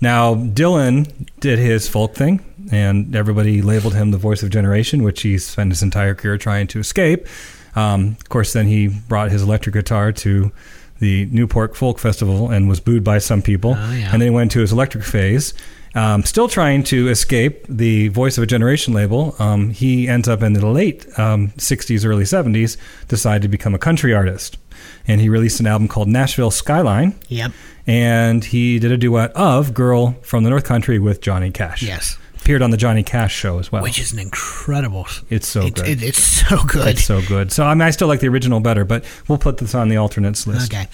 Now, 0.00 0.34
Dylan 0.34 1.28
did 1.40 1.58
his 1.58 1.88
folk 1.88 2.14
thing, 2.14 2.40
and 2.70 3.14
everybody 3.16 3.62
labeled 3.62 3.94
him 3.94 4.10
the 4.10 4.18
voice 4.18 4.42
of 4.42 4.50
generation, 4.50 5.02
which 5.02 5.22
he 5.22 5.38
spent 5.38 5.70
his 5.70 5.82
entire 5.82 6.14
career 6.14 6.36
trying 6.36 6.66
to 6.68 6.80
escape. 6.80 7.26
Um, 7.74 8.16
of 8.20 8.28
course, 8.28 8.52
then 8.52 8.66
he 8.66 8.88
brought 8.88 9.30
his 9.30 9.42
electric 9.42 9.72
guitar 9.74 10.12
to 10.12 10.52
the 10.98 11.26
Newport 11.26 11.76
Folk 11.76 11.98
Festival 11.98 12.50
and 12.50 12.68
was 12.68 12.80
booed 12.80 13.02
by 13.02 13.18
some 13.18 13.40
people. 13.40 13.74
Oh, 13.78 13.92
yeah. 13.92 14.10
And 14.12 14.20
then 14.20 14.28
he 14.28 14.30
went 14.30 14.52
into 14.52 14.60
his 14.60 14.72
electric 14.72 15.04
phase. 15.04 15.54
Um, 15.94 16.24
still 16.24 16.48
trying 16.48 16.82
to 16.84 17.08
escape 17.08 17.66
the 17.68 18.08
voice 18.08 18.36
of 18.36 18.42
a 18.42 18.46
generation 18.46 18.92
label, 18.94 19.36
um, 19.38 19.70
he 19.70 20.08
ends 20.08 20.26
up 20.28 20.42
in 20.42 20.52
the 20.54 20.66
late 20.66 21.06
um, 21.18 21.48
60s, 21.50 22.04
early 22.04 22.24
70s, 22.24 22.76
decided 23.06 23.42
to 23.42 23.48
become 23.48 23.74
a 23.74 23.78
country 23.78 24.12
artist. 24.12 24.58
And 25.06 25.20
he 25.20 25.28
released 25.28 25.60
an 25.60 25.66
album 25.66 25.86
called 25.88 26.08
Nashville 26.08 26.50
Skyline 26.50 27.14
Yep. 27.28 27.52
and 27.86 28.44
he 28.44 28.78
did 28.78 28.90
a 28.90 28.96
duet 28.96 29.30
of 29.36 29.72
"Girl 29.72 30.12
from 30.22 30.42
the 30.44 30.50
North 30.50 30.64
Country" 30.64 30.98
with 30.98 31.20
Johnny 31.20 31.50
Cash. 31.50 31.82
Yes. 31.82 32.18
appeared 32.40 32.60
on 32.60 32.70
the 32.70 32.76
Johnny 32.76 33.02
Cash 33.02 33.34
show 33.34 33.58
as 33.58 33.70
well. 33.70 33.82
Which 33.82 33.98
is 33.98 34.12
an 34.12 34.18
incredible. 34.18 35.06
it's 35.30 35.46
so 35.46 35.66
it, 35.66 35.74
good. 35.76 35.88
It, 35.88 36.02
it's 36.02 36.22
so 36.22 36.58
good. 36.64 36.88
it's 36.88 37.04
so 37.04 37.22
good. 37.22 37.52
So 37.52 37.64
I 37.64 37.72
mean, 37.74 37.82
I 37.82 37.90
still 37.90 38.08
like 38.08 38.20
the 38.20 38.28
original 38.28 38.60
better, 38.60 38.84
but 38.84 39.04
we'll 39.28 39.38
put 39.38 39.58
this 39.58 39.74
on 39.74 39.88
the 39.88 39.96
alternates 39.98 40.46
list. 40.46 40.72
okay. 40.74 40.88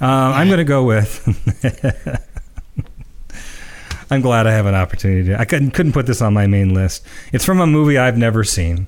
Uh, 0.00 0.06
I'm 0.06 0.46
going 0.48 0.58
to 0.58 0.64
go 0.64 0.84
with. 0.84 1.22
I'm 4.10 4.20
glad 4.20 4.46
I 4.46 4.52
have 4.52 4.66
an 4.66 4.74
opportunity. 4.74 5.28
To, 5.28 5.40
I 5.40 5.44
couldn't 5.44 5.72
couldn't 5.72 5.92
put 5.92 6.06
this 6.06 6.22
on 6.22 6.34
my 6.34 6.46
main 6.46 6.74
list. 6.74 7.04
It's 7.32 7.44
from 7.44 7.60
a 7.60 7.66
movie 7.66 7.98
I've 7.98 8.16
never 8.18 8.44
seen. 8.44 8.86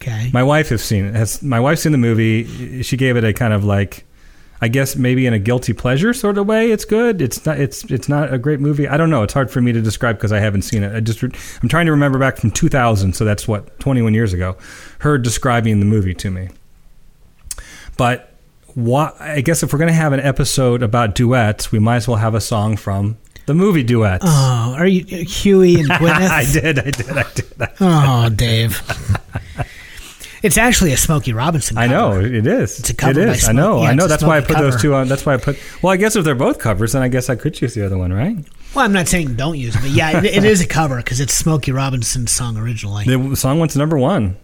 Okay. 0.00 0.30
My 0.32 0.42
wife 0.42 0.70
has 0.70 0.82
seen 0.82 1.04
it. 1.04 1.14
Has 1.14 1.42
my 1.42 1.60
wife's 1.60 1.82
seen 1.82 1.92
the 1.92 1.98
movie? 1.98 2.82
She 2.82 2.96
gave 2.96 3.16
it 3.16 3.24
a 3.24 3.34
kind 3.34 3.52
of 3.52 3.64
like, 3.64 4.06
I 4.62 4.68
guess 4.68 4.96
maybe 4.96 5.26
in 5.26 5.34
a 5.34 5.38
guilty 5.38 5.74
pleasure 5.74 6.14
sort 6.14 6.38
of 6.38 6.46
way. 6.46 6.70
It's 6.70 6.86
good. 6.86 7.20
It's 7.20 7.44
not. 7.44 7.60
It's 7.60 7.84
it's 7.84 8.08
not 8.08 8.32
a 8.32 8.38
great 8.38 8.60
movie. 8.60 8.88
I 8.88 8.96
don't 8.96 9.10
know. 9.10 9.22
It's 9.22 9.34
hard 9.34 9.50
for 9.50 9.60
me 9.60 9.72
to 9.72 9.82
describe 9.82 10.16
because 10.16 10.32
I 10.32 10.38
haven't 10.38 10.62
seen 10.62 10.82
it. 10.82 10.94
I 10.96 11.00
just 11.00 11.22
I'm 11.22 11.68
trying 11.68 11.84
to 11.86 11.92
remember 11.92 12.18
back 12.18 12.38
from 12.38 12.50
2000. 12.50 13.12
So 13.14 13.26
that's 13.26 13.46
what 13.46 13.78
21 13.80 14.14
years 14.14 14.32
ago. 14.32 14.56
Her 15.00 15.18
describing 15.18 15.80
the 15.80 15.86
movie 15.86 16.14
to 16.14 16.30
me. 16.30 16.48
But 17.98 18.32
what 18.74 19.20
I 19.20 19.42
guess 19.42 19.62
if 19.62 19.72
we're 19.72 19.78
going 19.78 19.88
to 19.88 19.94
have 19.94 20.14
an 20.14 20.20
episode 20.20 20.82
about 20.82 21.14
duets, 21.14 21.70
we 21.70 21.78
might 21.78 21.96
as 21.96 22.08
well 22.08 22.16
have 22.16 22.34
a 22.34 22.40
song 22.40 22.78
from 22.78 23.18
the 23.50 23.54
movie 23.54 23.82
duets. 23.82 24.24
oh, 24.24 24.74
are 24.78 24.86
you 24.86 25.02
Huey 25.04 25.74
and 25.80 25.88
Gwyneth? 25.90 26.28
I 26.30 26.44
did. 26.52 26.78
I 26.78 26.90
did. 26.90 27.10
I 27.10 27.24
did. 27.34 27.68
Oh, 27.80 28.28
Dave. 28.28 28.80
it's 30.44 30.56
actually 30.56 30.92
a 30.92 30.96
Smokey 30.96 31.32
Robinson. 31.32 31.76
I 31.76 31.88
know 31.88 32.20
it 32.20 32.46
is. 32.46 32.78
It's 32.78 32.90
a 32.90 32.94
cover 32.94 33.20
It 33.20 33.26
by 33.26 33.32
is. 33.32 33.48
I 33.48 33.52
know. 33.52 33.82
yeah, 33.82 33.88
I 33.90 33.94
know. 33.94 34.06
That's 34.06 34.22
why 34.22 34.38
I 34.38 34.40
put 34.40 34.56
those 34.58 34.80
two 34.80 34.94
on. 34.94 35.08
That's 35.08 35.26
why 35.26 35.34
I 35.34 35.36
put. 35.38 35.58
Well, 35.82 35.92
I 35.92 35.96
guess 35.96 36.14
if 36.14 36.24
they're 36.24 36.36
both 36.36 36.60
covers, 36.60 36.92
then 36.92 37.02
I 37.02 37.08
guess 37.08 37.28
I 37.28 37.34
could 37.34 37.54
choose 37.54 37.74
the 37.74 37.84
other 37.84 37.98
one, 37.98 38.12
right? 38.12 38.36
Well, 38.72 38.84
I'm 38.84 38.92
not 38.92 39.08
saying 39.08 39.34
don't 39.34 39.58
use 39.58 39.74
it, 39.74 39.80
but 39.80 39.90
yeah, 39.90 40.18
it, 40.18 40.24
it 40.26 40.44
is 40.44 40.60
a 40.60 40.66
cover 40.66 40.98
because 40.98 41.18
it's 41.18 41.34
Smokey 41.34 41.72
Robinson's 41.72 42.30
song 42.30 42.56
originally. 42.56 43.04
The 43.04 43.34
song 43.36 43.58
went 43.58 43.72
to 43.72 43.78
number 43.78 43.98
one 43.98 44.36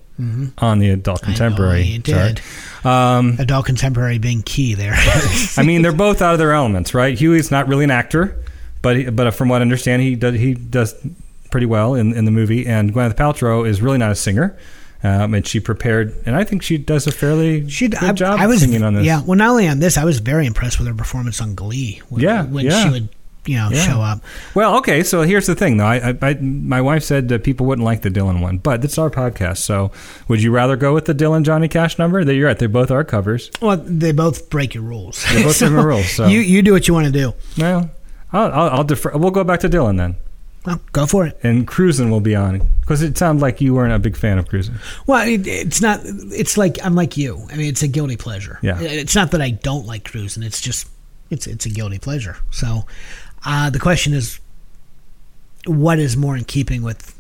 on 0.58 0.78
the 0.80 0.90
adult 0.90 1.22
contemporary 1.22 1.98
did. 1.98 2.38
chart. 2.38 2.86
Um, 2.86 3.36
Adult 3.38 3.66
contemporary 3.66 4.18
being 4.18 4.42
key 4.42 4.74
there. 4.74 4.94
I 5.56 5.62
mean, 5.64 5.82
they're 5.82 5.92
both 5.92 6.22
out 6.22 6.32
of 6.32 6.38
their 6.38 6.52
elements, 6.52 6.94
right? 6.94 7.16
Huey's 7.18 7.50
not 7.50 7.68
really 7.68 7.84
an 7.84 7.90
actor, 7.90 8.42
but 8.86 8.96
he, 8.96 9.10
but 9.10 9.32
from 9.34 9.48
what 9.48 9.60
I 9.60 9.62
understand, 9.62 10.02
he 10.02 10.14
does 10.14 10.34
he 10.36 10.54
does 10.54 10.94
pretty 11.50 11.66
well 11.66 11.94
in, 11.94 12.12
in 12.14 12.24
the 12.24 12.30
movie. 12.30 12.66
And 12.66 12.92
Gwyneth 12.94 13.14
Paltrow 13.16 13.66
is 13.66 13.82
really 13.82 13.98
not 13.98 14.12
a 14.12 14.14
singer, 14.14 14.56
um, 15.02 15.34
and 15.34 15.46
she 15.46 15.58
prepared, 15.60 16.14
and 16.24 16.36
I 16.36 16.44
think 16.44 16.62
she 16.62 16.78
does 16.78 17.06
a 17.06 17.12
fairly 17.12 17.68
She 17.68 17.88
good 17.88 18.02
I, 18.02 18.12
job 18.12 18.38
I 18.40 18.46
was 18.46 18.60
singing 18.60 18.82
on 18.84 18.94
this. 18.94 19.04
Yeah, 19.04 19.22
well, 19.26 19.36
not 19.36 19.50
only 19.50 19.66
on 19.68 19.78
this, 19.80 19.96
I 19.98 20.04
was 20.04 20.20
very 20.20 20.46
impressed 20.46 20.78
with 20.78 20.86
her 20.88 20.94
performance 20.94 21.40
on 21.40 21.54
Glee. 21.54 22.00
When, 22.10 22.22
Yeah, 22.22 22.44
when 22.44 22.64
yeah. 22.66 22.84
she 22.84 22.90
would, 22.90 23.08
you 23.46 23.56
know, 23.56 23.68
Yeah. 23.70 23.82
show 23.86 24.00
up. 24.00 24.22
Well, 24.54 24.76
okay. 24.78 25.02
So 25.04 25.22
here's 25.22 25.46
the 25.46 25.54
thing, 25.54 25.76
though. 25.76 25.86
I, 25.86 26.10
I, 26.10 26.14
I 26.30 26.34
my 26.40 26.80
wife 26.80 27.04
said 27.04 27.28
that 27.28 27.44
people 27.44 27.64
wouldn't 27.66 27.84
like 27.84 28.02
the 28.02 28.10
Dylan 28.10 28.40
one, 28.40 28.58
but 28.58 28.84
it's 28.84 28.98
our 28.98 29.08
podcast. 29.10 29.58
So 29.58 29.92
would 30.28 30.42
you 30.42 30.50
rather 30.50 30.74
go 30.76 30.92
with 30.94 31.04
the 31.04 31.14
Dylan 31.14 31.44
Johnny 31.44 31.68
Cash 31.68 31.98
number? 31.98 32.24
That 32.24 32.34
you're 32.34 32.48
right. 32.48 32.58
They 32.58 32.66
both 32.66 32.90
are 32.90 33.04
covers. 33.04 33.50
Well, 33.62 33.76
they 33.76 34.10
both 34.12 34.50
break 34.50 34.74
your 34.74 34.82
rules. 34.82 35.24
They 35.32 35.42
both 35.44 35.54
So 35.56 35.70
have 35.70 35.84
rules. 35.84 36.10
So 36.10 36.26
You 36.26 36.40
you 36.40 36.60
do 36.62 36.72
what 36.72 36.88
you 36.88 36.94
want 36.94 37.06
to 37.06 37.12
do. 37.12 37.34
well, 37.58 37.88
I'll, 38.36 38.52
I'll, 38.52 38.70
I'll 38.78 38.84
defer. 38.84 39.16
We'll 39.16 39.30
go 39.30 39.44
back 39.44 39.60
to 39.60 39.68
Dylan 39.68 39.96
then, 39.96 40.16
Well, 40.64 40.80
go 40.92 41.06
for 41.06 41.26
it. 41.26 41.38
and 41.42 41.66
Cruisin' 41.66 42.10
will 42.10 42.20
be 42.20 42.34
on 42.36 42.68
because 42.80 43.02
it 43.02 43.16
sounded 43.16 43.40
like 43.42 43.60
you 43.60 43.74
weren't 43.74 43.92
a 43.92 43.98
big 43.98 44.16
fan 44.16 44.38
of 44.38 44.48
Cruisin'. 44.48 44.74
Well, 45.06 45.26
it, 45.26 45.46
it's 45.46 45.80
not. 45.80 46.00
It's 46.04 46.56
like 46.58 46.78
I'm 46.84 46.94
like 46.94 47.16
you. 47.16 47.46
I 47.50 47.56
mean, 47.56 47.68
it's 47.68 47.82
a 47.82 47.88
guilty 47.88 48.16
pleasure. 48.16 48.58
Yeah. 48.62 48.80
It's 48.80 49.14
not 49.14 49.30
that 49.32 49.40
I 49.40 49.50
don't 49.50 49.86
like 49.86 50.04
cruising. 50.04 50.42
It's 50.42 50.60
just 50.60 50.88
it's 51.30 51.46
it's 51.46 51.66
a 51.66 51.70
guilty 51.70 51.98
pleasure. 51.98 52.36
So, 52.50 52.84
uh, 53.44 53.70
the 53.70 53.78
question 53.80 54.12
is, 54.12 54.38
what 55.66 55.98
is 55.98 56.16
more 56.16 56.36
in 56.36 56.44
keeping 56.44 56.82
with 56.82 57.14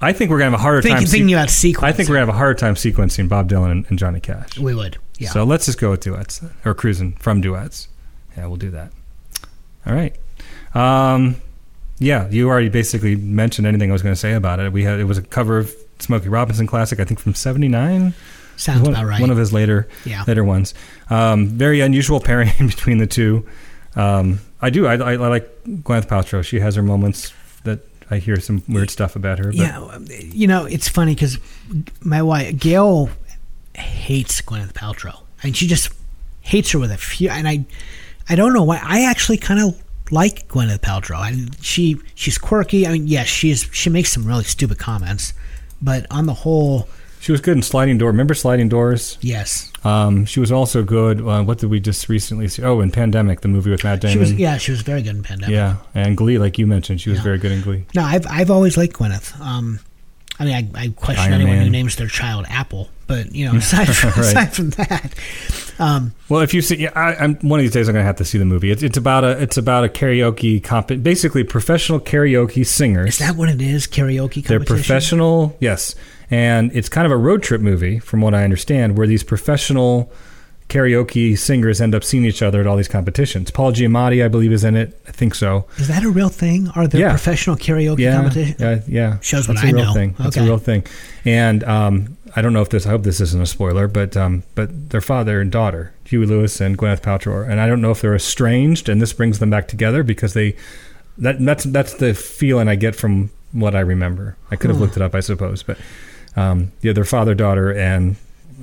I 0.00 0.12
think 0.12 0.30
we're 0.32 0.38
gonna 0.38 0.50
have 0.50 0.58
a 0.60 0.62
harder 0.62 0.82
time. 0.88 1.04
thinking 1.04 1.28
se- 1.28 1.34
about 1.34 1.50
sequence. 1.50 1.84
I 1.84 1.92
think 1.96 2.08
we're 2.08 2.16
gonna 2.16 2.26
have 2.26 2.34
a 2.34 2.38
harder 2.38 2.54
time 2.54 2.74
sequencing 2.74 3.28
Bob 3.28 3.48
Dylan 3.48 3.70
and, 3.70 3.86
and 3.88 3.98
Johnny 3.98 4.18
Cash. 4.20 4.58
we 4.58 4.74
would. 4.74 4.98
Yeah. 5.18 5.28
So 5.30 5.44
let's 5.44 5.66
just 5.66 5.78
go 5.78 5.90
with 5.92 6.00
duets 6.00 6.40
or 6.64 6.74
cruising 6.74 7.12
from 7.12 7.40
duets. 7.40 7.86
Yeah, 8.36 8.46
we'll 8.46 8.56
do 8.56 8.70
that. 8.72 8.90
All 9.86 9.94
right. 9.94 10.16
Um, 10.74 11.36
yeah, 11.98 12.28
you 12.30 12.48
already 12.48 12.68
basically 12.68 13.14
mentioned 13.16 13.66
anything 13.66 13.90
I 13.90 13.92
was 13.92 14.02
going 14.02 14.14
to 14.14 14.20
say 14.20 14.32
about 14.32 14.58
it. 14.60 14.72
We 14.72 14.84
had 14.84 14.98
it 14.98 15.04
was 15.04 15.18
a 15.18 15.22
cover 15.22 15.58
of 15.58 15.74
Smokey 15.98 16.28
Robinson 16.28 16.66
classic, 16.66 16.98
I 17.00 17.04
think 17.04 17.20
from 17.20 17.34
'79. 17.34 18.14
Sounds 18.56 18.82
one, 18.82 18.90
about 18.90 19.06
right. 19.06 19.20
One 19.20 19.30
of 19.30 19.36
his 19.38 19.52
later 19.52 19.88
Yeah. 20.04 20.24
later 20.26 20.44
ones. 20.44 20.74
Um, 21.10 21.48
very 21.48 21.80
unusual 21.80 22.20
pairing 22.20 22.50
between 22.58 22.98
the 22.98 23.06
two. 23.06 23.46
Um, 23.96 24.40
I 24.60 24.70
do. 24.70 24.86
I, 24.86 24.94
I, 24.94 25.12
I 25.12 25.16
like 25.16 25.48
Gwyneth 25.64 26.06
Paltrow. 26.06 26.42
She 26.44 26.60
has 26.60 26.74
her 26.76 26.82
moments 26.82 27.32
that 27.64 27.80
I 28.10 28.18
hear 28.18 28.38
some 28.40 28.62
weird 28.68 28.90
stuff 28.90 29.16
about 29.16 29.38
her. 29.38 29.46
But 29.46 29.54
yeah, 29.54 29.80
um, 29.80 30.06
you 30.08 30.46
know, 30.46 30.64
it's 30.64 30.88
funny 30.88 31.14
because 31.14 31.38
my 32.00 32.22
wife 32.22 32.56
Gail 32.58 33.10
hates 33.74 34.40
Gwyneth 34.42 34.72
Paltrow, 34.72 35.20
and 35.42 35.56
she 35.56 35.66
just 35.66 35.92
hates 36.40 36.70
her 36.72 36.78
with 36.78 36.90
a 36.90 36.96
few. 36.98 37.30
And 37.30 37.46
I, 37.48 37.64
I 38.28 38.34
don't 38.34 38.52
know 38.52 38.64
why. 38.64 38.80
I 38.82 39.04
actually 39.04 39.38
kind 39.38 39.60
of 39.60 39.82
like 40.12 40.46
Gwyneth 40.46 40.78
Paltrow. 40.78 41.18
I, 41.18 41.32
mean, 41.32 41.50
she 41.60 41.98
she's 42.14 42.38
quirky. 42.38 42.86
I 42.86 42.92
mean, 42.92 43.08
yes, 43.08 43.26
she's 43.26 43.68
she 43.72 43.90
makes 43.90 44.12
some 44.12 44.24
really 44.24 44.44
stupid 44.44 44.78
comments, 44.78 45.32
but 45.80 46.06
on 46.10 46.26
the 46.26 46.34
whole, 46.34 46.88
she 47.18 47.32
was 47.32 47.40
good 47.40 47.56
in 47.56 47.62
Sliding 47.62 47.98
Door. 47.98 48.10
Remember 48.10 48.34
Sliding 48.34 48.68
Doors? 48.68 49.16
yes, 49.20 49.72
Um, 49.84 50.24
she 50.26 50.38
was 50.40 50.52
also 50.52 50.82
good. 50.84 51.20
Uh, 51.20 51.42
what 51.42 51.58
did 51.58 51.70
we 51.70 51.80
just 51.80 52.08
recently 52.08 52.46
see? 52.48 52.62
Oh, 52.62 52.80
in 52.80 52.90
Pandemic, 52.90 53.40
the 53.40 53.48
movie 53.48 53.70
with 53.70 53.82
Matt 53.84 54.00
Damon. 54.00 54.12
she 54.12 54.18
was. 54.18 54.32
Yeah, 54.34 54.58
she 54.58 54.70
was 54.70 54.82
very 54.82 55.02
good 55.02 55.16
in 55.16 55.22
Pandemic. 55.22 55.54
Yeah, 55.54 55.76
and 55.94 56.16
Glee, 56.16 56.38
like 56.38 56.58
you 56.58 56.66
mentioned, 56.66 57.00
she 57.00 57.10
was 57.10 57.18
Yeah. 57.18 57.24
very 57.24 57.38
good 57.38 57.52
in 57.52 57.62
Glee. 57.62 57.84
No, 57.94 58.02
I've 58.04 58.26
I've 58.28 58.50
always 58.50 58.76
liked 58.76 58.94
Gwyneth. 58.94 59.40
Um, 59.40 59.80
I 60.38 60.44
mean, 60.44 60.54
I, 60.76 60.82
I 60.84 60.88
question 60.96 61.24
Iron 61.24 61.34
anyone 61.34 61.56
Man. 61.56 61.64
who 61.64 61.70
names 61.70 61.96
their 61.96 62.06
child 62.08 62.46
Apple, 62.48 62.88
but 63.12 63.34
you 63.34 63.44
know, 63.46 63.56
aside 63.58 63.86
from, 63.94 64.10
Right. 64.10 64.18
aside 64.18 64.52
from 64.54 64.70
that, 64.70 65.14
um, 65.78 66.12
Well, 66.28 66.40
if 66.40 66.54
you 66.54 66.62
see, 66.62 66.76
yeah, 66.76 66.92
I, 66.94 67.14
I'm 67.16 67.34
one 67.36 67.58
of 67.60 67.64
these 67.64 67.72
days 67.72 67.88
I'm 67.88 67.94
gonna 67.94 68.04
have 68.04 68.16
to 68.16 68.24
see 68.24 68.38
the 68.38 68.44
movie. 68.44 68.70
It's, 68.70 68.82
it's 68.82 68.96
about 68.96 69.24
a 69.24 69.30
it's 69.42 69.56
about 69.56 69.84
a 69.84 69.88
karaoke 69.88 70.62
comp, 70.62 70.88
basically 71.02 71.44
professional 71.44 72.00
karaoke 72.00 72.64
singers. 72.66 73.08
is 73.14 73.18
that 73.18 73.36
what 73.36 73.48
it 73.48 73.60
is? 73.60 73.86
Karaoke 73.86 74.42
competition. 74.42 74.48
They're 74.48 74.60
professional, 74.76 75.56
yes, 75.60 75.94
and 76.30 76.70
it's 76.74 76.88
kind 76.88 77.04
of 77.06 77.12
a 77.12 77.16
road 77.18 77.42
trip 77.42 77.60
movie, 77.60 77.98
from 77.98 78.20
what 78.22 78.34
I 78.34 78.44
understand, 78.44 78.96
where 78.96 79.06
these 79.06 79.22
professional 79.24 80.10
karaoke 80.68 81.36
singers 81.36 81.80
end 81.82 81.94
up 81.94 82.02
seeing 82.02 82.24
each 82.24 82.40
other 82.42 82.60
at 82.60 82.66
all 82.66 82.76
these 82.76 82.88
competitions. 82.88 83.50
Paul 83.50 83.72
Giamatti, 83.72 84.24
I 84.24 84.28
believe, 84.28 84.52
is 84.52 84.64
in 84.64 84.74
it. 84.74 84.98
I 85.06 85.10
think 85.10 85.34
so. 85.34 85.66
Is 85.76 85.88
that 85.88 86.02
a 86.02 86.08
real 86.08 86.30
thing? 86.30 86.68
Are 86.74 86.86
there 86.88 87.00
Yeah. 87.02 87.08
professional 87.10 87.56
karaoke 87.56 87.98
yeah, 87.98 88.16
competition? 88.16 88.56
Yeah, 88.58 88.80
yeah. 88.88 89.18
Shows 89.20 89.48
what 89.48 89.54
That's 89.58 89.64
a 89.66 89.68
I 89.68 89.72
real 89.72 89.84
know. 89.86 89.92
Thing. 89.92 90.14
That's 90.18 90.36
Okay. 90.36 90.46
a 90.46 90.48
real 90.48 90.56
thing. 90.58 90.86
And 91.26 91.62
um, 91.64 92.16
I 92.34 92.40
don't 92.42 92.52
know 92.52 92.62
if 92.62 92.70
this. 92.70 92.86
I 92.86 92.90
hope 92.90 93.02
this 93.02 93.20
isn't 93.20 93.42
a 93.42 93.46
spoiler, 93.46 93.88
but 93.88 94.16
um, 94.16 94.42
but 94.54 94.90
their 94.90 95.00
father 95.02 95.40
and 95.40 95.50
daughter, 95.52 95.92
Huey 96.04 96.26
Lewis 96.26 96.60
and 96.60 96.78
Gwyneth 96.78 97.02
Paltrow, 97.02 97.48
and 97.48 97.60
I 97.60 97.66
don't 97.66 97.80
know 97.82 97.90
if 97.90 98.00
they're 98.00 98.14
estranged, 98.14 98.88
and 98.88 99.00
this 99.02 99.12
brings 99.12 99.38
them 99.38 99.50
back 99.50 99.68
together 99.68 100.02
because 100.02 100.32
they. 100.34 100.56
That 101.18 101.44
that's 101.44 101.64
that's 101.64 101.92
the 101.94 102.14
feeling 102.14 102.68
I 102.68 102.74
get 102.74 102.96
from 102.96 103.30
what 103.52 103.74
I 103.74 103.80
remember. 103.80 104.38
I 104.50 104.56
could 104.56 104.70
have 104.70 104.78
Huh. 104.78 104.84
looked 104.84 104.96
it 104.96 105.02
up, 105.02 105.14
I 105.14 105.20
suppose, 105.20 105.62
but 105.62 105.76
um, 106.36 106.72
yeah, 106.80 106.94
their 106.94 107.04
father 107.04 107.34
daughter, 107.34 107.70
and 107.70 108.16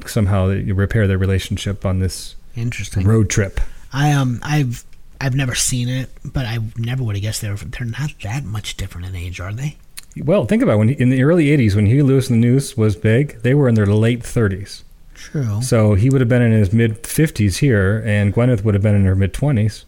somehow 0.07 0.47
they 0.47 0.71
repair 0.71 1.05
their 1.07 1.19
relationship 1.19 1.85
on 1.85 1.99
this 1.99 2.35
Interesting. 2.55 3.05
road 3.05 3.29
trip. 3.29 3.59
I 3.93 4.11
um 4.13 4.39
I've 4.41 4.83
I've 5.21 5.35
never 5.35 5.53
seen 5.53 5.89
it, 5.89 6.09
but 6.25 6.47
I 6.47 6.57
never 6.75 7.03
would 7.03 7.15
have 7.15 7.21
guessed 7.21 7.41
they're 7.41 7.53
they're 7.55 7.85
not 7.85 8.11
that 8.23 8.43
much 8.45 8.77
different 8.77 9.05
in 9.05 9.15
age, 9.15 9.39
are 9.39 9.53
they? 9.53 9.77
Well, 10.17 10.45
think 10.45 10.61
about 10.63 10.73
it. 10.73 10.77
when 10.77 10.89
in 10.89 11.09
the 11.09 11.23
early 11.23 11.45
'80s 11.45 11.75
when 11.75 11.85
Huey 11.85 12.01
Lewis 12.01 12.29
and 12.29 12.41
the 12.43 12.47
News 12.47 12.75
was 12.75 12.95
big, 12.95 13.41
they 13.43 13.53
were 13.53 13.69
in 13.69 13.75
their 13.75 13.85
late 13.85 14.21
30s. 14.21 14.83
True. 15.13 15.61
So 15.61 15.93
he 15.95 16.09
would 16.09 16.21
have 16.21 16.29
been 16.29 16.41
in 16.41 16.51
his 16.51 16.71
mid 16.73 17.03
50s 17.03 17.57
here, 17.59 18.01
and 18.05 18.33
Gwyneth 18.33 18.63
would 18.63 18.73
have 18.73 18.83
been 18.83 18.95
in 18.95 19.05
her 19.05 19.15
mid 19.15 19.33
20s. 19.33 19.83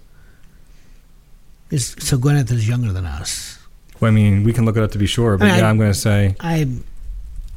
So 1.77 2.17
Gwyneth 2.17 2.51
is 2.51 2.67
younger 2.67 2.91
than 2.91 3.05
us. 3.05 3.57
Well, 3.99 4.11
I 4.11 4.13
mean, 4.13 4.43
we 4.43 4.51
can 4.51 4.65
look 4.65 4.75
it 4.77 4.83
up 4.83 4.91
to 4.91 4.97
be 4.97 5.05
sure, 5.05 5.37
but 5.37 5.45
I 5.45 5.47
mean, 5.51 5.59
yeah, 5.59 5.65
I- 5.67 5.69
I'm 5.69 5.77
going 5.77 5.91
to 5.91 5.97
say, 5.97 6.35
I 6.39 6.67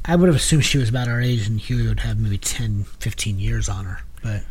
I 0.05 0.15
would 0.15 0.27
have 0.27 0.35
assumed 0.35 0.63
she 0.63 0.77
was 0.77 0.89
about 0.89 1.07
our 1.07 1.19
age, 1.19 1.47
and 1.47 1.59
Huey 1.59 1.87
would 1.87 2.01
have 2.01 2.19
maybe 2.19 2.37
10, 2.37 2.83
15 2.99 3.39
years 3.39 3.67
on 3.67 3.85
her. 3.85 4.01
But 4.21 4.43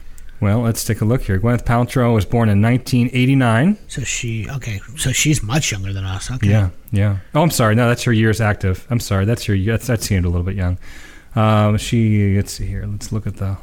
well, 0.44 0.60
let's 0.60 0.84
take 0.84 1.00
a 1.00 1.06
look 1.06 1.22
here. 1.22 1.40
Gwyneth 1.40 1.64
Paltrow 1.64 2.12
was 2.12 2.26
born 2.26 2.50
in 2.50 2.60
1989. 2.60 3.78
so 3.88 4.02
she 4.02 4.46
okay, 4.50 4.78
so 4.94 5.10
she's 5.10 5.42
much 5.42 5.72
younger 5.72 5.90
than 5.90 6.04
us. 6.04 6.30
Okay. 6.30 6.50
Yeah, 6.50 6.68
yeah. 6.92 7.16
Oh, 7.34 7.40
I'm 7.40 7.50
sorry. 7.50 7.74
No, 7.74 7.88
that's 7.88 8.02
her 8.02 8.12
years 8.12 8.42
active. 8.42 8.86
I'm 8.90 9.00
sorry. 9.00 9.24
That's 9.24 9.44
her. 9.44 9.56
That's 9.56 9.86
that 9.86 10.02
seemed 10.02 10.26
a 10.26 10.28
little 10.28 10.44
bit 10.44 10.54
young. 10.54 10.76
Um, 11.34 11.78
she. 11.78 12.36
Let's 12.36 12.52
see 12.52 12.66
here. 12.66 12.84
Let's 12.86 13.10
look 13.10 13.26
at 13.26 13.36
the. 13.36 13.56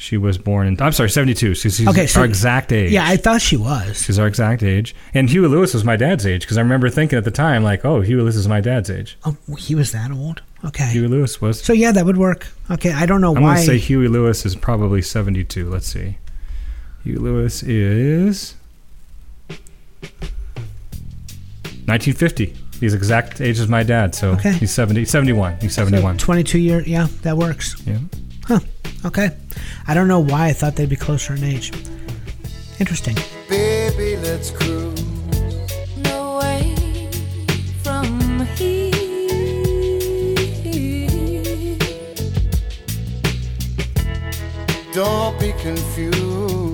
She 0.00 0.16
was 0.16 0.38
born 0.38 0.68
in. 0.68 0.80
I'm 0.80 0.92
sorry, 0.92 1.10
72. 1.10 1.54
She's, 1.56 1.76
she's 1.76 1.88
Okay, 1.88 2.06
so- 2.06 2.20
our 2.20 2.24
exact 2.26 2.72
age. 2.72 2.92
Yeah, 2.92 3.04
I 3.06 3.16
thought 3.16 3.42
she 3.42 3.56
was. 3.56 4.00
She's 4.04 4.16
our 4.18 4.28
exact 4.28 4.62
age. 4.62 4.94
And 5.12 5.28
Huey 5.28 5.48
Lewis 5.48 5.74
was 5.74 5.82
my 5.84 5.96
dad's 5.96 6.24
age 6.24 6.42
because 6.42 6.56
I 6.56 6.60
remember 6.60 6.88
thinking 6.88 7.18
at 7.18 7.24
the 7.24 7.32
time, 7.32 7.64
like, 7.64 7.84
oh, 7.84 8.00
Huey 8.00 8.20
Lewis 8.22 8.36
is 8.36 8.46
my 8.46 8.60
dad's 8.60 8.90
age. 8.90 9.18
Oh, 9.24 9.36
he 9.58 9.74
was 9.74 9.90
that 9.92 10.12
old. 10.12 10.40
Okay. 10.64 10.86
Huey 10.86 11.08
Lewis 11.08 11.40
was. 11.40 11.60
So 11.60 11.72
yeah, 11.72 11.90
that 11.92 12.06
would 12.06 12.16
work. 12.16 12.46
Okay, 12.70 12.92
I 12.92 13.06
don't 13.06 13.20
know 13.20 13.34
I'm 13.34 13.42
why. 13.42 13.54
going 13.56 13.66
to 13.66 13.72
say 13.72 13.78
Huey 13.78 14.06
Lewis 14.08 14.46
is 14.46 14.54
probably 14.54 15.02
72. 15.02 15.68
Let's 15.68 15.86
see. 15.88 16.18
Huey 17.02 17.16
Lewis 17.16 17.62
is 17.64 18.54
1950. 21.86 22.54
He's 22.80 22.94
exact 22.94 23.40
age 23.40 23.58
as 23.58 23.66
my 23.68 23.82
dad, 23.82 24.14
so 24.14 24.30
Okay. 24.32 24.52
he's 24.52 24.70
70, 24.70 25.04
71. 25.06 25.58
He's 25.60 25.74
So 25.74 25.84
71. 25.84 26.18
22 26.18 26.58
year. 26.58 26.82
Yeah, 26.86 27.08
that 27.22 27.36
works. 27.36 27.74
yeah. 27.84 27.98
Huh. 28.48 28.60
Okay. 29.04 29.30
I 29.86 29.92
don't 29.92 30.08
know 30.08 30.20
why 30.20 30.46
I 30.46 30.52
thought 30.54 30.74
they'd 30.74 30.88
be 30.88 30.96
closer 30.96 31.34
in 31.34 31.44
age. 31.44 31.70
Interesting. 32.80 33.14
Baby, 33.46 34.16
let's 34.16 34.50
cruise. 34.50 35.04
No 35.98 36.38
way 36.38 37.10
from 37.82 38.46
here. 38.56 38.88
Don't 44.94 45.38
be 45.38 45.52
confused. 45.60 46.67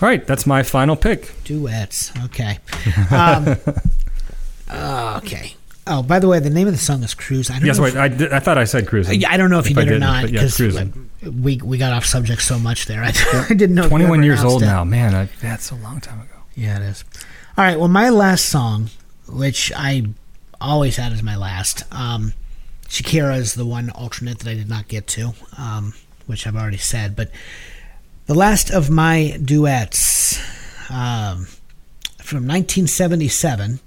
All 0.00 0.08
right, 0.08 0.24
that's 0.26 0.46
my 0.46 0.62
final 0.62 0.94
pick. 0.96 1.32
Duets. 1.44 2.12
Okay. 2.26 2.58
Um, 3.10 3.56
okay. 5.18 5.54
Oh, 5.86 6.02
by 6.02 6.18
the 6.18 6.28
way, 6.28 6.38
the 6.38 6.50
name 6.50 6.66
of 6.68 6.74
the 6.74 6.78
song 6.78 7.02
is 7.02 7.14
Cruise. 7.14 7.50
I 7.50 7.54
don't 7.58 7.66
Yes, 7.66 7.78
know 7.78 7.84
wait. 7.84 7.96
I, 7.96 8.08
did, 8.08 8.32
I 8.32 8.38
thought 8.40 8.58
I 8.58 8.64
said 8.64 8.86
cruising. 8.86 9.22
if, 9.22 9.28
I 9.28 9.36
don't 9.38 9.48
know 9.50 9.58
if, 9.58 9.70
you 9.70 9.76
I 9.80 9.84
did 9.84 9.94
or 9.94 9.98
not 9.98 10.24
yeah, 10.24 10.30
because 10.42 10.56
cruising. 10.56 11.10
we 11.22 11.56
we 11.56 11.78
got 11.78 11.92
off 11.92 12.04
subject 12.04 12.42
so 12.42 12.58
much 12.58 12.86
there. 12.86 13.02
I, 13.02 13.12
I 13.50 13.54
didn't 13.54 13.74
know. 13.74 13.82
if 13.84 13.90
you 13.90 13.96
21 13.96 14.18
ever 14.18 14.24
years 14.26 14.44
old 14.44 14.62
it. 14.62 14.66
now. 14.66 14.84
Man, 14.84 15.14
I, 15.14 15.28
that's 15.40 15.70
a 15.70 15.76
long 15.76 16.00
time 16.00 16.20
ago. 16.20 16.34
Yeah, 16.54 16.76
it 16.76 16.82
is. 16.82 17.04
All 17.56 17.64
right. 17.64 17.78
Well, 17.78 17.88
my 17.88 18.10
last 18.10 18.44
song, 18.46 18.90
which 19.28 19.72
I 19.74 20.04
always 20.60 20.96
had 20.96 21.12
as 21.12 21.22
my 21.22 21.36
last, 21.36 21.84
um, 21.90 22.34
Shakira 22.88 23.36
is 23.38 23.54
the 23.54 23.64
one 23.66 23.88
alternate 23.90 24.40
that 24.40 24.50
I 24.50 24.54
did 24.54 24.68
not 24.68 24.88
get 24.88 25.06
to, 25.08 25.32
um, 25.56 25.94
which 26.26 26.46
I've 26.46 26.56
already 26.56 26.76
said. 26.76 27.16
But 27.16 27.30
the 28.28 28.34
last 28.34 28.70
of 28.70 28.90
my 28.90 29.38
duets 29.42 30.38
um, 30.90 31.46
from 32.18 32.46
1977 32.46 33.80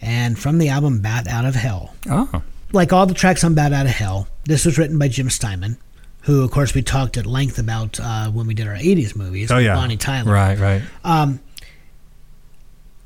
and 0.00 0.38
from 0.38 0.56
the 0.58 0.70
album 0.70 1.00
Bat 1.02 1.28
Out 1.28 1.44
of 1.44 1.54
Hell. 1.54 1.94
Oh, 2.08 2.42
Like 2.72 2.92
all 2.92 3.04
the 3.04 3.14
tracks 3.14 3.44
on 3.44 3.54
Bat 3.54 3.74
Out 3.74 3.86
of 3.86 3.92
Hell, 3.92 4.28
this 4.44 4.64
was 4.64 4.78
written 4.78 4.98
by 4.98 5.08
Jim 5.08 5.28
Steinman, 5.28 5.76
who, 6.22 6.42
of 6.42 6.50
course, 6.50 6.74
we 6.74 6.80
talked 6.80 7.18
at 7.18 7.26
length 7.26 7.58
about 7.58 8.00
uh, 8.00 8.30
when 8.30 8.46
we 8.46 8.54
did 8.54 8.66
our 8.66 8.74
80s 8.74 9.14
movies. 9.14 9.50
Oh 9.52 9.58
yeah, 9.58 9.74
Bonnie 9.74 9.98
Tyler. 9.98 10.32
Right, 10.32 10.58
right. 10.58 10.82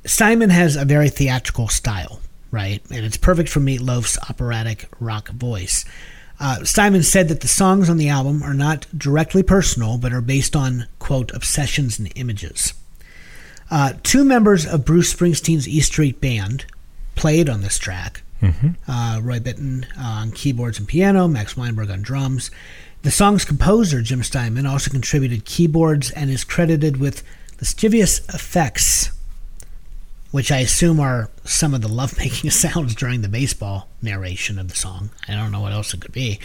Steinman 0.06 0.50
has 0.50 0.76
a 0.76 0.84
very 0.84 1.08
theatrical 1.08 1.66
style, 1.66 2.20
right? 2.52 2.80
And 2.90 3.04
it's 3.04 3.16
perfect 3.16 3.48
for 3.48 3.58
Meatloaf's 3.58 4.18
operatic 4.30 4.86
rock 5.00 5.30
voice. 5.30 5.84
Uh, 6.40 6.64
Steinman 6.64 7.02
said 7.02 7.28
that 7.28 7.40
the 7.40 7.48
songs 7.48 7.88
on 7.88 7.96
the 7.96 8.08
album 8.08 8.42
are 8.42 8.54
not 8.54 8.86
directly 8.96 9.42
personal, 9.42 9.98
but 9.98 10.12
are 10.12 10.20
based 10.20 10.56
on, 10.56 10.86
quote, 10.98 11.32
obsessions 11.32 11.98
and 11.98 12.10
images. 12.16 12.74
Uh, 13.70 13.94
two 14.02 14.24
members 14.24 14.66
of 14.66 14.84
Bruce 14.84 15.14
Springsteen's 15.14 15.68
E 15.68 15.80
Street 15.80 16.20
Band 16.20 16.66
played 17.14 17.48
on 17.48 17.62
this 17.62 17.78
track. 17.78 18.22
Uh, 18.86 19.20
Roy 19.22 19.38
Bittan 19.38 19.86
on 19.98 20.32
keyboards 20.32 20.78
and 20.78 20.86
piano, 20.86 21.26
Max 21.28 21.56
Weinberg 21.56 21.90
on 21.90 22.02
drums. 22.02 22.50
The 23.02 23.10
song's 23.10 23.44
composer, 23.44 24.02
Jim 24.02 24.22
Steinman, 24.22 24.66
also 24.66 24.90
contributed 24.90 25.44
keyboards 25.44 26.10
and 26.10 26.30
is 26.30 26.44
credited 26.44 26.98
with 26.98 27.22
lascivious 27.60 28.20
effects 28.34 29.10
which 30.34 30.50
I 30.50 30.58
assume 30.58 30.98
are 30.98 31.30
some 31.44 31.74
of 31.74 31.80
the 31.80 31.86
lovemaking 31.86 32.50
sounds 32.50 32.96
during 32.96 33.22
the 33.22 33.28
baseball 33.28 33.86
narration 34.02 34.58
of 34.58 34.66
the 34.66 34.74
song. 34.74 35.10
I 35.28 35.36
don't 35.36 35.52
know 35.52 35.60
what 35.60 35.72
else 35.72 35.94
it 35.94 36.00
could 36.00 36.10
be. 36.10 36.40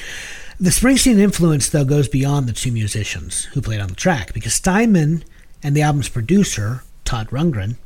The 0.59 0.69
Springsteen 0.69 1.17
influence, 1.17 1.67
though, 1.67 1.85
goes 1.85 2.07
beyond 2.07 2.47
the 2.47 2.53
two 2.53 2.71
musicians 2.71 3.45
who 3.45 3.63
played 3.63 3.79
on 3.79 3.87
the 3.87 3.95
track, 3.95 4.31
because 4.31 4.53
Steinman 4.53 5.23
and 5.63 5.75
the 5.75 5.81
album's 5.81 6.07
producer, 6.07 6.83
Todd 7.03 7.29
Rundgren, 7.29 7.77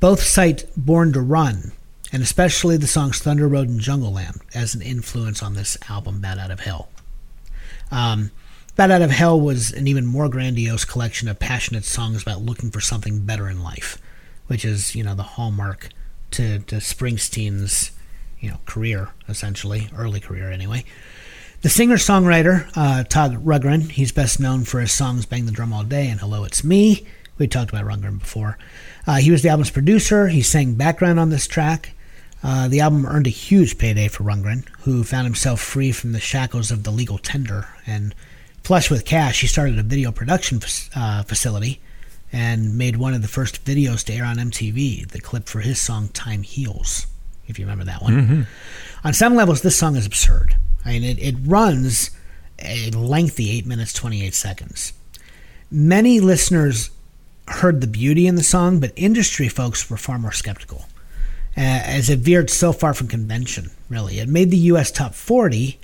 both 0.00 0.22
cite 0.22 0.66
Born 0.76 1.14
to 1.14 1.22
Run, 1.22 1.72
and 2.12 2.22
especially 2.22 2.76
the 2.76 2.86
songs 2.86 3.18
Thunder 3.18 3.48
Road 3.48 3.70
and 3.70 3.80
Jungle 3.80 4.12
Land, 4.12 4.42
as 4.54 4.74
an 4.74 4.82
influence 4.82 5.42
on 5.42 5.54
this 5.54 5.78
album, 5.88 6.20
Bat 6.20 6.40
Out 6.40 6.50
of 6.50 6.60
Hell. 6.60 6.90
Um, 7.90 8.32
Bat 8.76 8.90
Out 8.90 9.00
of 9.00 9.10
Hell 9.10 9.40
was 9.40 9.72
an 9.72 9.88
even 9.88 10.04
more 10.04 10.28
grandiose 10.28 10.84
collection 10.84 11.26
of 11.26 11.38
passionate 11.38 11.86
songs 11.86 12.20
about 12.20 12.42
looking 12.42 12.70
for 12.70 12.82
something 12.82 13.20
better 13.20 13.48
in 13.48 13.62
life, 13.62 13.96
which 14.46 14.64
is, 14.64 14.94
you 14.94 15.02
know, 15.02 15.14
the 15.14 15.22
hallmark 15.22 15.88
to, 16.32 16.60
to 16.60 16.76
Springsteen's, 16.76 17.92
you 18.40 18.50
know, 18.50 18.58
career, 18.66 19.10
essentially, 19.28 19.88
early 19.96 20.20
career 20.20 20.50
anyway. 20.50 20.84
The 21.62 21.68
singer-songwriter, 21.68 22.70
uh, 22.74 23.04
Todd 23.04 23.44
Rundgren, 23.44 23.90
he's 23.90 24.10
best 24.10 24.40
known 24.40 24.64
for 24.64 24.80
his 24.80 24.92
songs 24.92 25.26
Bang 25.26 25.46
the 25.46 25.52
Drum 25.52 25.72
All 25.72 25.84
Day 25.84 26.08
and 26.08 26.18
Hello 26.18 26.42
It's 26.44 26.64
Me. 26.64 27.06
We 27.38 27.46
talked 27.46 27.70
about 27.70 27.84
Rundgren 27.84 28.18
before. 28.18 28.58
Uh, 29.06 29.16
he 29.16 29.30
was 29.30 29.42
the 29.42 29.48
album's 29.48 29.70
producer. 29.70 30.28
He 30.28 30.42
sang 30.42 30.74
background 30.74 31.20
on 31.20 31.30
this 31.30 31.46
track. 31.46 31.94
Uh, 32.42 32.66
the 32.66 32.80
album 32.80 33.06
earned 33.06 33.28
a 33.28 33.30
huge 33.30 33.78
payday 33.78 34.08
for 34.08 34.24
Rundgren, 34.24 34.68
who 34.80 35.04
found 35.04 35.26
himself 35.26 35.60
free 35.60 35.92
from 35.92 36.12
the 36.12 36.20
shackles 36.20 36.72
of 36.72 36.82
the 36.82 36.90
legal 36.90 37.18
tender. 37.18 37.68
And 37.86 38.14
flush 38.64 38.90
with 38.90 39.04
cash, 39.04 39.40
he 39.40 39.46
started 39.46 39.78
a 39.78 39.84
video 39.84 40.10
production 40.10 40.58
fac- 40.58 40.96
uh, 40.96 41.22
facility 41.22 41.80
and 42.32 42.76
made 42.78 42.96
one 42.96 43.14
of 43.14 43.22
the 43.22 43.28
first 43.28 43.64
videos 43.64 44.04
to 44.04 44.12
air 44.14 44.24
on 44.24 44.36
MTV, 44.36 45.08
the 45.10 45.20
clip 45.20 45.46
for 45.48 45.60
his 45.60 45.80
song 45.80 46.08
Time 46.08 46.42
Heals, 46.42 47.06
if 47.46 47.58
you 47.58 47.64
remember 47.64 47.84
that 47.84 48.02
one. 48.02 48.16
On 49.04 49.12
some 49.12 49.34
levels, 49.34 49.60
this 49.62 49.76
song 49.76 49.96
is 49.96 50.06
absurd. 50.06 50.56
I 50.84 50.92
mean, 50.92 51.04
it, 51.04 51.18
it 51.18 51.34
runs 51.44 52.10
a 52.58 52.90
lengthy 52.90 53.50
8 53.58 53.66
minutes 53.66 53.92
28 53.92 54.34
seconds. 54.34 54.92
Many 55.70 56.20
listeners 56.20 56.90
heard 57.48 57.80
the 57.80 57.86
beauty 57.86 58.26
in 58.26 58.36
the 58.36 58.42
song, 58.42 58.78
but 58.80 58.92
industry 58.96 59.48
folks 59.48 59.90
were 59.90 59.96
far 59.96 60.18
more 60.18 60.32
skeptical, 60.32 60.86
uh, 61.56 61.60
as 61.60 62.08
it 62.08 62.20
veered 62.20 62.48
so 62.50 62.72
far 62.72 62.94
from 62.94 63.08
convention, 63.08 63.70
really. 63.88 64.18
It 64.18 64.28
made 64.28 64.50
the 64.50 64.56
US 64.58 64.90
top 64.90 65.14
40, 65.14 65.78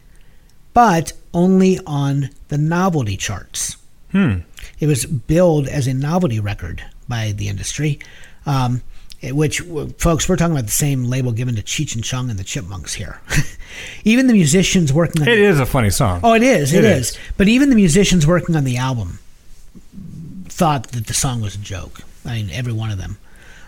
but 0.72 1.12
only 1.34 1.78
on 1.86 2.30
the 2.48 2.58
novelty 2.58 3.16
charts. 3.16 3.76
It 4.80 4.86
was 4.86 5.06
billed 5.06 5.68
as 5.68 5.86
a 5.86 5.94
novelty 5.94 6.40
record 6.40 6.84
by 7.08 7.32
the 7.32 7.48
industry, 7.48 7.98
um, 8.46 8.82
which, 9.22 9.60
folks, 9.98 10.28
we're 10.28 10.36
talking 10.36 10.52
about 10.52 10.66
the 10.66 10.72
same 10.72 11.04
label 11.04 11.32
given 11.32 11.56
to 11.56 11.62
Cheech 11.62 11.94
and 11.94 12.04
Chong 12.04 12.30
and 12.30 12.38
the 12.38 12.44
Chipmunks 12.44 12.94
here. 12.94 13.20
even 14.04 14.26
the 14.26 14.32
musicians 14.32 14.92
working 14.92 15.22
on 15.22 15.28
It 15.28 15.38
is 15.38 15.58
a 15.58 15.66
funny 15.66 15.90
song. 15.90 16.20
Oh, 16.22 16.34
it 16.34 16.42
is. 16.42 16.72
It 16.72 16.84
it 16.84 16.96
is. 16.96 17.10
is. 17.10 17.18
But 17.36 17.48
even 17.48 17.70
the 17.70 17.76
musicians 17.76 18.26
working 18.26 18.54
on 18.54 18.64
the 18.64 18.76
album 18.76 19.18
thought 20.46 20.88
that 20.88 21.06
the 21.06 21.14
song 21.14 21.40
was 21.40 21.54
a 21.54 21.58
joke. 21.58 22.00
I 22.24 22.34
mean, 22.34 22.50
every 22.50 22.72
one 22.72 22.90
of 22.90 22.98
them. 22.98 23.18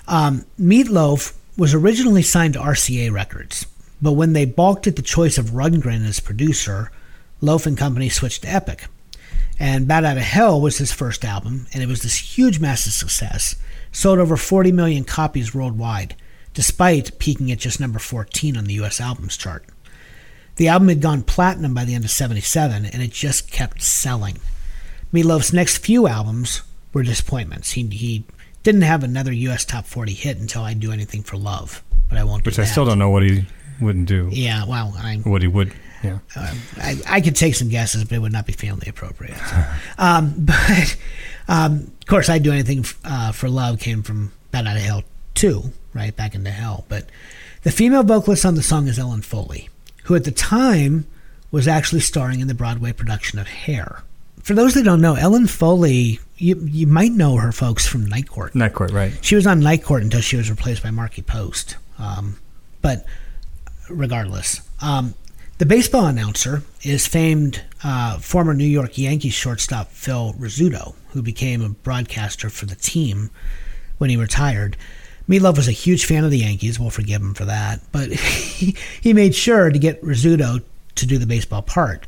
Um, 0.06 0.44
Meatloaf 0.60 1.34
was 1.56 1.74
originally 1.74 2.22
signed 2.22 2.54
to 2.54 2.60
RCA 2.60 3.12
Records, 3.12 3.66
but 4.02 4.12
when 4.12 4.32
they 4.32 4.44
balked 4.44 4.86
at 4.86 4.96
the 4.96 5.02
choice 5.02 5.38
of 5.38 5.50
Rundgren 5.50 6.06
as 6.06 6.20
producer, 6.20 6.90
Loaf 7.40 7.66
and 7.66 7.76
Company 7.76 8.08
switched 8.08 8.42
to 8.42 8.48
Epic. 8.48 8.86
And 9.62 9.86
Bat 9.86 10.04
Out 10.06 10.16
of 10.16 10.22
Hell 10.22 10.58
was 10.60 10.78
his 10.78 10.90
first 10.90 11.22
album, 11.24 11.66
and 11.74 11.82
it 11.82 11.86
was 11.86 12.00
this 12.02 12.16
huge, 12.38 12.58
massive 12.58 12.94
success. 12.94 13.56
Sold 13.92 14.18
over 14.18 14.36
40 14.38 14.72
million 14.72 15.04
copies 15.04 15.54
worldwide, 15.54 16.16
despite 16.54 17.18
peaking 17.18 17.52
at 17.52 17.58
just 17.58 17.78
number 17.78 17.98
14 17.98 18.56
on 18.56 18.64
the 18.64 18.72
US 18.74 19.00
albums 19.02 19.36
chart. 19.36 19.66
The 20.56 20.68
album 20.68 20.88
had 20.88 21.02
gone 21.02 21.22
platinum 21.22 21.74
by 21.74 21.84
the 21.84 21.94
end 21.94 22.04
of 22.04 22.10
77, 22.10 22.86
and 22.86 23.02
it 23.02 23.12
just 23.12 23.50
kept 23.52 23.82
selling. 23.82 24.38
Meatloaf's 25.12 25.52
next 25.52 25.78
few 25.78 26.06
albums 26.06 26.62
were 26.94 27.02
disappointments. 27.02 27.72
He, 27.72 27.86
he 27.88 28.24
didn't 28.62 28.82
have 28.82 29.04
another 29.04 29.32
U.S. 29.32 29.64
top 29.66 29.84
40 29.86 30.12
hit 30.14 30.38
until 30.38 30.62
I 30.62 30.72
Do 30.72 30.90
Anything 30.90 31.22
for 31.22 31.36
Love, 31.36 31.82
but 32.08 32.16
I 32.16 32.24
won't 32.24 32.44
do 32.44 32.48
Which 32.48 32.58
I 32.58 32.62
that. 32.62 32.68
still 32.68 32.86
don't 32.86 32.98
know 32.98 33.10
what 33.10 33.22
he 33.24 33.44
wouldn't 33.80 34.06
do. 34.06 34.28
Yeah, 34.32 34.64
well, 34.66 34.94
I, 34.96 35.16
What 35.24 35.42
he 35.42 35.48
would. 35.48 35.74
Yeah. 36.02 36.18
I, 36.78 36.98
I 37.06 37.20
could 37.20 37.36
take 37.36 37.54
some 37.54 37.68
guesses, 37.68 38.04
but 38.04 38.12
it 38.14 38.18
would 38.20 38.32
not 38.32 38.46
be 38.46 38.52
family 38.52 38.88
appropriate. 38.88 39.36
So. 39.36 39.64
um, 39.98 40.34
but, 40.38 40.96
um, 41.48 41.92
of 42.00 42.06
course, 42.06 42.28
I'd 42.28 42.42
Do 42.42 42.52
Anything 42.52 42.84
uh, 43.04 43.32
for 43.32 43.48
Love 43.48 43.80
came 43.80 44.02
from 44.02 44.32
Bat 44.50 44.66
Out 44.66 44.76
of 44.76 44.82
Hell 44.82 45.02
2, 45.34 45.62
right? 45.94 46.14
Back 46.14 46.34
into 46.34 46.50
Hell. 46.50 46.84
But 46.88 47.06
the 47.62 47.70
female 47.70 48.02
vocalist 48.02 48.46
on 48.46 48.54
the 48.54 48.62
song 48.62 48.88
is 48.88 48.98
Ellen 48.98 49.22
Foley, 49.22 49.68
who 50.04 50.14
at 50.14 50.24
the 50.24 50.30
time 50.30 51.06
was 51.50 51.68
actually 51.68 52.00
starring 52.00 52.40
in 52.40 52.48
the 52.48 52.54
Broadway 52.54 52.92
production 52.92 53.38
of 53.38 53.46
Hair. 53.46 54.02
For 54.42 54.54
those 54.54 54.74
that 54.74 54.84
don't 54.84 55.02
know, 55.02 55.16
Ellen 55.16 55.46
Foley, 55.46 56.20
you, 56.36 56.56
you 56.64 56.86
might 56.86 57.12
know 57.12 57.36
her 57.36 57.52
folks 57.52 57.86
from 57.86 58.06
Night 58.06 58.28
Court. 58.28 58.54
Night 58.54 58.72
Court, 58.72 58.90
right. 58.92 59.12
She 59.20 59.34
was 59.34 59.46
on 59.46 59.60
Night 59.60 59.84
Court 59.84 60.02
until 60.02 60.22
she 60.22 60.36
was 60.36 60.48
replaced 60.48 60.82
by 60.82 60.90
Markie 60.90 61.22
Post. 61.22 61.76
Um, 61.98 62.38
but 62.80 63.04
regardless, 63.90 64.62
um, 64.80 65.14
the 65.60 65.66
baseball 65.66 66.06
announcer 66.06 66.62
is 66.82 67.06
famed 67.06 67.62
uh, 67.84 68.16
former 68.16 68.54
New 68.54 68.64
York 68.64 68.96
Yankees 68.96 69.34
shortstop 69.34 69.88
Phil 69.88 70.32
Rizzuto, 70.38 70.94
who 71.10 71.20
became 71.20 71.60
a 71.60 71.68
broadcaster 71.68 72.48
for 72.48 72.64
the 72.64 72.76
team 72.76 73.28
when 73.98 74.08
he 74.08 74.16
retired. 74.16 74.78
Meatloaf 75.28 75.58
was 75.58 75.68
a 75.68 75.72
huge 75.72 76.06
fan 76.06 76.24
of 76.24 76.30
the 76.30 76.38
Yankees. 76.38 76.80
We'll 76.80 76.88
forgive 76.88 77.20
him 77.20 77.34
for 77.34 77.44
that, 77.44 77.82
but 77.92 78.10
he, 78.10 78.74
he 79.02 79.12
made 79.12 79.34
sure 79.34 79.68
to 79.68 79.78
get 79.78 80.02
Rizzuto 80.02 80.62
to 80.94 81.06
do 81.06 81.18
the 81.18 81.26
baseball 81.26 81.60
part. 81.60 82.06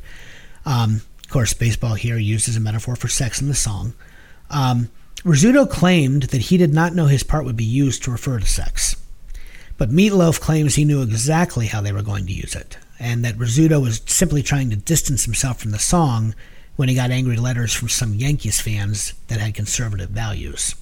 Um, 0.65 1.03
of 1.23 1.29
course, 1.29 1.53
baseball 1.53 1.93
here 1.93 2.17
used 2.17 2.49
as 2.49 2.55
a 2.55 2.59
metaphor 2.59 2.95
for 2.95 3.07
sex 3.07 3.39
in 3.39 3.49
the 3.49 3.53
song. 3.53 3.93
Um, 4.49 4.89
Rizzuto 5.17 5.69
claimed 5.69 6.23
that 6.23 6.41
he 6.41 6.57
did 6.57 6.73
not 6.73 6.95
know 6.95 7.05
his 7.05 7.21
part 7.21 7.45
would 7.45 7.57
be 7.57 7.63
used 7.63 8.01
to 8.05 8.11
refer 8.11 8.39
to 8.39 8.47
sex. 8.47 8.95
But 9.77 9.91
Meatloaf 9.91 10.39
claims 10.39 10.73
he 10.73 10.85
knew 10.85 11.03
exactly 11.03 11.67
how 11.67 11.81
they 11.81 11.91
were 11.91 12.01
going 12.01 12.25
to 12.25 12.33
use 12.33 12.55
it, 12.55 12.77
and 13.03 13.25
that 13.25 13.35
Rizzuto 13.37 13.81
was 13.81 14.01
simply 14.05 14.41
trying 14.41 14.69
to 14.69 14.77
distance 14.77 15.25
himself 15.25 15.59
from 15.59 15.71
the 15.71 15.79
song 15.79 16.33
when 16.77 16.87
he 16.87 16.95
got 16.95 17.11
angry 17.11 17.35
letters 17.35 17.73
from 17.73 17.89
some 17.89 18.13
Yankees 18.13 18.61
fans 18.61 19.13
that 19.27 19.39
had 19.39 19.53
conservative 19.53 20.09
values. 20.09 20.75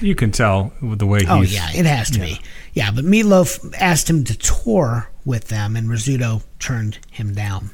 You 0.00 0.14
can 0.14 0.32
tell 0.32 0.72
with 0.82 0.98
the 0.98 1.06
way 1.06 1.20
he's. 1.20 1.30
Oh 1.30 1.40
yeah, 1.40 1.70
it 1.72 1.86
has 1.86 2.10
to 2.10 2.18
be. 2.18 2.40
Yeah, 2.74 2.90
but 2.90 3.04
Meatloaf 3.04 3.74
asked 3.78 4.10
him 4.10 4.24
to 4.24 4.36
tour 4.36 5.08
with 5.24 5.48
them, 5.48 5.76
and 5.76 5.88
Rizzuto 5.88 6.42
turned 6.58 6.98
him 7.10 7.32
down. 7.32 7.70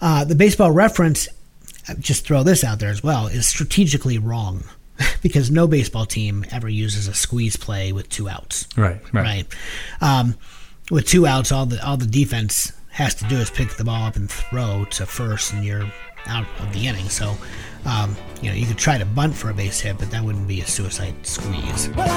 Uh, 0.00 0.24
the 0.24 0.36
baseball 0.36 0.70
reference, 0.70 1.26
uh, 1.88 1.94
just 1.98 2.24
throw 2.24 2.44
this 2.44 2.62
out 2.62 2.78
there 2.78 2.90
as 2.90 3.02
well, 3.02 3.26
is 3.26 3.48
strategically 3.48 4.18
wrong 4.18 4.62
because 5.22 5.50
no 5.50 5.66
baseball 5.66 6.06
team 6.06 6.44
ever 6.52 6.68
uses 6.68 7.08
a 7.08 7.14
squeeze 7.14 7.56
play 7.56 7.90
with 7.90 8.08
two 8.08 8.28
outs. 8.28 8.68
Right, 8.76 9.00
right. 9.12 9.24
Right. 9.24 9.46
Um, 10.00 10.36
with 10.90 11.08
two 11.08 11.26
outs, 11.26 11.50
all 11.50 11.66
the 11.66 11.84
all 11.84 11.96
the 11.96 12.06
defense 12.06 12.72
has 12.90 13.14
to 13.16 13.24
do 13.26 13.36
is 13.36 13.50
pick 13.50 13.70
the 13.76 13.84
ball 13.84 14.04
up 14.04 14.16
and 14.16 14.30
throw 14.30 14.84
to 14.90 15.06
first, 15.06 15.52
and 15.52 15.64
you're 15.64 15.86
out 16.26 16.46
of 16.58 16.72
the 16.72 16.86
inning. 16.86 17.08
So, 17.08 17.36
um, 17.84 18.16
you 18.42 18.50
know, 18.50 18.56
you 18.56 18.66
could 18.66 18.78
try 18.78 18.98
to 18.98 19.04
bunt 19.04 19.34
for 19.34 19.50
a 19.50 19.54
base 19.54 19.80
hit, 19.80 19.98
but 19.98 20.10
that 20.10 20.22
wouldn't 20.22 20.48
be 20.48 20.60
a 20.60 20.66
suicide 20.66 21.14
squeeze. 21.26 21.88
Well, 21.90 22.08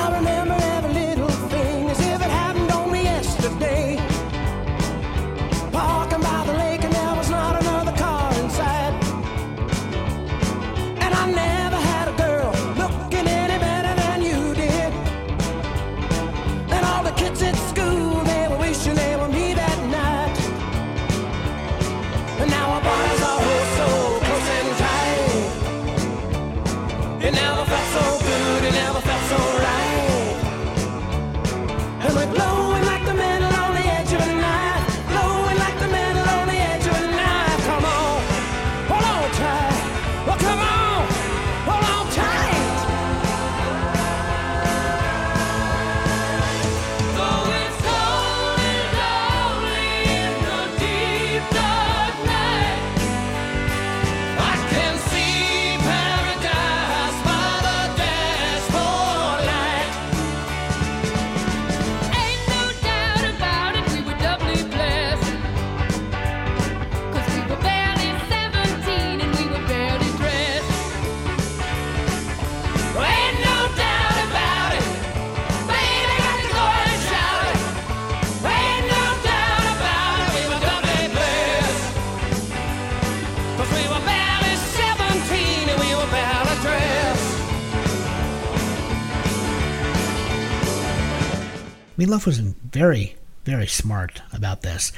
Meatloaf 92.02 92.26
was 92.26 92.40
very, 92.40 93.16
very 93.46 93.68
smart 93.68 94.22
about 94.34 94.62
this. 94.62 94.92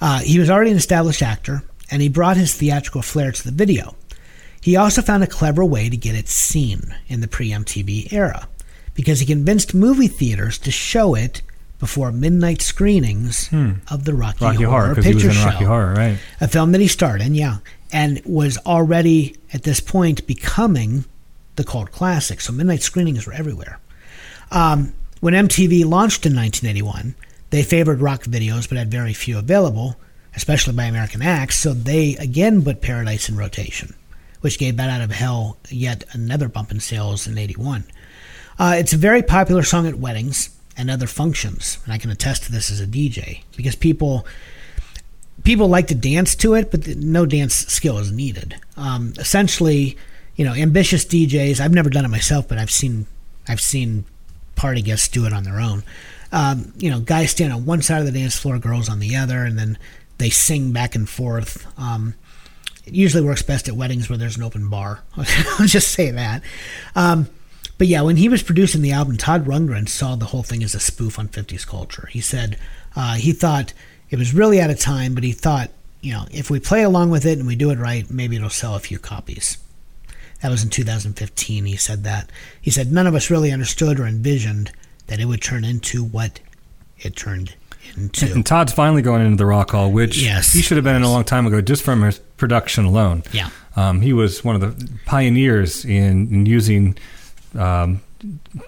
Uh, 0.00 0.20
he 0.20 0.38
was 0.38 0.50
already 0.50 0.70
an 0.70 0.76
established 0.76 1.22
actor, 1.22 1.62
and 1.90 2.00
he 2.00 2.08
brought 2.08 2.36
his 2.36 2.54
theatrical 2.54 3.02
flair 3.02 3.32
to 3.32 3.44
the 3.44 3.50
video. 3.50 3.96
He 4.60 4.76
also 4.76 5.02
found 5.02 5.22
a 5.22 5.26
clever 5.26 5.64
way 5.64 5.88
to 5.90 5.96
get 5.96 6.14
it 6.14 6.28
seen 6.28 6.94
in 7.08 7.20
the 7.20 7.28
pre 7.28 7.50
MTV 7.50 8.12
era, 8.12 8.48
because 8.94 9.20
he 9.20 9.26
convinced 9.26 9.74
movie 9.74 10.08
theaters 10.08 10.58
to 10.58 10.70
show 10.70 11.14
it 11.14 11.42
before 11.80 12.12
midnight 12.12 12.62
screenings 12.62 13.50
of 13.90 14.04
the 14.04 14.14
Rocky, 14.14 14.38
Hmm. 14.38 14.44
Rocky 14.44 14.62
Horror, 14.64 14.70
Horror 14.84 14.94
because 14.94 15.04
he 15.06 15.14
was 15.14 15.22
Picture 15.24 15.38
Show 15.38 15.66
Horror, 15.66 15.94
right? 15.94 16.18
a 16.40 16.48
film 16.48 16.72
that 16.72 16.80
he 16.80 16.88
starred 16.88 17.20
in, 17.20 17.34
yeah, 17.34 17.58
and 17.92 18.22
was 18.24 18.56
already 18.58 19.36
at 19.52 19.64
this 19.64 19.80
point 19.80 20.26
becoming 20.26 21.04
the 21.56 21.64
cult 21.64 21.90
classic. 21.92 22.40
So 22.40 22.52
midnight 22.52 22.82
screenings 22.82 23.26
were 23.26 23.32
everywhere. 23.32 23.78
Um, 24.50 24.94
when 25.24 25.32
MTV 25.32 25.86
launched 25.86 26.26
in 26.26 26.36
1981, 26.36 27.14
they 27.48 27.62
favored 27.62 28.02
rock 28.02 28.24
videos 28.24 28.68
but 28.68 28.76
had 28.76 28.90
very 28.90 29.14
few 29.14 29.38
available, 29.38 29.96
especially 30.36 30.74
by 30.74 30.84
American 30.84 31.22
acts. 31.22 31.56
So 31.56 31.72
they 31.72 32.14
again 32.16 32.62
put 32.62 32.82
Paradise 32.82 33.30
in 33.30 33.36
rotation, 33.38 33.94
which 34.42 34.58
gave 34.58 34.76
Bat 34.76 34.90
Out 34.90 35.00
of 35.00 35.12
Hell 35.12 35.56
yet 35.70 36.04
another 36.12 36.46
bump 36.46 36.70
in 36.70 36.78
sales 36.78 37.26
in 37.26 37.38
81. 37.38 37.84
Uh, 38.58 38.74
it's 38.76 38.92
a 38.92 38.98
very 38.98 39.22
popular 39.22 39.62
song 39.62 39.86
at 39.86 39.94
weddings 39.94 40.50
and 40.76 40.90
other 40.90 41.06
functions, 41.06 41.78
and 41.84 41.94
I 41.94 41.96
can 41.96 42.10
attest 42.10 42.42
to 42.42 42.52
this 42.52 42.70
as 42.70 42.82
a 42.82 42.86
DJ 42.86 43.44
because 43.56 43.76
people 43.76 44.26
people 45.42 45.68
like 45.68 45.86
to 45.86 45.94
dance 45.94 46.36
to 46.36 46.52
it, 46.52 46.70
but 46.70 46.86
no 46.86 47.24
dance 47.24 47.54
skill 47.54 47.96
is 47.96 48.12
needed. 48.12 48.56
Um, 48.76 49.14
essentially, 49.16 49.96
you 50.36 50.44
know, 50.44 50.52
ambitious 50.52 51.06
DJs. 51.06 51.60
I've 51.60 51.72
never 51.72 51.88
done 51.88 52.04
it 52.04 52.08
myself, 52.08 52.46
but 52.46 52.58
I've 52.58 52.70
seen 52.70 53.06
I've 53.48 53.62
seen 53.62 54.04
party 54.56 54.82
guests 54.82 55.08
do 55.08 55.26
it 55.26 55.32
on 55.32 55.44
their 55.44 55.60
own. 55.60 55.82
Um, 56.32 56.72
you 56.76 56.90
know, 56.90 57.00
guys 57.00 57.30
stand 57.30 57.52
on 57.52 57.64
one 57.64 57.82
side 57.82 58.00
of 58.00 58.06
the 58.06 58.12
dance 58.12 58.36
floor, 58.36 58.58
girls 58.58 58.88
on 58.88 58.98
the 58.98 59.16
other, 59.16 59.44
and 59.44 59.58
then 59.58 59.78
they 60.18 60.30
sing 60.30 60.72
back 60.72 60.94
and 60.94 61.08
forth. 61.08 61.66
Um, 61.78 62.14
it 62.86 62.94
usually 62.94 63.24
works 63.24 63.42
best 63.42 63.68
at 63.68 63.76
weddings 63.76 64.08
where 64.08 64.18
there's 64.18 64.36
an 64.36 64.42
open 64.42 64.68
bar. 64.68 65.00
I'll 65.16 65.66
just 65.66 65.92
say 65.92 66.10
that. 66.10 66.42
Um, 66.94 67.28
but 67.78 67.86
yeah, 67.86 68.02
when 68.02 68.16
he 68.16 68.28
was 68.28 68.42
producing 68.42 68.82
the 68.82 68.92
album, 68.92 69.16
Todd 69.16 69.46
Rundgren 69.46 69.88
saw 69.88 70.16
the 70.16 70.26
whole 70.26 70.42
thing 70.42 70.62
as 70.62 70.74
a 70.74 70.80
spoof 70.80 71.18
on 71.18 71.28
50s 71.28 71.66
culture. 71.66 72.08
He 72.10 72.20
said 72.20 72.58
uh, 72.94 73.14
he 73.14 73.32
thought 73.32 73.72
it 74.10 74.18
was 74.18 74.34
really 74.34 74.60
out 74.60 74.70
of 74.70 74.78
time, 74.78 75.14
but 75.14 75.24
he 75.24 75.32
thought, 75.32 75.70
you 76.00 76.12
know, 76.12 76.26
if 76.30 76.50
we 76.50 76.60
play 76.60 76.82
along 76.82 77.10
with 77.10 77.24
it 77.24 77.38
and 77.38 77.46
we 77.46 77.56
do 77.56 77.70
it 77.70 77.78
right, 77.78 78.08
maybe 78.10 78.36
it'll 78.36 78.50
sell 78.50 78.74
a 78.74 78.80
few 78.80 78.98
copies. 78.98 79.58
That 80.44 80.50
was 80.50 80.62
in 80.62 80.68
2015. 80.68 81.64
He 81.64 81.76
said 81.78 82.04
that. 82.04 82.28
He 82.60 82.70
said 82.70 82.92
none 82.92 83.06
of 83.06 83.14
us 83.14 83.30
really 83.30 83.50
understood 83.50 83.98
or 83.98 84.06
envisioned 84.06 84.70
that 85.06 85.18
it 85.18 85.24
would 85.24 85.40
turn 85.40 85.64
into 85.64 86.04
what 86.04 86.38
it 86.98 87.16
turned 87.16 87.54
into. 87.96 88.30
And 88.30 88.44
Todd's 88.44 88.70
finally 88.74 89.00
going 89.00 89.24
into 89.24 89.38
the 89.38 89.46
Rock 89.46 89.70
Hall, 89.70 89.90
which 89.90 90.22
Yes. 90.22 90.52
he 90.52 90.60
should 90.60 90.76
have 90.76 90.84
been 90.84 90.96
in 90.96 91.02
a 91.02 91.10
long 91.10 91.24
time 91.24 91.46
ago, 91.46 91.62
just 91.62 91.82
from 91.82 92.02
his 92.02 92.18
production 92.36 92.84
alone. 92.84 93.22
Yeah. 93.32 93.48
Um, 93.74 94.02
he 94.02 94.12
was 94.12 94.44
one 94.44 94.54
of 94.54 94.60
the 94.60 94.88
pioneers 95.06 95.82
in, 95.86 96.28
in 96.28 96.44
using 96.44 96.98
um, 97.58 98.02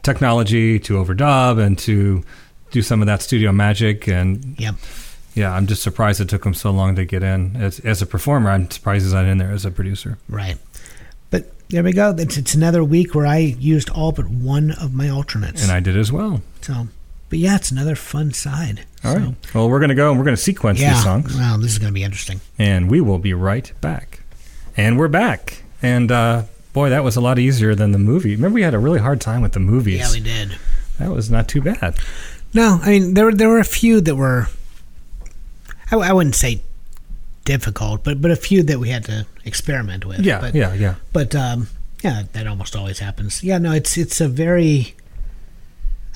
technology 0.03 0.79
to 0.79 0.95
overdub 0.95 1.63
and 1.63 1.79
to 1.81 2.25
do 2.71 2.81
some 2.81 3.03
of 3.03 3.07
that 3.07 3.21
studio 3.21 3.53
magic. 3.53 4.09
And 4.09 4.59
Yep. 4.59 4.77
yeah, 5.35 5.53
I'm 5.53 5.67
just 5.67 5.83
surprised 5.83 6.23
it 6.23 6.31
took 6.31 6.47
him 6.47 6.55
so 6.55 6.71
long 6.71 6.97
to 6.97 7.05
get 7.05 7.23
in. 7.23 7.55
As, 7.57 7.81
as 7.81 8.01
a 8.01 8.07
performer, 8.07 8.49
I'm 8.49 8.71
surprised 8.71 9.05
he's 9.05 9.13
not 9.13 9.27
in 9.27 9.37
there 9.37 9.53
as 9.53 9.67
a 9.67 9.71
producer. 9.71 10.17
Right. 10.27 10.57
There 11.69 11.83
we 11.83 11.93
go. 11.93 12.15
It's, 12.17 12.37
it's 12.37 12.55
another 12.55 12.85
week 12.85 13.15
where 13.15 13.27
I 13.27 13.39
used 13.39 13.91
all 13.91 14.13
but 14.13 14.29
one 14.29 14.71
of 14.73 14.95
my 14.95 15.09
alternates. 15.09 15.63
And 15.63 15.73
I 15.73 15.81
did 15.81 15.97
as 15.97 16.13
well. 16.13 16.43
so, 16.63 16.89
but 17.29 17.39
yeah, 17.41 17.57
it's 17.57 17.71
another 17.73 17.97
fun 17.97 18.33
side. 18.33 18.85
All 19.05 19.13
so, 19.15 19.19
right. 19.19 19.35
Well, 19.55 19.69
we're 19.69 19.81
going 19.81 19.89
to 19.89 19.95
go 19.97 20.11
and 20.11 20.19
we're 20.19 20.25
going 20.25 20.37
to 20.37 20.43
sequence 20.43 20.81
Yeah. 20.81 20.95
these 20.95 21.03
songs. 21.03 21.35
Well, 21.37 21.59
this 21.59 21.73
is 21.73 21.79
going 21.79 21.91
to 21.91 21.95
be 21.95 22.05
interesting. 22.05 22.41
and 22.59 22.89
we 22.91 23.01
will 23.01 23.19
be 23.19 23.35
right 23.35 23.73
back. 23.81 24.21
And 24.77 24.97
we're 24.99 25.09
back. 25.09 25.63
And 25.83 26.13
uh, 26.13 26.45
boy, 26.73 26.91
that 26.91 27.03
was 27.03 27.17
a 27.17 27.21
lot 27.21 27.39
easier 27.39 27.75
than 27.75 27.91
the 27.93 27.99
movie. 27.99 28.37
Remember, 28.37 28.55
we 28.55 28.63
had 28.63 28.75
a 28.75 28.79
really 28.79 29.01
hard 29.01 29.21
time 29.21 29.43
with 29.43 29.53
the 29.53 29.61
movies. 29.61 29.99
Yeah, 29.99 30.13
we 30.13 30.21
did. 30.21 30.57
that 30.99 31.11
was 31.11 31.31
not 31.31 31.49
too 31.49 31.61
bad. 31.63 31.97
No, 32.55 32.79
I 32.83 32.91
mean 32.91 33.15
there 33.15 33.25
were 33.27 33.35
there 33.35 33.49
were 33.49 33.59
a 33.59 33.65
few 33.65 34.01
that 34.01 34.15
were. 34.17 34.49
I, 35.91 35.97
I 35.97 36.13
wouldn't 36.13 36.35
say 36.37 36.63
difficult, 37.47 38.05
but 38.05 38.21
but 38.21 38.31
a 38.31 38.37
few 38.37 38.63
that 38.65 38.79
we 38.79 38.91
had 38.91 39.05
to 39.05 39.27
experiment 39.47 40.05
with. 40.05 40.21
Yeah, 40.21 40.41
but, 40.41 40.55
yeah, 40.55 40.75
yeah. 40.75 40.97
But 41.15 41.35
um, 41.35 41.69
yeah, 42.05 42.25
that 42.35 42.47
almost 42.47 42.77
always 42.77 42.99
happens. 42.99 43.43
Yeah, 43.43 43.57
no, 43.57 43.73
it's 43.73 43.97
it's 43.97 44.21
a 44.21 44.29
very. 44.29 44.95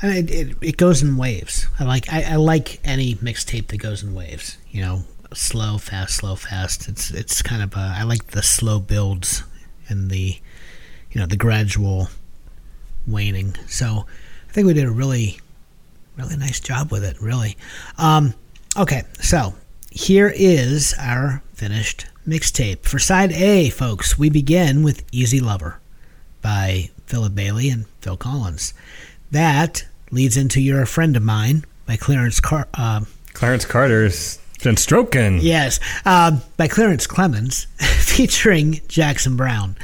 It, 0.02 0.30
it, 0.30 0.56
it 0.62 0.76
goes 0.78 1.02
in 1.02 1.16
waves. 1.16 1.66
I 1.78 1.84
like 1.84 2.12
I, 2.12 2.22
I 2.32 2.36
like 2.36 2.80
any 2.84 3.14
mixtape 3.16 3.68
that 3.68 3.78
goes 3.78 4.02
in 4.02 4.14
waves. 4.14 4.58
You 4.70 4.82
know, 4.82 5.04
slow, 5.32 5.78
fast, 5.78 6.16
slow, 6.16 6.36
fast. 6.36 6.88
It's 6.88 7.10
it's 7.10 7.42
kind 7.42 7.62
of 7.62 7.74
a, 7.74 7.94
I 7.98 8.02
like 8.04 8.28
the 8.28 8.42
slow 8.42 8.80
builds 8.80 9.44
and 9.88 10.10
the, 10.10 10.38
you 11.12 11.20
know, 11.20 11.26
the 11.26 11.36
gradual 11.36 12.08
waning. 13.06 13.54
So 13.66 14.06
I 14.48 14.52
think 14.52 14.66
we 14.66 14.74
did 14.74 14.86
a 14.86 14.90
really, 14.90 15.38
really 16.16 16.36
nice 16.36 16.60
job 16.60 16.90
with 16.90 17.04
it. 17.04 17.20
Really. 17.20 17.56
Um, 17.98 18.34
okay, 18.76 19.02
so 19.20 19.54
here 19.90 20.32
is 20.34 20.94
our 20.98 21.42
finished 21.54 22.06
mixtape 22.26 22.82
for 22.82 22.98
side 22.98 23.32
A, 23.32 23.70
folks. 23.70 24.18
We 24.18 24.30
begin 24.30 24.82
with 24.82 25.04
"Easy 25.12 25.40
Lover" 25.40 25.80
by 26.42 26.90
Philip 27.06 27.34
Bailey 27.34 27.68
and 27.70 27.86
Phil 28.00 28.16
Collins. 28.16 28.72
That 29.30 29.84
leads 30.10 30.36
into 30.36 30.60
"You're 30.60 30.82
a 30.82 30.86
Friend 30.86 31.16
of 31.16 31.22
Mine" 31.22 31.64
by 31.86 31.96
Clarence 31.96 32.40
Car- 32.40 32.68
uh, 32.74 33.04
Clarence 33.32 33.64
Carter's 33.64 34.38
been 34.62 34.76
stroking. 34.76 35.38
Yes, 35.40 35.80
um, 36.04 36.42
by 36.56 36.68
Clarence 36.68 37.06
Clemons, 37.06 37.66
featuring 37.80 38.80
Jackson 38.88 39.36
Browne. 39.36 39.76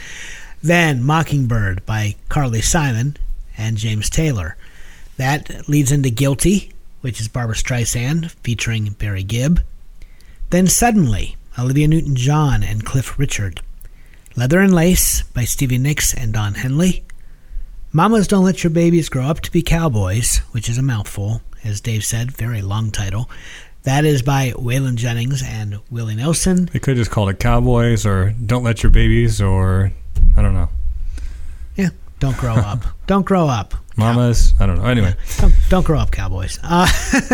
Then 0.63 1.03
Mockingbird 1.03 1.85
by 1.87 2.17
Carly 2.29 2.61
Simon 2.61 3.17
and 3.57 3.77
James 3.77 4.11
Taylor. 4.11 4.57
That 5.17 5.69
leads 5.69 5.93
into 5.93 6.11
Guilty, 6.11 6.73
which 7.01 7.21
is 7.21 7.29
Barbra 7.29 7.55
Streisand 7.57 8.31
featuring 8.43 8.91
Barry 8.99 9.23
Gibb. 9.23 9.61
Then 10.51 10.69
Suddenly, 10.69 11.37
Olivia 11.59 11.89
Newton 11.89 12.15
John 12.15 12.63
and 12.63 12.85
Cliff 12.85 13.19
Richard. 13.19 13.63
Leather 14.37 14.61
and 14.61 14.73
Lace 14.73 15.23
by 15.23 15.45
Stevie 15.45 15.77
Nicks 15.79 16.15
and 16.15 16.33
Don 16.33 16.55
Henley. 16.55 17.05
Mamas 17.93 18.29
Don't 18.29 18.45
Let 18.45 18.63
Your 18.63 18.71
Babies 18.71 19.09
Grow 19.09 19.25
Up 19.25 19.41
to 19.41 19.51
Be 19.51 19.63
Cowboys, 19.63 20.39
which 20.53 20.69
is 20.69 20.79
a 20.79 20.83
mouthful, 20.83 21.41
as 21.65 21.81
Dave 21.81 22.05
said, 22.05 22.31
very 22.31 22.63
long 22.63 22.93
title. 22.93 23.29
That 23.83 24.05
is 24.05 24.23
by 24.23 24.53
Waylon 24.53 24.95
Jennings 24.95 25.43
and 25.43 25.81
Willie 25.91 26.15
Nelson. 26.15 26.67
They 26.67 26.79
could 26.79 26.97
just 26.97 27.11
called 27.11 27.31
it 27.31 27.41
Cowboys 27.41 28.07
or 28.07 28.31
Don't 28.45 28.63
Let 28.63 28.85
Your 28.85 28.91
Babies 28.91 29.41
or 29.41 29.91
I 30.37 30.43
don't 30.43 30.55
know. 30.55 30.69
Don't 32.27 32.39
grow 32.39 32.55
up. 32.57 32.85
don't 33.07 33.25
grow 33.25 33.47
up. 33.47 33.73
Mamas. 33.97 34.53
I 34.59 34.67
don't 34.67 34.79
know. 34.79 34.85
Anyway, 34.87 35.15
Don't, 35.39 35.55
don't 35.69 35.87
grow 35.87 36.01
up, 36.01 36.11
cowboys. 36.11 36.59
Uh, 36.61 36.89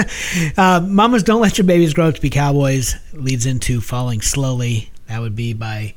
uh, 0.58 0.80
Mamas 0.86 1.22
Don't 1.22 1.40
Let 1.40 1.56
Your 1.56 1.66
Babies 1.66 1.94
Grow 1.94 2.08
Up 2.08 2.14
to 2.16 2.20
Be 2.20 2.28
Cowboys 2.28 2.94
leads 3.14 3.46
into 3.46 3.80
Falling 3.80 4.20
Slowly. 4.20 4.90
That 5.06 5.20
would 5.20 5.34
be 5.34 5.54
by 5.54 5.94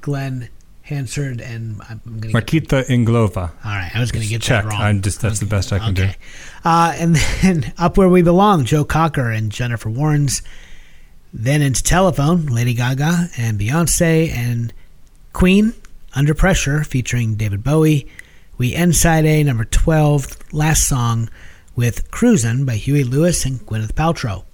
Glen 0.00 0.48
Hansard 0.82 1.40
and 1.40 1.82
I'm 1.90 2.00
going 2.06 2.20
to 2.20 2.40
Marquita 2.40 2.86
Inglova. 2.86 3.36
All 3.36 3.50
right, 3.64 3.90
I 3.92 3.98
was 3.98 4.12
going 4.12 4.22
to 4.22 4.28
get 4.28 4.42
Check. 4.42 4.62
that 4.62 4.70
wrong. 4.70 4.80
I'm 4.80 5.02
just 5.02 5.20
that's 5.20 5.40
the 5.40 5.46
best 5.46 5.72
I 5.72 5.80
can 5.80 5.94
do. 5.94 6.08
Uh, 6.64 6.94
and 6.96 7.16
then 7.42 7.72
up 7.76 7.98
where 7.98 8.08
we 8.08 8.22
belong, 8.22 8.64
Joe 8.64 8.84
Cocker 8.84 9.32
and 9.32 9.50
Jennifer 9.50 9.90
Warnes. 9.90 10.42
Then 11.34 11.62
into 11.62 11.82
telephone, 11.82 12.46
Lady 12.46 12.74
Gaga 12.74 13.30
and 13.36 13.58
Beyonce 13.58 14.30
and 14.30 14.72
Queen, 15.32 15.74
Under 16.14 16.32
Pressure, 16.32 16.84
featuring 16.84 17.34
David 17.34 17.64
Bowie. 17.64 18.06
We 18.58 18.74
end 18.74 18.96
side 18.96 19.26
A, 19.26 19.42
number 19.44 19.64
12, 19.64 20.52
last 20.52 20.88
song, 20.88 21.28
with 21.74 22.10
Cruisin' 22.10 22.64
by 22.64 22.76
Huey 22.76 23.04
Lewis 23.04 23.44
and 23.44 23.60
Gwyneth 23.66 23.92
Paltrow. 23.92 24.44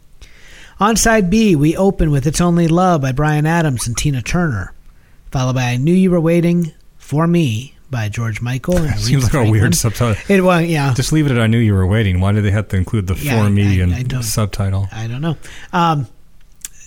On 0.80 0.96
side 0.96 1.30
B, 1.30 1.54
we 1.54 1.76
open 1.76 2.10
with 2.10 2.26
It's 2.26 2.40
Only 2.40 2.66
Love 2.66 3.02
by 3.02 3.12
Bryan 3.12 3.46
Adams 3.46 3.86
and 3.86 3.96
Tina 3.96 4.20
Turner, 4.20 4.74
followed 5.30 5.54
by 5.54 5.64
I 5.70 5.76
Knew 5.76 5.94
You 5.94 6.10
Were 6.10 6.20
Waiting 6.20 6.72
for 6.98 7.28
Me 7.28 7.76
by 7.90 8.08
George 8.08 8.40
Michael 8.40 8.78
and 8.78 8.98
Seems 8.98 9.32
like 9.32 9.46
a 9.46 9.48
weird 9.50 9.74
subtitle. 9.76 10.20
It 10.28 10.40
was, 10.42 10.64
yeah. 10.66 10.92
Just 10.94 11.12
leave 11.12 11.26
it 11.26 11.32
at 11.32 11.38
I 11.38 11.46
knew 11.46 11.58
you 11.58 11.74
were 11.74 11.86
waiting. 11.86 12.20
Why 12.20 12.32
did 12.32 12.42
they 12.44 12.50
have 12.50 12.68
to 12.68 12.76
include 12.76 13.06
the 13.06 13.14
Yeah, 13.14 13.44
for 13.44 13.50
me 13.50 13.80
I- 13.80 13.84
and 13.84 14.12
I 14.14 14.20
subtitle? 14.22 14.88
I 14.90 15.06
don't 15.06 15.20
know. 15.20 15.36
Um, 15.72 16.08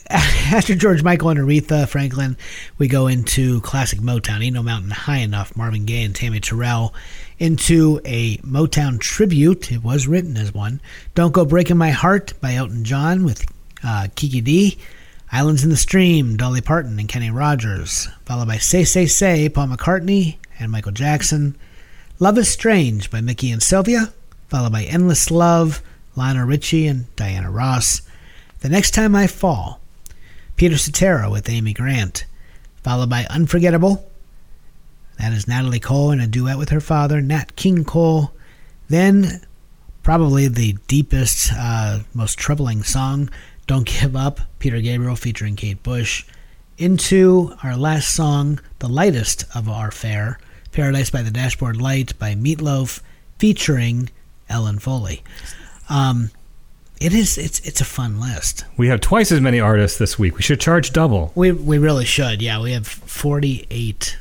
after 0.10 0.76
George 0.76 1.02
Michael 1.02 1.30
and 1.30 1.40
Aretha 1.40 1.88
Franklin, 1.88 2.38
we 2.78 2.88
go 2.88 3.08
into 3.08 3.60
classic 3.62 4.00
Motown, 4.00 4.44
Ain't 4.44 4.54
No 4.54 4.62
Mountain 4.62 4.92
High 4.92 5.18
Enough, 5.18 5.56
Marvin 5.56 5.86
Gaye 5.86 6.04
and 6.04 6.16
Tammy 6.16 6.40
Terrell, 6.40 6.94
into 7.40 8.00
a 8.06 8.38
Motown 8.38 9.00
tribute. 9.00 9.72
It 9.72 9.84
was 9.84 10.08
written 10.08 10.38
as 10.38 10.54
one. 10.54 10.80
Don't 11.16 11.34
Go 11.34 11.44
Breaking 11.44 11.78
My 11.78 11.90
Heart 11.90 12.40
by 12.40 12.54
Elton 12.54 12.84
John 12.84 13.24
with 13.24 13.46
uh, 13.84 14.08
Kiki 14.16 14.42
Dee. 14.42 14.78
Islands 15.32 15.64
in 15.64 15.72
the 15.72 15.76
Stream, 15.76 16.38
Dolly 16.38 16.62
Parton 16.62 17.00
and 17.00 17.10
Kenny 17.10 17.32
Rogers, 17.32 18.08
followed 18.26 18.48
by 18.48 18.58
Say 18.58 18.84
Say 18.84 19.08
Say, 19.08 19.50
Paul 19.50 19.70
McCartney 19.70 20.38
and 20.60 20.72
Michael 20.72 20.92
Jackson. 20.92 21.58
Love 22.20 22.38
is 22.38 22.48
Strange 22.48 23.10
by 23.10 23.22
Mickey 23.22 23.50
and 23.50 23.62
Sylvia, 23.62 24.14
followed 24.50 24.72
by 24.72 24.84
Endless 24.84 25.32
Love, 25.32 25.82
Lionel 26.16 26.46
Richie 26.46 26.86
and 26.86 27.14
Diana 27.16 27.50
Ross. 27.50 28.04
The 28.60 28.70
Next 28.70 28.92
Time 28.92 29.16
I 29.16 29.26
Fall, 29.26 29.82
Peter 30.56 30.78
Cetera 30.78 31.30
with 31.30 31.50
Amy 31.50 31.74
Grant, 31.74 32.26
followed 32.82 33.10
by 33.10 33.26
Unforgettable. 33.30 34.10
That 35.20 35.34
is 35.34 35.48
Natalie 35.48 35.80
Cole 35.80 36.12
in 36.12 36.20
a 36.20 36.28
duet 36.28 36.58
with 36.58 36.70
her 36.70 36.80
father, 36.80 37.22
Nat 37.22 37.56
King 37.56 37.84
Cole. 37.84 38.32
Then, 38.88 39.42
probably 40.04 40.48
the 40.48 40.78
deepest, 40.88 41.52
uh, 41.54 42.00
most 42.14 42.38
troubling 42.38 42.84
song, 42.84 43.30
Don't 43.68 43.88
Give 43.88 44.16
Up, 44.16 44.40
Peter 44.60 44.80
Gabriel 44.80 45.16
featuring 45.16 45.56
Kate 45.56 45.82
Bush. 45.84 46.26
Into 46.78 47.54
our 47.64 47.76
last 47.76 48.14
song, 48.14 48.60
the 48.80 48.90
lightest 48.90 49.46
of 49.56 49.68
our 49.70 49.92
fare, 49.92 50.40
Paradise 50.72 51.10
by 51.10 51.22
the 51.22 51.32
Dashboard 51.32 51.78
Light 51.78 52.18
by 52.20 52.36
Meatloaf, 52.36 53.02
featuring 53.40 54.10
Ellen 54.50 54.80
Foley. 54.80 55.24
Um, 55.90 56.32
it 57.00 57.14
is 57.14 57.38
it's 57.38 57.60
it's 57.62 57.82
a 57.82 57.86
fun 57.86 58.20
list. 58.20 58.66
We 58.78 58.88
have 58.88 59.02
twice 59.02 59.32
as 59.32 59.42
many 59.42 59.60
artists 59.60 59.98
this 59.98 60.18
week. 60.18 60.38
We 60.38 60.42
should 60.44 60.60
charge 60.60 60.92
double. 60.94 61.32
We 61.36 61.52
we 61.52 61.78
really 61.78 62.06
should. 62.06 62.42
Yeah, 62.42 62.62
we 62.62 62.72
have 62.74 62.88
forty 62.88 63.68
eight. 63.70 64.18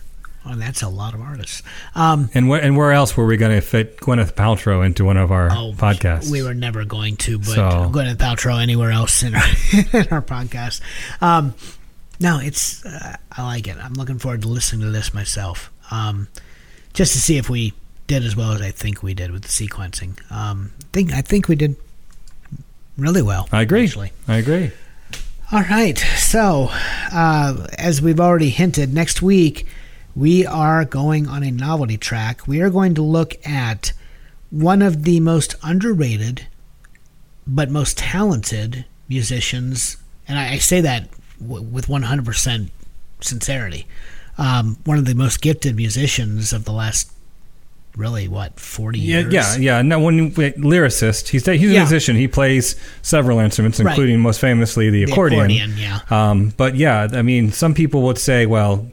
Oh, 0.47 0.55
that's 0.57 0.83
a 0.83 0.89
lot 0.89 1.15
of 1.15 1.23
artists. 1.23 1.63
Um, 1.95 2.29
And 2.35 2.49
where 2.51 2.61
and 2.61 2.77
where 2.77 2.93
else 2.93 3.17
were 3.17 3.25
we 3.25 3.39
going 3.39 3.55
to 3.55 3.63
fit 3.63 3.97
Gwyneth 3.99 4.35
Paltrow 4.35 4.85
into 4.85 5.05
one 5.05 5.17
of 5.17 5.33
our 5.33 5.51
oh, 5.51 5.73
podcasts? 5.75 6.31
We 6.31 6.43
were 6.43 6.53
never 6.53 6.85
going 6.85 7.17
to, 7.19 7.39
but 7.39 7.47
So- 7.47 7.91
Gwyneth 7.91 8.17
Paltrow 8.17 8.61
anywhere 8.61 8.91
else 8.91 9.23
in 9.23 9.35
our, 9.35 9.43
in 9.73 10.09
our 10.11 10.21
podcast. 10.21 10.83
Um, 11.23 11.55
no, 12.21 12.41
it's 12.41 12.85
uh, 12.85 13.17
I 13.33 13.45
like 13.45 13.67
it. 13.69 13.77
I'm 13.83 13.95
looking 13.95 14.19
forward 14.19 14.43
to 14.43 14.49
listening 14.49 14.83
to 14.83 14.91
this 14.91 15.15
myself, 15.15 15.71
um, 15.91 16.29
just 16.93 17.13
to 17.13 17.19
see 17.19 17.39
if 17.39 17.49
we 17.49 17.73
did 18.07 18.23
as 18.23 18.37
well 18.37 18.53
as 18.53 18.61
I 18.61 18.71
think 18.71 19.03
we 19.03 19.15
did 19.15 19.31
with 19.31 19.43
the 19.43 19.49
sequencing. 19.49 20.19
Um, 20.31 20.73
think 20.93 21.13
I 21.13 21.23
think 21.23 21.49
we 21.49 21.57
did 21.57 21.77
really 22.97 23.23
well. 23.23 23.49
I 23.53 23.63
agree. 23.63 23.85
Actually. 23.85 24.13
I 24.29 24.37
agree. 24.37 24.71
All 25.53 25.63
right. 25.63 25.99
So, 25.99 26.69
uh, 27.13 27.67
as 27.79 28.01
we've 28.03 28.21
already 28.21 28.51
hinted, 28.51 28.93
next 28.95 29.23
week 29.23 29.67
we 30.17 30.47
are 30.47 30.85
going 30.85 31.27
on 31.29 31.43
a 31.43 31.51
novelty 31.51 31.97
track. 31.97 32.47
We 32.47 32.61
are 32.61 32.71
going 32.71 32.95
to 32.95 33.03
look 33.03 33.35
at 33.47 33.93
one 34.51 34.83
of 34.83 35.05
the 35.05 35.21
most 35.21 35.57
underrated 35.63 36.47
but 37.47 37.71
most 37.71 37.99
talented 37.99 38.85
musicians, 39.09 39.97
and 40.27 40.39
I, 40.39 40.53
I 40.53 40.59
say 40.59 40.81
that 40.81 41.09
w- 41.41 41.63
with 41.63 41.89
100% 41.89 42.71
sincerity. 43.21 43.87
Um, 44.39 44.79
one 44.85 44.99
of 44.99 45.05
the 45.05 45.15
most 45.15 45.41
gifted 45.43 45.77
musicians 45.77 46.53
of 46.53 46.65
the 46.65 46.73
last, 46.73 47.13
really, 47.97 48.27
what, 48.29 48.59
40 48.59 48.99
Yeah, 48.99 49.21
years? 49.21 49.33
yeah, 49.33 49.57
yeah. 49.59 49.83
No, 49.83 50.01
when 50.01 50.31
lyricist, 50.33 51.29
he's 51.29 51.47
he's 51.47 51.49
a 51.49 51.57
Yeah. 51.57 51.81
musician. 51.81 52.17
He 52.17 52.29
plays 52.29 52.77
several 53.03 53.39
instruments, 53.39 53.79
Right. 53.81 53.91
including 53.93 54.21
most 54.21 54.41
famously 54.41 54.91
the 54.91 55.05
The 55.05 55.13
accordion. 55.13 55.41
accordion, 55.51 55.75
yeah. 55.79 56.01
Um, 56.11 56.53
but 56.57 56.77
yeah, 56.77 57.09
I 57.13 57.23
mean, 57.23 57.53
some 57.53 57.75
people 57.75 58.03
would 58.03 58.19
say, 58.19 58.47
well, 58.47 58.87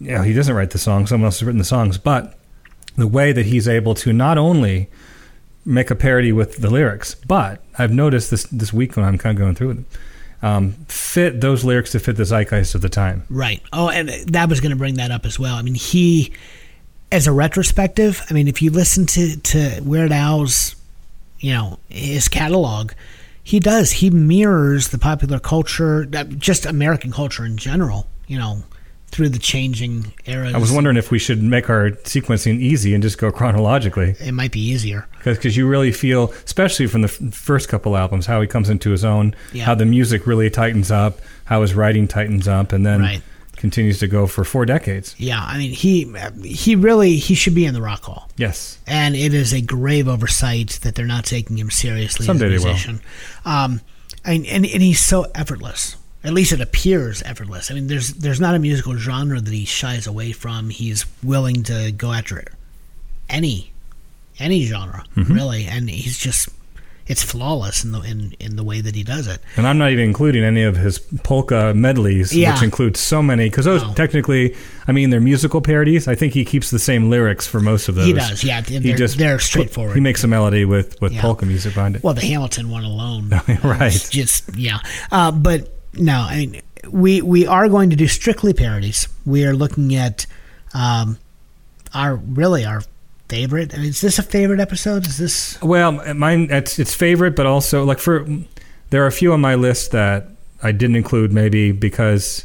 yeah, 0.00 0.24
he 0.24 0.32
doesn't 0.32 0.54
write 0.54 0.70
the 0.70 0.78
songs. 0.78 1.08
Someone 1.10 1.26
else 1.26 1.40
has 1.40 1.46
written 1.46 1.58
the 1.58 1.64
songs. 1.64 1.98
But 1.98 2.38
the 2.96 3.06
way 3.06 3.32
that 3.32 3.46
he's 3.46 3.66
able 3.68 3.94
to 3.96 4.12
not 4.12 4.38
only 4.38 4.88
make 5.64 5.90
a 5.90 5.94
parody 5.94 6.32
with 6.32 6.58
the 6.58 6.70
lyrics, 6.70 7.14
but 7.26 7.62
I've 7.78 7.92
noticed 7.92 8.30
this 8.30 8.44
this 8.44 8.72
week 8.72 8.96
when 8.96 9.04
I'm 9.04 9.18
kind 9.18 9.36
of 9.36 9.40
going 9.40 9.54
through 9.54 9.68
them, 9.74 9.86
um, 10.42 10.72
fit 10.88 11.40
those 11.40 11.64
lyrics 11.64 11.92
to 11.92 11.98
fit 11.98 12.16
the 12.16 12.24
zeitgeist 12.24 12.74
of 12.74 12.80
the 12.80 12.88
time. 12.88 13.24
Right. 13.28 13.60
Oh, 13.72 13.88
and 13.88 14.08
that 14.28 14.48
was 14.48 14.60
going 14.60 14.70
to 14.70 14.76
bring 14.76 14.94
that 14.94 15.10
up 15.10 15.26
as 15.26 15.38
well. 15.38 15.56
I 15.56 15.62
mean, 15.62 15.74
he, 15.74 16.32
as 17.10 17.26
a 17.26 17.32
retrospective, 17.32 18.22
I 18.30 18.34
mean, 18.34 18.48
if 18.48 18.60
you 18.62 18.70
listen 18.70 19.06
to 19.06 19.36
to 19.36 19.80
Weird 19.82 20.12
Al's, 20.12 20.76
you 21.40 21.52
know, 21.52 21.78
his 21.88 22.28
catalog, 22.28 22.92
he 23.42 23.60
does. 23.60 23.92
He 23.92 24.10
mirrors 24.10 24.88
the 24.88 24.98
popular 24.98 25.38
culture, 25.38 26.06
uh, 26.14 26.24
just 26.24 26.66
American 26.66 27.10
culture 27.12 27.44
in 27.46 27.56
general. 27.56 28.06
You 28.26 28.38
know, 28.38 28.62
through 29.10 29.30
the 29.30 29.38
changing 29.38 30.12
eras. 30.26 30.54
I 30.54 30.58
was 30.58 30.70
wondering 30.70 30.98
if 30.98 31.10
we 31.10 31.18
should 31.18 31.42
make 31.42 31.70
our 31.70 31.92
sequencing 32.04 32.60
easy 32.60 32.92
and 32.92 33.02
just 33.02 33.16
go 33.16 33.32
chronologically. 33.32 34.14
it 34.20 34.32
might 34.32 34.52
be 34.52 34.60
easier. 34.60 35.06
because 35.24 35.56
you 35.56 35.66
really 35.66 35.92
feel, 35.92 36.30
especially 36.44 36.86
from 36.86 37.00
the 37.00 37.08
f- 37.08 37.34
first 37.34 37.70
couple 37.70 37.96
albums, 37.96 38.26
how 38.26 38.38
he 38.42 38.46
comes 38.46 38.68
into 38.68 38.90
his 38.90 39.04
own, 39.06 39.34
Yeah. 39.54 39.64
how 39.64 39.74
the 39.74 39.86
music 39.86 40.26
really 40.26 40.50
tightens 40.50 40.90
up, 40.90 41.20
how 41.46 41.62
his 41.62 41.72
writing 41.74 42.06
tightens 42.06 42.46
up, 42.46 42.70
and 42.72 42.84
then 42.84 43.00
Right. 43.00 43.22
Continues 43.58 43.98
to 43.98 44.06
go 44.08 44.26
for 44.26 44.44
four 44.44 44.64
decades. 44.64 45.14
Yeah, 45.18 45.40
I 45.42 45.58
mean, 45.58 45.72
he 45.72 46.12
he 46.44 46.74
really 46.76 47.16
he 47.16 47.34
should 47.34 47.54
be 47.54 47.66
in 47.66 47.74
the 47.74 47.82
Rock 47.82 48.04
Hall. 48.04 48.30
Yes, 48.36 48.78
and 48.86 49.14
it 49.14 49.34
is 49.34 49.52
a 49.52 49.60
grave 49.60 50.08
oversight 50.08 50.78
that 50.82 50.94
they're 50.94 51.04
not 51.06 51.24
taking 51.26 51.58
him 51.58 51.70
seriously 51.70 52.24
Someday 52.26 52.48
they 52.48 52.54
as 52.54 52.64
a 52.64 52.68
will. 52.92 52.98
Um, 53.44 53.80
and, 54.24 54.46
and 54.46 54.64
and 54.66 54.82
he's 54.82 55.02
so 55.02 55.26
effortless. 55.34 55.96
At 56.24 56.32
least 56.32 56.52
it 56.52 56.60
appears 56.60 57.22
effortless. 57.22 57.70
I 57.70 57.74
mean, 57.74 57.86
there's 57.86 58.14
there's 58.14 58.40
not 58.40 58.54
a 58.54 58.58
musical 58.58 58.96
genre 58.96 59.40
that 59.40 59.52
he 59.54 59.64
shies 59.64 60.06
away 60.06 60.32
from. 60.32 60.70
He's 60.70 61.04
willing 61.22 61.62
to 61.64 61.92
go 61.92 62.12
after 62.12 62.38
it. 62.38 62.48
any 63.28 63.72
any 64.40 64.64
genre 64.66 65.04
Mm-hmm. 65.16 65.32
really, 65.32 65.64
and 65.66 65.88
he's 65.90 66.16
just 66.18 66.48
it's 67.08 67.22
flawless 67.22 67.84
in 67.84 67.92
the 67.92 68.00
in, 68.02 68.34
in 68.38 68.56
the 68.56 68.62
way 68.62 68.80
that 68.80 68.94
he 68.94 69.02
does 69.02 69.26
it. 69.26 69.40
and 69.56 69.66
I'm 69.66 69.78
not 69.78 69.90
even 69.90 70.04
including 70.04 70.44
any 70.44 70.62
of 70.62 70.76
his 70.76 70.98
polka 71.24 71.72
medleys, 71.74 72.34
Yeah. 72.36 72.52
which 72.52 72.62
include 72.62 72.96
so 72.96 73.22
many. 73.22 73.48
Because 73.48 73.64
those 73.64 73.82
technically, 73.94 74.54
I 74.86 74.92
mean, 74.92 75.10
they're 75.10 75.20
musical 75.20 75.60
parodies. 75.60 76.06
I 76.06 76.14
think 76.14 76.34
he 76.34 76.44
keeps 76.44 76.70
the 76.70 76.78
same 76.78 77.08
lyrics 77.10 77.46
for 77.46 77.60
most 77.60 77.88
of 77.88 77.94
those. 77.94 78.06
He 78.06 78.12
does, 78.12 78.44
yeah. 78.44 78.60
They're, 78.60 79.08
they're 79.08 79.38
straightforward. 79.38 79.94
He 79.94 80.00
makes 80.00 80.22
a 80.22 80.28
melody 80.28 80.64
with 80.64 81.00
with 81.00 81.12
Yeah. 81.14 81.22
polka 81.22 81.46
music 81.46 81.74
behind 81.74 81.96
it. 81.96 82.02
Well, 82.04 82.14
the 82.14 82.20
Hamilton 82.26 82.68
one 82.70 82.84
alone, 82.84 83.30
Right. 83.64 83.94
is 83.94 84.08
Just 84.10 84.54
yeah, 84.56 84.78
uh, 85.10 85.32
but 85.32 85.72
no, 85.94 86.14
I 86.20 86.36
mean 86.46 86.62
we 86.90 87.22
we 87.22 87.46
are 87.46 87.68
going 87.68 87.90
to 87.90 87.96
do 87.96 88.06
strictly 88.06 88.52
parodies. 88.54 89.08
We 89.26 89.44
are 89.46 89.54
looking 89.54 89.94
at 89.94 90.26
um, 90.74 91.18
our 91.94 92.16
really 92.16 92.64
our 92.64 92.82
favorite. 93.28 93.74
I 93.74 93.78
mean, 93.78 93.88
is 93.90 94.00
this 94.00 94.18
a 94.18 94.22
favorite 94.22 94.60
episode? 94.60 95.06
Is 95.06 95.18
this 95.18 95.60
Well, 95.62 95.92
mine 96.14 96.48
it's 96.50 96.78
it's 96.78 96.94
favorite, 96.94 97.36
but 97.36 97.46
also 97.46 97.84
like 97.84 97.98
for 97.98 98.26
there 98.90 99.02
are 99.04 99.06
a 99.06 99.12
few 99.12 99.32
on 99.32 99.40
my 99.40 99.54
list 99.54 99.90
that 99.92 100.28
I 100.62 100.72
didn't 100.72 100.96
include 100.96 101.32
maybe 101.32 101.72
because 101.72 102.44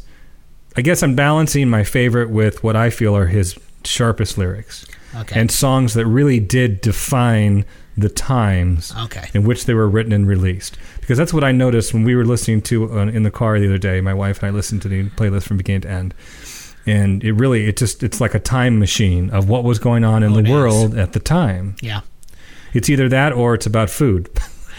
I 0.76 0.82
guess 0.82 1.02
I'm 1.02 1.14
balancing 1.14 1.68
my 1.70 1.84
favorite 1.84 2.30
with 2.30 2.62
what 2.62 2.76
I 2.76 2.90
feel 2.90 3.16
are 3.16 3.26
his 3.26 3.56
sharpest 3.84 4.38
lyrics 4.38 4.86
okay? 5.16 5.38
and 5.40 5.50
songs 5.50 5.94
that 5.94 6.06
really 6.06 6.40
did 6.40 6.80
define 6.80 7.64
the 7.96 8.08
times 8.08 8.92
Okay. 9.04 9.28
in 9.34 9.44
which 9.44 9.66
they 9.66 9.74
were 9.74 9.88
written 9.88 10.12
and 10.12 10.26
released. 10.26 10.76
Because 11.00 11.16
that's 11.16 11.32
what 11.32 11.44
I 11.44 11.52
noticed 11.52 11.94
when 11.94 12.02
we 12.02 12.16
were 12.16 12.24
listening 12.24 12.60
to 12.62 12.98
uh, 12.98 13.06
in 13.06 13.22
the 13.22 13.30
car 13.30 13.60
the 13.60 13.66
other 13.66 13.78
day. 13.78 14.00
My 14.00 14.14
wife 14.14 14.42
and 14.42 14.48
I 14.48 14.50
listened 14.50 14.82
to 14.82 14.88
the 14.88 15.04
playlist 15.10 15.44
from 15.44 15.58
beginning 15.58 15.82
to 15.82 15.90
end. 15.90 16.14
And 16.86 17.24
it 17.24 17.32
really, 17.32 17.66
it 17.66 17.76
just, 17.76 18.02
it's 18.02 18.20
like 18.20 18.34
a 18.34 18.38
time 18.40 18.78
machine 18.78 19.30
of 19.30 19.48
what 19.48 19.64
was 19.64 19.78
going 19.78 20.04
on 20.04 20.22
in 20.22 20.32
Oh, 20.32 20.34
the 20.34 20.40
it 20.40 20.46
is. 20.46 20.50
world 20.52 20.94
at 20.98 21.12
the 21.14 21.20
time. 21.20 21.76
yeah, 21.80 22.00
It's 22.74 22.90
either 22.90 23.08
that 23.08 23.32
or 23.32 23.54
it's 23.54 23.66
about 23.66 23.88
food. 23.90 24.28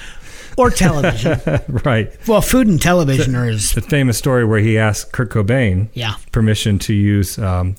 or 0.58 0.70
television. 0.70 1.40
right. 1.84 2.12
well, 2.28 2.42
food 2.42 2.68
and 2.68 2.82
television 2.82 3.36
are 3.36 3.50
is 3.50 3.72
The 3.72 3.82
famous 3.82 4.18
story 4.18 4.46
where 4.46 4.60
he 4.60 4.78
asked 4.78 5.12
Kurt 5.14 5.30
Cobain 5.32 5.90
yeah, 5.94 6.16
permission 6.32 6.78
to 6.80 6.94
use 6.94 7.38
um, 7.40 7.76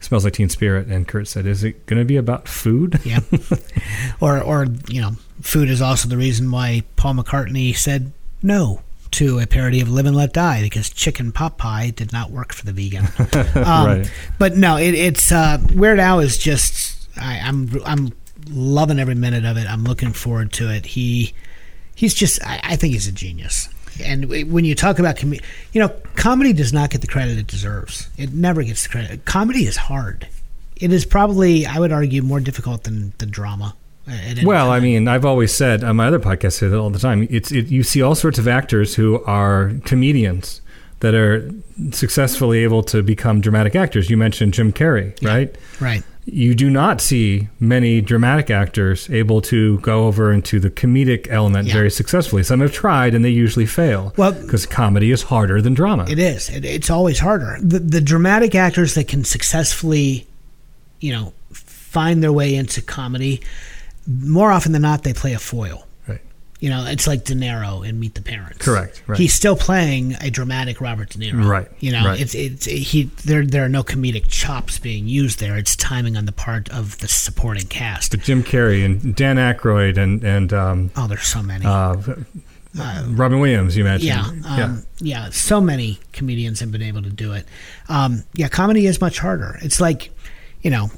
Smells 0.00 0.24
Like 0.24 0.32
Teen 0.34 0.48
Spirit, 0.48 0.88
and 0.88 1.06
Kurt 1.08 1.26
said, 1.28 1.46
"Is 1.46 1.64
it 1.64 1.84
going 1.86 1.98
to 1.98 2.04
be 2.04 2.16
about 2.16 2.48
food?" 2.48 3.00
Yeah. 3.04 3.20
or, 4.20 4.40
or 4.42 4.66
you 4.88 5.00
know, 5.00 5.12
food 5.40 5.68
is 5.70 5.80
also 5.82 6.08
the 6.08 6.16
reason 6.16 6.50
why 6.50 6.82
Paul 6.96 7.14
McCartney 7.14 7.74
said 7.76 8.12
no 8.42 8.82
to 9.16 9.38
a 9.38 9.46
parody 9.46 9.80
of 9.80 9.88
Live 9.88 10.06
and 10.06 10.14
Let 10.16 10.32
Die 10.32 10.62
because 10.62 10.90
chicken 10.90 11.32
pot 11.32 11.56
pie 11.58 11.90
did 11.90 12.12
not 12.12 12.30
work 12.30 12.52
for 12.52 12.64
the 12.64 12.72
vegan. 12.72 13.06
Um, 13.56 13.86
Right. 13.86 14.12
But 14.38 14.56
no, 14.56 14.76
it, 14.76 14.94
it's 14.94 15.32
uh, 15.32 15.58
Weird 15.74 15.98
Al 15.98 16.20
is 16.20 16.36
just 16.38 17.08
I, 17.18 17.38
I'm 17.38 17.70
I'm 17.84 18.12
loving 18.50 18.98
every 18.98 19.14
minute 19.14 19.44
of 19.44 19.56
it. 19.56 19.66
I'm 19.68 19.84
looking 19.84 20.12
forward 20.12 20.52
to 20.54 20.70
it. 20.70 20.84
He 20.86 21.32
he's 21.94 22.14
just 22.14 22.44
I, 22.44 22.60
I 22.62 22.76
think 22.76 22.92
he's 22.92 23.08
a 23.08 23.12
genius. 23.12 23.68
And 24.04 24.28
when 24.52 24.66
you 24.66 24.74
talk 24.74 24.98
about 24.98 25.16
com- 25.16 25.32
you 25.32 25.80
know, 25.80 25.88
comedy 26.16 26.52
does 26.52 26.72
not 26.74 26.90
get 26.90 27.00
the 27.00 27.06
credit 27.06 27.38
it 27.38 27.46
deserves. 27.46 28.08
It 28.18 28.34
never 28.34 28.62
gets 28.62 28.82
the 28.82 28.90
credit. 28.90 29.24
Comedy 29.24 29.64
is 29.66 29.76
hard. 29.78 30.28
It 30.76 30.92
is 30.92 31.06
probably 31.06 31.64
I 31.64 31.78
would 31.78 31.92
argue 31.92 32.20
more 32.20 32.40
difficult 32.40 32.84
than 32.84 33.14
the 33.18 33.26
drama. 33.26 33.74
Well, 34.44 34.70
I 34.70 34.80
mean, 34.80 35.08
I've 35.08 35.24
always 35.24 35.52
said 35.54 35.82
on 35.82 35.96
my 35.96 36.06
other 36.06 36.20
podcast, 36.20 36.60
that 36.60 36.76
all 36.78 36.90
the 36.90 36.98
time. 36.98 37.26
It's 37.30 37.50
it, 37.52 37.66
you 37.66 37.82
see 37.82 38.02
all 38.02 38.14
sorts 38.14 38.38
of 38.38 38.46
actors 38.46 38.94
who 38.94 39.22
are 39.24 39.72
comedians 39.84 40.60
that 41.00 41.14
are 41.14 41.50
successfully 41.90 42.62
able 42.62 42.82
to 42.84 43.02
become 43.02 43.40
dramatic 43.40 43.74
actors. 43.76 44.08
You 44.08 44.16
mentioned 44.16 44.54
Jim 44.54 44.72
Carrey, 44.72 45.20
right? 45.22 45.54
right. 45.80 46.02
You 46.24 46.54
do 46.54 46.70
not 46.70 47.00
see 47.00 47.48
many 47.60 48.00
dramatic 48.00 48.50
actors 48.50 49.08
able 49.10 49.40
to 49.42 49.78
go 49.80 50.06
over 50.06 50.32
into 50.32 50.58
the 50.58 50.70
comedic 50.70 51.28
element 51.30 51.68
Yeah. 51.68 51.74
very 51.74 51.90
successfully. 51.90 52.42
Some 52.42 52.60
have 52.60 52.72
tried 52.72 53.14
and 53.14 53.24
they 53.24 53.30
usually 53.30 53.66
fail. 53.66 54.12
Well- 54.16 54.32
because 54.32 54.66
comedy 54.66 55.10
is 55.12 55.22
harder 55.22 55.60
than 55.62 55.74
drama. 55.74 56.06
It 56.08 56.18
is. 56.18 56.48
It, 56.48 56.64
it's 56.64 56.90
always 56.90 57.18
harder. 57.20 57.58
The, 57.60 57.78
the 57.78 58.00
dramatic 58.00 58.54
actors 58.54 58.94
that 58.94 59.06
can 59.06 59.22
successfully, 59.22 60.26
you 61.00 61.12
know, 61.12 61.32
find 61.52 62.22
their 62.22 62.32
way 62.32 62.54
into 62.56 62.82
comedy, 62.82 63.40
more 64.06 64.52
often 64.52 64.72
than 64.72 64.82
not, 64.82 65.02
they 65.02 65.12
play 65.12 65.32
a 65.32 65.38
foil. 65.38 65.86
Right. 66.06 66.20
You 66.60 66.70
know, 66.70 66.84
it's 66.86 67.06
like 67.06 67.24
De 67.24 67.34
Niro 67.34 67.86
in 67.86 67.98
Meet 68.00 68.14
the 68.14 68.22
Parents. 68.22 68.64
Correct, 68.64 69.02
right. 69.06 69.18
He's 69.18 69.34
still 69.34 69.56
playing 69.56 70.14
a 70.20 70.30
dramatic 70.30 70.80
Robert 70.80 71.10
De 71.10 71.18
Niro. 71.18 71.44
Right, 71.46 71.68
You 71.80 71.92
know, 71.92 72.04
right. 72.06 72.20
it's 72.20 72.34
it's 72.34 72.64
he. 72.64 73.04
There 73.24 73.44
there 73.44 73.64
are 73.64 73.68
no 73.68 73.82
comedic 73.82 74.28
chops 74.28 74.78
being 74.78 75.06
used 75.06 75.38
there. 75.40 75.56
It's 75.56 75.76
timing 75.76 76.16
on 76.16 76.24
the 76.24 76.32
part 76.32 76.68
of 76.70 76.98
the 76.98 77.08
supporting 77.08 77.66
cast. 77.66 78.10
But 78.12 78.20
Jim 78.20 78.42
Carrey 78.42 78.84
and 78.84 79.14
Dan 79.14 79.36
Aykroyd 79.36 79.98
and 79.98 80.22
and 80.24 80.52
um, 80.52 80.90
Oh, 80.96 81.06
there's 81.06 81.22
so 81.28 81.42
many. 81.42 81.66
uh, 81.66 81.96
Robin 83.08 83.40
Williams, 83.40 83.74
you 83.76 83.84
mentioned. 83.84 84.44
Yeah, 84.44 84.64
um, 84.64 84.82
yeah, 84.98 85.30
So 85.30 85.60
many 85.62 85.98
comedians 86.12 86.60
have 86.60 86.70
been 86.70 86.82
able 86.82 87.02
to 87.02 87.10
do 87.10 87.32
it. 87.32 87.46
Um, 87.88 88.24
yeah, 88.34 88.48
comedy 88.48 88.86
is 88.86 89.00
much 89.00 89.18
harder. 89.18 89.58
It's 89.62 89.80
like, 89.80 90.10
you 90.66 90.70
know, 90.70 90.90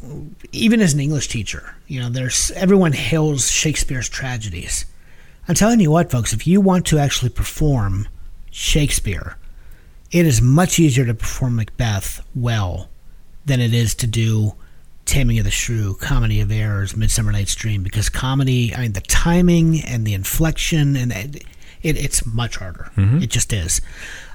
even 0.51 0.81
as 0.81 0.95
an 0.95 1.01
English 1.01 1.29
teacher, 1.29 1.75
you 1.89 2.01
know, 2.01 2.09
there's 2.09 2.51
everyone 2.53 2.93
hails 2.93 3.51
Shakespeare's 3.51 4.09
tragedies. 4.09 4.87
I'm 5.47 5.55
telling 5.55 5.79
you 5.79 5.91
what, 5.91 6.11
folks, 6.11 6.33
if 6.33 6.47
you 6.47 6.63
want 6.63 6.87
to 6.87 6.99
actually 6.99 7.29
perform 7.29 8.09
Shakespeare, 8.51 9.37
it 10.11 10.25
is 10.25 10.41
much 10.41 10.79
easier 10.79 11.05
to 11.05 11.13
perform 11.13 11.57
Macbeth 11.57 12.27
well 12.35 12.89
than 13.45 13.61
it 13.61 13.75
is 13.75 13.95
to 13.97 14.07
do 14.07 14.55
Taming 15.05 15.39
of 15.39 15.45
the 15.45 15.51
Shrew, 15.51 15.97
Comedy 15.97 16.41
of 16.41 16.51
Errors, 16.51 16.97
Midsummer 16.97 17.31
Night's 17.31 17.55
Dream, 17.55 17.83
because 17.83 18.09
comedy, 18.09 18.75
I 18.75 18.81
mean, 18.81 18.93
the 18.93 19.03
timing 19.03 19.83
and 19.83 20.07
the 20.07 20.15
inflection, 20.15 20.97
and 20.97 21.13
it, 21.13 21.45
it, 21.83 22.03
it's 22.03 22.25
much 22.25 22.57
harder. 22.57 22.91
It 23.23 23.29
just 23.29 23.53
is. 23.53 23.83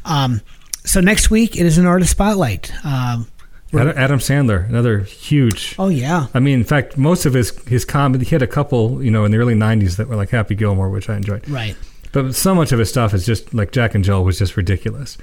Um, 0.05 0.41
so 0.85 1.01
next 1.01 1.31
week, 1.31 1.55
it 1.55 1.65
is 1.65 1.80
an 1.80 1.88
artist 1.88 2.11
spotlight. 2.11 2.72
Um, 2.85 3.26
Adam, 3.74 3.98
Adam 3.98 4.20
Sandler, 4.20 4.68
another 4.70 5.00
huge. 5.00 5.76
oh, 5.80 5.90
yeah. 5.90 6.28
I 6.34 6.40
mean, 6.40 6.60
in 6.60 6.66
fact, 6.66 6.98
most 6.98 7.26
of 7.26 7.34
his 7.34 7.50
his 7.66 7.86
comedy, 7.86 8.26
he 8.26 8.32
had 8.36 8.41
a 8.41 8.48
couple, 8.48 9.04
you 9.04 9.12
know, 9.12 9.26
in 9.26 9.32
the 9.32 9.38
early 9.38 9.56
'90s 9.56 9.98
that 9.98 10.08
were 10.08 10.16
like 10.16 10.30
Happy 10.30 10.56
Gilmore, 10.56 10.90
which 10.90 11.10
I 11.10 11.16
enjoyed. 11.16 11.48
Right. 11.50 11.76
But 12.12 12.36
so 12.36 12.54
much 12.54 12.72
of 12.72 12.80
his 12.80 12.90
stuff 12.90 13.14
is 13.14 13.26
just 13.26 13.54
like 13.54 13.72
Jack 13.72 13.95
and 13.95 14.04
Jill 14.04 14.24
was 14.24 14.38
just 14.38 14.56
ridiculous. 14.56 15.18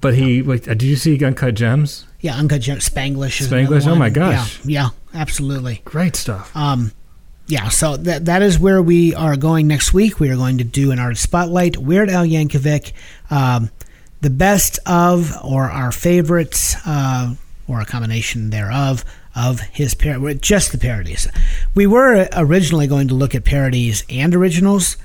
But 0.00 0.14
he, 0.14 0.42
like, 0.42 0.62
uh, 0.66 0.74
did 0.74 0.84
you 0.84 0.96
see 0.96 1.22
Uncut 1.22 1.54
Gems? 1.54 2.06
Yeah, 2.20 2.36
Uncut 2.36 2.62
Gem- 2.62 2.78
Spanglish. 2.78 3.40
Is 3.40 3.48
Spanglish? 3.48 3.86
Oh, 3.86 3.94
my 3.96 4.08
gosh. 4.08 4.58
Yeah, 4.64 4.88
yeah, 5.14 5.20
absolutely. 5.20 5.82
Great 5.84 6.16
stuff. 6.16 6.56
Um, 6.56 6.92
yeah, 7.48 7.68
so 7.68 7.96
that 7.98 8.26
that 8.26 8.42
is 8.42 8.58
where 8.58 8.80
we 8.80 9.14
are 9.14 9.36
going 9.36 9.66
next 9.66 9.92
week. 9.92 10.20
We 10.20 10.30
are 10.30 10.36
going 10.36 10.58
to 10.58 10.64
do 10.64 10.92
an 10.92 10.98
artist 11.00 11.22
spotlight. 11.24 11.76
Weird 11.76 12.08
Al 12.08 12.24
Yankovic, 12.24 12.92
um, 13.30 13.70
the 14.20 14.30
best 14.30 14.78
of 14.86 15.36
or 15.44 15.64
our 15.64 15.90
favorites, 15.90 16.76
uh, 16.86 17.34
or 17.70 17.80
a 17.80 17.84
combination 17.86 18.50
thereof 18.50 19.04
of 19.36 19.60
his 19.60 19.94
par- 19.94 20.34
just 20.34 20.72
the 20.72 20.78
parodies. 20.78 21.28
We 21.74 21.86
were 21.86 22.28
originally 22.36 22.86
going 22.88 23.08
to 23.08 23.14
look 23.14 23.34
at 23.34 23.44
parodies 23.44 24.04
and 24.10 24.34
originals. 24.34 24.96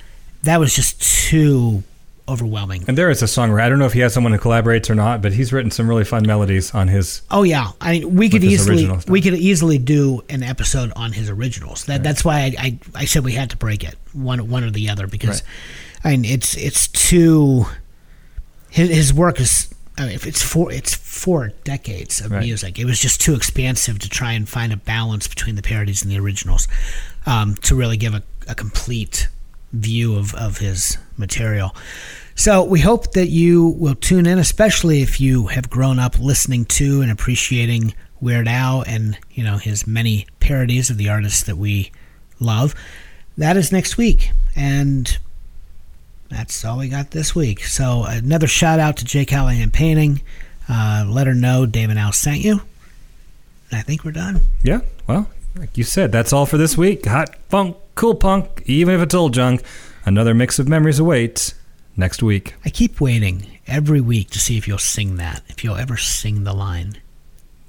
That 0.43 0.59
was 0.59 0.73
just 0.75 1.01
too 1.29 1.83
overwhelming. 2.27 2.83
and 2.87 2.97
there 2.97 3.11
is 3.11 3.21
a 3.21 3.25
songwriter. 3.25 3.61
I 3.61 3.69
don't 3.69 3.77
know 3.77 3.85
if 3.85 3.93
he 3.93 3.99
has 3.99 4.11
someone 4.13 4.33
who 4.33 4.39
collaborates 4.39 4.89
or 4.89 4.95
not, 4.95 5.21
but 5.21 5.31
he's 5.31 5.53
written 5.53 5.69
some 5.69 5.87
really 5.87 6.03
fun 6.03 6.25
melodies 6.25 6.73
on 6.73 6.87
his. 6.87 7.21
Oh 7.29 7.43
yeah, 7.43 7.67
I 7.79 7.99
mean, 7.99 8.15
we 8.15 8.29
could 8.29 8.43
easily 8.43 8.89
we 9.07 9.21
could 9.21 9.35
easily 9.35 9.77
do 9.77 10.23
an 10.29 10.41
episode 10.41 10.91
on 10.95 11.11
his 11.11 11.29
originals. 11.29 11.85
That 11.85 12.01
that's 12.01 12.25
why 12.25 12.37
I, 12.39 12.55
I 12.57 12.79
I 12.95 13.05
said 13.05 13.23
we 13.23 13.33
had 13.33 13.51
to 13.51 13.57
break 13.57 13.83
it 13.83 13.95
one 14.13 14.49
one 14.49 14.63
or 14.63 14.71
the 14.71 14.89
other 14.89 15.05
because 15.05 15.43
I 16.03 16.11
mean 16.11 16.25
it's 16.25 16.57
it's 16.57 16.87
too 16.87 17.65
his 18.69 18.89
his 18.89 19.13
work 19.13 19.39
is 19.39 19.71
I 19.97 20.05
mean, 20.05 20.15
if 20.15 20.25
it's 20.27 20.41
four 20.41 20.71
it's 20.71 20.93
four 20.93 21.51
decades 21.63 22.19
of 22.21 22.31
Right. 22.31 22.43
music. 22.43 22.77
It 22.79 22.85
was 22.85 22.99
just 22.99 23.21
too 23.21 23.33
expansive 23.33 23.99
to 23.99 24.09
try 24.09 24.33
and 24.33 24.47
find 24.47 24.73
a 24.73 24.77
balance 24.77 25.27
between 25.27 25.55
the 25.55 25.61
parodies 25.61 26.01
and 26.03 26.11
the 26.11 26.19
originals 26.19 26.67
um, 27.25 27.55
to 27.63 27.75
really 27.75 27.97
give 27.97 28.13
a, 28.13 28.21
a 28.47 28.55
complete 28.55 29.29
view 29.71 30.15
of, 30.15 30.33
of 30.35 30.57
his 30.59 30.97
material. 31.17 31.75
So 32.35 32.63
we 32.63 32.81
hope 32.81 33.13
that 33.13 33.29
you 33.29 33.67
will 33.79 33.95
tune 33.95 34.25
in, 34.25 34.37
especially 34.39 35.01
if 35.01 35.21
you 35.21 35.47
have 35.47 35.69
grown 35.69 35.99
up 35.99 36.19
listening 36.19 36.65
to 36.65 37.01
and 37.01 37.09
appreciating 37.09 37.93
Weird 38.19 38.47
Al 38.47 38.81
and 38.81 39.17
you 39.31 39.43
know 39.43 39.57
his 39.57 39.87
many 39.87 40.27
parodies 40.39 40.89
of 40.89 40.97
the 40.97 41.07
artists 41.09 41.43
that 41.43 41.57
we 41.57 41.91
love. 42.39 42.75
That 43.37 43.55
is 43.57 43.71
next 43.71 43.97
week, 43.97 44.31
and 44.55 45.17
that's 46.29 46.63
all 46.65 46.79
we 46.79 46.89
got 46.89 47.11
this 47.11 47.35
week. 47.35 47.63
So 47.65 48.03
another 48.07 48.47
shout 48.47 48.79
out 48.79 48.97
to 48.97 49.05
Jake 49.05 49.29
Callahan 49.29 49.71
Painting. 49.71 50.21
Uh, 50.69 51.05
let 51.07 51.27
her 51.27 51.33
know 51.33 51.65
Dave 51.65 51.89
and 51.89 51.99
Al 51.99 52.11
sent 52.11 52.39
you. 52.39 52.61
And 53.71 53.79
I 53.79 53.81
think 53.81 54.03
we're 54.03 54.11
done. 54.11 54.41
Yeah, 54.63 54.81
well, 55.07 55.29
like 55.55 55.77
you 55.77 55.83
said, 55.83 56.11
that's 56.11 56.33
all 56.33 56.45
for 56.45 56.57
this 56.57 56.77
week. 56.77 57.05
Hot 57.05 57.35
funk, 57.49 57.77
cool 57.95 58.15
punk, 58.15 58.63
even 58.65 58.95
if 58.95 59.01
it's 59.01 59.15
old 59.15 59.33
junk. 59.33 59.61
Another 60.05 60.33
mix 60.33 60.59
of 60.59 60.67
memories 60.67 60.99
awaits 60.99 61.55
next 61.97 62.21
week. 62.21 62.55
I 62.63 62.69
keep 62.69 62.99
waiting 63.01 63.59
every 63.67 64.01
week 64.01 64.29
to 64.31 64.39
see 64.39 64.57
if 64.57 64.67
you'll 64.67 64.77
sing 64.77 65.15
that, 65.17 65.41
if 65.47 65.63
you'll 65.63 65.77
ever 65.77 65.97
sing 65.97 66.43
the 66.43 66.53
line. 66.53 66.97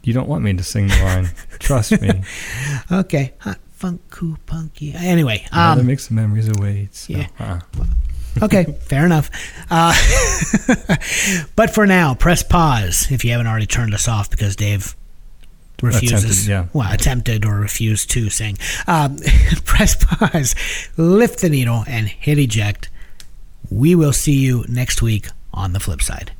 You 0.02 0.12
don't 0.12 0.28
want 0.28 0.44
me 0.44 0.52
to 0.54 0.62
sing 0.62 0.88
the 0.88 1.02
line. 1.02 1.30
Trust 1.58 2.00
me. 2.00 2.22
Okay, 2.92 3.32
hot 3.38 3.58
funk, 3.72 4.00
cool 4.10 4.36
punky. 4.46 4.92
Anyway, 4.94 5.44
Another 5.52 5.80
um, 5.80 5.86
mix 5.86 6.06
of 6.06 6.12
memories 6.12 6.48
awaits. 6.48 7.08
yeah. 7.10 7.26
Uh-uh. 7.40 7.60
Okay, 8.42 8.64
fair 8.80 9.04
enough. 9.04 9.30
Uh, 9.70 9.94
but 11.56 11.70
for 11.70 11.86
now, 11.86 12.14
press 12.14 12.42
pause 12.42 13.10
if 13.10 13.24
you 13.24 13.32
haven't 13.32 13.46
already 13.46 13.66
turned 13.66 13.94
us 13.94 14.08
off 14.08 14.30
because 14.30 14.56
Dave 14.56 14.94
refuses. 15.82 16.46
Attempted, 16.46 16.48
yeah. 16.48 16.66
Well, 16.72 16.92
attempted 16.92 17.44
or 17.44 17.56
refused 17.56 18.10
to 18.10 18.30
sing. 18.30 18.58
Um, 18.86 19.18
press 19.64 19.96
pause, 19.98 20.54
lift 20.96 21.40
the 21.40 21.48
needle, 21.48 21.84
and 21.86 22.08
hit 22.08 22.38
eject. 22.38 22.88
We 23.70 23.94
will 23.94 24.12
see 24.12 24.34
you 24.34 24.64
next 24.68 25.02
week 25.02 25.28
on 25.52 25.72
the 25.72 25.80
flip 25.80 26.02
side. 26.02 26.32